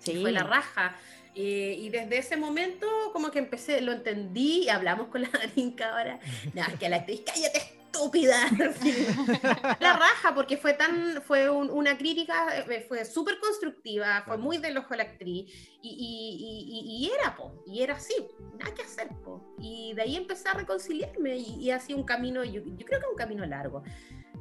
Sí. 0.00 0.20
Fue 0.20 0.32
la 0.32 0.42
raja. 0.42 0.96
Eh, 1.34 1.76
y 1.78 1.90
desde 1.90 2.18
ese 2.18 2.36
momento, 2.36 2.88
como 3.12 3.30
que 3.30 3.38
empecé, 3.38 3.80
lo 3.80 3.92
entendí 3.92 4.64
y 4.64 4.68
hablamos 4.70 5.06
con 5.06 5.22
la 5.22 5.28
Darinka 5.32 5.90
ahora. 5.96 6.18
No, 6.54 6.62
es 6.62 6.74
que 6.78 6.86
a 6.86 6.88
la 6.88 6.96
actriz, 6.96 7.22
cállate, 7.24 7.77
estúpida. 7.98 8.36
la 9.80 9.92
raja, 9.96 10.34
porque 10.34 10.56
fue 10.56 10.74
tan, 10.74 11.22
fue 11.22 11.50
un- 11.50 11.70
una 11.70 11.96
crítica, 11.98 12.58
eh, 12.58 12.84
fue 12.86 13.04
súper 13.04 13.38
constructiva, 13.38 14.22
fue 14.26 14.36
muy 14.38 14.58
del 14.58 14.76
ojo 14.78 14.88
de 14.90 14.96
la 14.98 15.02
actriz. 15.04 15.52
Y, 15.82 15.88
y- 15.90 16.36
y- 16.44 16.80
y- 16.80 17.06
y 17.06 17.10
era, 17.18 17.36
po, 17.36 17.52
y 17.66 17.82
era 17.82 17.94
así, 17.94 18.14
nada 18.58 18.74
que 18.74 18.82
hacer, 18.82 19.08
po. 19.24 19.54
Y 19.58 19.92
de 19.94 20.02
ahí 20.02 20.16
empecé 20.16 20.48
a 20.48 20.54
reconciliarme 20.54 21.36
y, 21.36 21.54
y 21.64 21.70
ha 21.70 21.80
sido 21.80 21.98
un 21.98 22.04
camino, 22.04 22.44
yo, 22.44 22.62
yo 22.64 22.86
creo 22.86 23.00
que 23.00 23.06
un 23.10 23.16
camino 23.16 23.44
largo. 23.46 23.82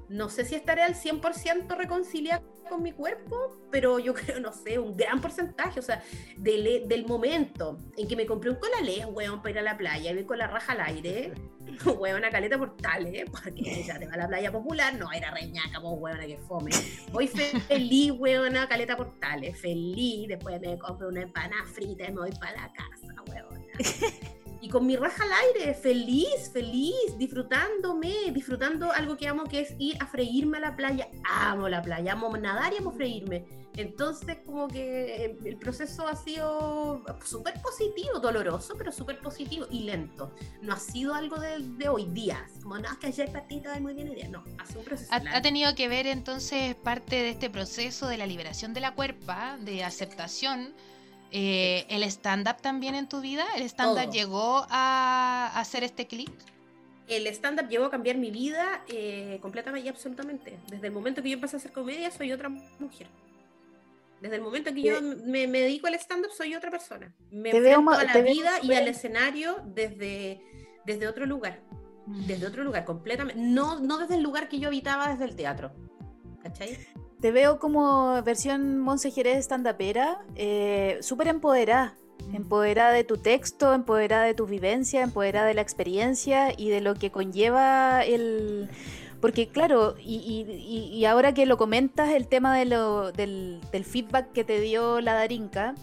No 0.09 0.29
sé 0.29 0.45
si 0.45 0.55
estaré 0.55 0.83
al 0.83 0.95
100% 0.95 1.75
reconciliada 1.77 2.41
con 2.69 2.81
mi 2.83 2.91
cuerpo, 2.91 3.61
pero 3.71 3.99
yo 3.99 4.13
creo, 4.13 4.39
no 4.39 4.51
sé, 4.53 4.77
un 4.79 4.95
gran 4.95 5.21
porcentaje, 5.21 5.79
o 5.79 5.83
sea, 5.83 6.01
del, 6.37 6.87
del 6.87 7.05
momento 7.05 7.77
en 7.97 8.07
que 8.07 8.15
me 8.15 8.25
compré 8.25 8.49
un 8.49 8.57
colalés, 8.57 9.05
weón, 9.05 9.39
para 9.41 9.51
ir 9.51 9.59
a 9.59 9.61
la 9.61 9.77
playa, 9.77 10.11
y 10.11 10.15
voy 10.15 10.25
con 10.25 10.37
la 10.37 10.47
raja 10.47 10.73
al 10.73 10.81
aire, 10.81 11.31
weón, 11.97 12.23
a 12.25 12.29
caleta 12.29 12.57
portales, 12.57 13.25
porque 13.29 13.83
ya 13.85 13.97
te 13.99 14.05
va 14.05 14.13
a 14.13 14.17
la 14.17 14.27
playa 14.27 14.51
popular, 14.51 14.93
no, 14.95 15.11
era 15.11 15.31
reñaca, 15.31 15.79
pues, 15.81 15.93
weón, 15.97 16.19
que 16.19 16.37
fome. 16.39 16.71
Voy 17.11 17.27
fe- 17.27 17.57
feliz, 17.61 18.11
weón, 18.11 18.55
a 18.57 18.67
caleta 18.67 18.95
portales, 18.97 19.57
feliz, 19.59 20.27
después 20.27 20.59
me 20.61 20.77
compro 20.77 21.07
una 21.09 21.21
empanada 21.21 21.63
frita 21.65 22.05
y 22.05 22.11
me 22.13 22.21
voy 22.21 22.31
para 22.39 22.53
la 22.53 22.73
casa, 22.73 23.15
weón. 23.29 23.65
Y 24.61 24.69
con 24.69 24.85
mi 24.85 24.95
raja 24.95 25.23
al 25.23 25.31
aire, 25.31 25.73
feliz, 25.73 26.49
feliz, 26.51 27.17
disfrutándome, 27.17 28.31
disfrutando 28.31 28.91
algo 28.91 29.17
que 29.17 29.27
amo, 29.27 29.43
que 29.43 29.61
es 29.61 29.75
ir 29.77 29.97
a 30.01 30.07
freírme 30.07 30.57
a 30.57 30.61
la 30.61 30.75
playa. 30.75 31.09
Amo 31.23 31.69
la 31.69 31.81
playa, 31.81 32.13
amo 32.13 32.35
nadar 32.37 32.73
y 32.73 32.77
amo 32.77 32.91
freírme. 32.91 33.45
Entonces, 33.77 34.39
como 34.43 34.67
que 34.67 35.25
eh, 35.25 35.37
el 35.45 35.57
proceso 35.57 36.07
ha 36.07 36.15
sido 36.15 37.03
súper 37.23 37.61
positivo, 37.61 38.19
doloroso, 38.19 38.73
pero 38.75 38.91
súper 38.91 39.19
positivo 39.19 39.67
y 39.69 39.83
lento. 39.83 40.33
No 40.63 40.73
ha 40.73 40.79
sido 40.79 41.13
algo 41.13 41.39
de, 41.39 41.59
de 41.59 41.87
hoy 41.87 42.05
día. 42.05 42.43
Como, 42.63 42.79
no, 42.79 42.89
es 42.91 42.97
que 42.97 43.07
ayer 43.07 43.31
partí 43.31 43.61
muy 43.79 43.93
bien 43.93 44.07
el 44.07 44.15
día. 44.15 44.27
No, 44.29 44.43
ha 44.57 44.65
sido 44.65 44.79
un 44.79 44.85
proceso. 44.85 45.13
Ha, 45.13 45.17
ha 45.17 45.41
tenido 45.43 45.75
que 45.75 45.87
ver 45.87 46.07
entonces 46.07 46.73
parte 46.73 47.17
de 47.17 47.29
este 47.29 47.51
proceso 47.51 48.07
de 48.07 48.17
la 48.17 48.25
liberación 48.25 48.73
de 48.73 48.81
la 48.81 48.95
cuerpa, 48.95 49.57
de 49.61 49.83
aceptación, 49.83 50.73
eh, 51.31 51.85
el 51.89 52.03
stand-up 52.03 52.61
también 52.61 52.95
en 52.95 53.09
tu 53.09 53.21
vida. 53.21 53.45
¿El 53.55 53.63
stand-up 53.63 54.03
Todo. 54.03 54.11
llegó 54.11 54.65
a, 54.69 55.51
a 55.53 55.59
hacer 55.59 55.83
este 55.83 56.07
clic? 56.07 56.31
el 57.07 57.25
stand-up 57.27 57.69
llegó 57.69 57.85
a 57.85 57.91
cambiar 57.91 58.17
mi 58.17 58.31
vida 58.31 58.83
eh, 58.87 59.39
completamente 59.41 59.85
y 59.85 59.89
absolutamente. 59.89 60.59
Desde 60.67 60.87
el 60.87 60.93
momento 60.93 61.23
que 61.23 61.29
yo 61.29 61.35
empecé 61.35 61.55
a 61.55 61.59
hacer 61.59 61.71
comedia, 61.71 62.11
soy 62.11 62.33
otra 62.33 62.49
mujer. 62.49 63.07
Desde 64.21 64.35
el 64.35 64.41
momento 64.41 64.73
que 64.73 64.81
yo 64.81 65.01
me, 65.01 65.47
me 65.47 65.61
dedico 65.61 65.87
al 65.87 65.93
stand-up, 65.95 66.31
soy 66.35 66.55
otra 66.55 66.69
persona. 66.69 67.13
Me 67.31 67.51
Te 67.51 67.59
veo 67.59 67.87
a 67.89 68.03
la 68.03 68.11
te 68.11 68.21
veo 68.21 68.33
vida 68.33 68.51
y 68.61 68.73
al 68.73 68.87
escenario 68.87 69.61
desde, 69.63 70.41
desde 70.85 71.07
otro 71.07 71.25
lugar. 71.25 71.61
Desde 72.05 72.45
otro 72.45 72.63
lugar, 72.63 72.83
completamente. 72.83 73.41
No, 73.41 73.79
no 73.79 73.99
desde 73.99 74.15
el 74.15 74.23
lugar 74.23 74.49
que 74.49 74.59
yo 74.59 74.67
habitaba 74.67 75.09
desde 75.09 75.25
el 75.25 75.35
teatro. 75.35 75.71
¿Cachai? 76.41 76.77
Te 77.21 77.31
veo 77.31 77.59
como 77.59 78.21
versión 78.23 78.77
Monse 78.79 79.09
Jerez 79.11 79.39
stand-upera, 79.45 80.19
eh, 80.35 80.97
súper 81.01 81.27
empoderada. 81.29 81.95
Empoderada 82.33 82.91
de 82.91 83.03
tu 83.03 83.17
texto, 83.17 83.73
empoderada 83.73 84.23
de 84.25 84.33
tu 84.33 84.45
vivencia, 84.47 85.01
empoderada 85.01 85.47
de 85.47 85.53
la 85.53 85.61
experiencia 85.61 86.51
y 86.55 86.69
de 86.69 86.81
lo 86.81 86.93
que 86.95 87.09
conlleva 87.11 88.03
el... 88.03 88.69
Porque 89.21 89.47
claro, 89.47 89.95
y, 89.99 90.45
y- 90.93 91.05
ahora 91.05 91.33
que 91.33 91.45
lo 91.47 91.57
comentas, 91.57 92.09
el 92.11 92.27
tema 92.27 92.55
de 92.55 92.65
lo- 92.65 93.11
del, 93.11 93.61
del 93.71 93.83
feedback 93.85 94.31
que 94.31 94.43
te 94.43 94.59
dio 94.59 95.01
la 95.01 95.13
Darinka, 95.13 95.73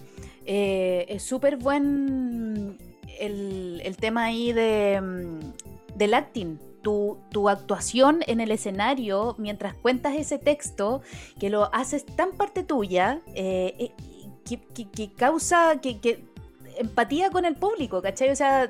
Eh, 0.47 1.07
es 1.09 1.23
súper 1.23 1.57
buen 1.57 2.77
el, 3.19 3.81
el 3.83 3.97
tema 3.97 4.25
ahí 4.25 4.53
de, 4.53 5.01
mm, 5.01 5.97
del 5.97 6.13
acting. 6.15 6.59
Tu, 6.85 7.17
tu 7.31 7.49
actuación 7.49 8.21
en 8.27 8.41
el 8.41 8.51
escenario 8.51 9.35
mientras 9.39 9.75
cuentas 9.75 10.15
ese 10.15 10.39
texto, 10.39 11.01
que 11.41 11.49
lo 11.49 11.75
haces 11.75 12.05
tan 12.05 12.33
parte 12.33 12.63
tuya, 12.63 13.21
eh, 13.35 13.75
eh, 13.79 13.93
que, 14.45 14.61
que- 14.91 15.13
causa 15.15 15.81
que, 15.81 16.23
empatía 16.77 17.31
con 17.31 17.45
el 17.45 17.55
público, 17.55 18.03
¿cachai? 18.03 18.29
O 18.31 18.37
sea, 18.37 18.69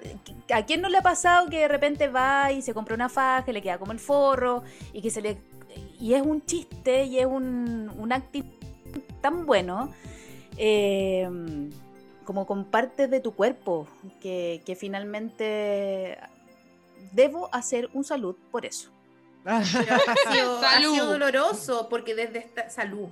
¿a 0.54 0.62
quién 0.64 0.80
no 0.80 0.88
le 0.88 0.98
ha 0.98 1.02
pasado 1.02 1.48
que 1.50 1.58
de 1.58 1.68
repente 1.68 2.08
va 2.08 2.52
y 2.52 2.62
se 2.62 2.72
compra 2.72 2.94
una 2.94 3.08
faja, 3.08 3.50
le 3.50 3.60
queda 3.60 3.78
como 3.78 3.92
el 3.92 3.98
forro, 3.98 4.62
y 4.92 5.00
que 5.02 5.10
se 5.10 5.20
le... 5.20 5.38
Y 5.98 6.14
es 6.14 6.22
un 6.22 6.44
chiste, 6.46 7.04
y 7.06 7.18
es 7.18 7.26
un, 7.26 7.90
un 7.98 8.10
tan 9.20 9.44
bueno, 9.44 9.90
eh, 10.56 11.28
como 12.24 12.46
con 12.46 12.64
partes 12.64 13.10
de 13.10 13.20
tu 13.20 13.32
cuerpo, 13.32 13.88
que, 14.20 14.62
que 14.64 14.76
finalmente 14.76 16.16
debo 17.12 17.48
hacer 17.54 17.88
un 17.92 18.04
salud 18.04 18.36
por 18.50 18.64
eso. 18.66 18.90
Pero 19.44 19.56
ha 19.58 19.64
sido, 19.64 20.58
ha 20.58 20.60
Salud. 20.72 20.92
sido 20.94 21.06
doloroso 21.06 21.88
porque 21.88 22.14
desde 22.14 22.38
esta 22.38 22.70
salud. 22.70 23.08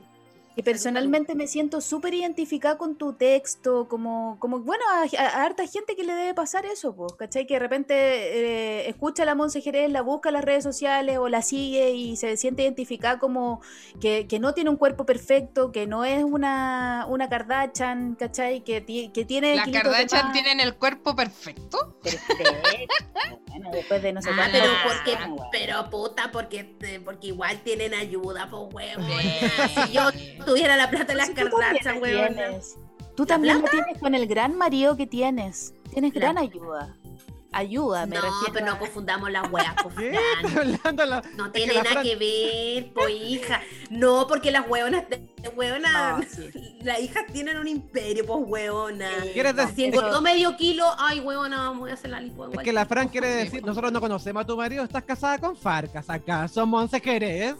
Y 0.55 0.63
personalmente 0.63 1.35
me 1.35 1.47
siento 1.47 1.81
súper 1.81 2.13
identificada 2.15 2.77
con 2.77 2.97
tu 2.97 3.15
texto, 3.15 3.89
como, 3.89 4.37
como 4.39 4.61
bueno, 4.61 4.85
a, 4.93 5.23
a- 5.23 5.27
a 5.29 5.45
harta 5.45 5.67
gente 5.67 5.97
que 5.97 6.05
le 6.05 6.13
debe 6.15 6.35
pasar 6.35 6.67
eso, 6.67 6.95
pues, 6.95 7.15
¿cachai? 7.15 7.47
Que 7.47 7.55
de 7.55 7.61
repente 7.61 7.95
eh, 7.95 8.89
escucha 8.89 9.23
a 9.23 9.27
la 9.27 9.35
Monse 9.35 9.61
Jerez, 9.63 9.91
la 9.91 10.03
busca 10.03 10.29
en 10.29 10.35
las 10.35 10.45
redes 10.45 10.63
sociales 10.63 11.17
o 11.19 11.29
la 11.29 11.41
sigue 11.43 11.91
y 11.93 12.17
se 12.17 12.37
siente 12.37 12.63
identificada 12.63 13.19
como 13.19 13.61
que, 14.01 14.27
que 14.27 14.39
no 14.39 14.53
tiene 14.53 14.69
un 14.71 14.77
cuerpo 14.77 15.07
perfecto, 15.07 15.73
que 15.73 15.87
no 15.87 16.05
es 16.05 16.23
una, 16.23 17.07
una 17.09 17.29
Kardashian, 17.31 18.15
¿cachai? 18.17 18.61
Que, 18.63 18.85
que 19.13 19.25
tiene... 19.25 19.57
¿La 19.57 19.65
kilitos 19.65 19.85
de 19.85 19.91
Kardashian 20.07 20.33
tienen 20.33 20.61
el 20.61 20.75
cuerpo 20.75 21.17
perfecto? 21.17 21.97
Perfecto. 22.03 22.45
Bueno, 23.49 23.71
después 23.73 24.03
de 24.03 24.13
no 24.13 24.23
sé 24.23 24.31
Ah, 24.33 24.37
cuánto- 24.37 24.59
pero 24.59 24.73
Ah, 24.73 24.85
porque, 24.87 25.17
bueno. 25.17 25.49
pero 25.53 25.91
puta, 25.91 26.31
porque, 26.33 27.01
porque 27.05 27.27
igual 27.29 27.61
tienen 27.63 27.95
ayuda, 27.95 28.49
pues 28.51 28.63
huevo. 28.73 29.03
Sí. 29.21 29.83
Si 29.87 29.93
yo 29.93 30.11
tuviera 30.45 30.77
la 30.77 30.91
plata 30.91 31.07
de 31.07 31.15
las 31.15 31.31
huevona. 31.31 32.29
tienes. 32.29 32.77
Tú 33.17 33.27
también 33.27 33.63
la 33.63 33.69
tienes 33.71 33.99
con 33.99 34.15
el 34.15 34.27
gran 34.27 34.57
marido 34.57 34.97
que 34.97 35.07
tienes. 35.07 35.75
Tienes 35.93 36.13
gran 36.13 36.39
ayuda. 36.39 36.97
Ayuda, 37.55 38.07
me 38.07 38.17
No, 38.17 38.23
refiero. 38.23 38.53
pero 38.55 38.67
no 38.67 38.79
confundamos 38.79 39.31
las 39.31 39.49
weas, 39.53 39.75
pues, 39.83 39.95
No 41.37 41.53
tiene 41.53 41.75
nada 41.83 42.03
que 42.03 42.17
ver, 42.17 42.93
pues 42.95 43.11
hija. 43.15 43.61
No, 43.91 44.27
porque 44.27 44.51
las 44.51 44.67
hueonas, 44.67 45.05
hueonas, 45.51 46.19
No, 46.19 46.25
sí. 46.25 46.79
las 46.83 47.01
hijas 47.01 47.25
tienen 47.33 47.59
un 47.59 47.69
imperio, 47.69 48.25
pues 48.27 48.39
hueona. 48.47 49.11
¿Quieres 49.33 49.55
decir- 49.55 49.93
Si 49.93 50.21
medio 50.23 50.57
kilo, 50.57 50.85
ay 50.99 51.21
huevona, 51.21 51.69
vamos 51.69 51.91
a 51.91 51.95
hacer 51.95 52.11
la 52.11 52.21
lipo. 52.21 52.51
Es 52.53 52.59
que 52.61 52.73
la 52.73 52.87
Fran 52.87 53.09
quiere 53.09 53.29
decir, 53.29 53.65
nosotros 53.65 53.93
no 53.93 54.01
conocemos 54.01 54.43
a 54.43 54.47
tu 54.47 54.57
marido, 54.57 54.85
estás 54.85 55.05
casada 55.05 55.39
con 55.39 55.57
Farcas, 55.57 56.09
¿acaso 56.09 56.67
Monse? 56.67 57.01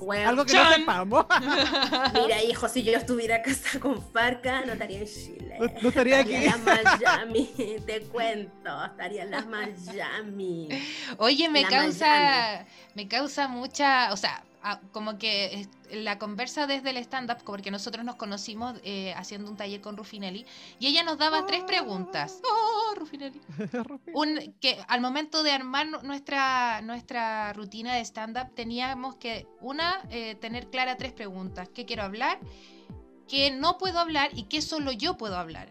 Bueno. 0.01 0.29
Algo 0.29 0.45
que 0.45 0.55
no 0.55 0.73
sepamos. 0.73 1.27
Mira, 2.15 2.43
hijo, 2.43 2.69
si 2.69 2.83
yo 2.83 2.93
estuviera 2.93 3.43
casada 3.43 3.81
con 3.81 4.03
Farca, 4.13 4.63
no 4.65 4.73
estaría 4.73 5.01
en 5.01 5.07
Chile. 5.07 5.57
No, 5.59 5.67
no 5.83 5.89
estaría 5.89 6.21
aquí. 6.21 6.35
Estaría 6.35 6.55
en 6.55 6.85
las 6.85 7.01
Miami, 7.01 7.51
te 7.87 8.01
cuento, 8.03 8.85
estaría 8.85 9.23
en 9.25 9.31
las 9.31 9.47
Miami. 9.47 10.69
Oye, 11.19 11.49
me 11.49 11.63
La 11.63 11.69
causa, 11.69 12.67
me 12.95 13.09
causa 13.09 13.49
mucha, 13.49 14.13
o 14.13 14.17
sea, 14.17 14.43
a- 14.63 14.81
como 14.93 15.19
que 15.19 15.67
la 15.91 16.19
conversa 16.19 16.67
desde 16.67 16.91
el 16.91 16.97
stand-up, 16.99 17.39
porque 17.45 17.71
nosotros 17.71 18.05
nos 18.05 18.17
conocimos 18.17 18.75
eh, 18.85 19.13
haciendo 19.17 19.51
un 19.51 19.57
taller 19.57 19.81
con 19.81 19.97
Rufinelli, 19.97 20.47
y 20.79 20.87
ella 20.87 21.03
nos 21.03 21.19
daba 21.19 21.45
tres 21.47 21.65
preguntas. 21.65 22.41
¡Oh, 22.45 22.95
Rufinelli! 22.95 23.41
Un, 24.15 24.55
que 24.61 24.79
al 24.89 25.01
momento 25.01 25.43
de 25.43 25.53
armar 25.53 25.87
nu- 25.87 26.03
nuestra, 26.03 26.81
nuestra 26.83 27.53
rutina 27.53 27.95
de 27.95 28.01
stand-up 28.05 28.55
teníamos 28.55 29.17
que, 29.17 29.47
una, 29.61 30.01
eh, 30.11 30.35
tener 30.37 30.69
clara 30.71 30.97
tres 30.97 31.13
preguntas. 31.13 31.69
¿Qué 31.75 31.85
quiero 31.85 32.03
hablar? 32.03 32.39
¿Qué 33.29 33.51
no 33.51 33.79
puedo 33.79 33.99
hablar? 33.99 34.31
¿Y 34.35 34.45
qué 34.45 34.61
solo 34.63 34.93
yo 34.93 35.17
puedo 35.17 35.37
hablar? 35.37 35.71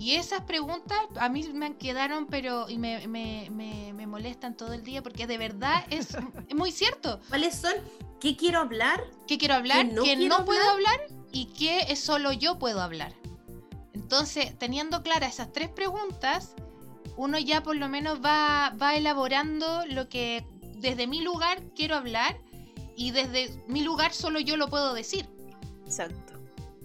Y 0.00 0.14
esas 0.14 0.40
preguntas 0.44 0.98
a 1.16 1.28
mí 1.28 1.46
me 1.52 1.76
quedaron, 1.76 2.26
pero 2.26 2.70
y 2.70 2.78
me, 2.78 3.06
me, 3.06 3.50
me, 3.50 3.92
me 3.92 4.06
molestan 4.06 4.56
todo 4.56 4.72
el 4.72 4.82
día 4.82 5.02
porque 5.02 5.26
de 5.26 5.36
verdad 5.36 5.84
es, 5.90 6.16
es 6.48 6.56
muy 6.56 6.72
cierto. 6.72 7.20
¿Cuáles 7.28 7.56
son? 7.56 7.74
¿Qué 8.18 8.34
quiero 8.34 8.60
hablar? 8.60 9.04
¿Qué 9.28 9.36
quiero 9.36 9.56
hablar? 9.56 9.86
¿Qué 9.86 9.92
no 9.92 10.02
¿Qué 10.02 10.16
quiero 10.16 10.38
no 10.38 10.44
puedo 10.46 10.70
hablar? 10.70 10.98
¿Y 11.32 11.46
qué 11.52 11.84
es 11.90 12.00
solo 12.00 12.32
yo 12.32 12.58
puedo 12.58 12.80
hablar? 12.80 13.12
Entonces, 13.92 14.58
teniendo 14.58 15.02
claras 15.02 15.34
esas 15.34 15.52
tres 15.52 15.68
preguntas, 15.68 16.54
uno 17.18 17.38
ya 17.38 17.62
por 17.62 17.76
lo 17.76 17.90
menos 17.90 18.24
va, 18.24 18.74
va 18.80 18.96
elaborando 18.96 19.84
lo 19.84 20.08
que 20.08 20.46
desde 20.76 21.06
mi 21.08 21.20
lugar 21.20 21.62
quiero 21.76 21.94
hablar 21.94 22.38
y 22.96 23.10
desde 23.10 23.62
mi 23.68 23.82
lugar 23.82 24.14
solo 24.14 24.40
yo 24.40 24.56
lo 24.56 24.68
puedo 24.68 24.94
decir. 24.94 25.28
Exacto. 25.84 26.29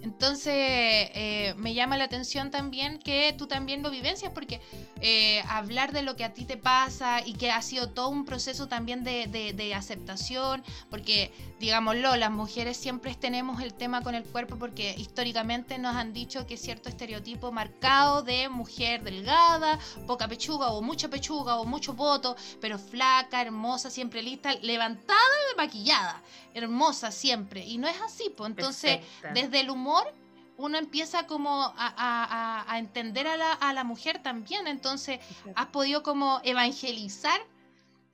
Entonces, 0.06 0.53
eh, 0.53 1.56
me 1.58 1.74
llama 1.74 1.97
la 1.97 2.03
atención 2.03 2.51
también 2.51 2.99
que 2.99 3.34
tú 3.36 3.47
también 3.47 3.82
lo 3.82 3.89
vivencias, 3.89 4.32
porque 4.32 4.62
eh, 5.01 5.41
hablar 5.49 5.93
de 5.93 6.03
lo 6.03 6.16
que 6.16 6.24
a 6.24 6.32
ti 6.32 6.45
te 6.45 6.58
pasa 6.58 7.26
y 7.26 7.34
que 7.34 7.49
ha 7.49 7.60
sido 7.64 7.89
todo 7.89 8.10
un 8.10 8.24
proceso 8.24 8.68
también 8.68 9.03
de, 9.03 9.74
aceptación, 9.76 10.64
porque, 10.91 11.32
digámoslo, 11.60 12.16
las 12.16 12.32
mujeres 12.32 12.76
siempre 12.78 13.16
tenemos 13.16 13.62
el 13.62 13.74
tema 13.74 14.01
con 14.01 14.14
el 14.16 14.24
cuerpo, 14.24 14.58
porque 14.58 14.93
históricamente 14.97 15.78
nos 15.78 15.95
han 15.95 16.14
dicho 16.14 16.45
que 16.45 16.56
es 16.56 16.62
cierto 16.62 16.89
estereotipo 16.89 17.51
marcado 17.51 18.22
de 18.24 18.49
mujer 18.49 19.03
delgada, 19.03 19.80
poca 20.06 20.28
pechuga 20.28 20.70
o 20.72 20.82
mucha 20.82 21.08
pechuga 21.10 21.56
o 21.58 21.66
mucho 21.66 21.93
voto, 21.93 22.36
pero 22.60 22.78
flaca, 22.78 23.41
hermosa, 23.41 23.89
siempre 23.89 24.22
lista, 24.22 24.53
levantada 24.62 25.20
y 25.53 25.58
maquillada, 25.58 26.22
hermosa 26.53 27.12
siempre. 27.12 27.64
Y 27.66 27.78
no 27.78 27.88
es 27.88 27.99
así, 28.01 28.32
pues 28.36 28.49
entonces 28.49 28.97
Perfecta. 28.97 29.32
desde 29.34 29.60
el 29.62 29.70
humor 29.70 30.14
uno 30.58 30.78
empieza 30.78 31.28
como 31.28 31.64
a, 31.64 31.74
a- 31.76 31.93
a- 31.97 32.72
a 32.72 32.80
entender 32.80 33.28
a 33.28 33.36
la, 33.36 33.51
a 33.53 33.74
la 33.74 33.84
mujer 33.84 34.24
también, 34.24 34.68
entonces 34.68 35.20
has 35.56 35.66
podido 35.68 36.01
como 36.01 36.39
evangelizar 36.43 37.39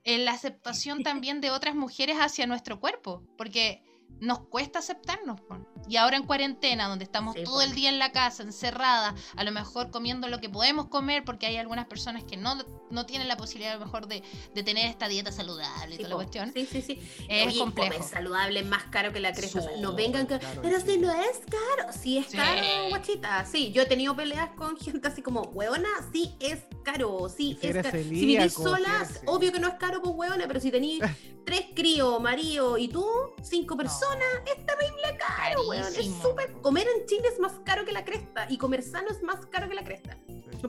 en 0.04 0.24
la 0.24 0.32
aceptación 0.32 1.02
también 1.02 1.40
de 1.40 1.50
otras 1.50 1.74
mujeres 1.74 2.16
hacia 2.18 2.46
nuestro 2.46 2.80
cuerpo, 2.80 3.24
porque 3.36 3.82
nos 4.20 4.46
cuesta 4.48 4.78
aceptarnos. 4.78 5.40
Y 5.88 5.96
ahora 5.96 6.16
en 6.16 6.22
cuarentena, 6.24 6.88
donde 6.88 7.04
estamos 7.04 7.34
Sí, 7.34 7.44
todo 7.44 7.60
el 7.62 7.74
día 7.74 7.88
en 7.88 7.98
la 7.98 8.12
casa, 8.12 8.42
encerrada, 8.42 9.14
a 9.36 9.44
lo 9.44 9.50
mejor 9.52 9.90
comiendo 9.90 10.28
lo 10.28 10.38
que 10.40 10.48
podemos 10.48 10.86
comer, 10.88 11.24
porque 11.24 11.46
hay 11.46 11.56
algunas 11.56 11.86
personas 11.86 12.24
que 12.24 12.36
no, 12.36 12.56
no 12.90 13.06
tienen 13.06 13.26
la 13.28 13.36
posibilidad 13.36 13.74
a 13.74 13.78
lo 13.78 13.84
mejor 13.86 14.06
de, 14.06 14.22
de 14.54 14.62
tener 14.62 14.86
esta 14.86 15.08
dieta 15.08 15.32
saludable 15.32 15.94
y 15.94 15.98
Sí, 15.98 16.02
toda 16.04 16.08
la 16.10 16.14
cuestión, 16.16 16.52
Sí, 16.52 16.66
sí, 16.70 16.82
sí. 16.82 16.98
es 17.28 17.46
Oye, 17.48 17.58
complejo. 17.58 17.90
comer 17.94 18.08
saludable 18.08 18.60
es 18.60 18.66
más 18.66 18.84
caro 18.84 19.12
que 19.12 19.20
la 19.20 19.32
cresta. 19.32 19.58
o 19.58 19.62
sea, 19.62 19.72
no 19.78 19.92
vengan 19.94 20.26
que. 20.26 20.38
Pero 20.62 20.80
sí. 20.80 20.86
si 20.92 20.98
no 20.98 21.10
es 21.12 21.40
caro. 21.50 21.92
Sí 21.92 22.18
es 22.18 22.26
Sí. 22.26 22.36
caro, 22.36 22.88
guachita. 22.88 23.44
Sí, 23.44 23.72
yo 23.72 23.82
he 23.82 23.86
tenido 23.86 24.14
peleas 24.16 24.50
con 24.56 24.76
gente 24.78 25.08
así 25.08 25.20
como, 25.22 25.42
hueona, 25.42 25.88
sí 26.12 26.34
es 26.40 26.60
caro. 26.84 27.28
Sí 27.28 27.58
Si 27.60 27.66
es 27.66 27.74
caro. 27.76 27.90
Si 27.98 28.04
celíaco, 28.04 28.26
vivís 28.26 28.54
si 28.54 28.62
sola, 28.62 29.08
obvio 29.26 29.52
que 29.52 29.58
no 29.60 29.68
es 29.68 29.74
caro, 29.74 30.00
pues 30.00 30.14
hueona, 30.14 30.46
pero 30.46 30.60
si 30.60 30.70
tenís 30.70 31.00
tres 31.44 31.66
críos, 31.74 32.20
marido 32.20 32.78
y 32.78 32.88
tú, 32.88 33.04
cinco 33.42 33.76
personas, 33.76 34.26
es 34.46 34.64
terrible 34.64 35.18
caro, 35.18 35.71
Es 35.72 36.06
súper. 36.22 36.52
Comer 36.62 36.86
en 36.96 37.06
Chile 37.06 37.28
es 37.32 37.38
más 37.38 37.52
caro 37.64 37.84
que 37.84 37.92
la 37.92 38.04
cresta. 38.04 38.46
Y 38.48 38.58
comer 38.58 38.82
sano 38.82 39.10
es 39.10 39.22
más 39.22 39.46
caro 39.46 39.68
que 39.68 39.74
la 39.74 39.84
cresta. 39.84 40.16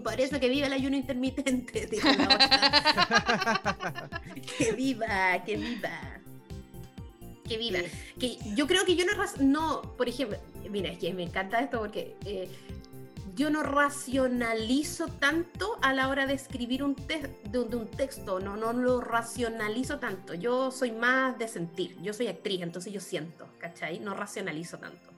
Por 0.01 0.19
eso 0.19 0.39
que 0.39 0.49
viva 0.49 0.67
el 0.67 0.73
ayuno 0.73 0.95
intermitente, 0.95 1.85
dijo 1.91 2.07
la 2.07 2.23
otra. 2.23 4.21
que 4.57 4.71
viva, 4.71 5.43
que 5.45 5.57
viva. 5.57 6.19
Que 7.47 7.57
viva. 7.57 7.79
Que 8.19 8.37
yo 8.55 8.65
creo 8.65 8.85
que 8.85 8.95
yo 8.95 9.05
no, 9.05 9.13
no, 9.39 9.81
por 9.95 10.09
ejemplo, 10.09 10.37
mira, 10.69 10.89
es 10.89 10.97
que 10.97 11.13
me 11.13 11.23
encanta 11.23 11.59
esto 11.59 11.79
porque 11.79 12.15
eh, 12.25 12.49
yo 13.35 13.49
no 13.49 13.63
racionalizo 13.63 15.07
tanto 15.07 15.77
a 15.81 15.93
la 15.93 16.09
hora 16.09 16.27
de 16.27 16.33
escribir 16.33 16.83
un, 16.83 16.95
texto, 16.95 18.39
no, 18.39 18.55
no 18.55 18.73
lo 18.73 19.01
racionalizo 19.01 19.99
tanto. 19.99 20.33
Yo 20.33 20.71
soy 20.71 20.91
más 20.91 21.37
de 21.39 21.47
sentir, 21.47 21.99
yo 22.01 22.13
soy 22.13 22.27
actriz, 22.27 22.61
entonces 22.61 22.93
yo 22.93 22.99
siento, 22.99 23.47
¿cachai? 23.57 23.99
No 23.99 24.13
racionalizo 24.13 24.77
tanto. 24.77 25.11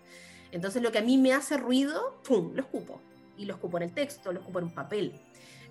Entonces 0.51 0.82
lo 0.82 0.91
que 0.91 0.99
a 0.99 1.01
mí 1.01 1.18
me 1.18 1.34
hace 1.34 1.57
ruido, 1.57 2.22
¡pum!, 2.26 2.53
lo 2.53 2.61
escupo. 2.61 3.01
Y 3.38 3.45
lo 3.45 3.55
escupo 3.55 3.78
en 3.78 3.84
el 3.84 3.91
texto, 3.91 4.32
lo 4.32 4.39
escupo 4.39 4.59
en 4.59 4.66
un 4.66 4.74
papel. 4.74 5.20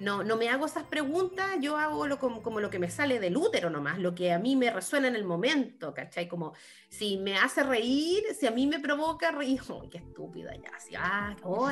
No, 0.01 0.24
no 0.24 0.36
me 0.36 0.49
hago 0.49 0.66
esas 0.66 0.84
preguntas, 0.84 1.57
yo 1.61 1.76
hago 1.76 2.07
lo, 2.07 2.18
como, 2.18 2.42
como 2.42 2.61
lo 2.61 2.70
que 2.70 2.78
me 2.78 2.90
sale 2.90 3.20
del 3.20 3.36
útero 3.36 3.70
nomás, 3.70 3.99
lo 3.99 4.14
que 4.14 4.32
a 4.32 4.38
mí 4.38 4.57
me 4.57 4.70
resuena 4.70 5.09
en 5.09 5.16
el 5.16 5.24
momento, 5.24 5.95
¿cachai? 5.95 6.28
Como 6.28 6.53
si 6.88 7.16
me 7.16 7.36
hace 7.36 7.62
reír, 7.62 8.22
si 8.38 8.47
a 8.47 8.51
mí 8.51 8.66
me 8.66 8.80
provoca 8.80 9.30
reír, 9.30 9.61
qué 9.90 9.99
estúpida 9.99 10.53
ya, 10.57 11.01
ah, 11.01 11.36
oh, 11.42 11.70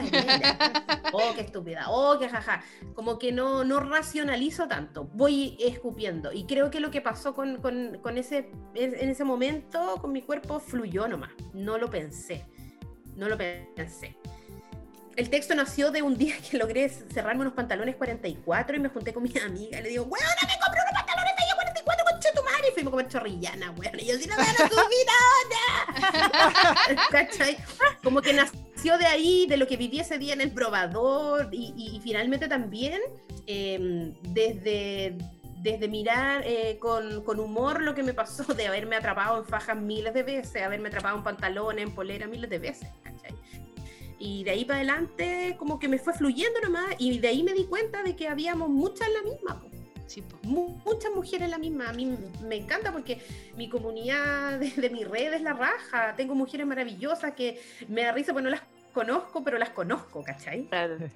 oh, 1.12 1.34
qué 1.34 1.40
estúpida, 1.40 1.86
oh, 1.88 2.18
qué 2.18 2.28
jaja, 2.28 2.62
como 2.94 3.18
que 3.18 3.32
no, 3.32 3.64
no 3.64 3.80
racionalizo 3.80 4.68
tanto, 4.68 5.04
voy 5.04 5.56
escupiendo, 5.60 6.32
y 6.32 6.46
creo 6.46 6.70
que 6.70 6.80
lo 6.80 6.90
que 6.90 7.00
pasó 7.00 7.34
con, 7.34 7.60
con, 7.60 7.98
con 8.02 8.18
ese, 8.18 8.50
en 8.74 9.08
ese 9.08 9.24
momento, 9.24 9.96
con 10.00 10.12
mi 10.12 10.22
cuerpo, 10.22 10.60
fluyó 10.60 11.08
nomás, 11.08 11.32
no 11.52 11.78
lo 11.78 11.90
pensé, 11.90 12.46
no 13.16 13.28
lo 13.28 13.36
pensé. 13.36 14.16
El 15.16 15.30
texto 15.30 15.54
nació 15.54 15.90
de 15.90 16.02
un 16.02 16.16
día 16.16 16.34
que 16.50 16.56
logré 16.56 16.88
cerrarme 16.88 17.42
unos 17.42 17.54
pantalones 17.54 17.96
44 17.96 18.76
y 18.76 18.80
me 18.80 18.88
junté 18.88 19.12
con 19.12 19.22
mi 19.22 19.32
amiga 19.38 19.78
y 19.78 19.82
le 19.82 19.88
digo, 19.90 20.04
weón, 20.04 20.24
me 20.42 20.58
compré 20.64 20.80
unos 20.80 20.92
pantalones 20.94 21.32
talla 21.36 21.54
44 21.54 22.04
con 22.04 22.20
tu 22.20 22.42
madre 22.44 22.68
y 22.68 22.72
fuimos 22.72 22.90
a 22.90 22.92
comer 22.92 23.08
chorrillana, 23.08 23.70
weón. 23.72 24.00
Y 24.00 24.06
yo, 24.06 24.16
si 24.18 24.26
no 24.26 24.36
me 24.36 24.42
van 24.42 24.54
a 24.56 24.68
subir 24.68 25.06
ahora. 25.20 27.06
¿Cachai? 27.10 27.56
Como 28.02 28.20
que 28.22 28.32
nació 28.32 28.98
de 28.98 29.06
ahí, 29.06 29.46
de 29.46 29.56
lo 29.56 29.66
que 29.66 29.76
viví 29.76 30.00
ese 30.00 30.18
día 30.18 30.32
en 30.34 30.40
el 30.40 30.50
probador 30.52 31.48
y, 31.52 31.72
y- 31.76 31.96
y 31.96 32.00
finalmente 32.00 32.48
también 32.48 33.00
eh, 33.46 34.12
desde, 34.22 35.16
desde 35.58 35.88
mirar 35.88 36.42
eh, 36.46 36.78
con, 36.80 37.22
con 37.24 37.38
humor 37.40 37.82
lo 37.82 37.94
que 37.94 38.02
me 38.02 38.14
pasó 38.14 38.42
de 38.54 38.66
haberme 38.66 38.96
atrapado 38.96 39.38
en 39.38 39.44
fajas 39.44 39.76
miles 39.76 40.14
de 40.14 40.22
veces, 40.22 40.62
haberme 40.62 40.88
atrapado 40.88 41.16
en 41.18 41.22
pantalones, 41.24 41.84
en 41.84 41.94
polera 41.94 42.26
miles 42.26 42.48
de 42.50 42.58
veces, 42.58 42.88
¿cachai? 43.02 43.32
Y 44.24 44.44
de 44.44 44.52
ahí 44.52 44.64
para 44.64 44.78
adelante 44.78 45.56
como 45.58 45.78
que 45.80 45.88
me 45.88 45.98
fue 45.98 46.12
fluyendo 46.14 46.60
nomás 46.62 46.86
y 46.98 47.18
de 47.18 47.26
ahí 47.28 47.42
me 47.42 47.52
di 47.54 47.64
cuenta 47.64 48.02
de 48.04 48.14
que 48.14 48.28
habíamos 48.28 48.68
muchas 48.68 49.08
en 49.08 49.14
la 49.14 49.22
misma. 49.22 49.60
po. 49.60 49.66
Sí, 50.06 50.22
po. 50.22 50.36
Mu- 50.42 50.76
muchas 50.84 51.10
mujeres 51.12 51.42
en 51.42 51.50
la 51.50 51.58
misma. 51.58 51.88
A 51.88 51.92
mí 51.92 52.16
me 52.44 52.56
encanta 52.56 52.92
porque 52.92 53.20
mi 53.56 53.68
comunidad 53.68 54.60
de, 54.60 54.70
de 54.70 54.90
mi 54.90 55.02
red 55.04 55.32
es 55.32 55.42
la 55.42 55.54
raja. 55.54 56.14
Tengo 56.16 56.34
mujeres 56.36 56.66
maravillosas 56.66 57.32
que 57.34 57.60
me 57.88 58.02
da 58.04 58.12
risa 58.12 58.32
porque 58.32 58.44
no 58.44 58.50
las 58.50 58.62
conozco, 58.92 59.42
pero 59.42 59.58
las 59.58 59.70
conozco, 59.70 60.22
¿cachai? 60.22 60.66
Claro. 60.68 60.98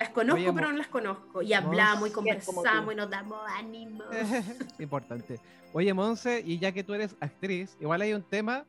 Las 0.00 0.08
conozco, 0.08 0.40
Oye, 0.40 0.52
pero 0.54 0.72
no 0.72 0.78
las 0.78 0.86
conozco. 0.86 1.42
Y 1.42 1.52
hablamos 1.52 2.08
y 2.08 2.10
como 2.12 2.28
tú. 2.34 2.40
conversamos 2.46 2.94
y 2.94 2.96
nos 2.96 3.10
damos 3.10 3.38
ánimo. 3.58 4.02
Importante. 4.78 5.38
Oye, 5.74 5.92
Monse, 5.92 6.42
y 6.42 6.58
ya 6.58 6.72
que 6.72 6.82
tú 6.82 6.94
eres 6.94 7.14
actriz, 7.20 7.76
igual 7.78 8.00
hay 8.00 8.14
un 8.14 8.22
tema 8.22 8.64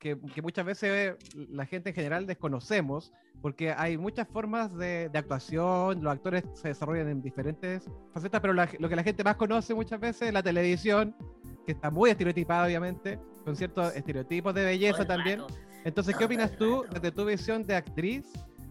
que, 0.00 0.18
que 0.34 0.40
muchas 0.42 0.64
veces 0.64 1.14
la 1.50 1.66
gente 1.66 1.90
en 1.90 1.94
general 1.94 2.26
desconocemos, 2.26 3.12
porque 3.42 3.70
hay 3.72 3.98
muchas 3.98 4.26
formas 4.26 4.74
de, 4.76 5.08
de 5.10 5.18
actuación, 5.18 6.02
los 6.02 6.12
actores 6.12 6.42
se 6.54 6.68
desarrollan 6.68 7.08
en 7.08 7.22
diferentes 7.22 7.84
facetas, 8.12 8.40
pero 8.40 8.54
la- 8.54 8.68
lo 8.78 8.88
que 8.88 8.96
la 8.96 9.02
gente 9.04 9.22
más 9.22 9.36
conoce 9.36 9.74
muchas 9.74 10.00
veces 10.00 10.28
es 10.28 10.32
la 10.34 10.42
televisión, 10.42 11.14
que 11.66 11.72
está 11.72 11.90
muy 11.90 12.10
estereotipada, 12.10 12.66
obviamente, 12.66 13.18
con 13.44 13.54
ciertos 13.54 13.94
estereotipos 13.94 14.54
de 14.54 14.64
belleza 14.64 15.04
también. 15.04 15.40
rato. 15.40 15.54
Entonces, 15.84 16.16
¿qué 16.16 16.24
opinas 16.24 16.56
tú 16.56 16.84
desde 16.90 17.12
tu 17.12 17.24
visión 17.26 17.64
de 17.66 17.76
actriz 17.76 18.26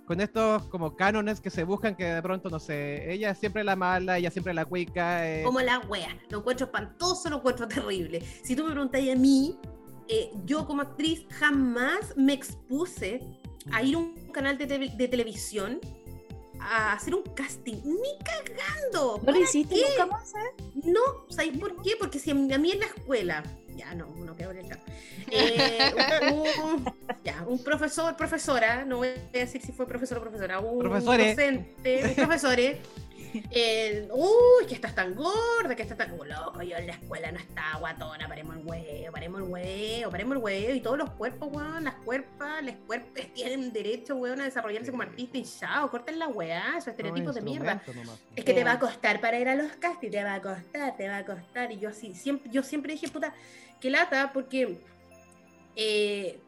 con 0.05 0.19
estos 0.21 0.63
como 0.69 0.95
cánones 0.95 1.39
que 1.39 1.51
se 1.51 1.63
buscan 1.63 1.95
que 1.95 2.05
de 2.05 2.21
pronto, 2.23 2.49
no 2.49 2.57
sé, 2.59 3.11
ella 3.13 3.35
siempre 3.35 3.63
la 3.63 3.75
mala, 3.75 4.17
ella 4.17 4.31
siempre 4.31 4.53
la 4.55 4.65
cuica? 4.65 5.27
eh, 5.29 5.43
Como 5.43 5.59
la 5.61 5.77
wea. 5.79 6.09
Lo 6.31 6.39
encuentro 6.39 6.65
espantoso, 6.65 7.29
lo 7.29 7.37
encuentro 7.37 7.67
terrible. 7.67 8.21
Si 8.43 8.55
tú 8.55 8.63
me 8.63 8.71
preguntas 8.71 9.01
a 9.01 9.15
mí, 9.15 9.55
eh, 10.09 10.31
yo 10.45 10.65
como 10.67 10.81
actriz 10.81 11.25
jamás 11.29 12.13
me 12.17 12.33
expuse 12.33 13.21
a 13.71 13.83
ir 13.83 13.95
a 13.95 13.99
un 13.99 14.13
canal 14.33 14.57
de, 14.57 14.67
te- 14.67 14.77
de 14.97 15.07
televisión 15.07 15.79
a 16.59 16.93
hacer 16.93 17.15
un 17.15 17.23
casting. 17.35 17.77
Ni 17.85 18.17
cagando. 18.25 19.17
¿No 19.17 19.19
lo 19.19 19.25
¿Para 19.25 19.39
hiciste 19.39 19.75
qué? 19.75 19.81
nunca 19.91 20.05
más? 20.07 20.33
No, 20.83 20.99
¿sabéis 21.29 21.57
por 21.57 21.81
qué? 21.81 21.91
Porque 21.97 22.19
si 22.19 22.31
a 22.31 22.35
mí 22.35 22.51
a 22.53 22.57
mí 22.57 22.71
en 22.71 22.79
la 22.79 22.85
escuela, 22.87 23.43
ya 23.77 23.93
no, 23.95 24.07
no 24.07 24.35
quiero 24.35 24.51
chat. 24.67 24.79
Eh, 25.31 25.93
un, 26.33 26.83
ya, 27.23 27.45
un 27.47 27.63
profesor, 27.63 28.15
profesora, 28.17 28.83
no 28.83 28.97
voy 28.97 29.09
a 29.09 29.37
decir 29.37 29.61
si 29.61 29.71
fue 29.71 29.85
profesor 29.87 30.17
o 30.17 30.21
profesora, 30.21 30.59
un 30.59 30.79
Profesore. 30.79 31.29
docente, 31.29 32.03
un 32.09 32.15
profesore, 32.15 32.81
eh, 33.51 34.07
uy, 34.11 34.65
que 34.67 34.75
estás 34.75 34.95
tan 34.95 35.15
gorda, 35.15 35.75
que 35.75 35.83
estás 35.83 35.97
tan 35.97 36.11
oh, 36.19 36.25
loco, 36.25 36.61
yo 36.61 36.77
en 36.77 36.87
la 36.87 36.93
escuela 36.93 37.31
no 37.31 37.39
estaba 37.39 37.79
guatona, 37.79 38.27
paremos 38.27 38.57
el 38.57 38.65
huevo, 38.65 39.11
paremos 39.11 39.41
el 39.41 39.47
huevo, 39.47 40.11
paremos 40.11 40.37
el 40.37 40.43
huevo, 40.43 40.73
y 40.73 40.81
todos 40.81 40.97
los 40.97 41.09
cuerpos, 41.11 41.49
weón, 41.51 41.83
las 41.83 41.95
cuerpas, 41.95 42.63
las 42.63 42.75
cuerpos 42.87 43.25
tienen 43.33 43.71
derecho, 43.71 44.15
weón, 44.15 44.41
a 44.41 44.45
desarrollarse 44.45 44.91
como 44.91 45.03
artista 45.03 45.37
y 45.37 45.43
chao, 45.43 45.89
corten 45.89 46.19
la 46.19 46.27
weá, 46.27 46.77
esos 46.77 46.89
estereotipos 46.89 47.35
de 47.35 47.41
mierda. 47.41 47.81
nomás. 47.95 48.19
Es 48.35 48.43
que 48.43 48.53
te 48.53 48.63
va 48.63 48.73
a 48.73 48.79
costar 48.79 49.21
para 49.21 49.39
ir 49.39 49.47
a 49.47 49.55
los 49.55 49.71
castings, 49.73 50.11
te 50.11 50.23
va 50.23 50.35
a 50.35 50.41
costar, 50.41 50.97
te 50.97 51.07
va 51.07 51.17
a 51.17 51.25
costar. 51.25 51.71
Y 51.71 51.79
yo 51.79 51.89
así, 51.89 52.13
siempre, 52.13 52.49
yo 52.51 52.63
siempre 52.63 52.93
dije, 52.93 53.07
puta, 53.09 53.33
qué 53.79 53.89
lata, 53.89 54.31
porque 54.33 54.79
eh, 55.75 56.39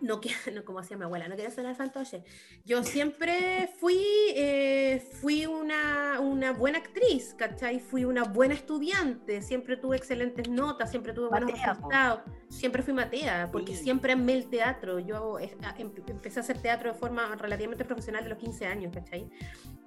no 0.00 0.20
quiero, 0.20 0.38
no, 0.54 0.64
como 0.64 0.80
hacía 0.80 0.96
mi 0.96 1.04
abuela, 1.04 1.28
no 1.28 1.34
quiero 1.36 1.50
ser 1.50 1.64
el 1.66 1.74
fantoche. 1.74 2.22
Yo 2.64 2.82
siempre 2.84 3.70
fui, 3.78 3.98
eh, 4.34 5.06
fui 5.20 5.46
una, 5.46 6.20
una 6.20 6.52
buena 6.52 6.78
actriz, 6.78 7.34
¿cachai? 7.38 7.80
Fui 7.80 8.04
una 8.04 8.24
buena 8.24 8.54
estudiante, 8.54 9.40
siempre 9.42 9.76
tuve 9.76 9.96
excelentes 9.96 10.48
notas, 10.48 10.90
siempre 10.90 11.12
tuve 11.12 11.28
buenos 11.28 11.50
Matea, 11.50 11.72
resultados. 11.72 12.20
Siempre 12.50 12.82
fui 12.82 12.92
Matea, 12.92 13.48
porque 13.52 13.74
Sí. 13.76 13.84
siempre 13.84 14.12
amé 14.12 14.34
el 14.34 14.46
teatro. 14.48 14.98
Yo 14.98 15.38
eh, 15.38 15.56
em- 15.78 15.92
empecé 16.06 16.40
a 16.40 16.42
hacer 16.42 16.60
teatro 16.60 16.92
de 16.92 16.98
forma 16.98 17.34
relativamente 17.36 17.84
profesional 17.84 18.22
de 18.24 18.30
los 18.30 18.38
15 18.38 18.66
años, 18.66 18.92
¿cachai? 18.94 19.28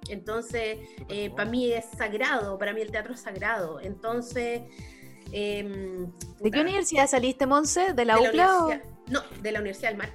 Entonces, 0.08 0.78
Súper 0.98 1.30
para 1.34 1.50
mí 1.50 1.72
es 1.72 1.84
sagrado, 1.96 2.58
para 2.58 2.72
mí 2.72 2.80
el 2.80 2.90
teatro 2.90 3.14
es 3.14 3.20
sagrado. 3.20 3.80
Entonces, 3.80 4.62
em, 5.32 6.10
¿De 6.40 6.50
qué 6.50 6.60
universidad 6.60 7.06
saliste, 7.06 7.46
Monse? 7.46 7.92
¿De 7.92 8.04
la 8.04 8.16
de 8.16 8.32
la 8.32 8.64
UCLA? 8.64 8.82
No, 9.10 9.22
de 9.42 9.52
la 9.52 9.60
Universidad 9.60 9.90
del 9.90 9.98
Mar. 9.98 10.12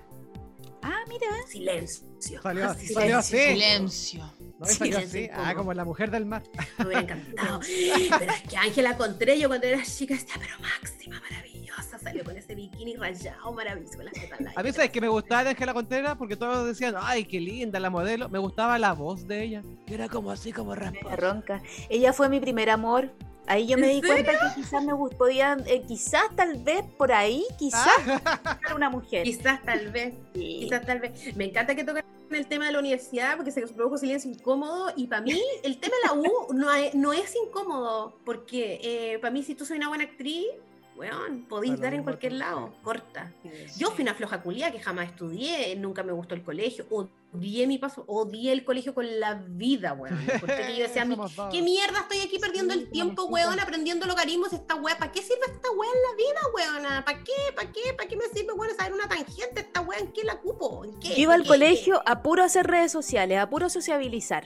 Ah, 0.85 0.99
mira. 1.07 1.27
Silencio. 1.47 2.41
Salió- 2.41 2.73
Silencio. 2.73 2.93
salió 2.99 3.17
así. 3.17 3.37
Silencio. 3.37 4.33
¿No? 4.59 4.65
Salió 4.65 4.99
Sí, 4.99 5.03
así, 5.05 5.23
sí, 5.25 5.29
ah, 5.33 5.53
como- 5.55 5.73
la 5.73 5.85
mujer 5.85 6.11
del 6.11 6.25
mar. 6.25 6.43
Me 6.77 6.85
hubiera 6.85 7.01
encantado. 7.01 7.59
Pero 8.19 8.31
es 8.31 8.41
que 8.43 8.57
Ángela 8.57 8.97
Contrello, 8.97 9.47
cuando 9.47 9.67
era 9.67 9.81
chica, 9.83 10.13
está 10.13 10.33
pero 10.39 10.59
máxima, 10.59 11.19
maravillosa. 11.21 11.97
Salió 11.99 12.23
con 12.25 12.35
ese 12.37 12.53
bikini 12.53 12.95
rayado, 12.97 13.51
maravilloso, 13.53 13.95
con 13.95 14.05
las 14.05 14.13
tetas 14.13 14.39
A 14.55 14.63
mí. 14.63 14.71
¿sabes 14.73 14.91
que 14.91 14.99
me 15.01 15.07
gustaba 15.07 15.45
de 15.45 15.49
Ángela 15.51 15.73
Contreras? 15.73 16.15
Porque 16.17 16.35
todos 16.35 16.65
decían, 16.67 16.95
ay, 16.97 17.25
qué 17.25 17.39
linda 17.39 17.79
la 17.79 17.89
modelo. 17.89 18.27
Me 18.29 18.39
gustaba 18.39 18.77
la 18.77 18.91
voz 18.93 19.25
de 19.27 19.43
ella. 19.43 19.63
Que 19.87 19.95
era 19.95 20.07
como 20.09 20.31
así, 20.31 20.51
como 20.51 20.75
rasposa. 20.75 21.15
ronca. 21.15 21.61
Ella 21.89 22.11
fue 22.13 22.27
mi 22.29 22.39
primer 22.41 22.69
amor. 22.69 23.09
Ahí 23.45 23.67
yo 23.67 23.77
me 23.77 23.91
¿En 23.91 24.01
di 24.01 24.07
cuenta 24.07 24.31
que 24.31 24.61
quizás 24.61 24.83
me 24.83 24.93
gust- 24.93 25.15
podían, 25.17 25.63
eh, 25.67 25.83
quizás 25.87 26.23
tal 26.35 26.57
vez 26.63 26.83
por 26.97 27.11
ahí, 27.11 27.43
quizás 27.59 27.87
Ah. 28.25 28.57
una 28.75 28.89
mujer. 28.89 29.23
Quizás 29.23 29.61
tal 29.63 29.89
vez. 29.91 30.13
Sí. 30.33 30.59
Quizás 30.61 30.85
tal 30.85 30.99
vez. 30.99 31.35
Me 31.35 31.45
encanta 31.45 31.75
que 31.75 31.83
toquen 31.83 32.03
el 32.31 32.47
tema 32.47 32.65
de 32.67 32.71
la 32.71 32.79
universidad 32.79 33.35
porque 33.35 33.51
se 33.51 33.61
produjo 33.67 33.97
silencio 33.97 34.31
incómodo 34.31 34.91
y 34.95 35.07
para 35.07 35.21
mí 35.21 35.39
el 35.63 35.77
tema 35.79 35.95
de 36.01 36.07
la 36.07 36.13
U 36.29 36.53
no 36.53 36.73
es, 36.73 36.95
no 36.95 37.13
es 37.13 37.35
incómodo 37.35 38.17
porque 38.25 39.19
para 39.21 39.31
mí 39.31 39.43
si 39.43 39.53
tú 39.55 39.65
soy 39.65 39.77
una 39.77 39.89
buena 39.89 40.05
actriz, 40.05 40.47
weón, 40.95 41.45
podéis 41.47 41.79
dar 41.79 41.93
en 41.93 42.03
cualquier 42.03 42.33
lado, 42.33 42.71
sí. 42.71 42.79
corta. 42.83 43.31
Yo 43.77 43.91
fui 43.91 44.03
una 44.03 44.13
floja 44.13 44.41
culia 44.41 44.71
que 44.71 44.79
jamás 44.79 45.09
estudié, 45.09 45.75
nunca 45.75 46.03
me 46.03 46.11
gustó 46.11 46.35
el 46.35 46.43
colegio, 46.43 46.85
odié 46.89 47.67
mi 47.67 47.77
paso, 47.77 48.03
odié 48.07 48.51
el 48.51 48.63
colegio 48.63 48.93
con 48.93 49.19
la 49.19 49.35
vida, 49.35 49.93
weón. 49.93 50.17
Porque 50.39 50.75
yo 50.77 50.83
decía. 50.83 51.07
¿qué 51.51 51.61
mierda 51.61 51.99
estoy 51.99 52.19
aquí 52.19 52.39
perdiendo 52.39 52.73
el 52.73 52.89
tiempo, 52.89 53.25
weón, 53.25 53.59
aprendiendo 53.59 54.05
logaritmos 54.05 54.53
esta 54.53 54.75
weá? 54.75 54.97
¿Para 54.97 55.11
qué 55.11 55.21
sirve 55.21 55.45
esta 55.47 55.71
weá 55.71 55.89
en 55.89 56.01
la 56.01 56.15
vida, 56.15 56.39
weona? 56.53 57.05
¿Para 57.05 57.23
qué? 57.23 57.31
¿Para 57.55 57.71
qué? 57.71 57.93
¿Para 57.95 58.07
qué 58.07 58.15
me 58.15 58.25
sirve, 58.25 58.53
weón, 58.53 58.75
saber 58.75 58.93
una 58.93 59.07
tangente 59.07 59.61
esta 59.61 59.81
weá? 59.81 59.99
¿En 59.99 60.11
qué 60.11 60.23
la 60.23 60.39
cupo? 60.39 60.85
¿En 60.85 60.99
qué? 60.99 61.09
Yo 61.09 61.15
iba 61.15 61.33
al 61.33 61.45
colegio 61.45 62.01
a 62.05 62.21
puro 62.21 62.43
hacer 62.43 62.67
redes 62.67 62.91
sociales, 62.91 63.39
a 63.39 63.49
puro 63.49 63.69
sociabilizar. 63.69 64.45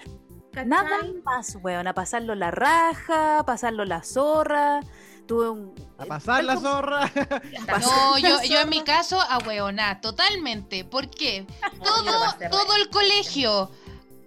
¿Cachai? 0.51 0.69
Nada 0.69 1.03
más, 1.23 1.55
weón, 1.61 1.87
a 1.87 1.93
pasarlo 1.93 2.33
la 2.33 2.49
raja, 2.49 3.39
a 3.39 3.45
pasarlo 3.45 3.85
la 3.85 4.01
zorra. 4.01 4.79
Tuve 5.27 5.49
un. 5.49 5.75
A 5.97 6.05
pasar 6.05 6.43
la 6.43 6.57
zorra. 6.57 7.11
No, 7.81 8.17
yo, 8.17 8.41
yo 8.43 8.61
en 8.61 8.69
mi 8.69 8.81
caso, 8.83 9.19
a 9.19 9.37
hueoná, 9.39 9.99
totalmente. 10.01 10.85
¿Por 10.85 11.09
qué? 11.09 11.45
Todo, 11.83 12.03
todo 12.49 12.75
el 12.75 12.89
colegio. 12.89 13.69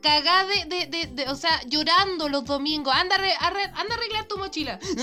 Cagá 0.03 0.45
de, 0.47 0.65
de, 0.65 0.87
de, 0.87 1.07
de- 1.09 1.29
o 1.29 1.35
sea, 1.37 1.61
llorando 1.67 2.29
los 2.31 2.45
domingos. 2.47 2.95
Anda, 2.95 3.17
a 3.17 3.19
arre- 3.19 3.37
arre- 3.39 3.73
anda 3.75 3.95
a 3.95 3.99
arreglar 3.99 4.25
tu 4.27 4.39
mochila. 4.39 4.79
Sí. 4.81 4.97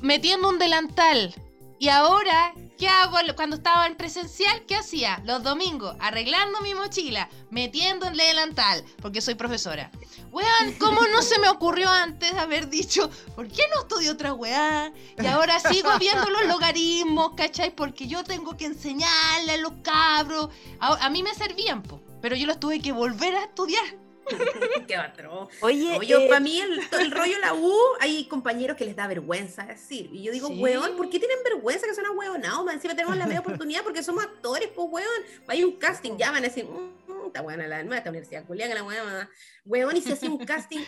Metiendo 0.00 0.48
un 0.48 0.58
delantal. 0.58 1.34
Y 1.78 1.88
ahora, 1.88 2.52
¿qué 2.80 2.88
hago 2.88 3.18
cuando 3.36 3.56
estaba 3.56 3.86
en 3.86 3.94
presencial? 3.94 4.64
¿Qué 4.66 4.74
hacía? 4.74 5.20
Los 5.26 5.42
domingos, 5.42 5.94
arreglando 6.00 6.62
mi 6.62 6.74
mochila, 6.74 7.28
metiendo 7.50 8.08
el 8.08 8.16
delantal, 8.16 8.82
porque 9.02 9.20
soy 9.20 9.34
profesora. 9.34 9.90
Weón, 10.32 10.72
¿cómo 10.78 11.02
no 11.08 11.20
se 11.20 11.38
me 11.40 11.50
ocurrió 11.50 11.90
antes 11.90 12.32
haber 12.32 12.70
dicho, 12.70 13.10
¿por 13.36 13.48
qué 13.48 13.62
no 13.74 13.82
estudio 13.82 14.12
otra 14.12 14.32
weá? 14.32 14.92
Y 15.22 15.26
ahora 15.26 15.60
sigo 15.60 15.90
viendo 15.98 16.30
los 16.30 16.46
logaritmos, 16.46 17.34
¿cachai? 17.36 17.74
Porque 17.74 18.08
yo 18.08 18.24
tengo 18.24 18.56
que 18.56 18.64
enseñarle 18.64 19.52
a 19.52 19.58
los 19.58 19.72
cabros. 19.82 20.48
A, 20.78 21.04
a 21.04 21.10
mí 21.10 21.22
me 21.22 21.34
servían, 21.34 21.82
po, 21.82 22.00
pero 22.22 22.34
yo 22.34 22.46
los 22.46 22.58
tuve 22.58 22.80
que 22.80 22.92
volver 22.92 23.34
a 23.34 23.44
estudiar. 23.44 23.84
Qué 24.86 24.96
atroz. 24.96 25.48
Oye, 25.60 25.96
Oye, 25.98 26.24
eh, 26.24 26.28
para 26.28 26.40
mí 26.40 26.60
el, 26.60 26.80
el 27.00 27.10
rollo 27.10 27.38
la 27.40 27.54
U, 27.54 27.74
hay 28.00 28.26
compañeros 28.28 28.76
que 28.76 28.84
les 28.84 28.96
da 28.96 29.06
vergüenza 29.06 29.64
decir. 29.64 30.10
Y 30.12 30.22
yo 30.22 30.32
digo, 30.32 30.48
Sí. 30.48 30.60
weón, 30.60 30.96
¿por 30.96 31.08
qué 31.10 31.18
tienen 31.18 31.38
vergüenza 31.44 31.86
que 31.86 31.94
son 31.94 32.06
ahueonados? 32.06 32.64
Man? 32.64 32.74
Encima 32.74 32.94
tenemos 32.94 33.16
la 33.16 33.26
media 33.26 33.40
oportunidad 33.40 33.82
porque 33.82 34.02
somos 34.02 34.24
actores, 34.24 34.68
pues 34.74 34.88
weón. 34.90 35.22
Hay 35.48 35.64
un 35.64 35.76
casting, 35.76 36.16
ya 36.16 36.30
van 36.30 36.44
a 36.44 36.48
decir, 36.48 36.64
"Mm, 36.64 37.12
mm, 37.12 37.26
está 37.26 37.42
buena 37.42 37.66
la 37.66 37.82
nueva, 37.82 37.98
esta 37.98 38.10
universidad 38.10 38.44
culiaca, 38.44 38.74
la 38.74 38.82
weón. 38.84 39.28
Weón, 39.64 39.96
y 39.96 40.00
si 40.02 40.12
hacía 40.12 40.30
un 40.30 40.38
casting, 40.44 40.80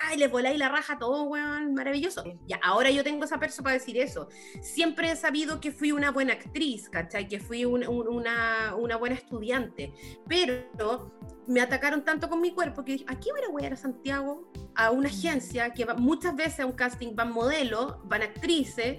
ay, 0.00 0.16
les 0.18 0.30
voláis 0.30 0.58
la 0.58 0.68
raja 0.68 0.98
todo, 0.98 1.22
weón, 1.24 1.74
maravilloso. 1.74 2.24
Ya, 2.46 2.58
ahora 2.62 2.90
yo 2.90 3.02
tengo 3.04 3.24
esa 3.24 3.38
persona 3.38 3.64
para 3.64 3.74
decir 3.74 3.96
eso. 3.98 4.28
Siempre 4.62 5.10
he 5.10 5.16
sabido 5.16 5.60
que 5.60 5.72
fui 5.72 5.92
una 5.92 6.10
buena 6.10 6.34
actriz, 6.34 6.88
¿cachai? 6.88 7.28
Que 7.28 7.40
fui 7.40 7.64
un- 7.64 7.86
un- 7.86 8.08
una, 8.08 8.74
una 8.76 8.96
buena 8.96 9.14
estudiante, 9.14 9.92
pero 10.28 11.12
me 11.46 11.60
atacaron 11.60 12.04
tanto 12.04 12.28
con 12.28 12.40
mi 12.40 12.52
cuerpo 12.52 12.84
que 12.84 12.92
dije, 12.92 13.04
¿a 13.08 13.18
qué 13.20 13.30
voy 13.50 13.62
a 13.62 13.66
ir 13.66 13.72
a 13.72 13.76
Santiago? 13.76 14.50
A 14.74 14.90
una 14.90 15.08
agencia 15.08 15.72
que 15.72 15.84
va- 15.84 15.94
muchas 15.94 16.34
veces 16.34 16.60
a 16.60 16.66
un 16.66 16.72
casting 16.72 17.14
van 17.14 17.32
modelos, 17.32 17.96
van 18.04 18.22
actrices, 18.22 18.98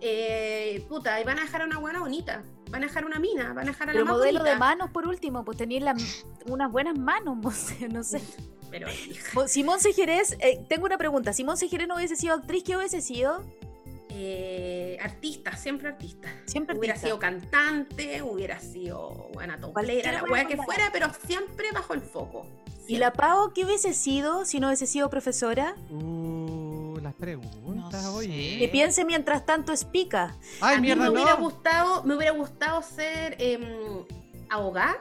eh, 0.00 0.84
puta, 0.88 1.20
y 1.20 1.24
van 1.24 1.38
a 1.38 1.42
dejar 1.42 1.62
a 1.62 1.64
una 1.64 1.78
buena 1.78 2.00
bonita, 2.00 2.42
van 2.70 2.82
a 2.82 2.86
dejar 2.88 3.06
una 3.06 3.18
mina, 3.18 3.52
van 3.54 3.68
a 3.68 3.70
dejar 3.70 3.88
a 3.88 3.92
Pero 3.92 4.04
la 4.04 4.10
más 4.10 4.18
modelo 4.18 4.42
de 4.44 4.56
manos, 4.56 4.90
por 4.90 5.06
último, 5.08 5.44
pues 5.44 5.56
tenías 5.56 5.82
las- 5.82 6.26
unas 6.46 6.70
buenas 6.70 6.98
manos, 6.98 7.36
no 7.90 8.02
sé. 8.02 8.20
Pero, 8.76 8.88
hija, 8.90 9.30
Mo- 9.34 9.46
Si 9.46 9.62
Monse 9.62 9.92
Jerez, 9.92 10.36
eh, 10.40 10.64
tengo 10.68 10.86
una 10.86 10.98
pregunta, 10.98 11.32
si 11.32 11.44
Monse 11.44 11.68
Jerez 11.68 11.86
no 11.86 11.94
hubiese 11.94 12.16
sido 12.16 12.34
actriz, 12.34 12.64
¿qué 12.64 12.76
hubiese 12.76 13.00
sido? 13.00 13.44
eh, 14.16 14.96
artista, 15.02 15.56
siempre 15.56 15.88
artista. 15.88 16.28
Siempre 16.46 16.76
Hubiera 16.78 16.94
artista. 16.94 17.08
sido 17.08 17.18
cantante, 17.18 18.22
hubiera 18.22 18.60
sido 18.60 19.28
buena 19.32 19.58
toplera, 19.58 20.12
la 20.12 20.22
wea 20.24 20.44
que 20.46 20.56
fuera, 20.56 20.90
pero 20.92 21.08
siempre 21.26 21.70
bajo 21.72 21.94
el 21.94 22.00
foco. 22.00 22.46
¿Y 22.86 22.98
la 22.98 23.12
Pau 23.12 23.52
qué 23.52 23.64
hubiese 23.64 23.92
sido 23.94 24.44
si 24.44 24.60
no 24.60 24.68
hubiese 24.68 24.86
sido 24.86 25.08
profesora? 25.10 25.74
Uh, 25.90 26.96
las 27.02 27.14
preguntas, 27.14 28.02
No 28.04 28.14
oye. 28.14 28.58
Que 28.58 28.68
piense 28.68 29.04
mientras 29.04 29.44
tanto 29.46 29.72
es 29.72 29.84
pica. 29.84 30.36
Ay, 30.60 30.76
a 30.76 30.80
mí 30.80 30.86
mierda, 30.88 31.04
me 31.04 31.10
hubiera 31.10 31.34
no. 31.34 31.40
gustado, 31.42 32.02
me 32.04 32.14
hubiera 32.14 32.32
gustado 32.32 32.82
ser 32.82 33.36
em, 33.40 34.04
abogada. 34.48 34.96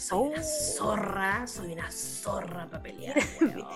Soy 0.00 0.28
una 0.28 0.42
zorra, 0.42 1.46
soy 1.46 1.72
una 1.74 1.90
zorra 1.90 2.66
para 2.70 2.82
pelear, 2.82 3.16
weona. 3.40 3.68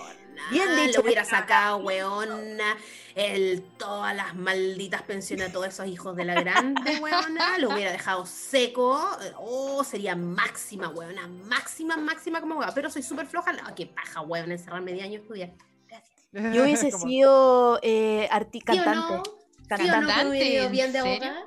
Bien 0.49 0.75
dicho, 0.75 0.99
Lo 0.99 1.05
hubiera 1.05 1.23
sacado, 1.23 1.77
weona, 1.77 2.75
el, 3.13 3.63
todas 3.77 4.15
las 4.15 4.33
malditas 4.35 5.03
pensiones 5.03 5.49
a 5.49 5.51
todos 5.53 5.67
esos 5.67 5.87
hijos 5.87 6.15
de 6.15 6.25
la 6.25 6.33
grande, 6.41 6.99
weona. 6.99 7.59
Lo 7.59 7.69
hubiera 7.73 7.91
dejado 7.91 8.25
seco. 8.25 8.99
Oh, 9.37 9.83
sería 9.83 10.15
máxima, 10.15 10.89
weona. 10.89 11.27
Máxima, 11.27 11.95
máxima 11.95 12.41
como 12.41 12.53
abogada. 12.55 12.73
Pero 12.73 12.89
soy 12.89 13.03
súper 13.03 13.27
floja. 13.27 13.53
No, 13.53 13.75
qué 13.75 13.85
paja, 13.85 14.21
weona, 14.21 14.53
encerrarme 14.53 14.93
10 14.93 15.05
años 15.05 15.19
a 15.19 15.21
estudiar. 15.21 15.53
Gracias. 15.87 16.55
Yo 16.55 16.63
hubiese 16.63 16.91
sido 16.91 17.79
eh, 17.83 18.27
arti- 18.31 18.63
¿Sí 18.65 18.79
o 18.79 18.83
cantante. 18.83 19.29
¿Sí 19.29 19.67
Cantante. 19.67 20.57
no 20.57 20.63
¿En 20.65 20.71
bien 20.71 20.91
de 20.91 20.99
abogada? 20.99 21.45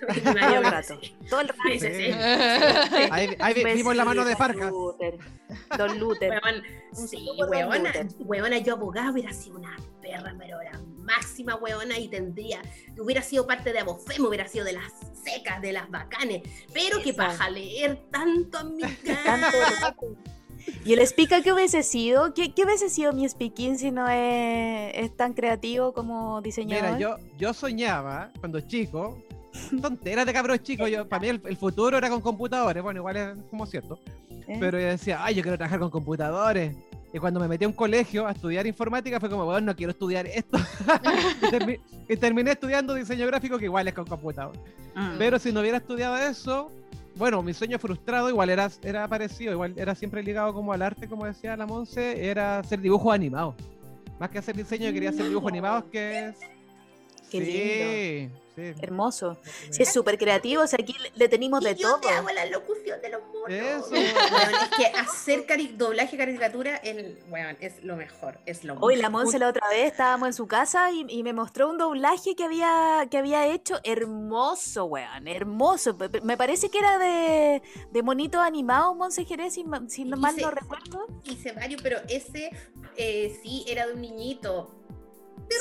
Todo 0.00 0.56
el 0.56 0.64
rato. 0.64 0.98
Todo 1.28 1.40
el 1.40 1.48
rato. 1.48 1.60
Sí, 1.70 1.80
sí, 1.80 1.86
sí. 1.94 2.12
Ahí, 3.10 3.36
ahí 3.38 3.54
vi- 3.54 3.64
vimos 3.74 3.96
la 3.96 4.04
mano 4.04 4.24
de. 4.24 4.36
Luther. 4.70 5.18
Don 5.76 5.98
Luther. 5.98 6.30
Weón, 6.30 6.62
sí, 7.08 7.28
weona, 7.48 7.78
Luther. 7.78 8.06
weona, 8.20 8.58
yo 8.58 8.74
abogada 8.74 9.10
hubiera 9.10 9.32
sido 9.32 9.56
una 9.56 9.76
perra, 10.00 10.34
pero 10.38 10.62
la 10.62 10.80
máxima 10.98 11.56
weona 11.56 11.98
y 11.98 12.08
tendría, 12.08 12.62
hubiera 12.98 13.22
sido 13.22 13.46
parte 13.46 13.72
de 13.72 13.80
Abofé, 13.80 14.20
me 14.20 14.28
hubiera 14.28 14.46
sido 14.46 14.64
de 14.64 14.74
las 14.74 14.92
secas, 15.24 15.60
de 15.60 15.72
las 15.72 15.90
bacanes, 15.90 16.42
pero 16.72 17.02
que 17.02 17.10
Eso. 17.10 17.16
paja 17.18 17.50
leer 17.50 18.00
tanto 18.10 18.58
a 18.58 18.64
mi. 18.64 18.82
¿Y 20.84 20.92
el 20.92 21.06
Spica 21.06 21.42
qué 21.42 21.52
hubiese 21.52 21.82
sido? 21.82 22.32
¿Qué, 22.34 22.52
qué 22.54 22.64
hubiese 22.64 22.90
sido 22.90 23.12
mi 23.12 23.28
Speaking 23.28 23.78
si 23.78 23.90
no 23.90 24.08
es, 24.08 24.92
es 24.94 25.16
tan 25.16 25.32
creativo 25.32 25.92
como 25.92 26.40
diseñador? 26.42 26.96
Mira, 26.96 26.98
yo, 26.98 27.16
yo 27.38 27.54
soñaba 27.54 28.30
cuando 28.40 28.60
chico, 28.60 29.18
tonteras 29.82 30.26
de 30.26 30.32
cabros 30.32 30.62
chicos, 30.62 30.90
yo, 30.90 31.08
para 31.08 31.20
mí 31.20 31.28
el, 31.28 31.40
el 31.44 31.56
futuro 31.56 31.98
era 31.98 32.08
con 32.08 32.20
computadores, 32.20 32.82
bueno, 32.82 33.00
igual 33.00 33.16
es 33.16 33.28
como 33.50 33.66
cierto, 33.66 33.98
¿Eh? 34.30 34.56
pero 34.60 34.78
yo 34.78 34.86
decía, 34.86 35.24
ay, 35.24 35.34
yo 35.34 35.42
quiero 35.42 35.56
trabajar 35.58 35.78
con 35.80 35.90
computadores. 35.90 36.74
Y 37.12 37.18
cuando 37.18 37.40
me 37.40 37.48
metí 37.48 37.64
a 37.64 37.68
un 37.68 37.74
colegio 37.74 38.24
a 38.24 38.30
estudiar 38.30 38.68
informática 38.68 39.18
fue 39.18 39.28
como, 39.28 39.44
bueno, 39.44 39.60
no 39.66 39.74
quiero 39.74 39.90
estudiar 39.90 40.26
esto. 40.28 40.58
y, 41.42 41.46
termi- 41.46 41.80
y 42.08 42.16
terminé 42.16 42.52
estudiando 42.52 42.94
diseño 42.94 43.26
gráfico 43.26 43.58
que 43.58 43.64
igual 43.64 43.88
es 43.88 43.94
con 43.94 44.06
computador. 44.06 44.56
Mm. 44.94 45.18
Pero 45.18 45.40
si 45.40 45.50
no 45.52 45.58
hubiera 45.60 45.78
estudiado 45.78 46.16
eso, 46.16 46.70
bueno, 47.16 47.42
mi 47.42 47.52
sueño 47.52 47.80
frustrado 47.80 48.28
igual 48.28 48.48
era, 48.50 48.70
era 48.84 49.08
parecido, 49.08 49.52
igual 49.52 49.74
era 49.76 49.96
siempre 49.96 50.22
ligado 50.22 50.54
como 50.54 50.72
al 50.72 50.82
arte, 50.82 51.08
como 51.08 51.26
decía 51.26 51.56
la 51.56 51.66
Monse, 51.66 52.28
era 52.30 52.60
hacer 52.60 52.80
dibujos 52.80 53.12
animados. 53.12 53.56
Más 54.20 54.30
que 54.30 54.38
hacer 54.38 54.54
diseño, 54.54 54.86
yo 54.86 54.92
quería 54.92 55.10
hacer 55.10 55.26
dibujos 55.26 55.50
animados 55.50 55.84
que... 55.90 56.32
Qué 57.30 57.44
sí, 57.44 58.30
sí. 58.74 58.82
Hermoso. 58.82 59.38
Sí, 59.70 59.82
es 59.84 59.90
súper 59.92 60.18
creativo. 60.18 60.62
O 60.62 60.66
sea, 60.66 60.78
aquí 60.82 60.94
le, 61.14 61.28
tenemos 61.28 61.62
de 61.62 61.70
Y 61.70 61.74
yo 61.76 61.88
todo. 61.92 62.00
te 62.00 62.08
hago 62.10 62.28
la 62.30 62.44
locución 62.46 63.00
de 63.00 63.08
los 63.08 63.22
monos. 63.28 63.48
Eso. 63.48 63.90
Weón, 63.90 64.04
es 64.62 64.76
que 64.76 64.86
hacer 64.98 65.46
cari- 65.46 65.74
doblaje 65.76 66.16
caricatura 66.18 66.76
el, 66.76 67.18
weón, 67.30 67.56
es 67.60 67.82
lo 67.82 67.96
mejor, 67.96 68.38
es 68.44 68.62
lo 68.64 68.74
Hoy 68.80 68.96
la. 68.96 69.08
Monse 69.08 69.38
la 69.38 69.48
otra 69.48 69.66
vez 69.70 69.92
estábamos 69.92 70.26
en 70.28 70.32
su 70.34 70.46
casa 70.46 70.90
y, 70.90 71.06
y 71.08 71.22
me 71.22 71.32
mostró 71.32 71.70
un 71.70 71.78
doblaje 71.78 72.34
que 72.34 72.44
había, 72.44 73.06
que 73.10 73.16
había 73.18 73.46
hecho 73.46 73.78
hermoso, 73.84 74.84
weón, 74.86 75.26
hermoso. 75.26 75.96
Me 76.22 76.36
parece 76.36 76.68
que 76.70 76.78
era 76.80 76.98
de, 76.98 77.62
de 77.92 78.02
monito 78.02 78.40
animado, 78.40 78.94
Monse 78.94 79.24
Jerez, 79.24 79.54
si, 79.54 79.64
si 79.88 80.04
no 80.04 80.16
Y 80.16 80.20
mal 80.20 80.34
se- 80.34 80.42
no 80.42 80.50
recuerdo. 80.50 81.06
Hice 81.24 81.52
varios, 81.52 81.80
pero 81.80 81.98
ese 82.08 82.50
eh, 82.96 83.38
sí 83.42 83.64
era 83.68 83.86
de 83.86 83.94
un 83.94 84.00
niñito. 84.02 84.74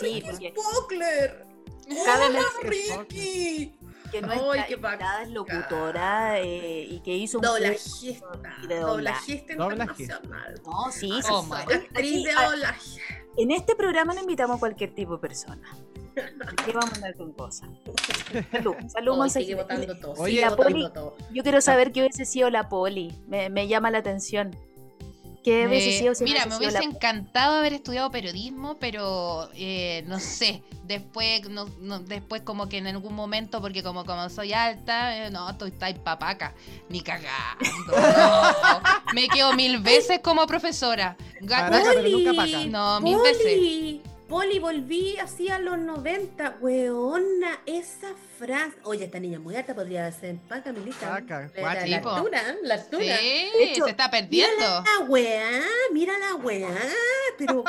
Sí, 0.02 0.22
porque 0.26 0.54
Spockler. 0.56 1.49
Cabe 2.06 2.26
¡Hola, 2.26 2.40
mencionar- 2.64 3.08
Ricky! 3.10 3.76
que 4.12 4.18
Ay, 4.18 4.24
nuestra 4.24 4.66
qué 4.66 4.74
invitada 4.74 5.22
es 5.24 5.30
locutora 5.30 6.40
eh, 6.40 6.88
y 6.90 7.00
que 7.02 7.16
hizo 7.16 7.38
un 7.38 7.44
Doblajista. 7.44 8.28
de. 8.68 8.80
Doblajista 8.80 9.54
internacional. 9.54 10.62
No, 10.66 10.92
sí, 10.92 11.12
sí. 11.22 11.28
¿Cómo? 11.30 11.56
Soy 11.56 11.74
actriz 11.76 12.24
de 12.24 12.34
doblaje. 12.34 13.02
En 13.38 13.52
este 13.52 13.76
programa 13.76 14.14
no 14.16 14.22
invitamos 14.22 14.58
a 14.58 14.60
cualquier 14.60 14.96
tipo 14.96 15.14
de 15.14 15.20
persona. 15.20 15.62
¿Qué 16.66 16.72
vamos 16.74 16.92
a 16.92 16.96
andar 16.96 17.16
con 17.16 17.32
cosas? 17.34 17.70
Salud, 18.52 18.76
salud, 18.88 19.16
Monse 19.16 19.40
sigue 19.42 19.56
votando 19.56 19.96
todo. 20.00 20.26
Sigue 20.26 20.42
la 20.42 20.50
votando 20.50 20.72
Poli- 20.72 20.92
todo. 20.94 21.16
Yo 21.32 21.44
quiero 21.44 21.62
saber 21.62 21.92
qué 21.92 22.02
hubiese 22.02 22.26
sido 22.26 22.50
la 22.50 22.68
poli. 22.68 23.14
Me, 23.28 23.50
me 23.52 23.68
llama 23.68 23.92
la 23.92 24.00
atención. 24.00 24.56
¿Qué 25.44 25.68
hubiese 25.68 26.00
sido 26.00 26.16
si 26.16 26.24
mira, 26.26 26.46
me 26.46 26.58
hubiese 26.58 26.80
la 26.80 26.84
encantado 26.86 27.56
haber 27.60 27.74
estudiado 27.74 28.12
periodismo, 28.12 28.78
pero 28.78 29.50
eh, 29.54 30.04
no 30.06 30.20
sé, 30.20 30.62
después 30.84 31.48
no, 31.50 31.66
no- 31.80 32.00
después 32.00 32.42
como 32.42 32.68
que 32.68 32.78
en 32.78 32.88
algún 32.88 33.14
momento, 33.16 33.62
porque 33.62 33.82
como, 33.82 34.04
como 34.06 34.30
soy 34.30 34.52
alta, 34.54 35.16
eh, 35.16 35.32
no, 35.32 35.50
estoy 35.50 35.72
tan 35.72 35.96
papaca, 35.96 36.54
ni 36.90 37.02
cagando. 37.02 37.30
no. 37.88 38.82
me 39.14 39.28
quedo 39.30 39.54
mil 39.54 39.80
veces 39.80 40.20
como 40.20 40.46
profesora. 40.46 41.16
Pero 41.40 42.10
nunca 42.18 42.34
paca. 42.34 42.66
No, 42.66 43.00
mil 43.02 43.18
veces. 43.24 44.02
Poli, 44.30 44.60
volví 44.60 45.18
así 45.18 45.50
a 45.50 45.58
los 45.58 45.80
90, 45.80 46.58
weona, 46.62 47.60
esa 47.66 48.10
frase. 48.38 48.78
Oye, 48.84 49.06
esta 49.06 49.20
niña 49.20 49.40
muy 49.40 49.56
alta 49.56 49.74
podría 49.74 50.12
ser 50.12 50.38
Paca 50.48 50.72
Milita. 50.72 51.10
Paca, 51.10 51.50
la, 51.56 51.74
la 51.74 51.82
Sí, 51.82 51.94
altura, 51.96 52.42
la 52.62 52.78
Sí, 52.78 52.84
altura. 52.84 53.16
hecho, 53.60 53.86
se 53.86 53.90
está 53.90 54.08
Mira 54.08 54.12
perdiendo. 54.12 54.62
la 54.62 55.06
weá, 55.08 55.50
mira 55.94 56.14
la 56.20 56.36
weá, 56.36 56.70
pero, 57.40 57.64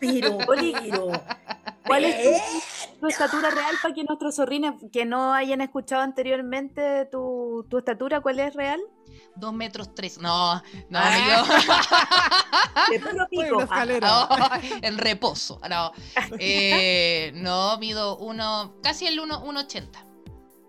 pero, 0.00 0.38
Poli, 0.38 0.74
pero. 0.82 1.12
¿Cuál 1.86 2.04
es 2.04 2.16
tu, 2.90 3.00
tu 3.02 3.06
estatura 3.06 3.50
real 3.50 3.76
para 3.80 3.94
que 3.94 4.02
nuestros 4.02 4.34
zorrines 4.34 4.72
que 4.92 5.04
no 5.04 5.32
hayan 5.32 5.60
escuchado 5.60 6.02
anteriormente 6.02 7.06
tu, 7.12 7.64
tu 7.70 7.78
estatura, 7.78 8.20
cuál 8.20 8.40
es 8.40 8.54
real? 8.54 8.80
Dos 9.36 9.52
metros 9.52 9.94
tres. 9.94 10.18
No, 10.18 10.54
no, 10.88 10.98
Ah. 10.98 11.44
me 12.90 13.26
pico. 13.30 13.58
Ah, 13.60 13.64
escalera. 13.64 14.08
Oh, 14.30 14.36
en 14.82 14.98
reposo. 14.98 15.60
No, 15.68 15.92
Eh, 16.40 17.32
no 17.34 17.76
mido 17.78 18.16
uno, 18.18 18.74
casi 18.82 19.06
el 19.06 19.18
1,80. 19.20 20.04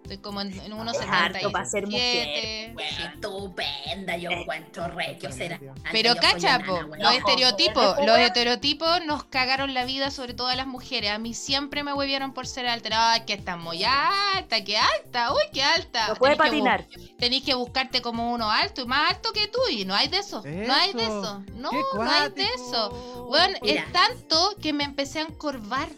Estoy 0.07 0.19
como 0.19 0.39
en, 0.39 0.53
en 0.61 0.71
1,70. 0.71 1.05
harto 1.09 1.51
pa' 1.51 1.65
ser 1.65 1.85
mujer. 1.85 2.73
Weá, 2.75 2.87
estupenda, 3.13 4.15
yo 4.15 4.31
encuentro 4.31 4.85
será. 5.31 5.59
Pero 5.91 6.11
Antes 6.11 6.15
yo 6.15 6.15
cacha, 6.15 6.55
soy 6.55 6.63
po, 6.65 6.75
enana, 6.77 6.87
weón. 6.87 7.03
los 7.03 7.13
estereotipos, 7.15 7.95
los 8.05 8.17
estereotipos 8.19 9.05
nos 9.05 9.23
cagaron 9.25 9.73
la 9.73 9.83
vida, 9.83 10.09
sobre 10.09 10.33
todo 10.33 10.47
a 10.47 10.55
las 10.55 10.65
mujeres. 10.65 11.11
A 11.11 11.17
mí 11.17 11.33
siempre 11.33 11.83
me 11.83 11.91
huevieron 11.91 12.31
por 12.31 12.47
ser 12.47 12.67
alta. 12.67 12.87
Ay, 13.11 13.23
que 13.25 13.33
estás 13.33 13.57
muy 13.57 13.83
alta, 13.83 14.63
que 14.63 14.77
alta, 14.77 15.33
uy, 15.33 15.41
que 15.51 15.61
alta. 15.61 16.07
No 16.07 16.15
puede 16.15 16.37
Tenés 16.37 16.51
que 16.51 16.57
bu- 16.57 16.63
patinar. 16.63 16.85
Tenés 17.19 17.43
que 17.43 17.53
buscarte 17.55 18.01
como 18.01 18.31
uno 18.31 18.49
alto 18.49 18.81
y 18.81 18.85
más 18.85 19.11
alto 19.11 19.33
que 19.33 19.47
tú, 19.47 19.59
y 19.69 19.83
no 19.83 19.93
hay 19.93 20.07
de 20.07 20.19
eso. 20.19 20.41
No 20.45 20.73
hay 20.73 20.93
de 20.93 21.03
Eso. 21.03 21.43
No, 21.55 21.69
¡Qué 21.71 21.81
no 21.95 22.09
hay 22.09 22.29
de 22.29 22.45
eso. 22.45 23.25
Bueno, 23.27 23.57
Mira. 23.61 23.81
es 23.83 23.91
tanto 23.91 24.55
que 24.61 24.71
me 24.71 24.85
empecé 24.85 25.19
a 25.19 25.23
encorvar. 25.23 25.89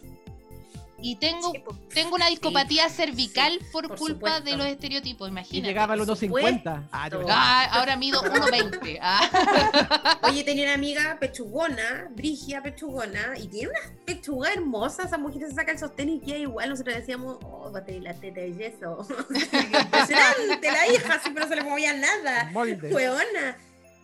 Y 1.02 1.16
tengo, 1.16 1.52
Sí, 1.52 1.62
tengo 1.94 2.14
una 2.14 2.26
discopatía 2.28 2.88
cervical 2.88 3.58
sí, 3.60 3.66
por, 3.72 3.88
por 3.88 3.98
culpa 3.98 4.14
supuesto. 4.36 4.42
de 4.44 4.56
los 4.56 4.66
estereotipos, 4.66 5.28
Y 5.28 5.30
imagínate. 5.30 5.68
llegaba 5.68 5.94
al 5.94 6.00
por 6.00 6.08
1.50. 6.16 6.88
Ah. 6.92 7.08
Ah, 7.28 7.68
ahora 7.72 7.96
mido 7.96 8.20
1,20. 8.22 8.98
Ah. 9.00 10.18
Oye, 10.24 10.44
tenía 10.44 10.64
una 10.64 10.74
amiga 10.74 11.16
pechugona, 11.20 12.08
Brigia 12.14 12.62
pechugona, 12.62 13.34
y 13.38 13.48
tiene 13.48 13.68
unas 13.70 13.92
pechugas 14.04 14.52
hermosas. 14.54 15.06
Esa 15.06 15.18
mujer 15.18 15.48
se 15.48 15.54
saca 15.54 15.72
el 15.72 15.78
sostén 15.78 16.08
y 16.10 16.20
queda 16.20 16.38
igual. 16.38 16.68
Nosotros 16.70 16.96
decíamos, 16.96 17.38
oh, 17.44 17.70
bate 17.72 18.00
la 18.00 18.14
teta 18.14 18.40
de 18.40 18.54
yeso. 18.54 19.06
Impresionante 19.30 20.70
la 20.70 20.86
hija, 20.88 21.20
pero 21.24 21.40
no 21.40 21.48
se 21.48 21.56
le 21.56 21.64
movía 21.64 21.92
nada. 21.94 22.50
Molde. 22.52 22.92
Hueona, 22.92 23.56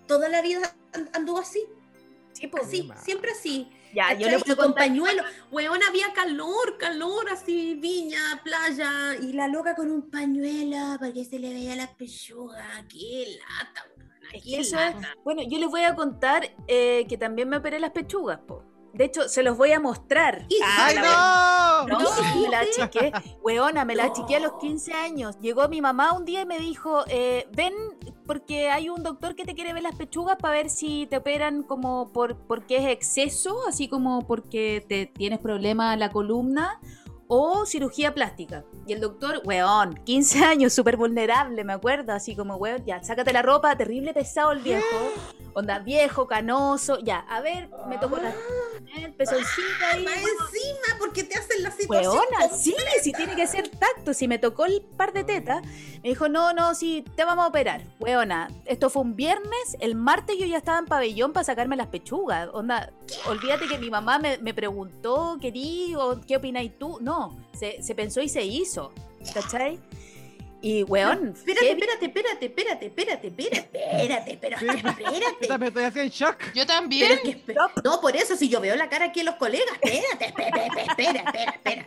toda 0.07 0.29
la 0.29 0.41
vida 0.43 0.75
and- 0.95 1.09
anduvo 1.15 1.41
así. 1.41 1.61
Sí, 2.37 2.47
pues. 2.49 2.85
Mal. 2.85 2.99
siempre 2.99 3.31
así. 3.33 3.69
Ya, 3.95 4.13
yo 4.13 4.29
le 4.29 4.37
Y 4.37 4.41
puedo 4.41 4.57
con 4.57 4.67
contar- 4.67 4.89
pañuelo. 4.89 5.23
Weón, 5.51 5.81
había 5.89 6.13
calor, 6.13 6.77
calor, 6.79 7.29
así, 7.31 7.75
viña, 7.75 8.41
playa. 8.45 9.17
Y 9.23 9.33
la 9.33 9.49
loca 9.49 9.75
con 9.75 9.91
un 9.91 10.11
pañuelo 10.11 10.99
para 10.99 11.13
que 11.13 11.25
se 11.25 11.39
le 11.39 11.51
veía 11.53 11.77
la 11.77 11.87
pechuga. 11.97 12.67
Qué 12.89 13.39
lata, 13.39 13.87
weón. 13.97 14.11
Es 14.35 14.43
Qué 14.45 14.59
eso 14.61 14.77
lata. 14.77 15.15
Bueno, 15.25 15.43
yo 15.49 15.59
les 15.59 15.69
voy 15.69 15.83
a 15.83 15.95
contar 15.95 16.51
eh, 16.69 17.07
que 17.09 17.17
también 17.17 17.49
me 17.49 17.57
operé 17.57 17.81
las 17.81 17.93
pechugas, 17.93 18.39
po. 18.41 18.63
De 18.93 19.05
hecho, 19.05 19.29
se 19.29 19.43
los 19.43 19.57
voy 19.59 19.73
a 19.73 19.81
mostrar. 19.81 20.47
Y- 20.49 20.59
Ah, 20.65 20.87
¡Ay, 20.87 20.95
la 20.95 21.87
no! 21.89 21.99
No, 21.99 22.07
sí, 22.15 22.23
me 22.41 22.49
la 22.49 22.61
achiqué. 22.61 23.13
Weona, 23.43 23.85
me 23.85 23.95
la 23.95 24.07
No. 24.07 24.11
achiqué 24.13 24.37
a 24.37 24.41
los 24.41 24.55
15 24.59 24.95
años. 24.95 25.39
Llegó 25.41 25.69
mi 25.69 25.81
mamá 25.83 26.13
un 26.15 26.25
día 26.25 26.41
y 26.43 26.47
me 26.47 26.59
dijo, 26.59 27.05
eh, 27.09 27.47
ven, 27.55 27.75
porque 28.27 28.71
hay 28.71 28.89
un 28.89 29.03
doctor 29.03 29.35
que 29.35 29.45
te 29.45 29.55
quiere 29.55 29.73
ver 29.73 29.83
las 29.83 29.95
pechugas 29.95 30.37
para 30.37 30.55
ver 30.55 30.71
si 30.71 31.07
te 31.07 31.19
operan 31.19 31.63
como 31.63 32.13
por 32.13 32.37
porque 32.37 32.79
es 32.79 32.87
exceso, 32.87 33.57
así 33.69 33.89
como 33.89 34.27
porque 34.27 34.85
te 34.89 35.07
tienes 35.07 35.39
problema 35.39 35.95
en 35.95 36.01
la 36.01 36.11
columna 36.11 36.81
o 37.29 37.67
cirugía 37.67 38.15
plástica. 38.15 38.65
Y 38.87 38.93
el 38.93 39.01
doctor, 39.01 39.43
weón, 39.45 39.95
15 40.05 40.45
años, 40.45 40.73
súper 40.73 40.97
vulnerable, 40.97 41.65
me 41.65 41.73
acuerdo, 41.73 42.13
así 42.13 42.37
como, 42.37 42.57
weón, 42.57 42.85
ya, 42.85 43.03
sácate 43.03 43.33
la 43.33 43.43
ropa, 43.43 43.77
terrible 43.77 44.15
pesado 44.15 44.53
el 44.53 44.61
viejo. 44.61 44.85
Onda, 45.55 45.79
viejo, 45.79 46.27
canoso, 46.27 46.99
ya, 47.01 47.21
a 47.21 47.41
ver, 47.41 47.71
me 47.89 47.97
tocó 47.99 48.19
la... 48.19 48.35
El 48.95 49.15
pezoncito 49.15 49.85
ahí. 49.93 50.05
Encima, 50.05 50.99
porque 50.99 51.25
te 51.25 51.39
hacen 51.39 51.63
la 51.63 51.71
situación. 51.71 52.15
Weona, 52.15 52.55
sí, 52.55 52.75
sí 53.03 53.13
tiene 53.13 53.35
que 53.35 53.47
ser 53.47 53.69
tacto. 53.69 54.13
Si 54.15 54.29
me 54.29 54.39
tocó 54.39 54.67
el 54.67 54.83
par 54.83 55.13
de 55.13 55.25
tetas, 55.25 55.63
me 56.03 56.11
dijo, 56.11 56.29
no, 56.29 56.53
no, 56.53 56.75
sí, 56.75 57.05
te 57.17 57.25
vamos 57.25 57.45
a 57.47 57.49
operar. 57.49 57.83
Weona, 57.99 58.49
esto 58.67 58.91
fue 58.91 59.03
un 59.03 59.17
viernes, 59.17 59.77
el 59.81 59.95
martes 59.95 60.37
yo 60.39 60.47
ya 60.47 60.59
estaba 60.59 60.79
en 60.79 60.87
pabellón 60.87 61.33
para 61.33 61.45
sacarme 61.45 61.77
las 61.77 61.89
pechugas. 61.89 62.49
Onda, 62.53 62.93
olvídate 63.27 63.67
que 63.67 63.79
mi 63.79 63.91
mamá 63.91 64.19
me, 64.19 64.39
me 64.39 64.53
preguntó, 64.55 65.39
querí, 65.41 65.95
o 65.97 66.21
qué 66.21 66.37
opináis 66.37 66.79
tú. 66.79 66.99
No, 67.01 67.16
se, 67.59 67.83
se 67.83 67.95
pensó 67.95 68.21
y 68.21 68.29
se 68.29 68.43
hizo, 68.45 68.93
¿cachai? 69.35 69.79
Y, 70.63 70.83
weón, 70.85 71.29
Espérate, 71.37 71.71
espérate, 71.73 72.07
espérate, 72.07 72.47
espérate, 72.47 72.87
espérate, 72.87 73.27
espérate, 73.29 73.67
espérate, 73.69 74.33
espérate, 74.33 74.61
Sí. 74.65 74.67
espérate, 74.67 75.03
Yo 75.05 75.11
espérate. 75.11 75.47
también 75.47 75.69
estoy 75.69 75.85
así 75.85 76.01
en 76.01 76.09
shock. 76.09 76.39
Yo 76.47 76.51
Pero 76.55 76.67
también. 76.67 77.13
es 77.13 77.21
que 77.21 77.55
no, 77.85 78.01
por 78.01 78.17
eso, 78.17 78.37
si 78.37 78.49
yo 78.49 78.61
veo 78.61 78.75
la 78.75 78.89
cara 78.89 79.07
aquí 79.07 79.21
de 79.21 79.27
los 79.27 79.35
colegas, 79.37 79.67
espérate, 79.83 80.25
espérate, 80.27 80.81
espera, 80.81 80.85
espera, 80.91 81.21
espera, 81.31 81.51
espera. 81.53 81.87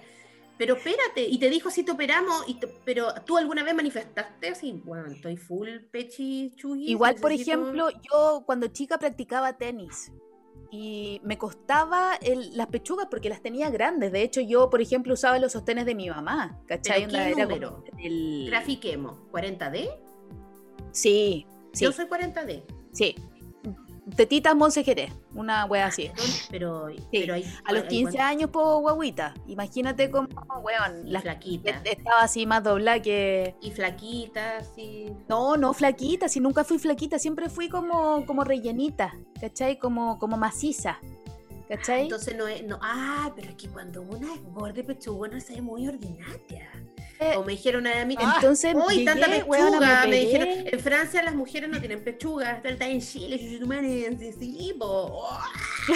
Pero 0.57 0.75
espérate, 0.75 1.21
y 1.23 1.38
te 1.39 1.49
dijo 1.49 1.69
si 1.71 1.84
te 1.84 1.91
operamos, 1.91 2.43
y 2.47 2.55
te- 2.55 2.67
pero 2.86 3.13
tú 3.25 3.38
alguna 3.38 3.63
vez 3.63 3.73
manifestaste 3.73 4.49
así, 4.49 4.73
bueno, 4.84 5.07
estoy 5.11 5.36
full 5.38 5.69
pechi 5.89 6.51
chugui. 6.55 6.89
Igual, 6.91 7.15
por 7.15 7.32
necesito- 7.32 7.51
ejemplo, 7.61 7.89
yo 8.11 8.43
cuando 8.45 8.67
chica 8.67 8.97
practicaba 8.97 9.57
tenis 9.57 10.11
y 10.72 11.20
me 11.24 11.38
costaba 11.38 12.15
el- 12.22 12.55
las 12.55 12.67
pechugas 12.67 13.07
porque 13.09 13.30
las 13.30 13.41
tenía 13.41 13.70
grandes. 13.70 14.11
De 14.11 14.22
hecho, 14.22 14.39
yo, 14.41 14.70
por 14.70 14.82
ejemplo, 14.82 15.13
usaba 15.13 15.39
los 15.39 15.51
sostenes 15.53 15.86
de 15.86 15.95
mi 15.95 16.09
mamá. 16.09 16.59
¿Cachai? 16.67 17.07
¿Pero 17.07 17.36
qué 17.36 17.41
número? 17.41 17.84
el- 17.97 18.45
Grafiquemos, 18.47 19.17
¿40D? 19.32 19.89
Sí, 20.91 21.45
sí, 21.74 21.86
Yo 21.86 21.91
soy 21.91 22.05
40D. 22.05 22.63
sí. 22.91 23.15
Tetitas 24.16 24.55
Monse 24.55 24.84
Jerez, 24.84 25.12
una 25.34 25.66
wea 25.66 25.88
así. 25.88 26.12
Pero, 26.49 26.88
pero 27.12 27.34
hay, 27.36 27.43
A 27.66 27.74
los 27.74 27.84
hay 27.84 27.88
15 27.89 28.18
cuan- 28.18 28.26
años, 28.28 28.49
po, 28.49 28.80
guaguita. 28.80 29.34
Imagínate 29.47 30.10
cómo, 30.10 30.28
weón, 30.64 31.07
y 31.07 31.12
las- 31.12 31.24
flaquita. 31.24 31.82
estaba 31.86 32.22
así 32.22 32.45
más 32.45 32.64
doblada 32.64 33.01
que... 33.01 33.55
Y 33.62 33.72
flaquita, 33.72 34.57
así. 34.57 35.14
No, 35.28 35.57
no 35.57 35.74
flaquita, 35.74 36.28
si 36.30 36.39
nunca 36.39 36.64
fui 36.64 36.80
flaquita, 36.80 37.20
siempre 37.20 37.49
fui 37.49 37.70
como, 37.70 38.26
como 38.26 38.43
rellenita, 38.43 39.14
¿cachai? 39.39 39.78
Como, 39.80 40.18
como 40.20 40.38
maciza, 40.38 40.99
¿cachai? 41.68 42.03
Entonces 42.03 42.36
no 42.36 42.47
es. 42.47 42.64
No, 42.64 42.80
ah, 42.82 43.32
pero 43.36 43.49
es 43.49 43.55
que 43.55 43.68
cuando 43.70 44.01
una 44.01 44.34
es 44.34 44.43
gorda 44.53 44.80
y 44.80 44.84
pechugona 44.84 45.39
se 45.39 45.55
ve 45.55 45.62
muy 45.62 45.88
ordinaria. 45.88 46.70
Eh, 47.20 47.36
O 47.36 47.43
me 47.43 47.51
dijeron 47.51 47.86
a 47.86 48.05
mí. 48.05 48.15
Entonces, 48.36 48.74
Uy, 48.76 49.03
tanta 49.03 49.26
pechuga. 49.28 49.45
weona, 49.45 49.80
me, 49.80 49.99
operé. 49.99 50.20
dijeron, 50.26 50.47
en 50.67 50.80
Francia 50.80 51.22
las 51.22 51.36
mujeres 51.36 51.70
no 51.70 51.80
tienen 51.80 52.01
pechuga, 52.03 52.61
está 52.63 52.88
en 52.88 53.01
Chile, 53.01 53.38
chuchumanes, 53.38 54.36
sí, 54.39 54.74
po. 54.80 54.86
Oh, 54.88 55.39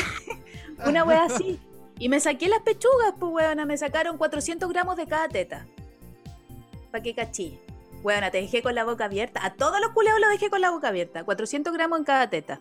Una 0.85 1.05
wea 1.05 1.23
así. 1.23 1.59
Y 1.97 2.09
me 2.09 2.19
saqué 2.19 2.49
las 2.49 2.61
pechugas, 2.61 3.13
pues 3.17 3.31
weona, 3.31 3.65
me 3.65 3.77
sacaron 3.77 4.17
400 4.17 4.67
gramos 4.69 4.97
de 4.97 5.07
cada 5.07 5.29
teta. 5.29 5.65
¿Para 6.91 7.01
qué 7.01 7.13
cachí? 7.13 7.57
Weona, 8.03 8.29
te 8.29 8.41
dejé 8.41 8.61
con 8.61 8.75
la 8.75 8.83
boca 8.83 9.05
abierta. 9.05 9.45
A 9.45 9.53
todos 9.53 9.79
los 9.79 9.91
culeos 9.91 10.19
los 10.19 10.29
dejé 10.29 10.49
con 10.49 10.59
la 10.59 10.71
boca 10.71 10.89
abierta. 10.89 11.23
400 11.23 11.71
gramos 11.73 11.99
en 11.99 12.05
cada 12.05 12.29
teta. 12.29 12.59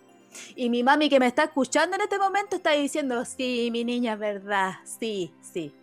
Y 0.55 0.69
mi 0.69 0.83
mami 0.83 1.09
que 1.09 1.19
me 1.19 1.27
está 1.27 1.43
escuchando 1.43 1.95
en 1.95 2.01
este 2.01 2.17
momento 2.17 2.55
está 2.55 2.71
diciendo, 2.71 3.25
sí, 3.25 3.69
mi 3.71 3.83
niña, 3.83 4.13
es 4.13 4.19
verdad, 4.19 4.75
sí, 4.85 5.33
sí. 5.41 5.73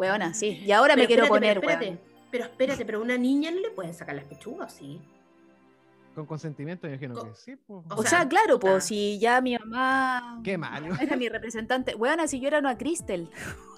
Weona, 0.00 0.32
sí. 0.34 0.62
Y 0.64 0.72
ahora 0.72 0.96
me 0.96 1.02
Pero 1.02 1.06
quiero 1.08 1.22
espérate, 1.24 1.40
poner, 1.40 1.60
pero 1.60 1.72
espérate, 1.72 2.02
pero 2.30 2.44
espérate, 2.44 2.84
pero 2.86 2.98
a 2.98 3.02
una 3.02 3.18
niña 3.18 3.50
no 3.50 3.60
le 3.60 3.70
pueden 3.70 3.92
sacar 3.94 4.14
las 4.14 4.24
pechugas, 4.24 4.72
¿sí? 4.72 5.00
Con 6.14 6.26
consentimiento, 6.26 6.86
yo 6.88 6.94
imagino 6.94 7.22
que 7.22 7.34
sí. 7.34 7.54
po. 7.56 7.84
o 7.88 7.94
O 7.96 8.02
sea, 8.02 8.10
sea, 8.20 8.28
claro, 8.28 8.58
pues 8.58 8.84
si 8.84 9.18
ya 9.20 9.40
mi 9.40 9.56
mamá 9.56 10.40
Qué 10.42 10.58
mal. 10.58 10.84
era 11.00 11.16
mi 11.16 11.28
representante. 11.28 11.94
Weona, 11.94 12.26
si 12.26 12.40
yo 12.40 12.48
era 12.48 12.58
una 12.58 12.76
Cristel. 12.78 13.28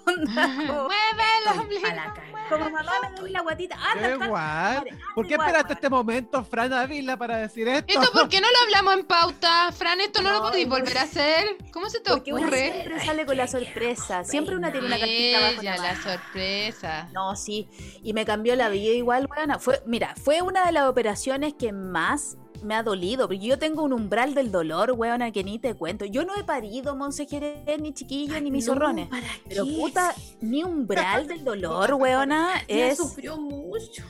Onda, 0.06 0.56
como- 0.66 0.82
Mueve 0.84 1.22
el 1.52 1.60
ombligo. 1.60 1.86
a 1.86 1.94
la 1.94 2.14
cagada. 2.14 2.48
Como 2.48 2.68
mamá 2.70 2.92
me 3.02 3.20
doy 3.20 3.30
la 3.30 3.40
guatita. 3.40 3.76
Anda, 3.76 4.08
Qué 4.08 4.26
guay. 4.26 4.98
¿Por 5.14 5.26
qué 5.26 5.34
esperaste 5.34 5.72
este 5.74 5.88
momento, 5.88 6.44
Fran 6.44 6.72
Ávila, 6.72 7.16
para 7.16 7.36
decir 7.38 7.66
esto? 7.68 8.00
¿Esto 8.00 8.12
por 8.12 8.28
qué 8.28 8.40
no 8.40 8.48
lo 8.50 8.58
hablamos 8.64 8.94
en 8.94 9.04
pauta? 9.06 9.70
Fran, 9.72 10.00
esto 10.00 10.20
no, 10.22 10.30
lo 10.30 10.36
No, 10.38 10.42
podéis 10.48 10.66
no. 10.68 10.74
volver 10.76 10.98
a 10.98 11.02
hacer. 11.02 11.56
¿Cómo 11.72 11.88
se 11.88 12.00
te 12.00 12.10
Porque 12.10 12.32
una 12.32 12.42
ocurre? 12.42 12.72
siempre 12.72 13.04
sale 13.06 13.24
con 13.26 13.36
la 13.36 13.46
sorpresa. 13.46 14.24
Siempre 14.24 14.56
una 14.56 14.70
tiene 14.72 14.86
una 14.86 14.98
cartita 14.98 15.38
abajo. 15.38 15.62
ya, 15.62 15.76
la 15.76 15.82
la 15.94 16.02
sorpresa. 16.02 17.08
No, 17.12 17.36
sí. 17.36 17.68
Y 18.02 18.12
me 18.12 18.24
cambió 18.24 18.54
la 18.56 18.68
vida 18.68 18.92
igual. 18.92 19.28
Fue, 19.60 19.82
mira, 19.86 20.14
fue 20.22 20.42
una 20.42 20.66
de 20.66 20.72
las 20.72 20.84
operaciones 20.88 21.54
que 21.54 21.72
más 21.72 22.36
me 22.62 22.74
ha 22.74 22.82
dolido. 22.82 23.26
Porque 23.28 23.44
yo 23.44 23.58
tengo 23.58 23.82
un 23.82 23.92
umbral 23.92 24.34
del 24.34 24.50
dolor, 24.50 24.92
weona, 24.92 25.30
que 25.32 25.44
ni 25.44 25.58
te 25.58 25.74
cuento. 25.74 26.04
Yo 26.04 26.24
no 26.24 26.34
he 26.36 26.44
parido, 26.44 26.94
Monse 26.96 27.26
Jerez, 27.26 27.80
ni 27.80 27.92
chiquillos, 27.92 28.40
ni 28.42 28.50
mis 28.50 28.66
No, 28.66 28.74
zorrones. 28.74 29.08
¿para 29.08 29.26
Pero 29.48 29.64
puta, 29.66 30.14
mi 30.40 30.62
umbral 30.64 31.26
del 31.26 31.44
dolor, 31.44 31.94
weona, 32.00 32.62
Ya 32.68 32.88
es, 32.88 32.98
sufrió 32.98 33.36
mucho. 33.36 34.04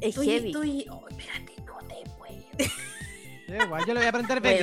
es 0.00 0.08
Estoy, 0.10 0.26
heavy. 0.26 0.46
estoy. 0.48 0.86
Oh, 0.90 1.04
espérate, 1.08 1.52
no 1.64 1.78
te 1.86 2.10
puedo. 2.18 2.34
Guay. 3.68 3.84
Yo 3.86 3.94
le 3.94 4.00
voy 4.00 4.08
a 4.08 4.12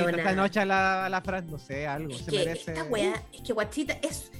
Weona. 0.04 0.18
esta 0.18 0.32
noche 0.34 0.60
a 0.60 0.64
la, 0.66 1.06
a 1.06 1.08
la 1.08 1.20
Fran. 1.22 1.46
No 1.50 1.58
sé, 1.58 1.86
algo. 1.86 2.10
Es 2.12 2.18
Se 2.18 2.30
que 2.30 2.38
merece. 2.38 2.72
esta 2.72 2.84
weá, 2.84 3.22
es 3.32 3.40
que 3.40 3.52
guachita 3.52 3.94
es. 4.02 4.30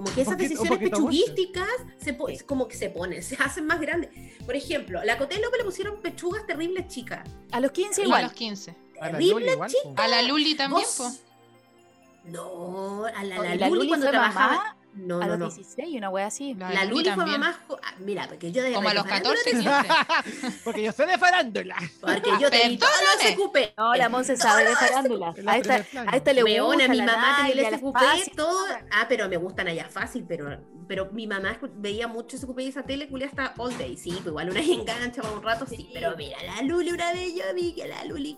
Como 0.00 0.14
que 0.14 0.22
esas 0.22 0.34
poquito- 0.34 0.62
decisiones 0.62 0.90
pechuguísticas 0.90 1.68
se 2.02 2.14
po- 2.14 2.28
como 2.46 2.66
que 2.68 2.76
se 2.76 2.88
ponen, 2.88 3.22
se 3.22 3.36
hacen 3.36 3.66
más 3.66 3.80
grandes. 3.80 4.10
Por 4.46 4.56
ejemplo, 4.56 5.02
la 5.04 5.18
Coté 5.18 5.38
López 5.40 5.58
le 5.58 5.64
pusieron 5.64 6.00
pechugas 6.00 6.46
terribles 6.46 6.88
chicas. 6.88 7.28
A 7.52 7.60
los 7.60 7.70
15 7.72 8.00
Y 8.00 8.04
a 8.04 8.06
igual. 8.06 8.22
los 8.24 8.32
15. 8.32 8.74
A 9.00 9.04
la 9.06 9.10
Terrible 9.12 9.52
igual, 9.52 9.72
po. 9.84 9.94
A 9.96 10.08
la 10.08 10.22
Luli 10.22 10.54
también, 10.54 10.86
Vos-. 10.86 11.20
No, 12.24 13.04
a 13.06 13.24
la, 13.24 13.40
Oh, 13.40 13.42
la 13.42 13.54
y 13.54 13.58
la 13.58 13.68
Luli 13.68 13.78
Luli 13.78 13.88
cuando 13.88 14.08
trabajaba. 14.08 14.52
mamá 14.56 14.76
No, 14.94 15.20
a 15.20 15.26
no, 15.26 15.36
los 15.36 15.38
no. 15.38 15.50
16, 15.50 15.96
una 15.96 16.10
wea 16.10 16.26
así. 16.26 16.54
La, 16.54 16.70
La 16.70 16.84
Luli 16.84 17.04
fue 17.04 17.16
también. 17.16 17.40
mamá. 17.40 17.60
ah, 17.82 17.94
Mira, 18.00 18.26
porque 18.28 18.50
yo 18.50 18.62
de 18.62 18.72
Como 18.72 18.88
a 18.88 18.94
los 18.94 19.06
Radio 19.06 19.24
Farándula 19.24 19.36
14, 19.44 20.24
te- 20.24 20.40
15. 20.50 20.60
Porque 20.64 20.82
yo 20.82 20.92
soy 20.92 21.06
de 21.06 21.18
farándula. 21.18 21.76
Porque 22.00 22.30
yo 22.40 22.50
te 22.50 22.76
todos 22.76 22.92
los 23.14 23.32
SQP. 23.32 23.56
No, 23.78 23.94
la 23.94 24.08
Monse 24.08 24.36
sabe 24.36 24.64
de 24.68 24.74
farándula. 24.76 25.34
A 25.46 25.56
esta, 25.58 25.74
a 25.74 26.16
le 26.32 26.42
gusta. 26.42 26.64
Weona, 26.64 26.88
mi 26.88 27.02
mamá 27.02 27.36
tenía 27.46 27.68
el 27.68 27.74
Fácil. 28.18 28.32
todo. 28.36 28.66
Ah, 28.90 29.06
pero 29.08 29.28
me 29.28 29.36
gustan 29.36 29.68
allá 29.68 29.86
fácil, 29.88 30.24
pero, 30.28 30.58
pero 30.88 31.08
mi 31.12 31.26
mamá 31.26 31.56
veía 31.76 32.08
mucho 32.08 32.36
SQP 32.36 32.58
y 32.60 32.68
esa 32.68 32.82
tele 32.82 33.08
culia 33.08 33.28
hasta 33.28 33.54
all 33.58 33.76
day. 33.78 33.96
Sí, 33.96 34.10
pues 34.10 34.26
igual 34.26 34.50
una 34.50 34.60
engancha 34.60 35.22
para 35.22 35.34
un 35.34 35.42
rato, 35.42 35.66
sí. 35.66 35.76
Sí. 35.76 35.90
Pero 35.94 36.16
mira, 36.16 36.36
la 36.42 36.62
Luli 36.62 36.90
una 36.90 37.12
vez 37.12 37.32
yo 37.34 37.44
vi 37.54 37.72
que 37.74 37.86
la 37.86 38.04
Luli 38.04 38.36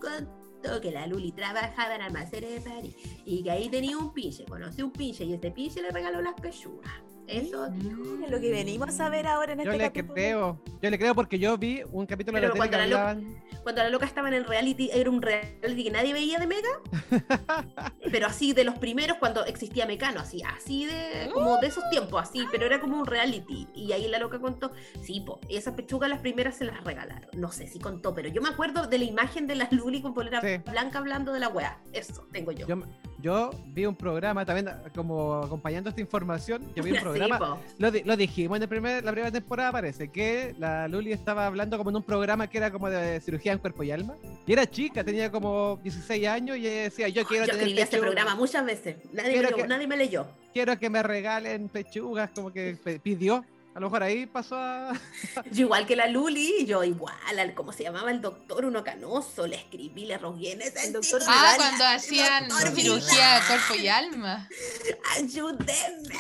que 0.81 0.91
la 0.91 1.07
Luli 1.07 1.33
trabajaba 1.33 1.97
en 1.97 2.03
almacenes 2.03 2.65
de 2.65 2.71
París 2.71 2.97
y 3.25 3.43
que 3.43 3.51
ahí 3.51 3.69
tenía 3.69 3.99
un 3.99 4.13
pinche, 4.13 4.45
conocí 4.45 4.83
un 4.83 4.93
pinche 4.93 5.25
y 5.25 5.35
este 5.35 5.51
pinche 5.51 5.83
le 5.83 5.91
regaló 5.91 6.23
las 6.23 6.35
pechugas. 6.35 6.93
Eso. 7.27 7.67
Es 7.67 8.31
lo 8.31 8.41
que 8.41 8.51
venimos 8.51 8.99
a 9.01 9.09
ver 9.09 9.27
ahora 9.27 9.53
en 9.53 9.59
Yo 9.61 9.65
este 9.65 9.79
le 9.79 9.85
capítulo. 9.85 10.15
creo. 10.15 10.63
Yo 10.83 10.91
le 10.91 10.99
creo 10.99 11.15
porque 11.15 11.39
yo 11.39 11.57
vi 11.57 11.83
un 11.91 12.07
capítulo 12.07 12.37
de 12.37 12.43
Pero 12.43 12.55
la 12.55 12.61
tele 12.61 12.71
que 12.71 12.77
cuando 12.77 12.97
la 12.97 13.11
hablaban. 13.11 13.43
Cuando 13.63 13.83
la 13.85 13.91
loca 13.91 14.07
estaba 14.07 14.27
en 14.29 14.35
el 14.35 14.45
reality, 14.45 14.91
era 14.93 15.09
un 15.09 15.23
reality 15.23 15.85
que 15.85 15.91
nadie 15.93 16.13
veía 16.13 16.41
de 16.41 16.49
Mega, 16.49 16.69
pero 18.11 18.27
así 18.27 18.53
de 18.53 18.65
los 18.65 18.77
primeros 18.79 19.19
cuando 19.19 19.45
existía 19.45 19.87
Mecano, 19.87 20.19
así, 20.21 20.43
así 20.43 20.87
de, 20.87 21.31
como 21.33 21.59
de 21.59 21.69
esos 21.69 21.89
tiempos, 21.91 22.21
así, 22.23 22.45
pero 22.51 22.67
era 22.67 22.81
como 22.81 22.99
un 22.99 23.07
reality. 23.07 23.69
Y 23.75 23.93
ahí 23.93 24.09
la 24.09 24.19
loca 24.19 24.41
contó, 24.41 24.73
sí, 25.03 25.21
po, 25.25 25.39
esas 25.49 25.75
pechugas 25.75 26.11
las 26.11 26.21
primeras 26.21 26.57
se 26.57 26.65
las 26.65 26.83
regalaron. 26.83 27.31
No 27.35 27.53
sé 27.53 27.69
si 27.69 27.79
contó, 27.79 28.13
pero 28.15 28.29
yo 28.29 28.43
me 28.43 28.49
acuerdo 28.49 28.89
de 28.89 28.99
la 28.99 29.05
imagen 29.05 29.47
de 29.47 29.55
la 29.55 29.69
Luli 29.71 30.03
con 30.03 30.13
polera 30.13 30.41
Sí. 30.41 30.59
blanca 30.69 30.99
hablando 30.99 31.33
de 31.33 31.39
la 31.39 31.49
weá. 31.49 31.79
Eso 31.93 32.27
tengo 32.33 32.51
yo. 32.51 32.67
Yo, 32.67 32.81
yo 33.21 33.51
vi 33.69 33.87
un 33.87 33.95
programa 33.95 34.45
también 34.45 34.71
como 34.95 35.35
acompañando 35.35 35.89
esta 35.91 36.01
información. 36.01 36.63
Yo 36.75 36.83
vi 36.83 36.91
un 36.91 36.97
Sí, 36.99 37.03
programa, 37.19 37.59
lo, 37.79 37.91
lo 38.05 38.17
dijimos 38.17 38.57
en 38.57 38.63
el 38.63 38.69
primer, 38.69 39.05
la 39.05 39.13
primera 39.13 39.31
temporada, 39.33 39.73
parece 39.73 40.09
que 40.11 40.55
la 40.59 40.89
Luli 40.89 41.13
estaba 41.13 41.47
hablando 41.47 41.77
como 41.79 41.91
en 41.91 41.97
un 41.97 42.03
programa 42.03 42.49
que 42.49 42.59
era 42.59 42.71
como 42.71 42.89
de 42.91 43.21
cirugía 43.21 43.53
en 43.53 43.59
cuerpo 43.59 43.83
y 43.83 43.91
alma. 43.91 44.15
Y 44.47 44.53
era 44.53 44.69
chica, 44.69 45.03
tenía 45.05 45.31
como 45.31 45.79
16 45.83 46.27
años 46.29 46.57
y 46.57 46.67
ella 46.67 46.83
decía, 46.85 47.09
yo 47.09 47.25
quiero 47.25 47.45
Yo 47.47 47.53
tener 47.53 47.67
escribí 47.69 47.81
este 47.83 47.99
programa 47.99 48.35
muchas 48.35 48.65
veces. 48.65 48.97
Nadie 49.13 49.37
me, 49.43 49.51
lo- 49.51 49.57
que- 49.57 49.67
nadie 49.67 49.87
me 49.87 49.97
leyó. 49.97 50.27
quiero 50.53 50.79
que 50.79 50.91
me 50.91 51.03
regalen 51.03 51.69
pechugas, 51.69 52.31
como 52.35 52.53
que 52.53 52.77
pidió. 53.03 53.45
A 53.75 53.81
lo 53.81 53.87
mejor 53.87 54.03
ahí 54.03 54.27
pasó 54.27 54.55
a... 54.57 54.93
Yo 55.51 55.63
igual 55.63 55.87
que 55.87 55.97
la 55.97 56.07
Luli, 56.07 56.67
yo 56.67 56.85
igual, 56.85 57.15
al, 57.39 57.55
¿cómo 57.55 57.73
se 57.73 57.83
llamaba 57.85 58.11
el 58.11 58.21
doctor? 58.21 58.67
Uno 58.67 58.85
canoso, 58.85 59.47
le 59.47 59.57
escribí, 59.57 60.05
le 60.05 60.19
rogué 60.19 60.53
en 60.53 60.61
ese 60.61 60.89
El 60.89 60.93
doctor 60.93 61.23
Ah, 61.27 61.55
cuando 61.57 61.83
hacían 61.87 62.51
cirugía 62.77 63.37
de 63.37 63.47
cuerpo 63.47 63.75
y 63.83 63.89
alma. 63.89 64.47
¡Ayúdenme! 65.17 66.15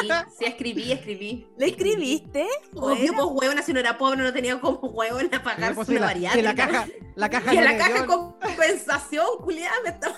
Sí, 0.00 0.08
sí, 0.38 0.44
escribí, 0.44 0.92
escribí. 0.92 1.46
¿Le 1.56 1.66
escribiste? 1.66 2.46
Obvio, 2.74 3.12
pues 3.14 3.26
huevona, 3.30 3.62
si 3.62 3.72
no 3.72 3.80
era 3.80 3.96
pobre, 3.98 4.22
no 4.22 4.32
tenía 4.32 4.60
como 4.60 4.78
huevona 4.88 5.42
pagarse 5.42 5.74
Pues, 5.74 5.88
una 5.88 5.96
si 5.96 6.00
la, 6.00 6.06
variante. 6.06 6.42
la 6.42 6.54
caja, 6.54 6.86
la 7.14 7.30
caja, 7.30 7.52
le, 7.52 7.62
la 7.62 7.76
caja 7.76 8.00
de 8.02 8.06
compensación, 8.06 9.26
culiada, 9.42 9.76
me 9.84 9.90
estaba 9.90 10.14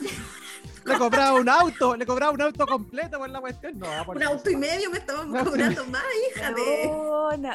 le 0.84 0.98
cobraba 0.98 1.34
un 1.34 1.48
auto, 1.48 1.96
le 1.96 2.06
cobraba 2.06 2.32
un 2.32 2.42
auto 2.42 2.66
completo 2.66 3.18
por 3.18 3.28
la 3.28 3.40
cuestión. 3.40 3.78
No, 3.78 3.86
por 4.04 4.16
un 4.16 4.22
auto 4.22 4.50
y 4.50 4.56
medio 4.56 4.90
me 4.90 4.98
estaban 4.98 5.30
cobrando 5.44 5.84
más, 5.86 6.02
hija 6.34 6.52
de. 6.52 6.90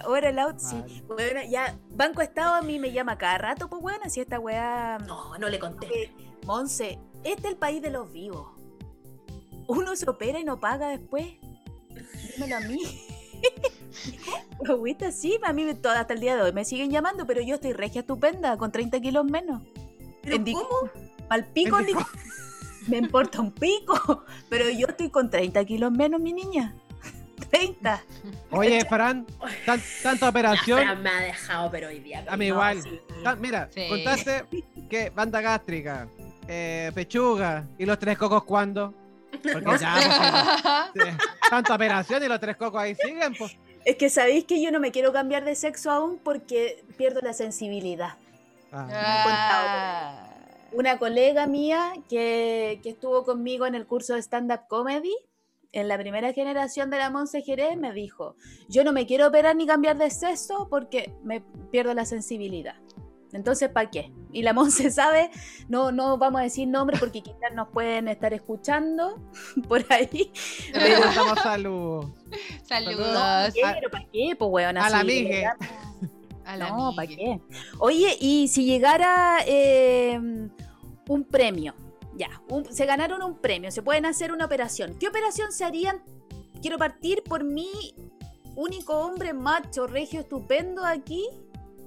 Ahora 0.03 0.29
el 0.29 0.39
out, 0.39 0.59
sí. 0.59 1.03
Bueno, 1.07 1.41
ya, 1.49 1.77
Banco 1.91 2.21
Estado 2.21 2.55
a 2.55 2.61
mí 2.61 2.79
me 2.79 2.91
llama 2.91 3.17
cada 3.17 3.37
rato, 3.37 3.67
pues 3.67 3.81
bueno, 3.81 4.09
si 4.09 4.21
esta 4.21 4.39
weá. 4.39 4.97
No, 4.99 5.37
no 5.37 5.49
le 5.49 5.59
conté. 5.59 5.87
Eh, 6.03 6.15
Monse, 6.45 6.99
este 7.23 7.47
es 7.47 7.53
el 7.53 7.57
país 7.57 7.81
de 7.81 7.89
los 7.89 8.11
vivos. 8.11 8.51
Uno 9.67 9.95
se 9.95 10.07
opera 10.09 10.39
y 10.39 10.43
no 10.43 10.59
paga 10.59 10.89
después. 10.89 11.25
Dímelo 12.35 12.57
a 12.57 12.59
mí. 12.61 12.79
Agüita, 14.67 15.11
sí, 15.11 15.37
a 15.43 15.53
mí 15.53 15.67
hasta 15.69 16.13
el 16.13 16.19
día 16.19 16.35
de 16.35 16.41
hoy 16.41 16.51
me 16.53 16.65
siguen 16.65 16.89
llamando, 16.91 17.25
pero 17.27 17.41
yo 17.41 17.55
estoy 17.55 17.73
regia 17.73 18.01
estupenda, 18.01 18.57
con 18.57 18.71
30 18.71 18.99
kilos 19.01 19.25
menos. 19.25 19.61
¿Pero 20.23 20.43
cómo? 20.43 20.67
Al 21.29 21.45
pico, 21.45 21.77
me 22.87 22.97
importa 22.97 23.41
un 23.41 23.51
pico, 23.51 24.23
pero 24.49 24.69
yo 24.69 24.87
estoy 24.87 25.09
con 25.09 25.29
30 25.29 25.63
kilos 25.65 25.91
menos, 25.91 26.19
mi 26.19 26.33
niña. 26.33 26.75
30. 27.51 28.01
Oye, 28.51 28.83
Fran, 28.85 29.25
tan- 29.65 29.81
tanta 30.01 30.29
operación. 30.29 30.79
Fran 30.81 31.03
me 31.03 31.09
ha 31.09 31.19
dejado, 31.21 31.69
pero 31.69 31.87
hoy 31.89 31.99
día. 31.99 32.25
A 32.27 32.35
mí 32.37 32.47
No, 32.47 32.55
igual. 32.55 32.81
sí. 32.81 32.99
Tan- 33.23 33.39
mira, 33.41 33.69
Sí. 33.73 33.87
contaste 33.89 34.45
que 34.89 35.09
banda 35.11 35.41
gástrica, 35.41 36.07
eh, 36.47 36.91
pechuga 36.95 37.67
y 37.77 37.85
los 37.85 37.99
tres 37.99 38.17
cocos 38.17 38.43
cuando. 38.45 38.93
Porque 39.41 39.77
ya, 39.79 40.91
pues, 40.93 41.07
sí, 41.09 41.17
tanta 41.49 41.75
operación 41.75 42.23
y 42.23 42.27
los 42.27 42.39
tres 42.39 42.57
cocos 42.57 42.81
ahí 42.81 42.95
siguen, 42.95 43.33
pues. 43.37 43.55
Es 43.85 43.97
que 43.97 44.09
sabéis 44.09 44.45
que 44.45 44.61
yo 44.61 44.71
no 44.71 44.79
me 44.79 44.91
quiero 44.91 45.13
cambiar 45.13 45.45
de 45.45 45.55
sexo 45.55 45.91
aún 45.91 46.19
porque 46.23 46.83
pierdo 46.97 47.21
la 47.21 47.33
sensibilidad. 47.33 48.15
Ah, 48.71 48.87
Ah. 48.91 50.31
Una 50.71 50.97
colega 50.97 51.47
mía 51.47 51.93
que, 52.09 52.79
que 52.83 52.89
estuvo 52.89 53.23
conmigo 53.23 53.65
en 53.65 53.75
el 53.75 53.85
curso 53.85 54.15
de 54.15 54.21
stand-up 54.21 54.67
comedy, 54.67 55.15
en 55.71 55.87
la 55.87 55.97
primera 55.97 56.33
generación 56.33 56.89
de 56.89 56.97
la 56.97 57.09
Monse 57.09 57.41
Jerez, 57.41 57.77
me 57.77 57.93
dijo, 57.93 58.35
yo 58.69 58.83
no 58.83 58.91
me 58.91 59.05
quiero 59.05 59.27
operar 59.27 59.55
ni 59.55 59.67
cambiar 59.67 59.97
de 59.97 60.09
sexo 60.09 60.67
porque 60.69 61.13
me 61.23 61.41
pierdo 61.71 61.93
la 61.93 62.05
sensibilidad. 62.05 62.75
Entonces, 63.35 63.69
¿para 63.69 63.89
qué? 63.89 64.11
Y 64.31 64.41
la 64.41 64.53
Monse 64.53 64.89
sabe, 64.91 65.29
no, 65.67 65.91
no 65.91 66.17
vamos 66.17 66.41
a 66.41 66.43
decir 66.43 66.67
nombre 66.67 66.97
porque 66.99 67.21
quizás 67.21 67.53
nos 67.53 67.69
pueden 67.69 68.07
estar 68.07 68.33
escuchando 68.33 69.19
por 69.67 69.85
ahí. 69.91 70.31
le 70.73 70.99
mandamos 70.99 71.39
salud. 71.39 72.05
Saludos 72.63 73.53
Pero 73.53 73.89
¿para 73.91 74.05
qué? 74.11 74.35
Pues, 74.37 74.49
weón, 74.51 74.77
A 74.77 74.89
la 74.89 75.03
a 76.47 76.57
la 76.57 76.69
No, 76.69 76.93
¿para 76.95 77.07
qué? 77.07 77.41
Oye, 77.79 78.15
y 78.19 78.47
si 78.47 78.65
llegara 78.65 79.37
eh, 79.47 80.19
un 81.07 81.23
premio, 81.23 81.73
ya, 82.15 82.29
un- 82.49 82.65
se 82.71 82.85
ganaron 82.85 83.21
un 83.23 83.39
premio, 83.39 83.71
se 83.71 83.81
pueden 83.81 84.05
hacer 84.05 84.31
una 84.31 84.45
operación. 84.45 84.95
¿Qué 84.99 85.07
operación 85.07 85.51
se 85.51 85.65
harían? 85.65 86.03
Quiero 86.61 86.77
partir 86.77 87.23
por 87.23 87.43
mi 87.43 87.69
único 88.55 88.95
hombre 88.97 89.33
macho, 89.33 89.87
regio, 89.87 90.19
estupendo 90.21 90.85
aquí. 90.85 91.27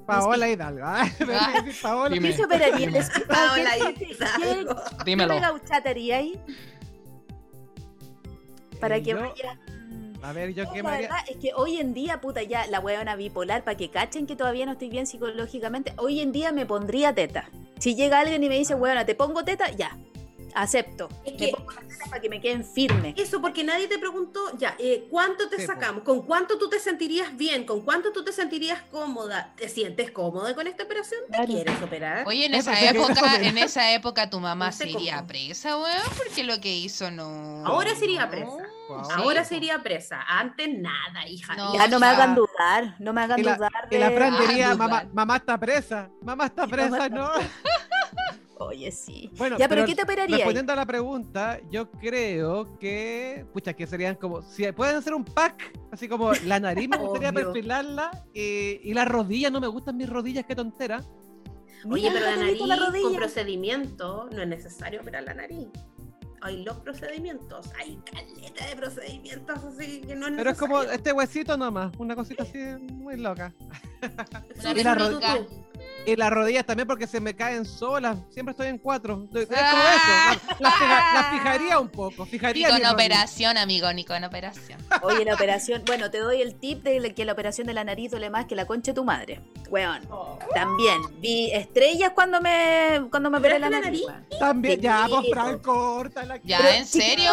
Paola 0.08 0.48
Hidalgo. 0.48 0.80
Ah, 0.84 1.06
me 1.20 1.24
voy 1.26 1.34
a 1.36 1.62
decir 1.62 1.82
Paola. 1.82 2.08
¿Qué? 2.10 2.14
Dime. 2.18 2.34
¿Qué- 2.34 3.20
Paola 3.20 3.70
qué- 3.78 3.94
qué- 3.94 4.04
Hidalgo. 4.12 4.74
qué- 4.74 5.04
Dímelo. 5.04 5.34
¿Qué 5.34 5.40
gauchataría 5.40 6.16
ahí? 6.16 6.40
Para 8.80 8.96
Eh, 8.96 9.02
que 9.02 9.10
yo- 9.10 9.20
vaya... 9.20 9.58
A 10.20 10.32
ver, 10.32 10.52
yo 10.52 10.64
qué 10.72 10.78
la 10.78 10.82
me 10.82 10.94
haría. 10.96 11.08
verdad 11.08 11.24
es 11.28 11.36
que 11.36 11.52
hoy 11.54 11.78
en 11.78 11.94
día, 11.94 12.20
puta, 12.20 12.42
ya 12.42 12.66
la 12.66 12.80
huevona 12.80 13.14
bipolar, 13.14 13.62
para 13.62 13.76
que 13.76 13.88
cachen 13.88 14.26
que 14.26 14.34
todavía 14.34 14.66
no 14.66 14.72
estoy 14.72 14.88
bien 14.90 15.06
psicológicamente, 15.06 15.92
hoy 15.96 16.18
en 16.20 16.32
día 16.32 16.50
me 16.50 16.66
pondría 16.66 17.14
teta. 17.14 17.48
Si 17.78 17.94
llega 17.94 18.18
alguien 18.18 18.42
y 18.42 18.48
me 18.48 18.58
dice, 18.58 18.74
huevona, 18.74 19.06
te 19.06 19.14
pongo 19.14 19.44
teta, 19.44 19.70
ya, 19.70 19.96
acepto. 20.56 21.08
Es 21.24 21.34
Me 21.34 21.38
que- 21.38 21.52
pongo 21.56 21.70
para 22.08 22.20
que 22.20 22.28
me 22.28 22.40
queden 22.40 22.64
firmes. 22.64 23.14
Eso 23.16 23.40
porque 23.40 23.64
nadie 23.64 23.88
te 23.88 23.98
preguntó, 23.98 24.40
ya, 24.58 24.76
eh, 24.78 25.06
¿cuánto 25.10 25.48
te 25.48 25.56
Sí, 25.58 25.66
sacamos? 25.66 26.02
¿Con 26.04 26.22
cuánto 26.22 26.58
tú 26.58 26.68
te 26.68 26.78
sentirías 26.78 27.36
bien? 27.36 27.64
¿Con 27.64 27.80
cuánto 27.82 28.12
tú 28.12 28.24
te 28.24 28.32
sentirías 28.32 28.82
cómoda? 28.90 29.52
¿Te 29.56 29.68
sientes 29.68 30.10
cómoda 30.10 30.54
con 30.54 30.66
esta 30.66 30.84
operación? 30.84 31.20
¿Te 31.26 31.36
Claro. 31.36 31.46
quieres 31.52 31.82
operar? 31.82 32.26
Oye, 32.26 32.46
en 32.46 32.54
Eh, 32.54 32.58
esa 32.58 32.74
que 32.74 32.88
época, 32.88 33.36
en 33.40 33.58
esa 33.58 33.92
época 33.92 34.30
tu 34.30 34.40
mamá 34.40 34.72
se 34.72 34.88
iría 34.90 35.16
cómo. 35.16 35.28
presa, 35.28 35.76
weón, 35.78 36.02
porque 36.16 36.44
lo 36.44 36.60
que 36.60 36.76
hizo 36.76 37.10
no. 37.10 37.64
Ahora 37.66 37.94
se 37.94 38.04
iría 38.04 38.28
presa. 38.28 38.46
Wow. 38.88 39.02
Ahora 39.16 39.42
Sí, 39.44 39.50
se 39.50 39.56
iría 39.56 39.82
presa. 39.82 40.22
Antes 40.26 40.66
nada, 40.78 41.26
hija. 41.28 41.54
No. 41.54 41.74
Ya 41.74 41.88
no 41.88 42.00
me 42.00 42.06
hagan 42.06 42.34
dudar, 42.34 42.94
no 42.98 43.12
me 43.12 43.20
hagan 43.20 43.38
Y 43.38 43.42
la- 43.42 43.56
dudar 43.56 43.70
Y 43.90 43.98
la 43.98 44.08
de- 44.08 44.16
Fran 44.16 44.34
Ah, 44.34 44.40
diría, 44.40 44.74
mamá, 44.74 45.04
mamá 45.12 45.36
está 45.36 45.58
presa. 45.58 46.08
Mamá 46.22 46.46
está 46.46 46.66
presa, 47.06 47.08
¿no? 47.10 47.28
Oye, 48.60 48.90
sí. 48.90 49.30
Bueno, 49.36 49.56
ya, 49.56 49.68
pero, 49.68 49.82
pero 49.82 49.86
¿qué 49.86 49.94
te 49.94 50.02
operaría? 50.02 50.36
Respondiendo 50.36 50.72
a 50.72 50.76
la 50.76 50.86
pregunta, 50.86 51.60
yo 51.70 51.90
creo 51.92 52.78
que, 52.78 53.46
pucha, 53.52 53.72
que 53.72 53.86
serían 53.86 54.16
como, 54.16 54.42
si 54.42 54.70
pueden 54.72 54.96
hacer 54.96 55.14
un 55.14 55.24
pack, 55.24 55.72
así 55.92 56.08
como 56.08 56.32
la 56.44 56.58
nariz 56.58 56.88
me 56.88 56.96
gustaría 56.98 57.32
perfilarla 57.32 58.24
y, 58.34 58.80
y 58.82 58.94
las 58.94 59.06
rodillas, 59.06 59.52
no 59.52 59.60
me 59.60 59.68
gustan 59.68 59.96
mis 59.96 60.08
rodillas, 60.08 60.44
qué 60.44 60.56
tontera. 60.56 61.04
Oye, 61.88 62.10
pero 62.12 62.26
la 62.26 62.36
nariz 62.36 62.60
la 62.66 62.76
con 62.78 62.86
rodilla. 62.86 63.18
procedimiento 63.18 64.28
no 64.32 64.42
es 64.42 64.48
necesario 64.48 65.00
operar 65.00 65.22
la 65.22 65.34
nariz. 65.34 65.68
Hay 66.40 66.62
los 66.64 66.76
procedimientos, 66.78 67.70
hay 67.78 67.98
caleta 68.04 68.66
de 68.66 68.76
procedimientos 68.76 69.58
así 69.64 70.00
que 70.02 70.14
no 70.14 70.28
es 70.28 70.34
Pero 70.36 70.50
es 70.50 70.58
como 70.58 70.82
este 70.82 71.12
huesito 71.12 71.56
nomás, 71.56 71.92
una 71.98 72.14
cosita 72.14 72.44
así 72.44 72.58
muy 72.92 73.16
loca. 73.16 73.52
Una 74.60 74.72
Y 74.80 74.84
la. 74.84 75.46
Y 76.06 76.16
las 76.16 76.30
rodillas 76.30 76.64
también 76.64 76.88
porque 76.88 77.06
se 77.06 77.20
me 77.20 77.34
caen 77.36 77.66
solas, 77.66 78.16
siempre 78.30 78.52
estoy 78.52 78.68
en 78.68 78.78
cuatro. 78.78 79.26
Es 79.34 79.46
como 79.46 79.58
Ah. 79.60 80.32
eso, 80.32 80.40
las 80.48 80.60
la 80.60 80.70
fija- 80.70 81.14
las 81.14 81.30
fijaría 81.32 81.78
un 81.78 81.88
poco, 81.90 82.24
fijaría 82.24 82.68
con 82.68 82.76
mis 82.78 82.84
rodillas. 82.88 82.94
operación, 82.94 83.58
amigo, 83.58 83.92
ni 83.92 84.04
con 84.06 84.24
operación. 84.24 84.80
Oye, 85.02 85.24
la 85.26 85.34
operación, 85.34 85.82
bueno, 85.86 86.10
te 86.10 86.18
doy 86.20 86.40
el 86.40 86.54
tip 86.54 86.82
de 86.82 87.12
que 87.14 87.26
la 87.26 87.32
operación 87.32 87.66
de 87.66 87.74
la 87.74 87.84
nariz 87.84 88.10
duele 88.10 88.30
más 88.30 88.46
que 88.46 88.54
la 88.56 88.66
concha 88.66 88.92
de 88.92 88.94
tu 88.94 89.04
madre. 89.04 89.40
Weón, 89.68 90.00
Oh. 90.10 90.38
también 90.54 90.98
vi 91.20 91.50
estrellas 91.52 92.12
cuando 92.14 92.40
me 92.40 93.02
cuando 93.10 93.28
me 93.28 93.36
operé 93.38 93.58
la 93.58 93.66
¿Operaste 93.66 93.90
la 94.06 94.12
nariz. 94.12 94.38
También, 94.38 94.80
ya, 94.80 95.04
pues 95.08 95.20
Chiquito. 95.20 95.34
Fran, 95.34 95.58
córtala. 95.58 96.36
¿Ya, 96.42 96.56
Pero, 96.58 96.68
en 96.70 96.86
serio? 96.86 97.32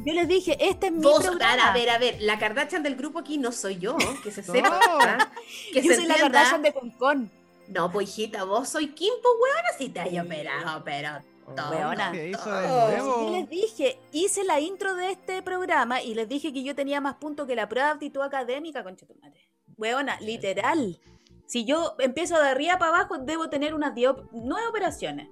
Yo 0.00 0.12
les 0.14 0.26
dije, 0.28 0.56
este 0.60 0.86
es 0.86 0.92
mi 0.92 1.02
Vos, 1.02 1.24
programa. 1.24 1.70
a 1.70 1.72
ver, 1.74 1.90
a 1.90 1.98
ver, 1.98 2.16
la 2.20 2.38
Kardashian 2.38 2.82
del 2.82 2.94
grupo 2.96 3.18
aquí 3.20 3.36
no 3.38 3.52
soy 3.52 3.78
yo, 3.78 3.96
que 4.24 4.30
se 4.32 4.42
No. 4.46 4.52
sepa. 4.52 4.80
¿ah? 5.02 5.28
Que 5.72 5.82
Yo 5.82 5.90
se 5.90 5.96
soy 5.96 6.06
la. 6.06 6.16
Kardashian 6.16 6.62
de 6.62 6.72
Concon. 6.72 7.30
No, 7.68 7.90
pues 7.92 8.08
hijita, 8.08 8.44
vos 8.44 8.68
soy 8.68 8.88
Kim, 8.94 9.12
pues 9.22 9.34
weona, 9.42 9.68
si 9.78 9.88
te 9.90 10.00
hay 10.00 10.18
operado, 10.18 10.82
pero 10.84 11.10
todo. 11.54 11.70
Weona. 11.70 12.12
¿Qué 12.12 12.28
hizo 12.30 12.50
de 12.50 12.66
todo. 12.66 12.88
nuevo? 12.88 13.24
Yo 13.26 13.30
les 13.38 13.48
dije, 13.48 14.00
hice 14.12 14.44
la 14.44 14.58
intro 14.60 14.94
de 14.94 15.10
este 15.12 15.42
programa 15.42 16.02
y 16.02 16.14
les 16.14 16.28
dije 16.28 16.52
que 16.52 16.62
yo 16.62 16.74
tenía 16.74 17.00
más 17.00 17.16
puntos 17.16 17.46
que 17.46 17.54
la 17.54 17.68
prueba 17.68 17.88
de 17.88 17.94
aptitud 17.94 18.22
académica, 18.22 18.82
concha 18.82 19.06
tu 19.06 19.14
madre. 19.16 19.40
Weona, 19.76 20.18
literal. 20.20 20.98
Si 21.46 21.64
yo 21.64 21.94
empiezo 21.98 22.38
de 22.40 22.48
arriba 22.48 22.78
para 22.78 22.96
abajo, 22.96 23.18
debo 23.18 23.48
tener 23.48 23.74
unas 23.74 23.94
10 23.94 24.08
op- 24.10 24.28
nueve 24.32 24.66
operaciones. 24.68 25.28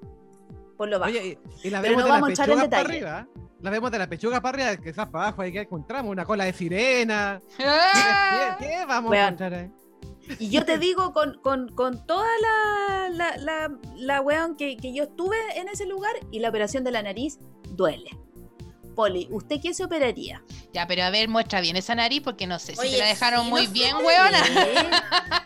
Por 0.77 0.89
lo 0.89 0.99
bajo. 0.99 1.11
Oye, 1.11 1.39
y, 1.63 1.69
y 1.69 1.71
la 1.71 1.81
Pero 1.81 1.97
vemos 1.97 1.99
no 1.99 2.05
de 2.05 2.11
vamos 2.13 2.23
a 2.23 2.29
la 2.29 2.33
entrar 2.33 2.49
en 2.51 2.55
pechuga 2.57 2.71
para 2.71 2.83
detalle. 2.83 3.07
arriba. 3.07 3.21
¿eh? 3.35 3.41
La 3.63 3.71
vemos 3.71 3.91
de 3.91 3.99
la 3.99 4.07
pechuga 4.09 4.41
para 4.43 4.65
arriba, 4.69 4.83
quizás 4.83 5.09
para 5.09 5.25
abajo, 5.29 5.43
ahí 5.43 5.53
que 5.53 5.61
encontramos 5.63 6.13
una 6.13 6.25
cola 6.27 6.45
de 6.45 6.53
sirena. 6.53 7.41
¿Qué, 7.57 7.65
qué 8.67 8.85
vamos 8.87 9.13
a 9.13 9.23
encontrar 9.25 9.55
ahí? 9.55 9.71
Y 10.39 10.51
yo 10.51 10.65
te 10.65 10.79
digo 10.79 11.13
con, 11.13 11.39
con, 11.43 11.69
con 11.69 12.07
toda 12.07 12.27
la, 12.43 13.09
la, 13.11 13.37
la, 13.37 13.71
la 13.97 14.21
weón 14.21 14.57
que, 14.57 14.77
que 14.77 14.93
yo 14.93 15.05
estuve 15.05 15.37
en 15.57 15.69
ese 15.69 15.87
lugar 15.87 16.13
y 16.31 16.41
la 16.41 16.49
operación 16.49 16.85
de 16.85 16.91
la 16.91 17.03
nariz 17.03 17.39
duele. 17.71 18.11
Poli, 18.95 19.29
¿usted 19.31 19.61
qué 19.61 19.75
se 19.75 19.85
operaría? 19.85 20.43
Ya, 20.73 20.87
pero 20.87 21.05
a 21.05 21.11
ver, 21.11 21.29
muestra 21.29 21.61
bien 21.61 21.77
esa 21.77 21.95
nariz 21.95 22.23
porque 22.23 22.47
no 22.47 22.59
sé 22.59 22.75
si 22.75 22.91
te 22.91 22.97
la 22.99 23.07
dejaron 23.07 23.45
sí, 23.45 23.51
muy 23.51 23.67
no 23.67 23.73
bien, 23.73 23.97
weona. 23.97 24.43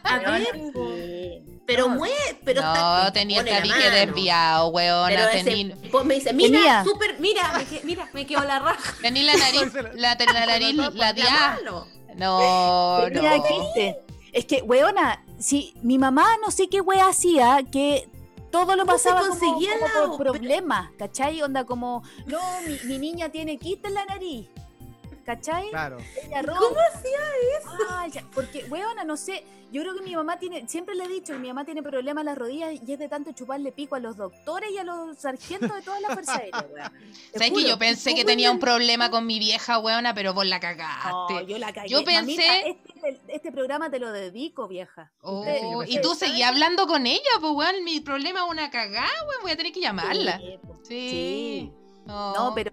A 0.04 0.18
ver, 0.18 1.42
pero 1.66 1.88
No, 1.88 1.94
mueve, 1.96 2.14
pero 2.44 2.62
no, 2.62 2.72
está- 2.72 3.12
tenía 3.12 3.40
el 3.40 3.46
tabique 3.46 3.90
desviado, 3.90 4.68
weona. 4.68 5.08
Pero 5.08 5.28
ese- 5.28 5.44
Tení, 5.44 5.70
po- 5.90 6.04
me 6.04 6.14
dice, 6.16 6.32
mira, 6.32 6.52
Tenía. 6.58 6.84
súper, 6.84 7.16
mira, 7.20 7.52
me 7.56 7.64
que- 7.64 7.80
mira, 7.84 8.08
me 8.12 8.26
quedó 8.26 8.42
la 8.44 8.58
raja. 8.58 8.94
tení 9.02 9.22
la 9.22 9.36
nariz, 9.36 9.72
la, 9.94 10.14
la 10.16 10.46
nariz, 10.46 10.74
la 10.76 10.90
La 10.90 11.12
diá. 11.12 11.58
mano. 11.60 11.86
No, 12.16 13.02
Tenía 13.12 13.36
no. 13.36 13.44
Es 14.32 14.44
que, 14.46 14.62
weona, 14.62 15.24
si 15.38 15.74
mi 15.82 15.98
mamá 15.98 16.26
no 16.44 16.50
sé 16.50 16.68
qué 16.68 16.80
wea 16.80 17.08
hacía, 17.08 17.64
que 17.70 18.08
todo 18.50 18.76
lo 18.76 18.84
¿Cómo 18.84 18.98
se 18.98 19.08
pasaba 19.10 19.28
como, 19.28 20.16
por 20.16 20.26
problemas, 20.26 20.90
¿cachai? 20.98 21.40
Onda 21.42 21.64
como, 21.64 22.02
no, 22.26 22.40
mi, 22.66 22.78
mi 22.88 22.98
niña 22.98 23.28
tiene 23.30 23.58
quiste 23.58 23.88
en 23.88 23.94
la 23.94 24.04
nariz, 24.04 24.48
¿cachai? 25.24 25.68
Claro. 25.70 25.98
Ella 26.24 26.42
¿Cómo 26.42 26.76
hacía 26.94 27.18
Ah, 27.90 28.06
ya, 28.08 28.24
porque, 28.34 28.64
weona, 28.64 29.04
no 29.04 29.16
sé, 29.16 29.44
yo 29.72 29.82
creo 29.82 29.94
que 29.94 30.02
mi 30.02 30.16
mamá 30.16 30.38
tiene, 30.38 30.66
siempre 30.68 30.94
le 30.94 31.04
he 31.04 31.08
dicho 31.08 31.32
que 31.32 31.38
mi 31.38 31.48
mamá 31.48 31.64
tiene 31.64 31.82
problemas 31.82 32.22
en 32.22 32.26
las 32.26 32.38
rodillas 32.38 32.72
y 32.86 32.92
es 32.92 32.98
de 32.98 33.08
tanto 33.08 33.32
chuparle 33.32 33.72
pico 33.72 33.94
a 33.94 34.00
los 34.00 34.16
doctores 34.16 34.70
y 34.72 34.78
a 34.78 34.84
los 34.84 35.18
sargentos 35.18 35.74
de 35.74 35.82
toda 35.82 36.00
la 36.00 36.08
Fuerza 36.10 36.36
Aérea, 36.36 36.66
weona. 36.68 36.92
¿Sabes 37.32 37.50
que 37.52 37.64
yo 37.64 37.78
pensé 37.78 38.10
que 38.14 38.22
¿Cómo 38.22 38.26
tenía 38.26 38.50
un 38.50 38.58
problema 38.58 39.10
con 39.10 39.26
mi 39.26 39.38
vieja, 39.38 39.78
weona, 39.78 40.14
pero 40.14 40.34
vos 40.34 40.46
la 40.46 40.58
cagaste. 40.60 41.10
No, 41.34 41.40
yo 41.42 41.58
la 41.58 41.72
cagué. 41.72 41.88
Yo 41.88 42.02
pensé- 42.04 42.20
Mamita, 42.20 42.56
este, 42.60 43.20
este 43.28 43.52
programa 43.52 43.90
te 43.90 43.98
lo 43.98 44.10
dedico, 44.12 44.66
vieja. 44.68 45.10
Oh, 45.22 45.40
Usted- 45.40 45.88
y 45.88 46.00
tú 46.00 46.14
seguías 46.14 46.50
hablando 46.50 46.86
con 46.86 47.06
ella, 47.06 47.20
pues 47.40 47.52
weón, 47.52 47.84
mi 47.84 48.00
problema 48.00 48.40
es 48.44 48.50
una 48.50 48.70
cagada, 48.70 49.08
weón, 49.28 49.42
voy 49.42 49.52
a 49.52 49.56
tener 49.56 49.72
que 49.72 49.80
llamarla. 49.80 50.38
Sí, 50.38 50.58
po. 50.66 50.80
Sí. 50.82 51.10
Sí. 51.10 51.72
No, 52.06 52.34
No, 52.34 52.52
pero, 52.54 52.69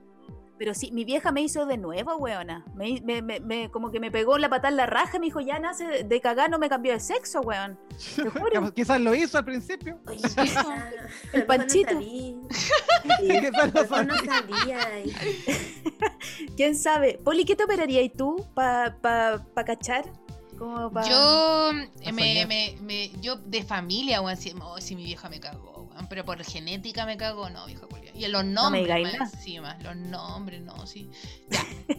pero 0.58 0.74
sí, 0.74 0.92
mi 0.92 1.06
vieja 1.06 1.32
me 1.32 1.42
hizo 1.42 1.66
de 1.66 1.78
nuevo, 1.78 2.16
weona. 2.18 2.66
Me, 2.76 3.00
me, 3.02 3.22
me- 3.22 3.40
me- 3.40 3.70
como 3.72 3.92
que 3.92 4.00
me 4.00 4.12
pegó 4.12 4.38
la 4.38 4.50
patada 4.50 4.70
en 4.70 4.78
la 4.78 4.86
raja 4.86 5.18
y 5.18 5.20
me 5.20 5.26
dijo, 5.28 5.40
ya 5.42 5.60
nace 5.60 6.04
de, 6.04 6.22
cagar, 6.22 6.50
no 6.50 6.58
me 6.60 6.70
cambió 6.70 6.94
de 6.94 7.00
sexo, 7.00 7.42
weón. 7.42 7.78
Te 8.16 8.30
juro. 8.30 8.74
Quizás 8.74 9.00
lo 9.02 9.14
hizo 9.16 9.38
al 9.38 9.46
principio. 9.46 10.00
Oye, 10.08 10.20
El 11.34 11.46
Panchito. 11.46 11.98
Quizás 13.20 14.06
No 14.06 14.16
sabía. 14.26 14.80
¿Quién 16.56 16.76
sabe? 16.76 17.20
Poli, 17.24 17.46
¿qué 17.46 17.56
te 17.56 17.64
operarías 17.64 18.12
tú 18.18 18.46
para 18.54 18.96
pa, 18.98 19.46
pa 19.54 19.64
cachar? 19.66 20.06
Como 20.58 20.92
pa- 20.92 21.08
Yo, 21.08 21.72
me, 21.74 21.90
soñar. 22.34 22.48
me, 22.48 22.76
me- 22.82 23.10
yo 23.22 23.36
de 23.36 23.64
familia, 23.64 24.22
weón, 24.22 24.38
si, 24.38 24.54
oh, 24.60 24.80
si 24.82 24.96
mi 24.96 25.04
vieja 25.06 25.30
me 25.30 25.40
cagó, 25.40 25.88
weón, 25.92 26.08
pero 26.10 26.26
por 26.26 26.44
genética 26.44 27.06
me 27.06 27.16
cagó, 27.16 27.50
no, 27.50 27.66
vieja 27.68 27.86
culia. 27.88 28.07
Y 28.18 28.28
los 28.28 28.46
nombres, 28.46 28.84
digáis 28.84 29.20
más 29.20 29.34
encima, 29.34 29.78
los 29.82 29.96
nombres, 29.96 30.62
no, 30.62 30.86
sí. 30.88 31.10
Ya. 31.50 31.66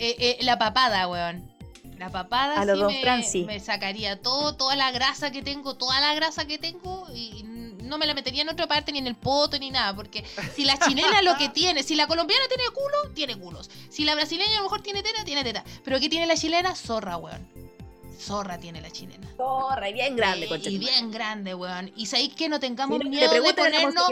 Eh, 0.00 0.38
eh, 0.38 0.44
la 0.44 0.56
papada, 0.60 1.08
weón. 1.08 1.50
La 1.98 2.08
papada 2.08 2.60
A 2.60 2.62
sí 2.62 2.68
Don 2.68 2.86
me, 2.86 3.00
Franci. 3.00 3.44
me 3.44 3.58
sacaría 3.58 4.22
todo, 4.22 4.54
toda 4.54 4.76
la 4.76 4.92
grasa 4.92 5.32
que 5.32 5.42
tengo, 5.42 5.74
toda 5.74 6.00
la 6.00 6.14
grasa 6.14 6.46
que 6.46 6.56
tengo 6.56 7.08
y 7.12 7.42
no 7.88 7.98
me 7.98 8.06
la 8.06 8.14
metería 8.14 8.42
en 8.42 8.48
otra 8.48 8.68
parte, 8.68 8.92
ni 8.92 8.98
en 8.98 9.08
el 9.08 9.16
poto, 9.16 9.58
ni 9.58 9.70
nada, 9.70 9.96
porque 9.96 10.24
si 10.54 10.64
la 10.64 10.78
chilena 10.78 11.22
lo 11.22 11.36
que 11.36 11.48
tiene, 11.54 11.82
si 11.82 11.96
la 11.96 12.06
colombiana 12.06 12.44
tiene 12.46 12.64
culo, 12.70 13.12
tiene 13.14 13.36
culos. 13.36 13.70
Si 13.88 14.04
la 14.04 14.14
brasileña 14.14 14.52
a 14.52 14.56
lo 14.58 14.64
mejor 14.64 14.82
tiene 14.82 15.02
teta, 15.02 15.24
tiene 15.24 15.42
teta. 15.42 15.64
Pero 15.82 15.98
¿qué 15.98 16.08
tiene 16.08 16.26
la 16.26 16.36
chilena? 16.36 16.76
Zorra, 16.76 17.16
weón. 17.16 17.48
Zorra 18.20 18.58
tiene 18.58 18.80
la 18.80 18.90
chilena. 18.90 19.26
Zorra, 19.36 19.88
y 19.88 19.92
bien 19.92 20.16
grande, 20.16 20.46
concha 20.48 20.70
Y 20.70 20.78
bien 20.78 21.10
grande, 21.10 21.54
weón. 21.54 21.90
Y 21.96 22.06
sabéis 22.06 22.34
que 22.34 22.48
no 22.48 22.60
tengamos 22.60 23.02
miedo 23.04 23.30
de 23.32 23.54
ponernos. 23.54 24.04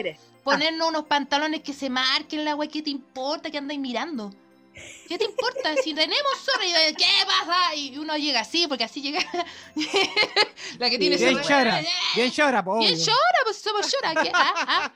Ponernos 0.46 0.88
unos 0.88 1.04
pantalones 1.04 1.60
que 1.60 1.72
se 1.72 1.90
marquen 1.90 2.44
la 2.44 2.54
weá. 2.54 2.70
¿Qué 2.70 2.80
te 2.80 2.90
importa 2.90 3.50
que 3.50 3.58
andáis 3.58 3.80
mirando? 3.80 4.32
¿Qué 5.08 5.18
te 5.18 5.24
importa? 5.24 5.74
Si 5.82 5.94
tenemos 5.94 6.32
zorra, 6.44 6.64
y 6.64 6.70
yo, 6.70 6.96
¿qué 6.96 7.04
pasa? 7.26 7.74
Y 7.74 7.98
uno 7.98 8.16
llega 8.16 8.40
así, 8.40 8.66
porque 8.68 8.84
así 8.84 9.00
llega 9.00 9.20
la 10.78 10.90
que 10.90 10.98
tiene 10.98 11.16
Bien 11.16 11.40
chora. 11.40 11.80
Bien 12.14 12.30
llora, 12.30 12.64
po. 12.64 12.78
Bien 12.78 12.96
llora, 12.96 13.38
pues 13.44 13.56
somos 13.56 13.90
llora. 13.90 14.22
¿qué? 14.22 14.30
Ah, 14.34 14.54
ah. 14.68 14.92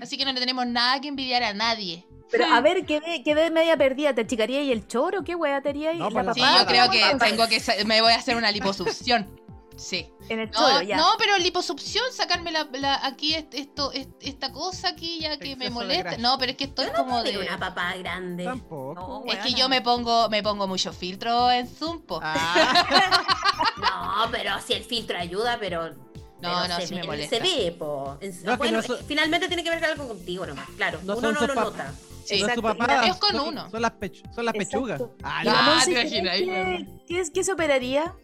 Así 0.00 0.16
que 0.16 0.24
no 0.24 0.32
le 0.32 0.40
tenemos 0.40 0.66
nada 0.66 1.00
que 1.00 1.08
envidiar 1.08 1.42
a 1.42 1.52
nadie. 1.52 2.06
Pero 2.30 2.46
a 2.46 2.60
ver, 2.60 2.86
quedé, 2.86 3.22
quedé 3.22 3.50
media 3.50 3.76
perdida. 3.76 4.14
¿Te 4.14 4.22
achicaría 4.22 4.62
y 4.62 4.72
el 4.72 4.86
choro? 4.86 5.24
¿Qué 5.24 5.34
wea 5.34 5.60
te 5.60 5.70
haría? 5.70 5.92
No, 5.94 6.10
¿La 6.10 6.22
pues 6.22 6.34
Sí, 6.34 6.40
yo 6.40 6.66
creo 6.66 6.90
que 6.90 7.02
tengo 7.18 7.48
que 7.48 7.84
me 7.84 8.00
voy 8.00 8.12
a 8.12 8.16
hacer 8.16 8.36
una 8.36 8.50
liposucción. 8.50 9.45
Sí. 9.76 10.10
En 10.30 10.40
el 10.40 10.50
No, 10.50 10.80
ya. 10.82 10.96
no, 10.96 11.06
pero 11.18 11.36
liposucción, 11.38 12.04
sacarme 12.12 12.50
la, 12.50 12.66
la- 12.72 13.04
aquí 13.06 13.34
est- 13.34 13.52
esto, 13.54 13.92
est- 13.92 14.08
esta 14.20 14.50
cosa 14.50 14.88
aquí 14.88 15.20
ya 15.20 15.38
que 15.38 15.54
me 15.54 15.66
Exceso 15.66 15.72
molesta. 15.74 16.16
No, 16.18 16.38
pero 16.38 16.52
es 16.52 16.56
que 16.58 16.64
esto 16.64 16.82
es 16.82 16.90
como 16.92 17.22
Tengo 17.22 17.40
de. 17.40 17.46
una 17.46 17.58
papá 17.58 17.94
grande. 17.96 18.44
Tampoco. 18.44 19.22
No, 19.26 19.32
Es 19.32 19.38
que 19.40 19.52
yo 19.52 19.68
me 19.68 19.82
pongo, 19.82 20.28
me 20.30 20.42
pongo 20.42 20.66
mucho 20.66 20.92
filtro 20.94 21.50
en 21.50 21.68
Zoom, 21.68 22.00
po. 22.02 22.20
Ah, 22.22 23.24
No, 24.24 24.30
pero 24.30 24.52
si 24.66 24.72
el 24.72 24.84
filtro 24.84 25.18
ayuda, 25.18 25.58
pero. 25.60 25.90
No, 25.90 25.94
pero 26.40 26.68
no, 26.68 26.76
se 26.76 26.86
sí 26.86 26.94
ve, 26.94 27.00
me 27.00 27.06
molesta. 27.06 27.36
Se 27.36 27.42
ve, 27.42 27.72
po. 27.72 28.18
No, 28.44 28.56
bueno, 28.56 28.80
no 28.86 28.96
finalmente 29.06 29.46
tiene 29.48 29.62
que 29.62 29.70
ver 29.70 29.84
algo 29.84 30.08
contigo 30.08 30.46
nomás, 30.46 30.68
claro. 30.76 31.00
No 31.04 31.16
Uno 31.16 31.32
no 31.32 31.46
lo 31.46 31.54
nota. 31.54 31.92
Sí. 32.24 32.40
no 32.40 32.46
es 32.48 32.52
Exacto. 32.56 32.62
papá. 32.62 33.06
Es 33.06 33.16
con 33.16 33.30
son- 33.32 33.48
uno. 33.48 33.70
Son 33.70 33.82
las, 33.82 33.92
pech- 33.92 34.34
son 34.34 34.44
las 34.46 34.54
Exacto. 34.54 34.78
pechugas. 34.96 35.02
Ah, 35.22 35.42
¿Y 35.42 35.46
ya. 35.46 35.52
la 35.52 35.58
Ah, 35.60 35.70
Monse 35.70 35.86
te 35.86 35.94
qué- 35.94 36.00
imaginas 36.00 36.32
ahí, 36.34 36.46
qué, 36.46 36.86
qué 37.06 37.20
es- 37.20 37.30
qué 37.30 37.44
se 37.44 37.52
operaría? 37.52 38.14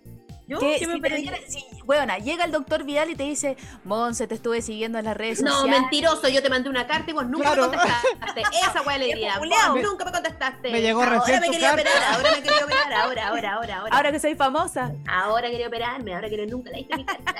¿Yo? 0.48 0.58
Que 0.58 0.76
¿Qué 0.78 0.86
me 0.88 1.08
diera- 1.08 1.38
si- 1.46 1.64
weona, 1.84 2.18
llega 2.18 2.44
el 2.44 2.50
doctor 2.50 2.84
Vidal 2.84 3.10
y 3.10 3.14
te 3.14 3.22
dice, 3.22 3.56
Monse, 3.84 4.26
te 4.26 4.34
estuve 4.34 4.60
siguiendo 4.60 4.98
en 4.98 5.04
las 5.04 5.16
redes 5.16 5.40
No, 5.40 5.52
sociales. 5.52 5.80
mentiroso, 5.82 6.28
yo 6.28 6.42
te 6.42 6.50
mandé 6.50 6.68
una 6.68 6.86
carta 6.86 7.10
y 7.10 7.14
vos 7.14 7.26
nunca 7.26 7.52
Claro. 7.54 7.70
me 7.70 7.76
contestaste. 7.76 8.42
Esa 8.68 8.82
weá 8.82 8.98
le 8.98 9.06
diría. 9.14 9.38
culiao. 9.38 9.74
Vos 9.74 9.82
nunca 9.82 10.04
me 10.04 10.12
contestaste. 10.12 10.70
Me 10.70 10.82
llegó 10.82 11.02
ahora 11.02 11.18
recién 11.20 11.40
me 11.40 11.46
tu 11.46 11.52
quería 11.52 11.68
carta. 11.74 11.82
operar, 11.90 12.14
ahora 12.14 12.30
me 12.32 12.42
quería 12.42 12.64
operar, 12.64 12.92
ahora, 12.92 13.28
ahora, 13.28 13.52
ahora, 13.54 13.76
ahora. 13.78 13.96
Ahora 13.96 14.12
que 14.12 14.18
soy 14.20 14.34
famosa, 14.34 14.92
Ahora 15.08 15.48
quería 15.50 15.68
operarme, 15.68 16.14
ahora 16.14 16.28
que 16.28 16.46
nunca 16.46 16.70
leíste 16.70 16.96
mi 16.96 17.04
carta. 17.04 17.34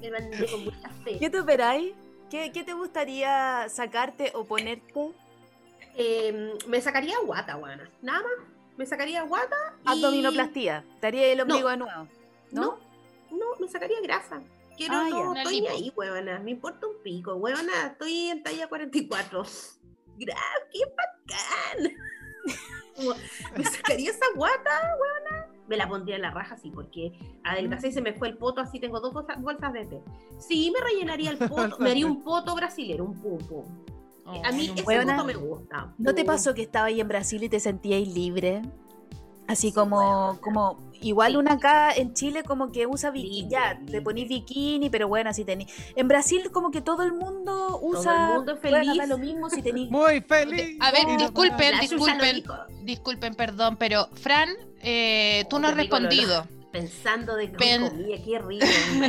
Me 0.00 0.10
mandé 0.10 0.46
con 0.50 0.64
mucha 0.64 0.88
fe. 1.04 1.18
¿qué 1.18 1.28
te 1.30 1.40
operáis? 1.40 1.92
¿Qué, 2.30 2.50
¿Qué 2.52 2.62
te 2.64 2.72
gustaría 2.72 3.66
sacarte 3.68 4.30
o 4.34 4.44
ponerte? 4.44 5.10
Eh, 5.96 6.54
me 6.66 6.80
sacaría 6.80 7.16
guata, 7.26 7.54
guana. 7.54 7.88
Nada 8.00 8.20
más. 8.20 8.48
Me 8.76 8.86
sacaría 8.86 9.22
guata. 9.22 9.56
y- 9.84 9.88
Abdominoplastía. 9.88 10.84
¿Te 11.00 11.06
haría 11.08 11.26
el 11.32 11.40
ombligo 11.42 11.68
de 11.68 11.76
nuevo? 11.76 12.08
¿No? 12.50 12.60
No, 12.62 12.78
no, 13.30 13.46
me 13.60 13.68
sacaría 13.68 14.00
grasa. 14.02 14.40
Quiero, 14.76 14.94
Ah, 14.96 15.08
no, 15.10 15.34
estoy 15.36 15.60
lipo. 15.60 15.72
ahí, 15.72 15.92
huevona. 15.94 16.38
Me 16.40 16.50
importa 16.52 16.86
un 16.86 16.96
pico, 17.02 17.34
huevona. 17.34 17.86
Estoy 17.88 18.28
en 18.28 18.42
talla 18.42 18.68
44. 18.68 19.42
Gra 20.18 20.36
¡Qué 20.72 20.80
bacán! 20.96 21.96
Me 23.56 23.64
sacaría 23.64 24.10
esa 24.10 24.26
guata, 24.34 24.96
huevona. 24.98 25.48
Me 25.68 25.76
la 25.76 25.88
pondría 25.88 26.16
en 26.16 26.22
la 26.22 26.30
raja, 26.30 26.56
sí, 26.58 26.70
porque 26.70 27.12
adelgacé 27.44 27.88
y 27.88 27.92
se 27.92 28.02
me 28.02 28.12
fue 28.12 28.28
el 28.28 28.36
poto, 28.36 28.60
así 28.60 28.78
tengo 28.80 29.00
dos 29.00 29.12
bolsas, 29.14 29.40
bolsas 29.40 29.72
de 29.72 29.86
té. 29.86 30.02
Sí, 30.38 30.70
me 30.70 30.80
rellenaría 30.84 31.30
el 31.30 31.38
poto, 31.38 31.78
me 31.78 31.90
haría 31.90 32.06
un 32.06 32.22
poto 32.22 32.54
brasilero, 32.54 33.04
un 33.04 33.18
pum 33.20 33.38
pum. 33.46 33.64
A 34.24 34.52
mí 34.52 34.70
Oh, 34.70 34.74
ese 34.92 35.24
me 35.24 35.34
gusta. 35.34 35.94
¿No 35.98 36.14
te 36.14 36.24
pasó 36.24 36.54
que 36.54 36.62
estaba 36.62 36.86
ahí 36.86 37.00
en 37.00 37.08
Brasil 37.08 37.42
y 37.42 37.48
te 37.48 37.60
sentíais 37.60 38.08
libre? 38.08 38.62
Así 39.48 39.72
como, 39.72 40.38
como, 40.40 40.78
igual 41.00 41.36
una 41.36 41.54
acá 41.54 41.92
en 41.92 42.14
Chile 42.14 42.42
como 42.44 42.70
que 42.70 42.86
usa 42.86 43.10
bikini, 43.10 43.42
Libre, 43.42 43.50
ya, 43.50 43.74
libre. 43.74 43.92
te 43.92 44.00
ponís 44.00 44.28
bikini, 44.28 44.88
pero 44.88 45.08
bueno, 45.08 45.30
así 45.30 45.44
tenés. 45.44 45.66
En 45.96 46.06
Brasil 46.08 46.50
como 46.52 46.70
que 46.70 46.80
todo 46.80 47.02
el 47.02 47.12
mundo 47.12 47.78
usa, 47.82 48.28
el 48.30 48.36
mundo 48.36 48.52
es 48.52 48.62
bueno, 48.62 48.78
feliz. 48.78 48.96
da 48.98 49.06
lo 49.06 49.18
mismo 49.18 49.50
si 49.50 49.60
tenís... 49.60 49.90
Muy 49.90 50.20
feliz. 50.20 50.78
A 50.80 50.92
ver, 50.92 51.06
no- 51.08 51.16
disculpen, 51.18 51.80
disculpen, 51.80 52.44
disculpen, 52.84 53.34
perdón, 53.34 53.76
pero 53.76 54.08
Fran, 54.14 54.48
eh, 54.80 55.44
tú 55.50 55.56
Oh, 55.56 55.58
no 55.58 55.68
has 55.68 55.76
respondido. 55.76 56.46
Pensando 56.72 57.36
de 57.36 57.50
que 57.50 57.58
Pen- 57.58 57.88
comida, 57.88 58.16
qué 58.24 58.38
rico. 58.38 58.64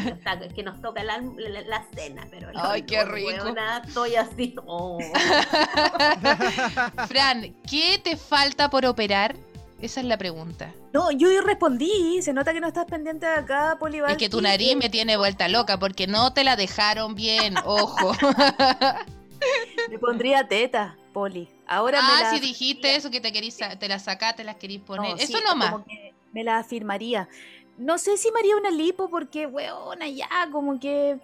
está- 0.05 0.33
es 0.33 0.53
que 0.53 0.63
nos 0.63 0.81
toca 0.81 1.03
la, 1.03 1.19
la- 1.19 1.61
la 1.61 1.85
cena, 1.95 2.27
pero. 2.29 2.49
Ay, 2.55 2.83
qué 2.83 3.03
rico. 3.05 3.55
estoy 3.87 4.15
así. 4.15 4.55
oh. 4.65 4.99
Fran, 7.07 7.55
¿qué 7.69 7.99
te 8.03 8.17
falta 8.17 8.69
por 8.69 8.85
operar? 8.85 9.35
Esa 9.81 9.99
es 9.99 10.05
la 10.05 10.17
pregunta. 10.17 10.73
No, 10.93 11.11
yo 11.11 11.27
respondí, 11.41 12.21
se 12.21 12.31
nota 12.31 12.53
que 12.53 12.61
no 12.61 12.67
estás 12.67 12.85
pendiente 12.85 13.25
de 13.25 13.33
acá, 13.33 13.75
Polival. 13.79 14.11
Es 14.11 14.17
que 14.17 14.29
tu 14.29 14.41
nariz 14.41 14.77
me 14.77 14.89
tiene 14.89 15.17
vuelta 15.17 15.47
loca 15.49 15.77
porque 15.77 16.07
no 16.07 16.33
te 16.33 16.43
la 16.43 16.55
dejaron 16.55 17.15
bien, 17.15 17.55
ojo. 17.65 18.13
Me 19.89 19.99
pondría 19.99 20.47
teta, 20.47 20.95
Poli. 21.11 21.49
Ahora 21.67 22.01
me 22.01 22.13
ah, 22.13 22.21
la 22.23 22.31
si 22.31 22.39
dijiste 22.39 22.95
eso 22.95 23.11
que 23.11 23.19
te 23.19 23.33
querís, 23.33 23.57
te 23.57 23.87
la 23.89 23.99
sacaste, 23.99 24.45
las 24.45 24.55
querís 24.55 24.79
poner. 24.79 25.11
No, 25.11 25.17
eso 25.17 25.37
sí, 25.37 25.43
nomás. 25.45 25.71
como 25.71 25.85
que 25.85 26.13
me 26.33 26.43
la 26.43 26.57
afirmaría. 26.57 27.29
No 27.77 27.97
sé 27.97 28.17
si 28.17 28.31
me 28.31 28.39
haría 28.39 28.57
una 28.57 28.69
lipo 28.71 29.09
porque, 29.09 29.47
weona, 29.47 30.07
ya 30.07 30.27
como 30.51 30.79
que 30.79 31.17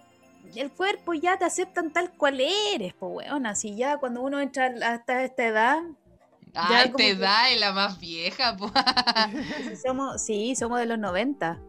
el 0.56 0.70
cuerpo 0.72 1.12
ya 1.14 1.38
te 1.38 1.44
aceptan 1.44 1.92
tal 1.92 2.10
cual 2.12 2.40
eres, 2.40 2.94
pues, 2.94 3.12
weona. 3.14 3.54
Si 3.54 3.76
ya 3.76 3.98
cuando 3.98 4.22
uno 4.22 4.40
entra 4.40 4.72
hasta 4.84 5.22
esta 5.24 5.44
edad, 5.46 5.82
te 6.96 6.96
que- 6.96 7.14
da, 7.16 7.48
es 7.50 7.60
la 7.60 7.72
más 7.72 8.00
vieja, 8.00 8.56
po. 8.56 8.72
si 9.68 9.76
somos, 9.76 10.22
sí, 10.22 10.56
somos 10.56 10.78
de 10.80 10.86
los 10.86 10.98
90. 10.98 11.60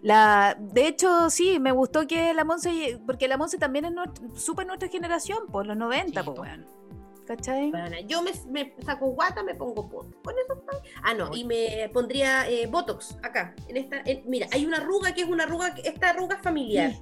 La, 0.00 0.56
de 0.58 0.86
hecho, 0.88 1.28
sí, 1.30 1.58
me 1.60 1.70
gustó 1.72 2.06
que 2.06 2.32
la 2.32 2.44
Monse, 2.44 2.98
porque 3.06 3.28
la 3.28 3.36
Monse 3.36 3.58
también 3.58 3.84
es 3.84 3.92
súper 4.42 4.66
nuestra 4.66 4.88
generación, 4.88 5.38
por 5.52 5.66
los 5.66 5.76
90, 5.76 6.22
Sí, 6.22 6.30
pues. 6.34 6.50
¿Cachai? 7.26 7.70
Bueno, 7.70 7.96
yo 8.06 8.22
me, 8.22 8.32
me 8.48 8.74
saco 8.84 9.06
guata, 9.08 9.42
me 9.42 9.54
pongo 9.54 9.82
botox. 9.82 10.16
Con 10.22 10.34
eso 10.38 10.54
estoy. 10.60 10.90
Ah, 11.02 11.14
no, 11.14 11.34
y 11.36 11.44
me 11.44 11.90
pondría 11.92 12.48
eh, 12.48 12.66
botox 12.66 13.16
acá. 13.22 13.54
En 13.68 13.76
esta, 13.76 14.00
en- 14.04 14.22
mira, 14.28 14.46
hay 14.52 14.64
una 14.64 14.78
arruga 14.78 15.12
que 15.14 15.22
es 15.22 15.28
una 15.28 15.44
arruga, 15.44 15.74
esta 15.84 16.10
arruga 16.10 16.36
es 16.36 16.42
familiar. 16.42 16.92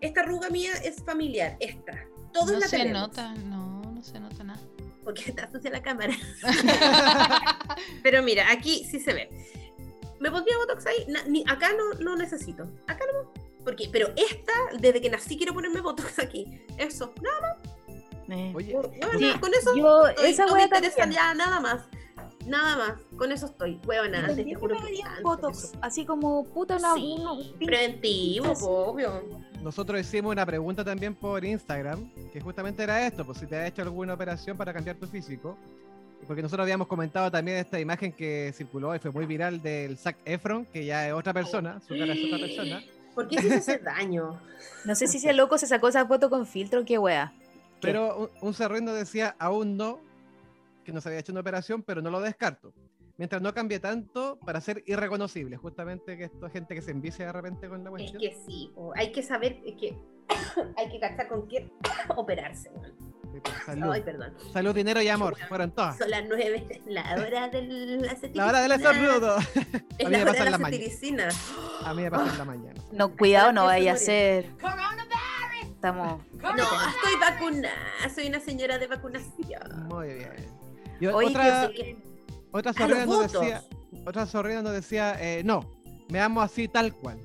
Esta 0.00 0.20
arruga 0.22 0.48
mía 0.50 0.72
es 0.82 1.02
familiar, 1.04 1.56
esta. 1.60 1.92
Todos 2.32 2.52
No 2.52 2.58
la 2.58 2.66
se 2.68 2.76
tenemos. 2.78 3.00
nota, 3.02 3.34
no, 3.34 3.82
no 3.82 4.02
se 4.02 4.18
nota 4.18 4.42
nada. 4.44 4.60
Porque 5.04 5.22
está 5.30 5.50
sucia 5.50 5.70
la 5.70 5.82
cámara. 5.82 6.14
Pero 8.02 8.22
mira, 8.22 8.50
aquí 8.50 8.84
sí 8.84 9.00
se 9.00 9.12
ve. 9.12 9.28
Me 10.20 10.30
pondría 10.30 10.56
botox 10.58 10.86
ahí. 10.86 11.04
na- 11.08 11.24
ni- 11.24 11.44
acá 11.48 11.70
no, 11.72 11.98
no 12.00 12.16
necesito. 12.16 12.64
Acá 12.86 13.04
no. 13.12 13.32
Porque, 13.64 13.88
pero 13.92 14.08
esta, 14.16 14.52
desde 14.80 15.00
que 15.00 15.08
nací 15.08 15.36
quiero 15.36 15.54
ponerme 15.54 15.80
botox 15.80 16.18
aquí. 16.18 16.60
Eso. 16.78 17.14
Nada, 17.22 17.60
Eh. 18.32 18.52
Oye, 18.54 18.72
bueno, 18.74 19.18
Sí, 19.18 19.32
con 19.40 19.50
eso 19.54 19.76
Yo, 19.76 20.06
estoy- 20.08 20.26
esa 20.30 20.46
no 20.46 20.54
me 20.54 20.62
interesa 20.64 21.06
ya 21.10 21.34
nada 21.34 21.60
más. 21.60 21.82
Nada 22.46 22.76
más. 22.76 22.92
Con 23.16 23.30
eso 23.30 23.46
estoy. 23.46 23.80
Huevona, 23.86 24.18
antes 24.26 24.44
te 24.44 24.54
juro 24.54 24.76
que 24.80 25.00
antes 25.04 25.64
eso. 25.64 25.78
así 25.80 26.04
como 26.04 26.44
puta 26.44 26.76
una 26.76 26.94
Sí, 26.94 27.14
uno- 27.18 27.38
preventivo, 27.64 28.54
po, 28.54 28.86
obvio. 28.86 29.22
nosotros 29.62 30.00
hicimos 30.00 30.32
una 30.32 30.44
pregunta 30.44 30.84
también 30.84 31.14
por 31.14 31.44
Instagram, 31.44 32.10
que 32.32 32.40
justamente 32.40 32.82
era 32.82 33.06
esto, 33.06 33.24
pues 33.24 33.38
si 33.38 33.46
te 33.46 33.56
has 33.56 33.68
hecho 33.68 33.82
alguna 33.82 34.14
operación 34.14 34.56
para 34.56 34.72
cambiar 34.72 34.96
tu 34.96 35.06
físico. 35.06 35.56
Porque 36.26 36.40
nosotros 36.42 36.64
habíamos 36.64 36.86
comentado 36.86 37.30
también 37.30 37.56
esta 37.58 37.78
imagen 37.80 38.12
que 38.12 38.52
circuló 38.56 38.94
y 38.94 38.98
fue 39.00 39.10
muy 39.10 39.26
viral 39.26 39.60
del 39.60 39.98
Zac 39.98 40.16
Efron, 40.24 40.64
que 40.66 40.84
ya 40.84 41.06
es 41.08 41.12
otra 41.12 41.32
persona, 41.32 41.80
su 41.86 41.96
cara 41.98 42.12
es 42.12 42.24
otra 42.24 42.38
persona. 42.38 42.82
¿Por 43.14 43.28
qué 43.28 43.42
se 43.42 43.54
hace 43.54 43.78
daño? 43.78 44.40
No 44.84 44.94
sé 44.94 45.06
si 45.06 45.18
ese 45.18 45.32
loco 45.32 45.58
se 45.58 45.66
sacó 45.66 45.88
esa 45.88 46.06
foto 46.06 46.30
con 46.30 46.46
filtro, 46.46 46.84
qué 46.84 46.96
wea. 46.98 47.32
Pero 47.82 48.30
un, 48.40 48.48
un 48.48 48.94
decía, 48.94 49.36
aún 49.38 49.76
no, 49.76 50.00
que 50.84 50.92
no 50.92 51.00
se 51.00 51.08
había 51.08 51.20
hecho 51.20 51.32
una 51.32 51.40
operación, 51.40 51.82
pero 51.82 52.00
no 52.00 52.10
lo 52.10 52.20
descarto. 52.20 52.72
Mientras 53.18 53.42
no 53.42 53.52
cambie 53.52 53.78
tanto 53.78 54.38
para 54.44 54.60
ser 54.60 54.82
irreconocible, 54.86 55.56
justamente 55.56 56.16
que 56.16 56.24
esto 56.24 56.46
es 56.46 56.52
gente 56.52 56.74
que 56.74 56.82
se 56.82 56.90
envicia 56.92 57.26
de 57.26 57.32
repente 57.32 57.68
con 57.68 57.84
la 57.84 57.90
Es 57.90 57.90
cuestión. 57.90 58.20
que 58.22 58.36
sí, 58.46 58.72
po, 58.74 58.92
hay 58.96 59.12
que 59.12 59.22
saber, 59.22 59.60
es 59.66 59.74
que 59.78 59.96
hay 60.76 60.88
que 60.90 60.98
cachar 60.98 61.28
con 61.28 61.46
qué 61.46 61.70
operarse. 62.16 62.70
pues, 62.70 63.42
Salud. 63.66 63.90
Ay, 63.92 64.02
perdón. 64.02 64.34
Salud, 64.52 64.74
dinero 64.74 65.02
y 65.02 65.08
amor, 65.08 65.34
Chuta. 65.34 65.46
fueron 65.46 65.70
todas. 65.72 65.98
Son 65.98 66.10
las 66.10 66.24
nueve, 66.26 66.66
la 66.86 67.14
hora 67.14 67.48
del 67.48 68.00
La 68.34 68.46
hora 68.46 68.60
del 68.62 68.72
estornudo. 68.72 69.36
Es 69.98 70.06
A 70.06 70.08
mí 70.08 70.10
la 70.10 70.18
me 70.18 70.22
hora 70.22 70.32
pasa 70.32 70.32
de 70.32 70.38
en 70.40 70.44
la 70.44 70.50
la 70.50 70.58
mañana. 70.58 71.28
A 71.84 71.94
mí 71.94 72.02
me 72.02 72.10
pasa 72.10 72.32
en 72.32 72.38
la 72.38 72.44
mañana. 72.44 72.80
No, 72.92 73.16
cuidado, 73.16 73.52
no 73.52 73.66
vaya 73.66 73.92
a 73.92 73.96
ser. 73.96 74.46
Estamos. 75.86 76.20
No, 76.40 76.48
estoy 76.48 77.20
vacunada, 77.20 77.74
soy 78.14 78.28
una 78.28 78.38
señora 78.38 78.78
de 78.78 78.86
vacunación. 78.86 79.88
Muy 79.88 80.14
bien. 80.14 80.30
Y 81.00 81.06
otra, 81.08 81.70
que- 81.74 81.96
otra 82.52 82.72
Ah, 82.76 82.86
los 82.86 83.06
nos 83.08 83.32
decía, 83.32 83.64
otra 84.06 84.26
zorrina 84.26 84.62
nos 84.62 84.72
decía, 84.74 85.16
eh, 85.20 85.42
no, 85.44 85.68
me 86.08 86.20
amo 86.20 86.40
así 86.40 86.68
tal 86.68 86.94
cual. 86.94 87.18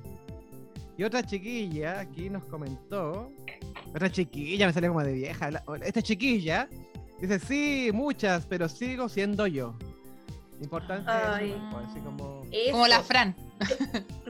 Y 0.96 1.04
otra 1.04 1.22
chiquilla 1.22 2.00
aquí 2.00 2.28
nos 2.28 2.42
comentó, 2.46 3.30
otra 3.94 4.10
chiquilla, 4.10 4.66
me 4.66 4.72
salió 4.72 4.90
como 4.90 5.04
de 5.04 5.12
vieja, 5.12 5.52
la- 5.52 5.62
esta 5.84 6.02
chiquilla 6.02 6.68
dice, 7.20 7.38
sí, 7.38 7.90
muchas, 7.94 8.44
pero 8.46 8.68
sigo 8.68 9.08
siendo 9.08 9.46
yo. 9.46 9.78
Importante, 10.60 11.10
Ay. 11.10 11.50
eso, 11.52 11.60
pues, 11.70 11.86
así 11.90 12.00
como... 12.00 12.42
eso. 12.50 12.72
Como 12.72 12.86
la 12.88 13.02
Fran. 13.02 13.34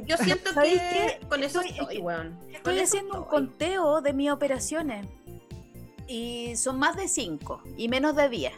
Yo 0.05 0.17
siento 0.19 0.53
¿Sabéis 0.53 0.81
que 0.81 1.21
con 1.29 1.43
eso 1.43 1.61
Estoy- 1.61 1.79
estoy, 1.81 1.99
weón. 1.99 2.39
Estoy 2.53 2.75
eso 2.79 2.85
haciendo 2.85 3.19
un 3.23 3.25
conteo 3.25 4.01
de 4.03 4.13
mis 4.13 4.31
operaciones. 4.31 5.07
Y 6.07 6.57
son 6.57 6.79
más 6.79 6.97
de 6.97 7.09
5 7.09 7.63
y 7.77 7.89
menos 7.89 8.17
de 8.17 8.29
10. 8.29 8.53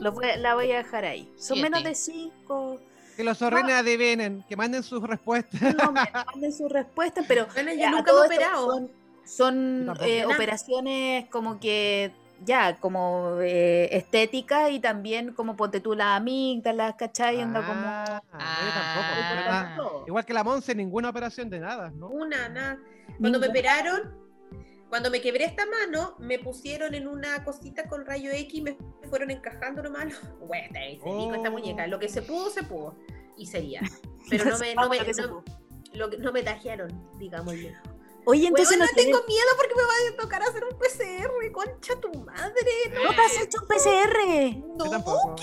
Lo 0.00 0.12
voy- 0.12 0.26
la 0.38 0.54
voy 0.54 0.70
a 0.72 0.78
dejar 0.78 1.04
ahí. 1.04 1.24
Son 1.38 1.56
Siete. 1.56 1.62
menos 1.62 1.84
de 1.84 1.94
5. 1.94 2.80
Que 3.16 3.24
los 3.24 3.38
zorrines 3.38 3.72
adivinen, 3.74 4.44
que 4.48 4.56
manden 4.56 4.82
sus 4.82 5.02
respuestas. 5.02 5.74
No 5.74 5.90
me 5.92 6.02
manden 6.12 6.52
sus 6.52 6.70
respuestas, 6.70 7.24
pero 7.26 7.46
Bueno, 7.54 7.72
yo 7.72 7.86
a 7.86 7.90
nunca 7.90 8.10
he 8.12 8.26
operado. 8.26 8.88
Son, 9.24 9.92
eh, 10.02 10.24
operaciones 10.26 11.28
como 11.30 11.58
que 11.58 12.12
ya, 12.44 12.76
como 12.76 13.38
eh, 13.40 13.88
estética 13.96 14.70
y 14.70 14.80
también 14.80 15.32
como 15.32 15.56
ponte 15.56 15.80
tú 15.80 15.94
las 15.94 16.16
amígdalas, 16.18 16.94
¿cachai? 16.96 17.40
Anda 17.40 17.60
como. 17.66 17.80
Ah, 17.84 18.22
yo 18.32 18.72
tampoco. 18.72 19.48
Ah. 19.48 20.04
Igual 20.06 20.24
que 20.24 20.32
la 20.34 20.44
Monse, 20.44 20.74
ninguna 20.74 21.10
operación 21.10 21.48
de 21.50 21.60
nada, 21.60 21.90
¿no? 21.90 22.08
Una, 22.08 22.48
nada. 22.48 22.78
Cuando 23.18 23.38
me 23.40 23.48
operaron, 23.48 24.14
cuando 24.88 25.10
me 25.10 25.20
quebré 25.20 25.44
esta 25.44 25.64
mano, 25.66 26.14
me 26.18 26.38
pusieron 26.38 26.94
en 26.94 27.08
una 27.08 27.42
cosita 27.44 27.88
con 27.88 28.04
rayo 28.06 28.30
X 28.30 28.54
y 28.54 28.62
me 28.62 28.76
fueron 29.08 29.30
encajando 29.30 29.82
nomás. 29.82 30.06
Bueno, 30.40 30.68
se 30.74 31.08
dijo 31.08 31.34
esta 31.34 31.48
Oh. 31.48 31.52
muñeca. 31.52 31.86
Lo 31.86 31.98
que 31.98 32.08
se 32.08 32.22
pudo, 32.22 32.50
se 32.50 32.62
pudo. 32.62 32.96
Y 33.36 33.46
sería. 33.46 33.80
Pero 34.30 34.44
no 34.46 34.58
me, 34.58 34.74
no 34.74 34.88
me, 34.88 34.98
no, 34.98 35.44
lo 35.94 36.10
que- 36.10 36.18
no 36.18 36.32
me 36.32 36.42
tajearon, 36.42 36.90
digámoslo. 37.18 37.68
Oye, 38.28 38.48
entonces 38.48 38.72
Entonces 38.74 38.78
no, 39.06 39.12
no 39.12 39.18
tengo 39.20 39.26
miedo 39.28 39.46
porque 39.56 39.74
me 39.76 39.82
va 39.82 39.88
a 40.12 40.16
tocar 40.20 40.42
hacer 40.42 40.64
un 40.64 40.76
PCR, 40.78 41.52
concha 41.52 41.94
tu 42.00 42.12
madre. 42.12 42.52
no 42.92 43.14
te 43.14 43.20
has 43.20 43.40
hecho 43.40 43.58
un 43.62 43.68
PCR. 43.68 44.76
No, 44.76 44.90
tampoco. 44.90 45.36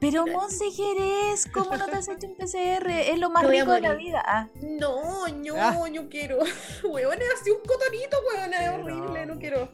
Pero 0.00 0.26
Monse 0.26 0.70
Jerez, 0.70 1.46
¿cómo 1.50 1.74
no 1.74 1.86
te 1.86 1.96
has 1.96 2.08
hecho 2.08 2.26
un 2.26 2.34
PCR? 2.36 2.90
Es 2.90 3.18
lo 3.18 3.30
más 3.30 3.46
rico 3.46 3.72
de 3.72 3.80
la 3.80 3.94
vida. 3.94 4.22
Ah, 4.26 4.48
no, 4.60 5.26
no, 5.28 5.54
Ah. 5.56 5.88
yo 5.90 6.10
quiero. 6.10 6.40
Weón, 6.84 7.22
es 7.22 7.40
así 7.40 7.50
un 7.50 7.60
cotonito, 7.60 8.18
weón, 8.28 8.52
es 8.52 8.68
horrible, 8.68 9.24
no. 9.24 9.34
no 9.34 9.40
quiero. 9.40 9.70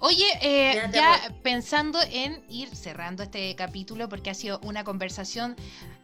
Oye, 0.00 0.24
eh, 0.42 0.82
ya 0.92 1.32
pensando 1.42 1.98
en 2.10 2.42
ir 2.48 2.74
cerrando 2.74 3.22
este 3.22 3.54
capítulo, 3.56 4.08
porque 4.08 4.30
ha 4.30 4.34
sido 4.34 4.58
una 4.62 4.84
conversación 4.84 5.56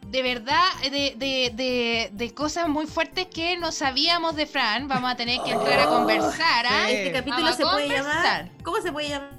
de 0.07 0.21
verdad 0.21 0.63
de, 0.83 1.15
de, 1.17 1.51
de, 1.53 2.09
de 2.13 2.33
cosas 2.33 2.69
muy 2.69 2.85
fuertes 2.87 3.27
que 3.27 3.57
no 3.57 3.71
sabíamos 3.71 4.35
de 4.35 4.45
Fran. 4.45 4.87
Vamos 4.87 5.11
a 5.11 5.15
tener 5.15 5.41
que 5.43 5.51
entrar 5.51 5.79
a 5.79 5.89
Oh, 5.89 5.97
conversar. 5.99 6.65
¿ah? 6.67 6.85
sí. 6.87 6.93
Este 6.93 7.11
capítulo 7.11 7.43
Vamos 7.43 7.57
se 7.57 7.63
puede 7.63 7.89
llamar. 7.89 8.49
¿Cómo 8.63 8.81
se 8.81 8.91
puede 8.91 9.09
llamar? 9.09 9.37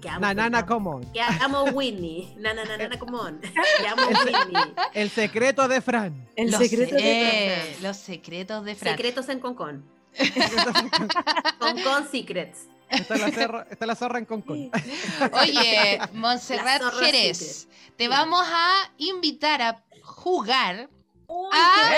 Que 0.00 0.08
amo, 0.08 0.20
Nanana 0.20 0.62
que 0.62 0.68
Common. 0.68 1.12
Que 1.12 1.20
amo 1.20 1.64
Whitney. 1.64 2.34
Nana, 2.38 2.64
nana, 2.64 2.98
come 2.98 3.18
on. 3.18 3.40
Que 3.40 3.88
amo 3.88 4.02
Whitney. 4.24 4.74
El 4.94 5.10
secreto 5.10 5.68
de 5.68 5.80
Fran. 5.80 6.26
el 6.36 6.50
Los, 6.50 6.60
secreto 6.60 6.94
de 6.94 7.54
eh, 7.54 7.76
los 7.82 7.96
secretos 7.96 8.64
de 8.64 8.74
Fran. 8.74 8.92
Secretos 8.96 9.28
en 9.28 9.40
Concon. 9.40 9.84
Concon 11.58 12.08
Secrets. 12.10 12.66
Está 12.92 13.16
la, 13.16 13.30
zorra, 13.32 13.66
está 13.70 13.86
la 13.86 13.96
zorra 13.96 14.18
en 14.18 14.26
Concon. 14.26 14.70
Oye, 15.32 15.98
Montserrat 16.12 16.82
Jerez, 17.00 17.68
te 17.96 18.08
vamos 18.08 18.46
a 18.46 18.90
invitar 18.98 19.62
a 19.62 19.82
jugar 20.02 20.88
Uy, 21.34 21.48
Ah, 21.54 21.96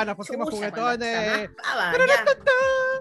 ¡Eso! 0.00 0.04
¡Nos 0.06 0.16
pusimos 0.16 0.48
Chucha, 0.48 0.56
juguetones! 0.70 1.50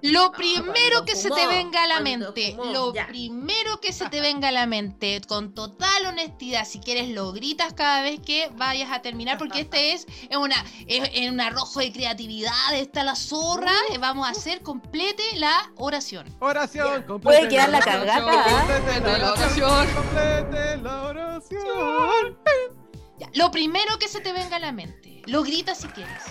Lo 0.03 0.31
primero 0.33 1.05
que 1.05 1.15
se 1.15 1.29
te 1.31 1.47
venga 1.47 1.83
a 1.83 1.87
la 1.87 1.99
mente, 1.99 2.53
fumó, 2.55 2.71
lo 2.71 2.93
ya. 2.93 3.07
primero 3.07 3.79
que 3.79 3.91
se 3.93 4.07
te 4.09 4.21
venga 4.21 4.49
a 4.49 4.51
la 4.51 4.65
mente, 4.67 5.21
con 5.27 5.53
total 5.53 6.05
honestidad, 6.05 6.65
si 6.65 6.79
quieres 6.79 7.09
lo 7.09 7.31
gritas 7.31 7.73
cada 7.73 8.01
vez 8.01 8.19
que 8.19 8.49
vayas 8.55 8.91
a 8.91 9.01
terminar, 9.01 9.37
porque 9.37 9.61
este 9.61 9.93
es, 9.93 10.05
es 10.29 10.37
una 10.37 10.55
es, 10.87 11.09
es 11.13 11.31
un 11.31 11.39
arrojo 11.41 11.79
de 11.79 11.91
creatividad, 11.91 12.51
está 12.73 13.03
la 13.03 13.15
zorra, 13.15 13.73
eh, 13.91 13.97
vamos 13.97 14.27
a 14.27 14.31
hacer 14.31 14.61
complete 14.61 15.23
la 15.37 15.71
oración. 15.77 16.25
Oración. 16.39 17.03
Complete 17.03 17.37
Puede 17.39 17.47
quedar 17.49 17.69
la 17.69 17.77
oración, 17.79 18.05
cagada, 18.05 18.45
¿ah? 18.45 18.65
Complete 18.67 19.17
la 19.17 19.31
oración. 19.33 19.87
Complete 19.93 20.77
la 20.77 21.03
oración. 21.03 22.82
Ya, 23.19 23.29
lo 23.35 23.51
primero 23.51 23.97
que 23.99 24.07
se 24.07 24.21
te 24.21 24.33
venga 24.33 24.55
a 24.55 24.59
la 24.59 24.71
mente, 24.71 25.21
lo 25.27 25.43
gritas 25.43 25.77
si 25.79 25.87
quieres. 25.89 26.23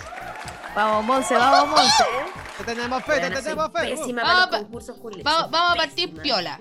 Vamos, 0.75 1.05
Monse, 1.05 1.35
vamos, 1.35 1.69
Monse. 1.79 2.03
Te 2.57 2.63
tenemos 2.65 3.03
fe, 3.03 3.19
te 3.19 3.29
tenemos 3.31 3.71
fe. 3.71 3.95
Pésima 3.95 4.23
Vamos 4.23 4.35
para 4.47 4.49
pa- 4.49 4.57
los 4.57 4.65
concursos 4.65 4.97
culiados. 4.97 5.23
Vamos, 5.23 5.41
Soy 5.43 5.51
vamos 5.51 5.71
a 5.71 5.75
partir 5.75 6.13
piola. 6.21 6.59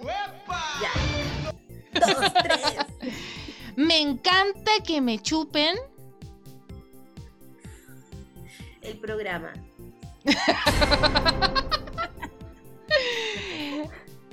Ya. 0.80 2.00
Dos, 2.06 2.32
tres. 2.42 2.60
Me 3.76 3.98
encanta 4.00 4.70
que 4.86 5.00
me 5.00 5.18
chupen. 5.20 5.76
El 8.82 8.98
programa. 8.98 9.52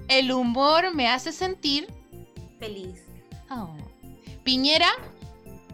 El 0.07 0.31
humor 0.31 0.93
me 0.93 1.07
hace 1.09 1.31
sentir. 1.31 1.87
Feliz. 2.59 3.01
Oh. 3.49 3.75
Piñera, 4.43 4.89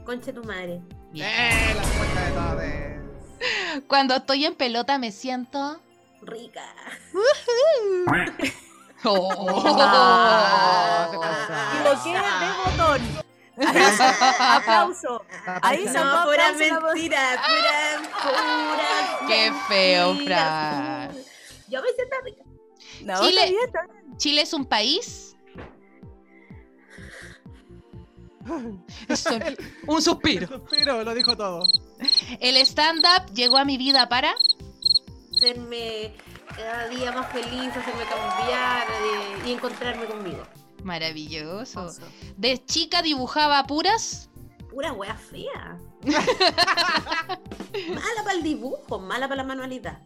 Concha 0.06 0.32
tu 0.32 0.44
madre. 0.44 0.80
¡Eh! 1.16 1.74
La 1.76 1.82
puerta 1.82 2.26
de 2.26 2.32
todos. 2.32 2.62
cuando 3.88 4.16
estoy 4.16 4.46
en 4.46 4.56
pelota 4.56 4.98
me 4.98 5.12
siento. 5.12 5.80
Rica. 6.22 6.64
Ah, 9.08 11.08
se 11.12 11.18
Y 11.78 11.80
lo 11.84 11.92
que 12.04 12.12
es 12.12 12.40
de 12.40 12.50
botón. 12.64 13.02
Ahí, 13.58 14.58
aplauso. 14.58 15.12
Ahí 15.62 15.88
sacó 15.88 16.06
No, 16.06 16.24
pura 16.26 16.46
mentira. 16.54 16.80
Pura, 16.80 16.94
pura. 18.24 18.90
Qué 19.28 19.54
feo. 19.68 20.16
Fran. 20.26 21.12
Yo 21.68 21.82
me 21.82 21.88
siento 21.94 22.16
rica. 22.24 22.44
No, 23.02 23.20
Chile- 23.28 23.42
está 23.42 23.52
bien, 23.52 23.64
está 23.66 23.82
bien. 23.94 24.18
¿Chile 24.18 24.42
es 24.42 24.54
un 24.54 24.66
país? 24.66 25.35
Es 29.08 29.26
un- 29.26 29.58
un 29.88 30.02
suspiro. 30.02 30.48
Suspiro, 30.60 31.04
lo 31.04 31.14
dijo 31.14 31.36
todo. 31.36 31.64
El 32.40 32.58
stand-up 32.58 33.34
llegó 33.34 33.58
a 33.58 33.66
mi 33.66 33.78
vida 33.78 34.08
para. 34.10 34.34
Hacerme 35.34 36.14
cada 36.56 36.88
día 36.90 37.12
más 37.12 37.32
feliz, 37.32 37.70
hacerme 37.76 38.04
cambiar 38.10 38.88
eh, 38.88 39.48
y 39.48 39.52
encontrarme 39.52 40.06
conmigo. 40.06 40.44
Maravilloso. 40.84 41.92
De 42.38 42.64
chica 42.66 43.02
dibujaba 43.02 43.64
puras. 43.66 44.30
Pura 44.70 44.94
wea 44.94 45.16
fea. 45.16 45.78
mala 47.90 48.24
para 48.24 48.34
el 48.38 48.44
dibujo, 48.44 49.00
mala 49.00 49.28
para 49.28 49.42
la 49.42 49.48
manualidad. 49.48 50.00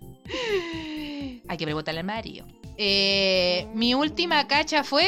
Hay 1.47 1.57
que 1.57 1.65
preguntarle 1.65 1.99
a 2.01 2.03
Mario. 2.03 2.45
Eh, 2.77 3.67
mi 3.73 3.93
última 3.93 4.47
cacha 4.47 4.83
fue. 4.83 5.07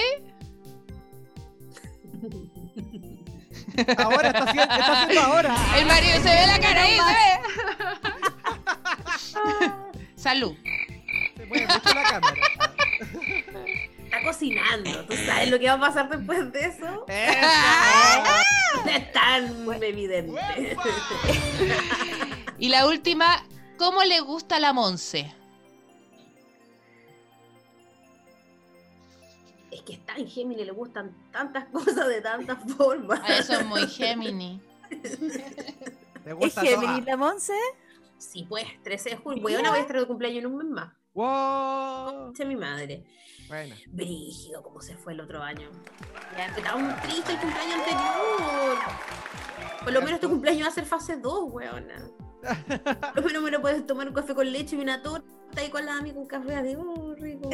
Ahora 3.98 4.28
está 4.28 4.44
haciendo, 4.44 4.74
está 4.76 5.02
haciendo 5.02 5.22
ahora. 5.22 5.56
El 5.78 5.86
Mario 5.86 6.14
se 6.16 6.30
ve 6.30 6.48
la 6.48 6.60
cara 6.60 6.84
ahí, 6.84 6.98
se 6.98 7.14
ve. 7.14 7.40
Salud. 10.16 10.56
Se 11.38 11.46
mueve 11.46 11.68
mucho 11.68 11.94
la 11.94 12.04
cámara. 12.04 12.36
Está 14.04 14.24
cocinando. 14.24 15.06
¿Tú 15.06 15.16
sabes 15.26 15.50
lo 15.50 15.60
que 15.60 15.68
va 15.68 15.74
a 15.74 15.80
pasar 15.80 16.10
después 16.10 16.52
de 16.52 16.60
eso? 16.66 17.06
Eso. 17.08 17.48
Es 18.90 19.12
tan 19.12 19.84
evidente. 19.84 20.42
Y 22.58 22.70
la 22.70 22.88
última, 22.88 23.44
¿cómo 23.78 24.04
le 24.04 24.20
gusta 24.22 24.60
la 24.60 24.74
Monse? 24.74 25.34
Es 29.72 29.82
que 29.84 29.94
está 29.94 30.16
en 30.18 30.28
Géminis, 30.28 30.66
le 30.66 30.72
gustan 30.72 31.16
tantas 31.32 31.66
cosas 31.72 32.08
de 32.08 32.22
tantas 32.22 32.60
formas. 32.78 33.22
A 33.24 33.38
eso 33.38 33.54
es 33.54 33.66
muy 33.66 33.88
Gemini. 33.88 34.62
Me 36.26 36.46
¿Es 36.46 36.56
Géminis 36.56 37.06
la 37.06 37.18
Monse? 37.18 37.54
Sí, 38.18 38.46
pues, 38.48 38.66
13 38.84 39.12
de 39.12 39.16
julio. 39.16 39.42
Bueno, 39.42 39.70
voy 39.70 39.80
a 39.80 39.82
estar 39.82 40.00
de 40.00 40.06
cumpleaños 40.06 40.44
en 40.44 40.46
un 40.52 40.58
mes 40.58 40.68
más. 40.68 40.94
Wow. 41.14 42.34
Mi 42.46 42.56
madre. 42.56 43.04
Bueno. 43.48 43.76
Brígido, 43.88 44.62
como 44.62 44.82
se 44.82 44.96
fue 44.96 45.14
el 45.14 45.22
otro 45.22 45.42
año. 45.42 45.70
Ya, 46.38 46.46
estaba 46.46 46.78
muy 46.78 46.94
triste 47.02 47.34
el 47.34 47.40
cumpleaños 47.40 47.76
anterior. 47.80 48.78
Por 49.84 49.94
lo 49.94 50.02
menos 50.04 50.20
tu 50.20 50.30
cumpleaños 50.30 50.68
va 50.68 50.70
a 50.70 50.74
ser 50.74 50.86
fase 50.86 51.18
2, 51.18 51.52
weona. 51.52 52.12
Por 52.42 53.16
lo 53.16 53.22
menos 53.24 53.44
me 53.44 53.52
lo 53.52 53.62
puedes 53.62 53.86
tomar 53.86 54.08
un 54.08 54.14
café 54.14 54.34
con 54.34 54.52
leche 54.52 54.76
y 54.76 54.80
una 54.80 55.02
torta 55.02 55.64
y 55.64 55.70
con 55.70 55.86
la 55.86 55.98
amiga 55.98 56.20
un 56.20 56.28
café 56.28 56.76
oh, 56.78 57.16
rico. 57.16 57.50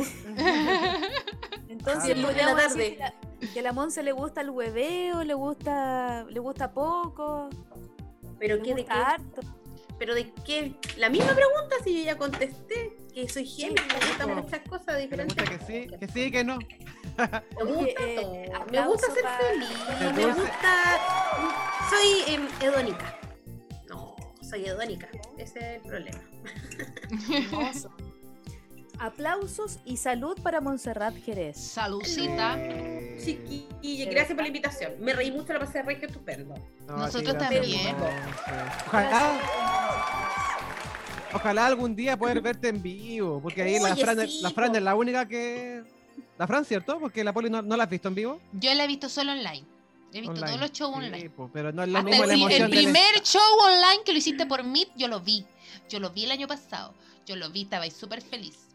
Entonces, 1.80 2.16
Ah, 2.18 2.32
la 2.56 2.56
decir 2.56 2.98
que 2.98 2.98
la, 3.00 3.14
que 3.54 3.62
la 3.62 3.72
Monse 3.72 4.02
le 4.04 4.12
gusta 4.12 4.42
el 4.42 4.50
hueveo, 4.50 5.24
le 5.24 5.34
gusta, 5.34 6.26
le 6.30 6.40
gusta 6.40 6.72
poco, 6.74 7.50
Pero 8.40 8.56
le 8.58 8.62
qué, 8.64 8.76
de 8.76 8.86
qué, 8.86 8.92
harto. 8.92 9.42
pero 10.00 10.16
de 10.16 10.32
qué. 10.46 10.76
La 10.98 11.10
misma 11.10 11.34
pregunta 11.34 11.76
si 11.84 11.98
yo 12.00 12.04
ya 12.06 12.18
contesté. 12.18 12.98
Que 13.14 13.28
soy 13.28 13.48
Géminis, 13.48 13.82
me 13.88 13.94
gustan 14.08 14.36
muchas 14.36 14.60
cosas 14.70 14.88
Me 14.96 15.02
diferentes. 15.02 15.36
gusta 15.36 15.58
que 15.58 15.66
sí, 15.66 15.88
que 16.00 16.08
sí, 16.08 16.32
que 16.32 16.44
no. 16.44 16.60
Me 17.18 17.64
gusta 17.64 18.04
eh, 18.04 18.52
todo. 18.54 18.66
Me 18.72 18.88
gusta 18.88 19.08
ser 19.12 19.26
feliz. 19.40 20.16
Me 20.16 20.26
gusta. 20.28 21.00
Soy 21.90 22.40
hedónica. 22.62 23.20
No, 23.90 24.16
soy 24.48 24.66
hedónica. 24.66 25.10
Ese 25.38 25.58
es 25.58 25.66
el 25.78 25.82
problema. 25.82 26.20
Hermoso. 27.32 27.90
Aplausos 29.00 29.80
y 29.86 29.98
salud 29.98 30.38
para 30.42 30.60
Montserrat 30.62 31.16
Jerez. 31.24 31.58
Salucita. 31.58 32.56
Eh, 32.58 33.18
Chiquilla, 33.24 34.06
gracias 34.10 34.34
por 34.34 34.42
la 34.42 34.48
invitación. 34.48 34.94
Me 35.00 35.14
reí 35.14 35.32
mucho, 35.32 35.54
la 35.54 35.60
pasé 35.60 35.84
re 35.84 36.00
que 36.00 36.08
estupendo. 36.08 36.56
no, 36.88 36.98
Nosotros 36.98 37.34
sí, 37.34 37.38
también. 37.40 37.96
Ojalá, 38.88 39.40
ojalá 41.34 41.66
algún 41.68 41.96
día 41.96 42.18
poder 42.18 42.42
verte 42.42 42.70
en 42.70 42.82
vivo, 42.82 43.40
porque 43.42 43.62
ahí 43.62 43.80
la 43.80 43.96
Fran, 43.96 44.28
sí, 44.28 44.40
la 44.42 44.50
Fran 44.52 44.76
es 44.76 44.82
la 44.82 44.96
única 44.96 45.28
que... 45.28 45.84
La 46.38 46.48
Fran, 46.48 46.66
¿cierto? 46.66 47.00
Porque 47.00 47.24
la 47.24 47.34
Poli 47.34 47.50
no, 47.50 47.62
no 47.62 47.76
la 47.78 47.84
has 47.84 47.90
visto 47.90 48.08
en 48.08 48.16
vivo. 48.16 48.40
Yo 48.54 48.74
la 48.74 48.84
he 48.84 48.88
visto 48.88 49.10
solo 49.10 49.32
online. 49.32 49.64
He 50.14 50.22
visto 50.22 50.32
Online. 50.32 50.48
todos 50.48 50.60
los 50.62 50.72
shows 50.72 50.96
online. 50.96 51.32
pero 51.52 51.72
no 51.72 51.84
es 51.84 51.90
lo 51.90 52.02
mismo 52.04 52.24
el, 52.24 52.30
la 52.30 52.34
emoción 52.36 52.64
el 52.64 52.72
del- 52.72 52.80
primer 52.84 53.22
show 53.24 53.42
online 53.64 54.04
que 54.06 54.14
lo 54.14 54.18
hiciste 54.20 54.46
por 54.46 54.64
Meet, 54.64 54.90
yo 54.96 55.08
lo 55.08 55.20
vi. 55.20 55.46
Yo 55.90 56.00
lo 56.00 56.10
vi 56.12 56.24
el 56.26 56.32
año 56.32 56.48
pasado. 56.48 56.94
Yo 57.26 57.36
lo 57.36 57.50
vi, 57.50 57.64
estaba 57.64 57.84
ahí 57.84 57.92
súper 57.92 58.22
feliz. 58.22 58.67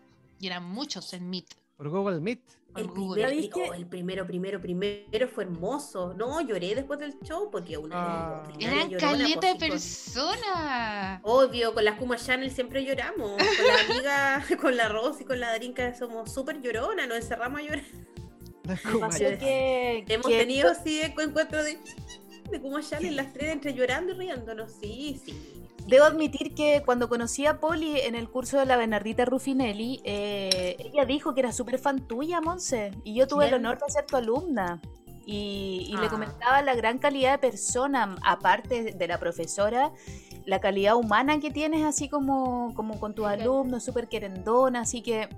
Y 0.42 0.48
eran 0.48 0.64
muchos 0.64 1.12
en 1.12 1.30
Meet. 1.30 1.46
por 1.76 1.88
Google 1.88 2.20
Meet. 2.20 2.40
El, 2.74 2.88
Google. 2.88 3.22
primer- 3.26 3.36
¿Viste? 3.42 3.68
oh, 3.70 3.74
el 3.74 3.86
primero, 3.86 4.26
primero, 4.26 4.60
primero 4.60 5.28
fue 5.28 5.44
hermoso. 5.44 6.14
No, 6.14 6.40
lloré 6.40 6.74
después 6.74 6.98
del 6.98 7.16
show 7.20 7.48
porque 7.50 7.76
una 7.78 7.96
Ah. 8.42 8.42
Eran 8.58 8.90
caleta 8.94 9.52
de 9.52 9.54
personas. 9.56 11.20
Obvio, 11.22 11.72
con 11.74 11.84
la 11.84 11.96
Kuma 11.96 12.16
Channel 12.16 12.50
siempre 12.50 12.84
lloramos. 12.84 13.30
Con 13.36 13.66
la 13.66 13.94
amiga, 13.94 14.44
con 14.60 14.76
la 14.76 14.88
Rosy, 14.88 15.24
con 15.24 15.38
la 15.38 15.48
Darinka 15.50 15.94
somos 15.94 16.32
súper 16.32 16.60
lloronas, 16.60 17.06
nos 17.06 17.18
encerramos 17.18 17.60
a 17.60 17.62
llorar. 17.62 17.84
Pasó 18.64 19.18
que, 19.38 20.04
Hemos 20.08 20.26
que- 20.26 20.38
tenido 20.38 20.70
así 20.70 20.98
de 20.98 21.06
encuentros 21.06 21.64
de, 21.64 21.78
de 22.52 22.60
Kuma 22.60 22.80
Channel, 22.82 23.16
las 23.16 23.32
tres 23.32 23.52
entre 23.52 23.74
llorando 23.74 24.12
y 24.12 24.16
riéndonos. 24.16 24.72
Sí, 24.80 25.20
sí. 25.24 25.34
Debo 25.86 26.04
admitir 26.04 26.54
que 26.54 26.82
cuando 26.84 27.08
conocí 27.08 27.44
a 27.46 27.58
Poli 27.58 27.98
en 27.98 28.14
el 28.14 28.28
curso 28.30 28.58
de 28.58 28.66
la 28.66 28.76
Bernardita 28.76 29.24
Ruffinelli, 29.24 30.00
eh, 30.04 30.76
ella 30.78 31.04
dijo 31.04 31.34
que 31.34 31.40
era 31.40 31.50
súper 31.50 31.78
fan 31.80 32.06
tuya, 32.06 32.40
Monse, 32.40 32.92
y 33.02 33.14
yo 33.14 33.26
tuve 33.26 33.48
el 33.48 33.54
honor 33.54 33.78
de 33.84 33.90
ser 33.92 34.06
tu 34.06 34.16
alumna. 34.16 34.80
Y, 35.26 35.86
y 35.88 35.96
le 35.96 36.06
Ah. 36.06 36.10
comentaba 36.10 36.62
la 36.62 36.74
gran 36.74 36.98
calidad 36.98 37.32
de 37.32 37.38
persona, 37.38 38.16
aparte 38.24 38.92
de 38.92 39.06
la 39.08 39.18
profesora, 39.18 39.92
la 40.46 40.60
calidad 40.60 40.96
humana 40.96 41.38
que 41.40 41.50
tienes, 41.50 41.84
así 41.84 42.08
como, 42.08 42.72
como 42.74 42.98
con 43.00 43.14
tus 43.14 43.26
alumnos, 43.26 43.84
súper 43.84 44.08
querendona, 44.08 44.80
así 44.80 45.00
que... 45.02 45.28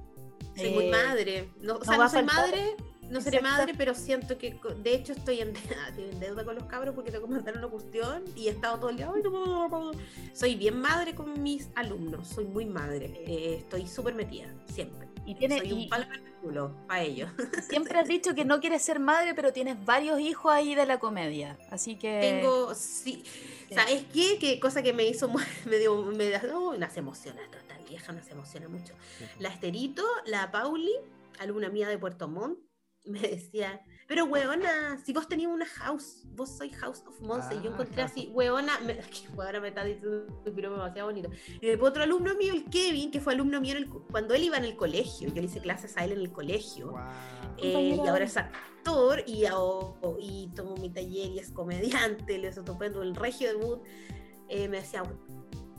Soy 0.56 0.70
muy 0.70 0.86
eh, 0.86 0.90
madre. 0.90 1.50
No, 1.60 1.76
o 1.76 1.84
sea, 1.84 1.96
no 1.98 2.08
soy 2.08 2.22
madre, 2.22 2.76
no 3.10 3.20
seré 3.20 3.38
Exacto. 3.38 3.58
madre, 3.58 3.74
pero 3.76 3.94
siento 3.94 4.38
que, 4.38 4.58
de 4.82 4.94
hecho, 4.94 5.12
estoy 5.12 5.40
en, 5.40 5.52
en 5.98 6.20
deuda 6.20 6.44
con 6.44 6.54
los 6.54 6.64
cabros 6.64 6.94
porque 6.94 7.10
tengo 7.10 7.26
que 7.26 7.32
mandar 7.34 7.56
una 7.58 7.68
cuestión 7.68 8.24
y 8.34 8.48
he 8.48 8.50
estado 8.50 8.78
todo 8.78 8.90
el 8.90 8.96
día. 8.96 9.10
"Ay, 9.14 9.22
no 9.22 9.30
puedo, 9.30 9.46
no 9.46 9.68
puedo". 9.70 9.92
Soy 10.32 10.54
bien 10.54 10.80
madre 10.80 11.14
con 11.14 11.42
mis 11.42 11.68
alumnos, 11.74 12.28
soy 12.28 12.44
muy 12.46 12.66
madre. 12.66 13.06
Eh, 13.26 13.56
estoy 13.60 13.86
súper 13.86 14.14
metida, 14.14 14.52
siempre. 14.72 15.08
Y, 15.26 15.34
tiene, 15.36 15.58
soy 15.58 15.68
y- 15.68 15.72
un 15.84 15.88
palo 15.88 16.04
el 16.12 16.22
culo 16.42 16.76
para 16.86 17.00
ellos. 17.02 17.30
siempre 17.68 17.98
has 17.98 18.06
dicho 18.08 18.34
que 18.34 18.44
no 18.44 18.60
quieres 18.60 18.82
ser 18.82 19.00
madre, 19.00 19.32
pero 19.34 19.52
tienes 19.54 19.82
varios 19.84 20.20
hijos 20.20 20.52
ahí 20.52 20.74
de 20.74 20.84
la 20.84 20.98
comedia. 20.98 21.56
Así 21.70 21.96
que... 21.96 22.20
Tengo, 22.20 22.74
sí. 22.74 23.22
Sí. 23.68 23.74
¿Sabes 23.74 24.04
qué? 24.12 24.38
Que 24.38 24.60
cosa 24.60 24.82
que 24.82 24.92
me 24.92 25.06
hizo, 25.06 25.30
me 25.64 25.78
dio, 25.78 25.96
me 26.04 26.28
da, 26.28 26.42
no, 26.42 26.76
nos 26.76 26.96
emociona, 26.98 27.42
esta 27.42 27.56
esta 27.58 27.78
vieja 27.88 28.12
nos 28.12 28.28
emociona 28.28 28.68
mucho. 28.68 28.92
La 29.38 29.48
Esterito, 29.48 30.04
la 30.26 30.50
Pauli, 30.50 30.92
alumna 31.38 31.70
mía 31.70 31.88
de 31.88 31.96
Puerto 31.96 32.28
Montt, 32.28 32.58
me 33.10 33.20
decía, 33.20 33.80
pero 34.08 34.24
weona, 34.24 34.98
si 35.04 35.12
vos 35.12 35.28
tenías 35.28 35.50
una 35.50 35.66
house, 35.66 36.22
vos 36.34 36.50
sois 36.56 36.74
House 36.76 37.02
of 37.06 37.20
Monse, 37.20 37.54
y 37.54 37.62
yo 37.62 37.70
Ah, 37.70 37.74
encontré 37.74 38.02
House 38.02 38.12
así, 38.12 38.30
weona, 38.32 38.78
me, 38.80 38.96
que 38.98 39.28
weona 39.34 39.60
me 39.60 39.68
está 39.68 39.84
diciendo 39.84 40.26
un 40.46 40.54
piropo 40.54 40.76
demasiado 40.76 41.08
bonito. 41.08 41.30
Y 41.60 41.66
después 41.66 41.90
otro 41.90 42.02
alumno 42.02 42.34
mío, 42.34 42.52
el 42.52 42.64
Kevin, 42.64 43.10
que 43.10 43.20
fue 43.20 43.32
alumno 43.34 43.60
mío 43.60 43.72
en 43.72 43.84
el 43.84 43.88
cuando 43.88 44.34
él 44.34 44.44
iba 44.44 44.56
en 44.56 44.64
el 44.64 44.76
colegio, 44.76 45.28
yo 45.28 45.34
le 45.34 45.44
hice 45.44 45.60
clases 45.60 45.96
a 45.96 46.04
él 46.04 46.12
en 46.12 46.20
el 46.20 46.32
colegio. 46.32 46.90
Guau. 46.90 47.12
Eh, 47.58 48.00
y 48.04 48.08
ahora 48.08 48.24
es 48.24 48.36
actor 48.36 49.22
y, 49.26 49.44
aho- 49.44 49.96
y 50.20 50.48
tomó 50.56 50.76
mi 50.76 50.90
taller 50.90 51.30
y 51.30 51.38
es 51.38 51.50
comediante, 51.50 52.36
le 52.38 52.48
es 52.48 52.56
estupendo 52.56 53.02
el 53.02 53.14
regio 53.14 53.48
de 53.48 53.58
mood. 53.64 53.78
Eh, 54.48 54.68
me 54.68 54.78
decía, 54.78 55.02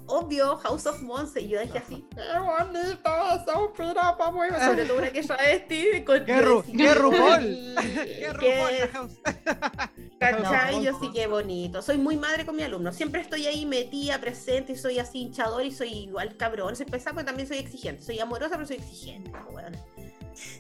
obvio, 0.08 0.58
House 0.58 0.86
of 0.86 1.02
Monse, 1.02 1.42
y 1.42 1.48
yo 1.50 1.60
dije 1.62 1.78
así, 1.78 2.06
qué 2.16 2.40
bonita 2.40 3.36
esa 3.42 3.60
ópera, 3.60 4.16
vamos, 4.18 4.46
sobre 4.64 4.86
todo 4.86 4.98
una 5.00 5.10
que 5.12 5.24
travesti. 5.24 6.04
Con, 6.06 6.26
¡Qué 6.26 6.36
ru- 6.42 6.64
qué 6.78 6.94
RuPaul! 6.94 7.76
¿Qué 7.96 8.20
¡Qué 8.20 8.34
RuPaul 8.34 8.80
la 8.80 8.88
house! 8.94 9.12
¿Cachai? 10.20 10.76
No, 10.78 10.82
Yo 10.84 11.00
sí 11.00 11.12
que 11.12 11.28
bonito. 11.28 11.82
Soy 11.82 11.98
muy 11.98 12.18
madre 12.18 12.46
con 12.46 12.56
mi 12.56 12.64
alumno. 12.64 12.92
Siempre 12.94 13.22
estoy 13.22 13.46
ahí 13.48 13.66
metida, 13.66 14.20
presente, 14.20 14.74
y 14.74 14.76
soy 14.78 15.00
así 15.00 15.20
hinchador 15.22 15.66
y 15.66 15.72
soy 15.72 15.90
igual 15.90 16.36
cabrón. 16.38 16.76
Soy 16.76 16.86
pesada, 16.86 17.16
pero 17.16 17.26
también 17.26 17.48
soy 17.48 17.58
exigente. 17.58 18.02
Soy 18.04 18.20
amorosa, 18.20 18.56
pero 18.56 18.66
soy 18.66 18.78
exigente. 18.78 19.32
weona. 19.52 19.78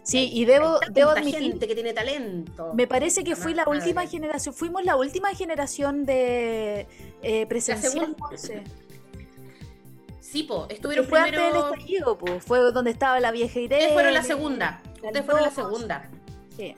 Sí, 0.03 0.29
y 0.31 0.45
debo, 0.45 0.79
Hay 0.81 0.93
debo 0.93 1.11
admitir, 1.11 1.41
gente 1.41 1.67
que 1.67 1.73
tiene 1.75 1.93
talento. 1.93 2.73
me 2.73 2.87
parece 2.87 3.23
que 3.25 3.35
fui 3.35 3.53
la 3.53 3.65
última 3.67 4.07
generación, 4.07 4.55
fuimos 4.55 4.85
la 4.85 4.95
última 4.95 5.33
generación 5.35 6.05
de 6.05 6.87
eh, 7.21 7.45
presencial. 7.47 7.91
segunda. 7.91 8.84
Sí, 10.35 10.43
po, 10.43 10.67
estuvieron 10.69 11.05
fue 11.07 11.17
antes 11.17 11.31
del 11.31 11.49
primero. 11.49 11.73
estallido, 11.73 12.17
pues, 12.17 12.43
fue 12.43 12.59
donde 12.59 12.91
estaba 12.91 13.21
la 13.21 13.31
vieja 13.31 13.57
Irene. 13.57 13.75
Ustedes 13.75 13.93
fueron 13.93 14.13
la 14.13 14.21
segunda. 14.21 14.81
Ustedes 15.01 15.25
fueron 15.25 15.43
la 15.43 15.51
segunda. 15.51 16.09
Sí. 16.57 16.75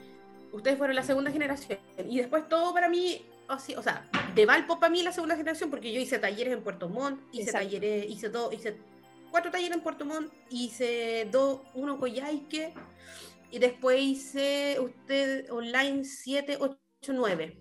Ustedes 0.52 0.78
fueron 0.78 0.94
la 0.94 1.02
segunda 1.02 1.32
generación. 1.32 1.76
Y 2.08 2.18
después 2.18 2.48
todo 2.48 2.72
para 2.72 2.88
mí, 2.88 3.26
así, 3.48 3.74
o 3.74 3.82
sea, 3.82 4.08
de 4.32 4.46
Valpo 4.46 4.78
para 4.78 4.90
mí 4.90 5.02
la 5.02 5.10
segunda 5.10 5.34
generación, 5.34 5.70
porque 5.70 5.92
yo 5.92 5.98
hice 5.98 6.20
talleres 6.20 6.52
en 6.52 6.62
Puerto 6.62 6.88
Montt, 6.88 7.20
hice 7.32 7.46
Exacto. 7.46 7.66
talleres, 7.66 8.08
hice 8.08 8.30
todo, 8.30 8.52
hice 8.52 8.76
cuatro 9.32 9.50
talleres 9.50 9.76
en 9.76 9.82
Puerto 9.82 10.04
Montt, 10.04 10.32
hice 10.50 11.26
dos, 11.32 11.62
uno 11.74 11.94
en 11.94 11.98
Coyhaique 11.98 12.72
y 13.50 13.58
después 13.58 14.00
hice 14.00 14.78
usted 14.78 15.50
online 15.50 16.04
7, 16.04 16.58
8, 16.60 16.78
9. 17.08 17.60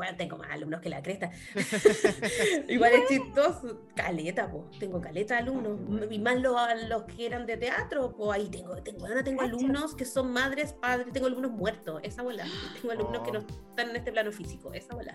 Bueno, 0.00 0.16
tengo 0.16 0.38
más 0.38 0.50
alumnos 0.50 0.80
que 0.80 0.88
la 0.88 1.02
cresta. 1.02 1.30
Igual 2.68 2.92
es 2.94 3.08
chistoso. 3.10 3.82
Caleta, 3.94 4.50
pues. 4.50 4.78
Tengo 4.78 4.98
caleta 4.98 5.34
de 5.34 5.40
alumnos. 5.42 5.78
Y 6.10 6.18
más 6.18 6.40
los, 6.40 6.56
los 6.88 7.02
que 7.02 7.26
eran 7.26 7.44
de 7.44 7.58
teatro, 7.58 8.16
pues 8.16 8.30
ahí 8.30 8.48
tengo, 8.48 8.76
tengo, 8.76 9.04
ahora 9.06 9.22
tengo 9.22 9.40
Cacha. 9.40 9.50
alumnos 9.54 9.94
que 9.94 10.06
son 10.06 10.32
madres, 10.32 10.72
padres, 10.72 11.12
tengo 11.12 11.26
alumnos 11.26 11.50
muertos, 11.50 12.00
esa 12.02 12.22
bola. 12.22 12.46
Tengo 12.80 12.92
alumnos 12.92 13.20
que 13.20 13.32
no 13.32 13.40
están 13.40 13.90
en 13.90 13.96
este 13.96 14.10
plano 14.10 14.32
físico, 14.32 14.72
esa 14.72 14.94
bola. 14.94 15.14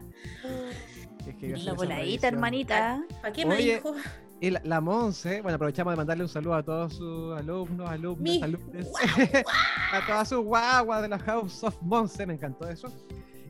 Es 1.28 1.36
que 1.36 1.58
La 1.58 1.74
voladita, 1.74 2.28
hermanita. 2.28 3.04
¿Para 3.24 3.34
qué 3.34 3.44
me 3.44 3.58
dijo? 3.58 3.96
Y 4.40 4.52
la, 4.52 4.62
la 4.66 4.82
Monse, 4.82 5.42
bueno, 5.42 5.56
aprovechamos 5.56 5.94
de 5.94 5.98
mandarle 5.98 6.26
un 6.26 6.30
saludo 6.30 6.54
a 6.54 6.62
todos 6.62 6.94
sus 6.94 7.36
alumnos, 7.36 7.90
alumnas, 7.90 8.44
alumnos, 8.44 8.86
a 9.94 10.06
todas 10.06 10.30
sus 10.30 10.44
guaguas 10.44 11.02
de 11.02 11.08
la 11.08 11.18
House 11.18 11.64
of 11.64 11.76
Monse, 11.82 12.28
me 12.28 12.36
encantó 12.36 12.70
eso. 12.70 12.94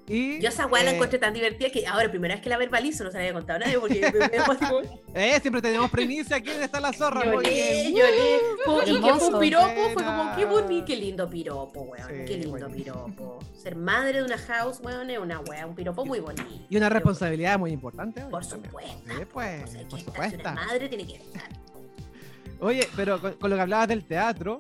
Y, 0.07 0.40
Yo 0.40 0.49
esa 0.49 0.68
weá 0.68 0.84
la 0.84 0.91
eh, 0.91 0.95
encontré 0.95 1.18
tan 1.18 1.34
divertida 1.34 1.72
que 1.72 1.88
ahora, 1.88 2.10
primera 2.11 2.36
vez 2.36 2.44
que 2.44 2.49
la 2.49 2.57
verbalizo, 2.57 3.03
no 3.03 3.10
se 3.10 3.18
la 3.18 3.23
había 3.23 3.34
contado 3.34 3.57
a 3.57 3.60
nadie 3.65 3.80
porque 3.80 4.02
eh, 5.15 5.40
siempre 5.41 5.64
tenemos 5.64 5.90
primicia, 5.90 6.40
¿quién 6.41 6.61
está 6.61 6.80
la 6.80 6.94
zorra? 6.94 7.26
Lloré, 7.26 7.91
lloré. 7.91 8.40
Como- 8.65 8.82
Y 8.84 9.02
que 9.02 9.14
fue 9.15 9.27
un 9.34 9.40
piropo, 9.40 9.90
fue 9.94 10.03
como, 10.03 10.36
qué 10.36 10.45
bonito, 10.45 10.86
qué 10.86 10.95
lindo 10.95 11.27
piropo, 11.27 11.82
weón. 11.82 12.07
Sí, 12.07 12.15
qué 12.27 12.38
lindo 12.38 12.69
piropo. 12.69 13.40
Ser 13.57 13.76
madre 13.76 14.19
de 14.19 14.23
una 14.26 14.38
house, 14.38 14.80
weón, 14.84 15.10
es 15.10 15.18
una 15.18 15.40
weá, 15.40 15.65
un 15.65 15.73
piropo 15.73 16.06
muy 16.06 16.19
bonito. 16.19 16.44
Y 16.69 16.77
una 16.77 16.90
responsabilidad 16.90 17.57
muy 17.57 17.72
importante. 17.72 18.22
Por 18.26 18.45
supuesto. 18.45 18.91
Sí, 19.07 19.26
pues, 19.34 19.61
por 19.90 19.99
si 19.99 20.06
supuesto. 20.06 20.40
una 20.41 20.53
madre 20.53 20.88
tiene 20.88 21.07
que 21.07 21.15
estar. 21.15 21.49
Oye, 22.60 22.88
pero 22.95 23.19
con, 23.19 23.34
con 23.34 23.49
lo 23.49 23.56
que 23.56 23.61
hablabas 23.64 23.88
del 23.88 24.06
teatro, 24.06 24.60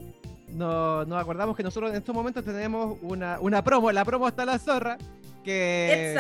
no- 0.49 1.05
nos 1.05 1.21
acordamos 1.21 1.55
que 1.55 1.61
nosotros 1.63 1.91
en 1.91 1.97
estos 1.97 2.15
momentos 2.15 2.43
tenemos 2.43 2.97
una, 3.01 3.39
una 3.39 3.63
promo, 3.63 3.91
la 3.91 4.03
promo 4.03 4.27
está 4.27 4.43
la 4.45 4.57
zorra, 4.59 4.97
que, 5.45 6.17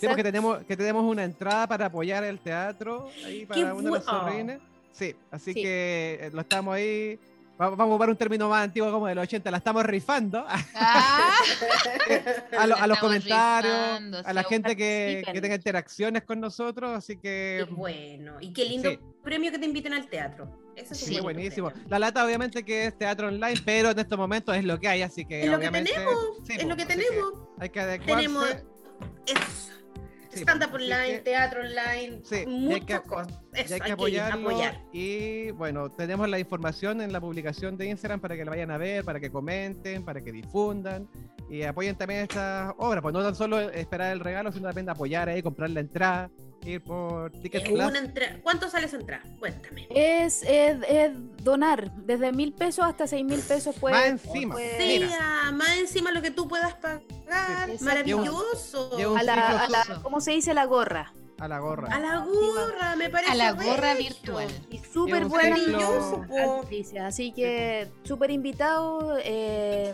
que- 0.00 0.22
tenemos, 0.22 0.64
que 0.64 0.76
tenemos 0.76 1.04
una 1.04 1.24
entrada 1.24 1.66
para 1.66 1.86
apoyar 1.86 2.24
el 2.24 2.38
teatro 2.38 3.10
ahí 3.24 3.44
para 3.46 3.60
Qué 3.60 3.72
uno 3.72 3.82
de 3.82 3.90
los 3.90 4.04
bueno. 4.04 4.20
zorrines. 4.20 4.60
Sí, 4.92 5.14
así 5.30 5.52
Sí. 5.54 5.62
que 5.62 6.18
eh, 6.20 6.30
lo 6.32 6.40
estamos 6.42 6.74
ahí. 6.74 7.18
Va- 7.60 7.70
Vamos 7.70 7.80
a 7.80 7.84
ocupar 7.86 8.10
un 8.10 8.16
término 8.16 8.48
más 8.48 8.64
antiguo 8.64 8.90
como 8.90 9.06
de 9.06 9.14
los 9.14 9.22
80, 9.24 9.50
la 9.50 9.58
estamos 9.58 9.84
rifando 9.84 10.44
a, 10.48 10.56
Ah, 10.74 11.34
a 12.58 12.66
lo- 12.66 12.76
La 12.76 12.82
a 12.82 12.86
los 12.86 12.98
comentarios, 12.98 13.72
rifando, 13.74 14.18
a 14.24 14.32
la 14.32 14.44
gente 14.44 14.76
que, 14.76 15.22
que 15.32 15.40
tenga 15.40 15.54
interacciones 15.54 16.22
con 16.24 16.40
nosotros, 16.40 16.96
así 16.96 17.16
que 17.16 17.64
Qué 17.68 17.74
bueno. 17.74 18.36
Y 18.40 18.52
qué 18.52 18.64
lindo 18.64 18.90
Sí. 18.90 18.98
premio 19.22 19.50
que 19.52 19.58
te 19.58 19.66
inviten 19.66 19.94
al 19.94 20.08
teatro. 20.08 20.58
Eso 20.76 20.94
es 20.94 21.00
sí, 21.00 21.20
buenísimo. 21.20 21.70
premio. 21.70 21.88
La 21.90 21.98
lata 21.98 22.24
obviamente 22.24 22.64
que 22.64 22.86
es 22.86 22.96
teatro 22.98 23.28
online, 23.28 23.60
pero 23.64 23.90
en 23.90 23.98
estos 23.98 24.18
momentos 24.18 24.56
es 24.56 24.64
lo 24.64 24.80
que 24.80 24.88
hay, 24.88 25.02
así 25.02 25.24
que 25.24 25.42
Es 25.42 25.48
lo 25.50 25.58
que 25.60 25.70
tenemos, 25.70 26.14
sí, 26.46 26.54
es 26.58 26.64
lo 26.64 26.76
que 26.76 26.82
así 26.84 26.92
tenemos. 26.96 27.32
hay 27.58 27.68
que 27.68 27.80
adecuarse. 27.80 28.14
Tenemos 28.26 28.48
eso. 29.26 29.72
Sí, 30.30 30.40
Stand-up 30.40 30.72
online, 30.72 31.08
que- 31.16 31.18
teatro 31.18 31.60
online, 31.60 32.22
muchas 32.46 33.02
que- 33.02 33.06
cosas. 33.08 33.38
Y 33.54 33.60
Eso, 33.60 33.74
hay 33.74 33.80
que 33.80 33.86
ir, 33.88 33.92
apoyarlo. 33.92 34.48
apoyar. 34.48 34.80
Y 34.92 35.50
bueno, 35.52 35.90
tenemos 35.90 36.28
la 36.28 36.38
información 36.38 37.00
en 37.02 37.12
la 37.12 37.20
publicación 37.20 37.76
de 37.76 37.86
Instagram 37.86 38.20
para 38.20 38.34
que 38.36 38.44
la 38.44 38.50
vayan 38.50 38.70
a 38.70 38.78
ver, 38.78 39.04
para 39.04 39.20
que 39.20 39.30
comenten, 39.30 40.04
para 40.04 40.20
que 40.22 40.32
difundan 40.32 41.06
y 41.50 41.62
apoyen 41.64 41.94
también 41.96 42.20
estas 42.22 42.72
obras. 42.78 43.02
Pues 43.02 43.12
no 43.12 43.22
tan 43.22 43.34
solo 43.34 43.60
esperar 43.60 44.12
el 44.12 44.20
regalo, 44.20 44.52
sino 44.52 44.68
también 44.68 44.88
apoyar 44.88 45.28
ahí, 45.28 45.42
comprar 45.42 45.68
la 45.68 45.80
entrada, 45.80 46.30
ir 46.64 46.82
por 46.82 47.30
Ticket 47.30 47.64
Plus. 47.64 47.78
una 47.84 47.98
entrada. 47.98 48.38
¿Cuánto 48.42 48.70
sale 48.70 48.86
esa 48.86 48.96
entrada? 48.96 49.22
Cuéntame. 49.38 49.86
Es, 49.90 50.42
es, 50.44 50.78
es 50.88 51.10
donar 51.44 51.92
desde 51.96 52.32
mil 52.32 52.54
pesos 52.54 52.86
hasta 52.86 53.06
seis 53.06 53.22
mil 53.24 53.40
pesos. 53.40 53.76
Puede, 53.78 53.94
Más 53.96 54.06
encima. 54.06 54.54
puede- 54.54 54.78
Sí, 54.78 55.00
Mira. 55.04 55.18
ah, 55.20 55.52
más 55.52 55.76
encima 55.78 56.10
lo 56.10 56.22
que 56.22 56.30
tú 56.30 56.48
puedas 56.48 56.74
pagar. 56.76 57.02
Sí, 57.76 57.84
Maravilloso. 57.84 58.96
A 59.16 59.22
la, 59.22 59.34
a 59.64 59.68
la-. 59.68 60.00
¿cómo 60.02 60.22
se 60.22 60.30
dice? 60.30 60.54
La 60.54 60.64
gorra. 60.64 61.12
A 61.42 61.48
la 61.48 61.58
gorra. 61.58 61.88
A 61.92 61.98
la 61.98 62.18
gorra, 62.20 62.94
me 62.94 63.10
parece. 63.10 63.32
a 63.32 63.34
la 63.34 63.50
gorra 63.50 63.94
bello. 63.94 64.10
virtual. 64.10 64.48
Y 64.70 64.78
súper 64.78 65.24
buena 65.24 65.56
actrices, 65.56 67.00
Así 67.00 67.32
que 67.32 67.88
súper 68.04 68.30
invitado. 68.30 69.18
eh, 69.24 69.92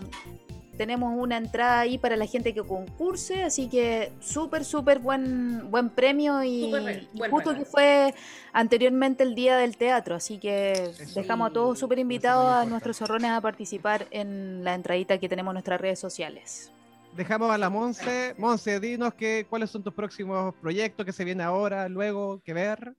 tenemos 0.77 1.13
una 1.17 1.39
entrada 1.39 1.81
ahí 1.81 1.97
para 1.97 2.17
la 2.17 2.27
gente 2.27 2.53
que 2.53 2.63
concurse, 2.63 3.43
así 3.43 3.69
que 3.69 4.13
súper, 4.21 4.63
súper 4.63 4.99
buen, 4.99 5.71
buen 5.71 5.89
premio 5.89 6.45
y, 6.45 6.71
buen 6.71 7.31
justo 7.31 7.55
que 7.55 7.65
fue 7.65 8.15
anteriormente 8.53 9.25
el 9.25 9.35
día 9.35 9.57
del 9.57 9.77
teatro, 9.77 10.15
así 10.15 10.39
que 10.39 10.73
Eso. 10.73 11.21
dejamos 11.21 11.51
a 11.51 11.53
todos 11.53 11.79
súper 11.79 11.99
invitados 11.99 12.47
a 12.47 12.65
nuestros 12.67 12.99
zorrones 12.99 13.31
a 13.31 13.41
participar 13.41 14.07
en 14.11 14.63
la 14.63 14.75
entradita 14.75 15.19
que 15.19 15.29
tenemos 15.31 15.51
en 15.53 15.55
nuestras 15.55 15.81
redes 15.81 15.99
sociales. 15.99 16.73
Dejamos 17.19 17.51
a 17.51 17.59
la 17.59 17.69
Monse. 17.69 18.37
Monse, 18.39 18.79
dinos 18.79 19.13
que, 19.13 19.45
cuáles 19.51 19.71
son 19.71 19.83
tus 19.83 19.93
próximos 19.93 20.55
proyectos 20.63 21.05
que 21.05 21.13
se 21.13 21.25
viene 21.25 21.43
ahora, 21.43 21.89
luego, 21.89 22.41
que 22.45 22.55
ver. 22.55 22.95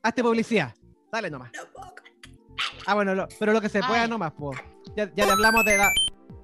Hazte 0.00 0.22
publicidad. 0.22 0.72
Dale 1.10 1.28
nomás. 1.28 1.50
Ah, 2.86 2.94
bueno, 2.94 3.16
lo- 3.16 3.26
pero 3.36 3.52
lo 3.52 3.60
que 3.60 3.68
se 3.68 3.80
pueda 3.82 4.06
nomás, 4.06 4.30
po. 4.30 4.52
Ya, 4.96 5.12
ya 5.12 5.26
le 5.26 5.32
hablamos 5.32 5.64
de 5.64 5.76
la 5.76 5.90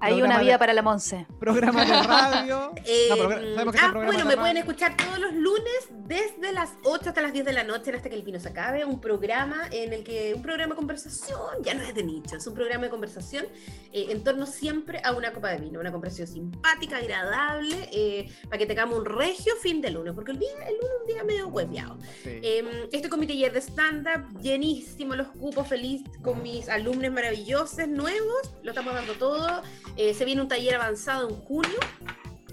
Hay 0.05 0.21
una 0.21 0.39
vida 0.39 0.53
de- 0.53 0.59
para 0.59 0.73
la 0.73 0.81
Monse. 0.81 1.25
programa 1.39 1.85
de 1.85 1.93
radio. 2.03 2.71
Eh, 2.85 3.07
No, 3.09 3.15
ah, 3.15 3.25
programas 3.25 3.93
bueno, 4.05 4.19
de 4.19 4.25
me 4.25 4.37
pueden 4.37 4.55
radio. 4.55 4.59
escuchar 4.59 4.95
todos 4.97 5.19
los 5.19 5.33
lunes 5.33 5.89
desde 6.05 6.51
las 6.53 6.69
8 6.83 7.09
hasta 7.09 7.21
las 7.21 7.33
10 7.33 7.45
de 7.45 7.53
la 7.53 7.63
noche 7.63 7.91
hasta 7.95 8.09
que 8.09 8.15
el 8.15 8.21
vino 8.23 8.39
se 8.39 8.49
acabe. 8.49 8.85
Un 8.85 9.01
programa 9.01 9.67
en 9.71 9.91
el 9.93 10.03
que, 10.03 10.33
un 10.35 10.41
programa 10.41 10.73
de 10.73 10.75
conversación, 10.77 11.39
ya 11.63 11.73
no 11.73 11.81
es 11.83 11.95
de 11.95 12.03
nicho, 12.03 12.35
es 12.37 12.45
un 12.45 12.53
programa 12.53 12.83
de 12.85 12.89
conversación 12.91 13.45
eh, 13.91 14.07
en 14.09 14.23
torno 14.23 14.45
siempre 14.45 15.01
a 15.03 15.13
una 15.13 15.33
copa 15.33 15.49
de 15.49 15.57
vino, 15.57 15.79
una 15.79 15.91
conversación 15.91 16.27
simpática, 16.27 16.97
agradable, 16.97 17.89
eh, 17.91 18.29
para 18.45 18.57
que 18.59 18.65
tengamos 18.65 18.99
un 18.99 19.05
regio 19.05 19.55
fin 19.61 19.81
de 19.81 19.89
lunes, 19.89 20.13
porque 20.13 20.31
el, 20.31 20.39
día, 20.39 20.49
el 20.67 20.75
lunes 20.75 20.91
es 20.95 21.01
un 21.01 21.07
día 21.07 21.23
medio 21.23 21.47
hueveado. 21.47 21.97
Sí. 22.23 22.39
Eh, 22.43 22.87
estoy 22.91 23.09
con 23.09 23.19
mi 23.19 23.27
taller 23.27 23.51
de 23.53 23.61
stand-up, 23.61 24.39
llenísimo 24.41 25.15
los 25.15 25.27
cupos, 25.29 25.67
feliz 25.67 26.03
con 26.21 26.43
mis 26.43 26.69
alumnos 26.69 27.11
maravillosos, 27.11 27.87
nuevos, 27.87 28.53
lo 28.63 28.71
estamos 28.71 28.93
dando 28.93 29.13
todo. 29.13 29.61
Eh, 29.97 30.13
se 30.13 30.25
viene 30.25 30.41
un 30.41 30.47
taller 30.47 30.75
avanzado 30.75 31.29
en 31.29 31.35
junio, 31.35 31.79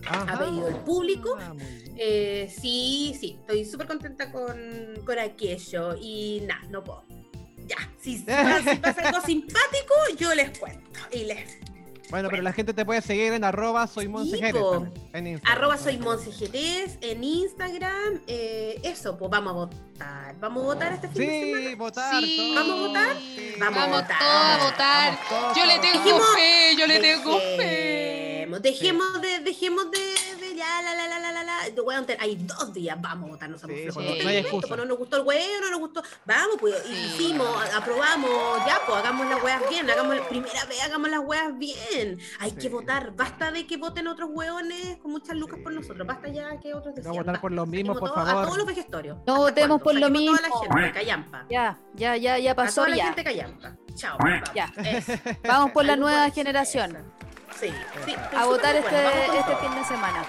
Ajá. 0.07 0.35
ha 0.35 0.39
pedido 0.39 0.69
el 0.69 0.77
público. 0.77 1.37
Ah. 1.41 1.55
Eh, 1.97 2.53
sí, 2.61 3.17
sí, 3.19 3.37
estoy 3.41 3.65
súper 3.65 3.87
contenta 3.87 4.33
con, 4.33 4.57
con 5.05 5.19
aquello 5.19 5.97
y 6.01 6.43
nada, 6.47 6.63
no 6.71 6.83
puedo. 6.83 7.05
Ya, 7.67 7.77
si, 8.01 8.19
si 8.19 8.25
pasa 8.25 9.09
algo 9.09 9.21
simpático, 9.21 9.95
yo 10.19 10.35
les 10.35 10.59
cuento. 10.59 11.01
Y 11.13 11.25
les, 11.25 11.59
Bueno, 12.13 12.29
pero 12.31 12.43
la 12.43 12.53
gente 12.53 12.75
te 12.75 12.85
puede 12.85 13.01
seguir 13.01 13.33
en 13.33 13.43
arroba 13.43 13.87
soy 13.87 14.07
en 15.15 15.27
Instagram. 15.29 15.57
arroba 15.59 15.79
soy 15.79 15.97
en 17.01 17.25
Instagram. 17.25 18.21
eh, 18.27 18.79
eso, 18.83 19.17
pues 19.17 19.31
vamos 19.31 19.51
a 19.51 19.55
votar. 19.55 20.35
Vamos 20.39 20.63
a 20.63 20.67
votar 20.67 20.93
este 20.93 21.09
fin 21.09 21.27
de 21.27 21.41
semana. 21.41 21.69
Sí, 21.71 21.75
votar. 21.75 22.23
Sí. 22.23 22.37
todo. 22.37 22.55
¿Vamos 22.55 22.79
a 22.79 22.87
votar? 22.87 23.17
Sí. 23.17 23.55
Vamos 23.59 23.79
a 23.83 23.87
votar. 23.87 24.19
todos 24.19 24.45
a 24.61 24.65
votar. 24.71 25.19
Vamos 25.31 25.57
Yo 25.57 25.65
le 25.65 25.79
tengo. 25.79 26.05
Dejemos- 26.05 26.35
fe, 26.35 26.77
yo 26.79 26.87
le 26.87 27.01
tengo 27.01 27.39
fe. 27.57 28.47
Dejemos, 28.53 28.63
dejemos 28.63 29.23
de, 29.23 29.39
dejemos 29.41 29.91
de, 29.91 29.99
de 29.99 30.32
ya, 30.63 30.83
la, 30.83 30.95
la, 30.95 31.09
la, 31.09 31.19
la, 31.19 31.33
la, 31.33 31.43
la. 31.45 31.83
Weón, 31.83 32.07
hay 32.21 32.37
dos 32.37 32.73
días, 32.73 32.97
vamos 33.01 33.29
a 33.29 33.33
votar, 33.33 33.51
no 33.51 33.59
somos 33.59 33.77
Sí, 33.77 33.83
flojos. 33.85 34.03
sí. 34.05 34.19
No, 34.19 34.25
no 34.25 34.31
hay 34.31 34.37
excusa. 34.39 34.69
pues 34.69 34.79
no 34.79 34.85
nos 34.87 34.99
gustó 34.99 35.17
el 35.19 35.23
weón, 35.27 35.61
no 35.61 35.71
nos 35.71 35.81
gustó. 35.81 36.03
Vamos, 36.25 36.57
pues 36.61 36.75
Sí. 36.87 36.93
hicimos, 36.93 37.49
a- 37.49 37.77
aprobamos, 37.79 38.31
ya, 38.67 38.79
pues 38.87 38.99
hagamos 38.99 39.27
las 39.29 39.43
weas 39.43 39.63
bien, 39.69 39.91
hagamos 39.91 40.17
la 40.17 40.29
primera 40.29 40.65
vez, 40.67 40.83
hagamos 40.85 41.11
las 41.11 41.21
weas 41.21 41.59
bien. 41.59 42.19
Hay 42.41 42.51
Sí. 42.51 42.57
que 42.57 42.69
votar, 42.69 43.13
basta 43.17 43.51
de 43.51 43.67
que 43.67 43.77
voten 43.77 44.07
otros 44.07 44.31
weones 44.33 44.99
con 44.99 45.11
muchas 45.13 45.37
lucas 45.37 45.59
por 45.63 45.73
nosotros, 45.73 46.07
basta 46.07 46.29
ya 46.29 46.59
que 46.61 46.75
otros 46.75 46.95
No 46.95 47.03
decidan. 47.03 47.17
votar 47.17 47.41
por 47.41 47.53
los 47.53 47.67
mismos, 47.69 47.99
por 47.99 48.13
todo- 48.13 48.25
favor. 48.25 48.43
A 48.43 48.47
todos 48.47 48.59
los 48.59 48.67
vejestorios. 48.67 49.17
No 49.27 49.33
¿Hasta 49.35 49.39
votemos 49.39 49.83
por 49.83 49.95
lo 49.95 50.01
Toda 50.01 50.11
mismo. 50.11 50.37
la 50.37 50.77
gente, 50.83 50.93
callampa. 50.93 51.47
Ya, 51.51 51.79
ya, 51.95 52.17
ya, 52.17 52.39
ya 52.39 52.53
A 52.53 52.55
pasó 52.55 52.77
toda 52.83 52.89
la 52.91 52.97
ya. 52.97 53.05
gente 53.07 53.25
callampa. 53.25 53.77
Chao. 53.95 54.17
Ya. 54.55 54.73
Eso. 54.77 55.13
Vamos 55.45 55.71
por 55.73 55.85
la 55.85 55.97
nueva 55.97 56.31
generación. 56.31 56.97
Sí, 57.61 57.69
sí. 58.07 58.15
A 58.35 58.47
votar 58.47 58.75
este, 58.75 58.95
vamos 59.05 59.37
este 59.37 59.57
fin 59.57 59.75
de 59.75 59.85
semana. 59.85 60.25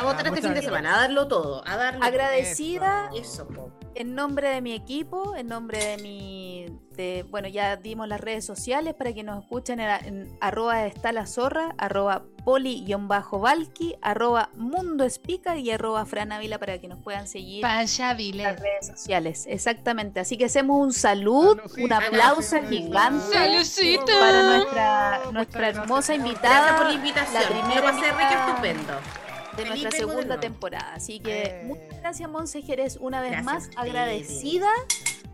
A 0.00 0.04
votar 0.04 0.26
este 0.26 0.40
fin 0.40 0.42
de 0.54 0.60
gracias. 0.60 0.64
semana, 0.64 0.94
a 0.94 1.00
darlo 1.00 1.28
todo, 1.28 1.62
a 1.66 1.76
darlo 1.76 2.04
Agradecida 2.04 3.10
Eso. 3.14 3.46
En 3.94 4.14
nombre 4.14 4.48
de 4.50 4.60
mi 4.60 4.72
equipo, 4.72 5.34
en 5.36 5.48
nombre 5.48 5.84
de 5.84 5.96
mi. 5.98 6.66
De, 6.92 7.24
bueno, 7.28 7.48
ya 7.48 7.76
dimos 7.76 8.08
las 8.08 8.20
redes 8.20 8.44
sociales 8.44 8.94
para 8.94 9.12
que 9.12 9.22
nos 9.22 9.42
escuchen 9.42 9.80
en, 9.80 9.90
en 10.04 10.38
arroba 10.40 10.86
está 10.86 11.12
la 11.12 11.26
zorra, 11.26 11.74
arroba 11.78 12.24
poli-valky, 12.44 13.96
arroba 14.02 14.50
mundo 14.54 15.04
Speaker 15.08 15.56
y 15.58 15.70
arroba 15.70 16.04
franavila 16.06 16.58
para 16.58 16.78
que 16.78 16.88
nos 16.88 16.98
puedan 17.02 17.26
seguir 17.26 17.64
en 17.64 18.38
las 18.42 18.60
redes 18.60 18.86
sociales. 18.86 19.46
Exactamente. 19.48 20.20
Así 20.20 20.36
que 20.38 20.46
hacemos 20.46 20.78
un 20.80 20.92
salud, 20.92 21.58
un 21.78 21.92
aplauso 21.92 22.56
gigante 22.68 23.36
para 24.20 24.42
nuestra, 24.42 25.20
nuestra 25.32 25.60
gracias. 25.60 25.82
hermosa 25.84 26.14
Gracias 26.14 26.16
invitada 26.16 26.76
por 26.76 26.86
la 26.86 26.92
invitación. 26.92 27.42
la 27.42 27.48
La 27.48 27.48
primera 27.48 27.80
Lo 27.80 27.86
pasé 27.86 28.00
re 28.00 28.06
que 28.06 28.12
invitada. 28.12 28.48
estupendo. 28.50 28.92
De 29.64 29.68
nuestra 29.70 29.90
segunda 29.90 30.40
temporada. 30.40 30.94
Así 30.94 31.20
que 31.20 31.42
Eh. 31.42 31.62
muchas 31.64 32.00
gracias, 32.00 32.28
Monse 32.30 32.62
Jerez, 32.62 32.96
una 33.00 33.20
vez 33.20 33.30
Gracias 33.32 33.44
más 33.46 33.70
agradecida 33.76 34.68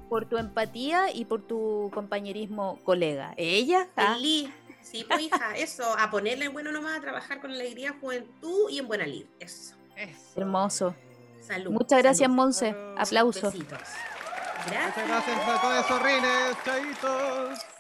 por 0.09 0.27
tu 0.29 0.39
empatía 0.39 1.13
y 1.13 1.25
por 1.25 1.43
tu 1.43 1.91
compañerismo 1.93 2.79
colega. 2.85 3.35
Ella, 3.37 3.89
ah, 3.97 4.15
Feliz. 4.15 4.51
Sí, 4.83 5.05
pues 5.09 5.21
hija, 5.23 5.51
eso, 5.57 5.85
a 5.99 6.11
ponerle 6.11 6.49
bueno 6.49 6.71
nomás, 6.71 6.99
a 6.99 7.01
trabajar 7.01 7.41
con 7.41 7.51
alegría, 7.51 7.95
juventud 8.01 8.71
y 8.71 8.79
en 8.79 8.87
buena 8.87 9.07
lid. 9.07 9.27
Eso. 9.41 9.75
Eso. 9.97 10.41
hermoso. 10.41 10.95
Salud. 11.41 11.71
Muchas 11.73 11.99
gracias, 12.03 12.27
salud. 12.29 12.37
Monse. 12.37 12.75
Aplausos. 12.97 13.53
Besitos. 13.53 13.79
Muchas 13.79 14.73
Gracias. 14.73 15.09
gracias 15.09 15.49
a 15.49 15.61
todos, 15.61 15.87
zorrines. 15.87 16.57
Chaitos. 16.65 17.76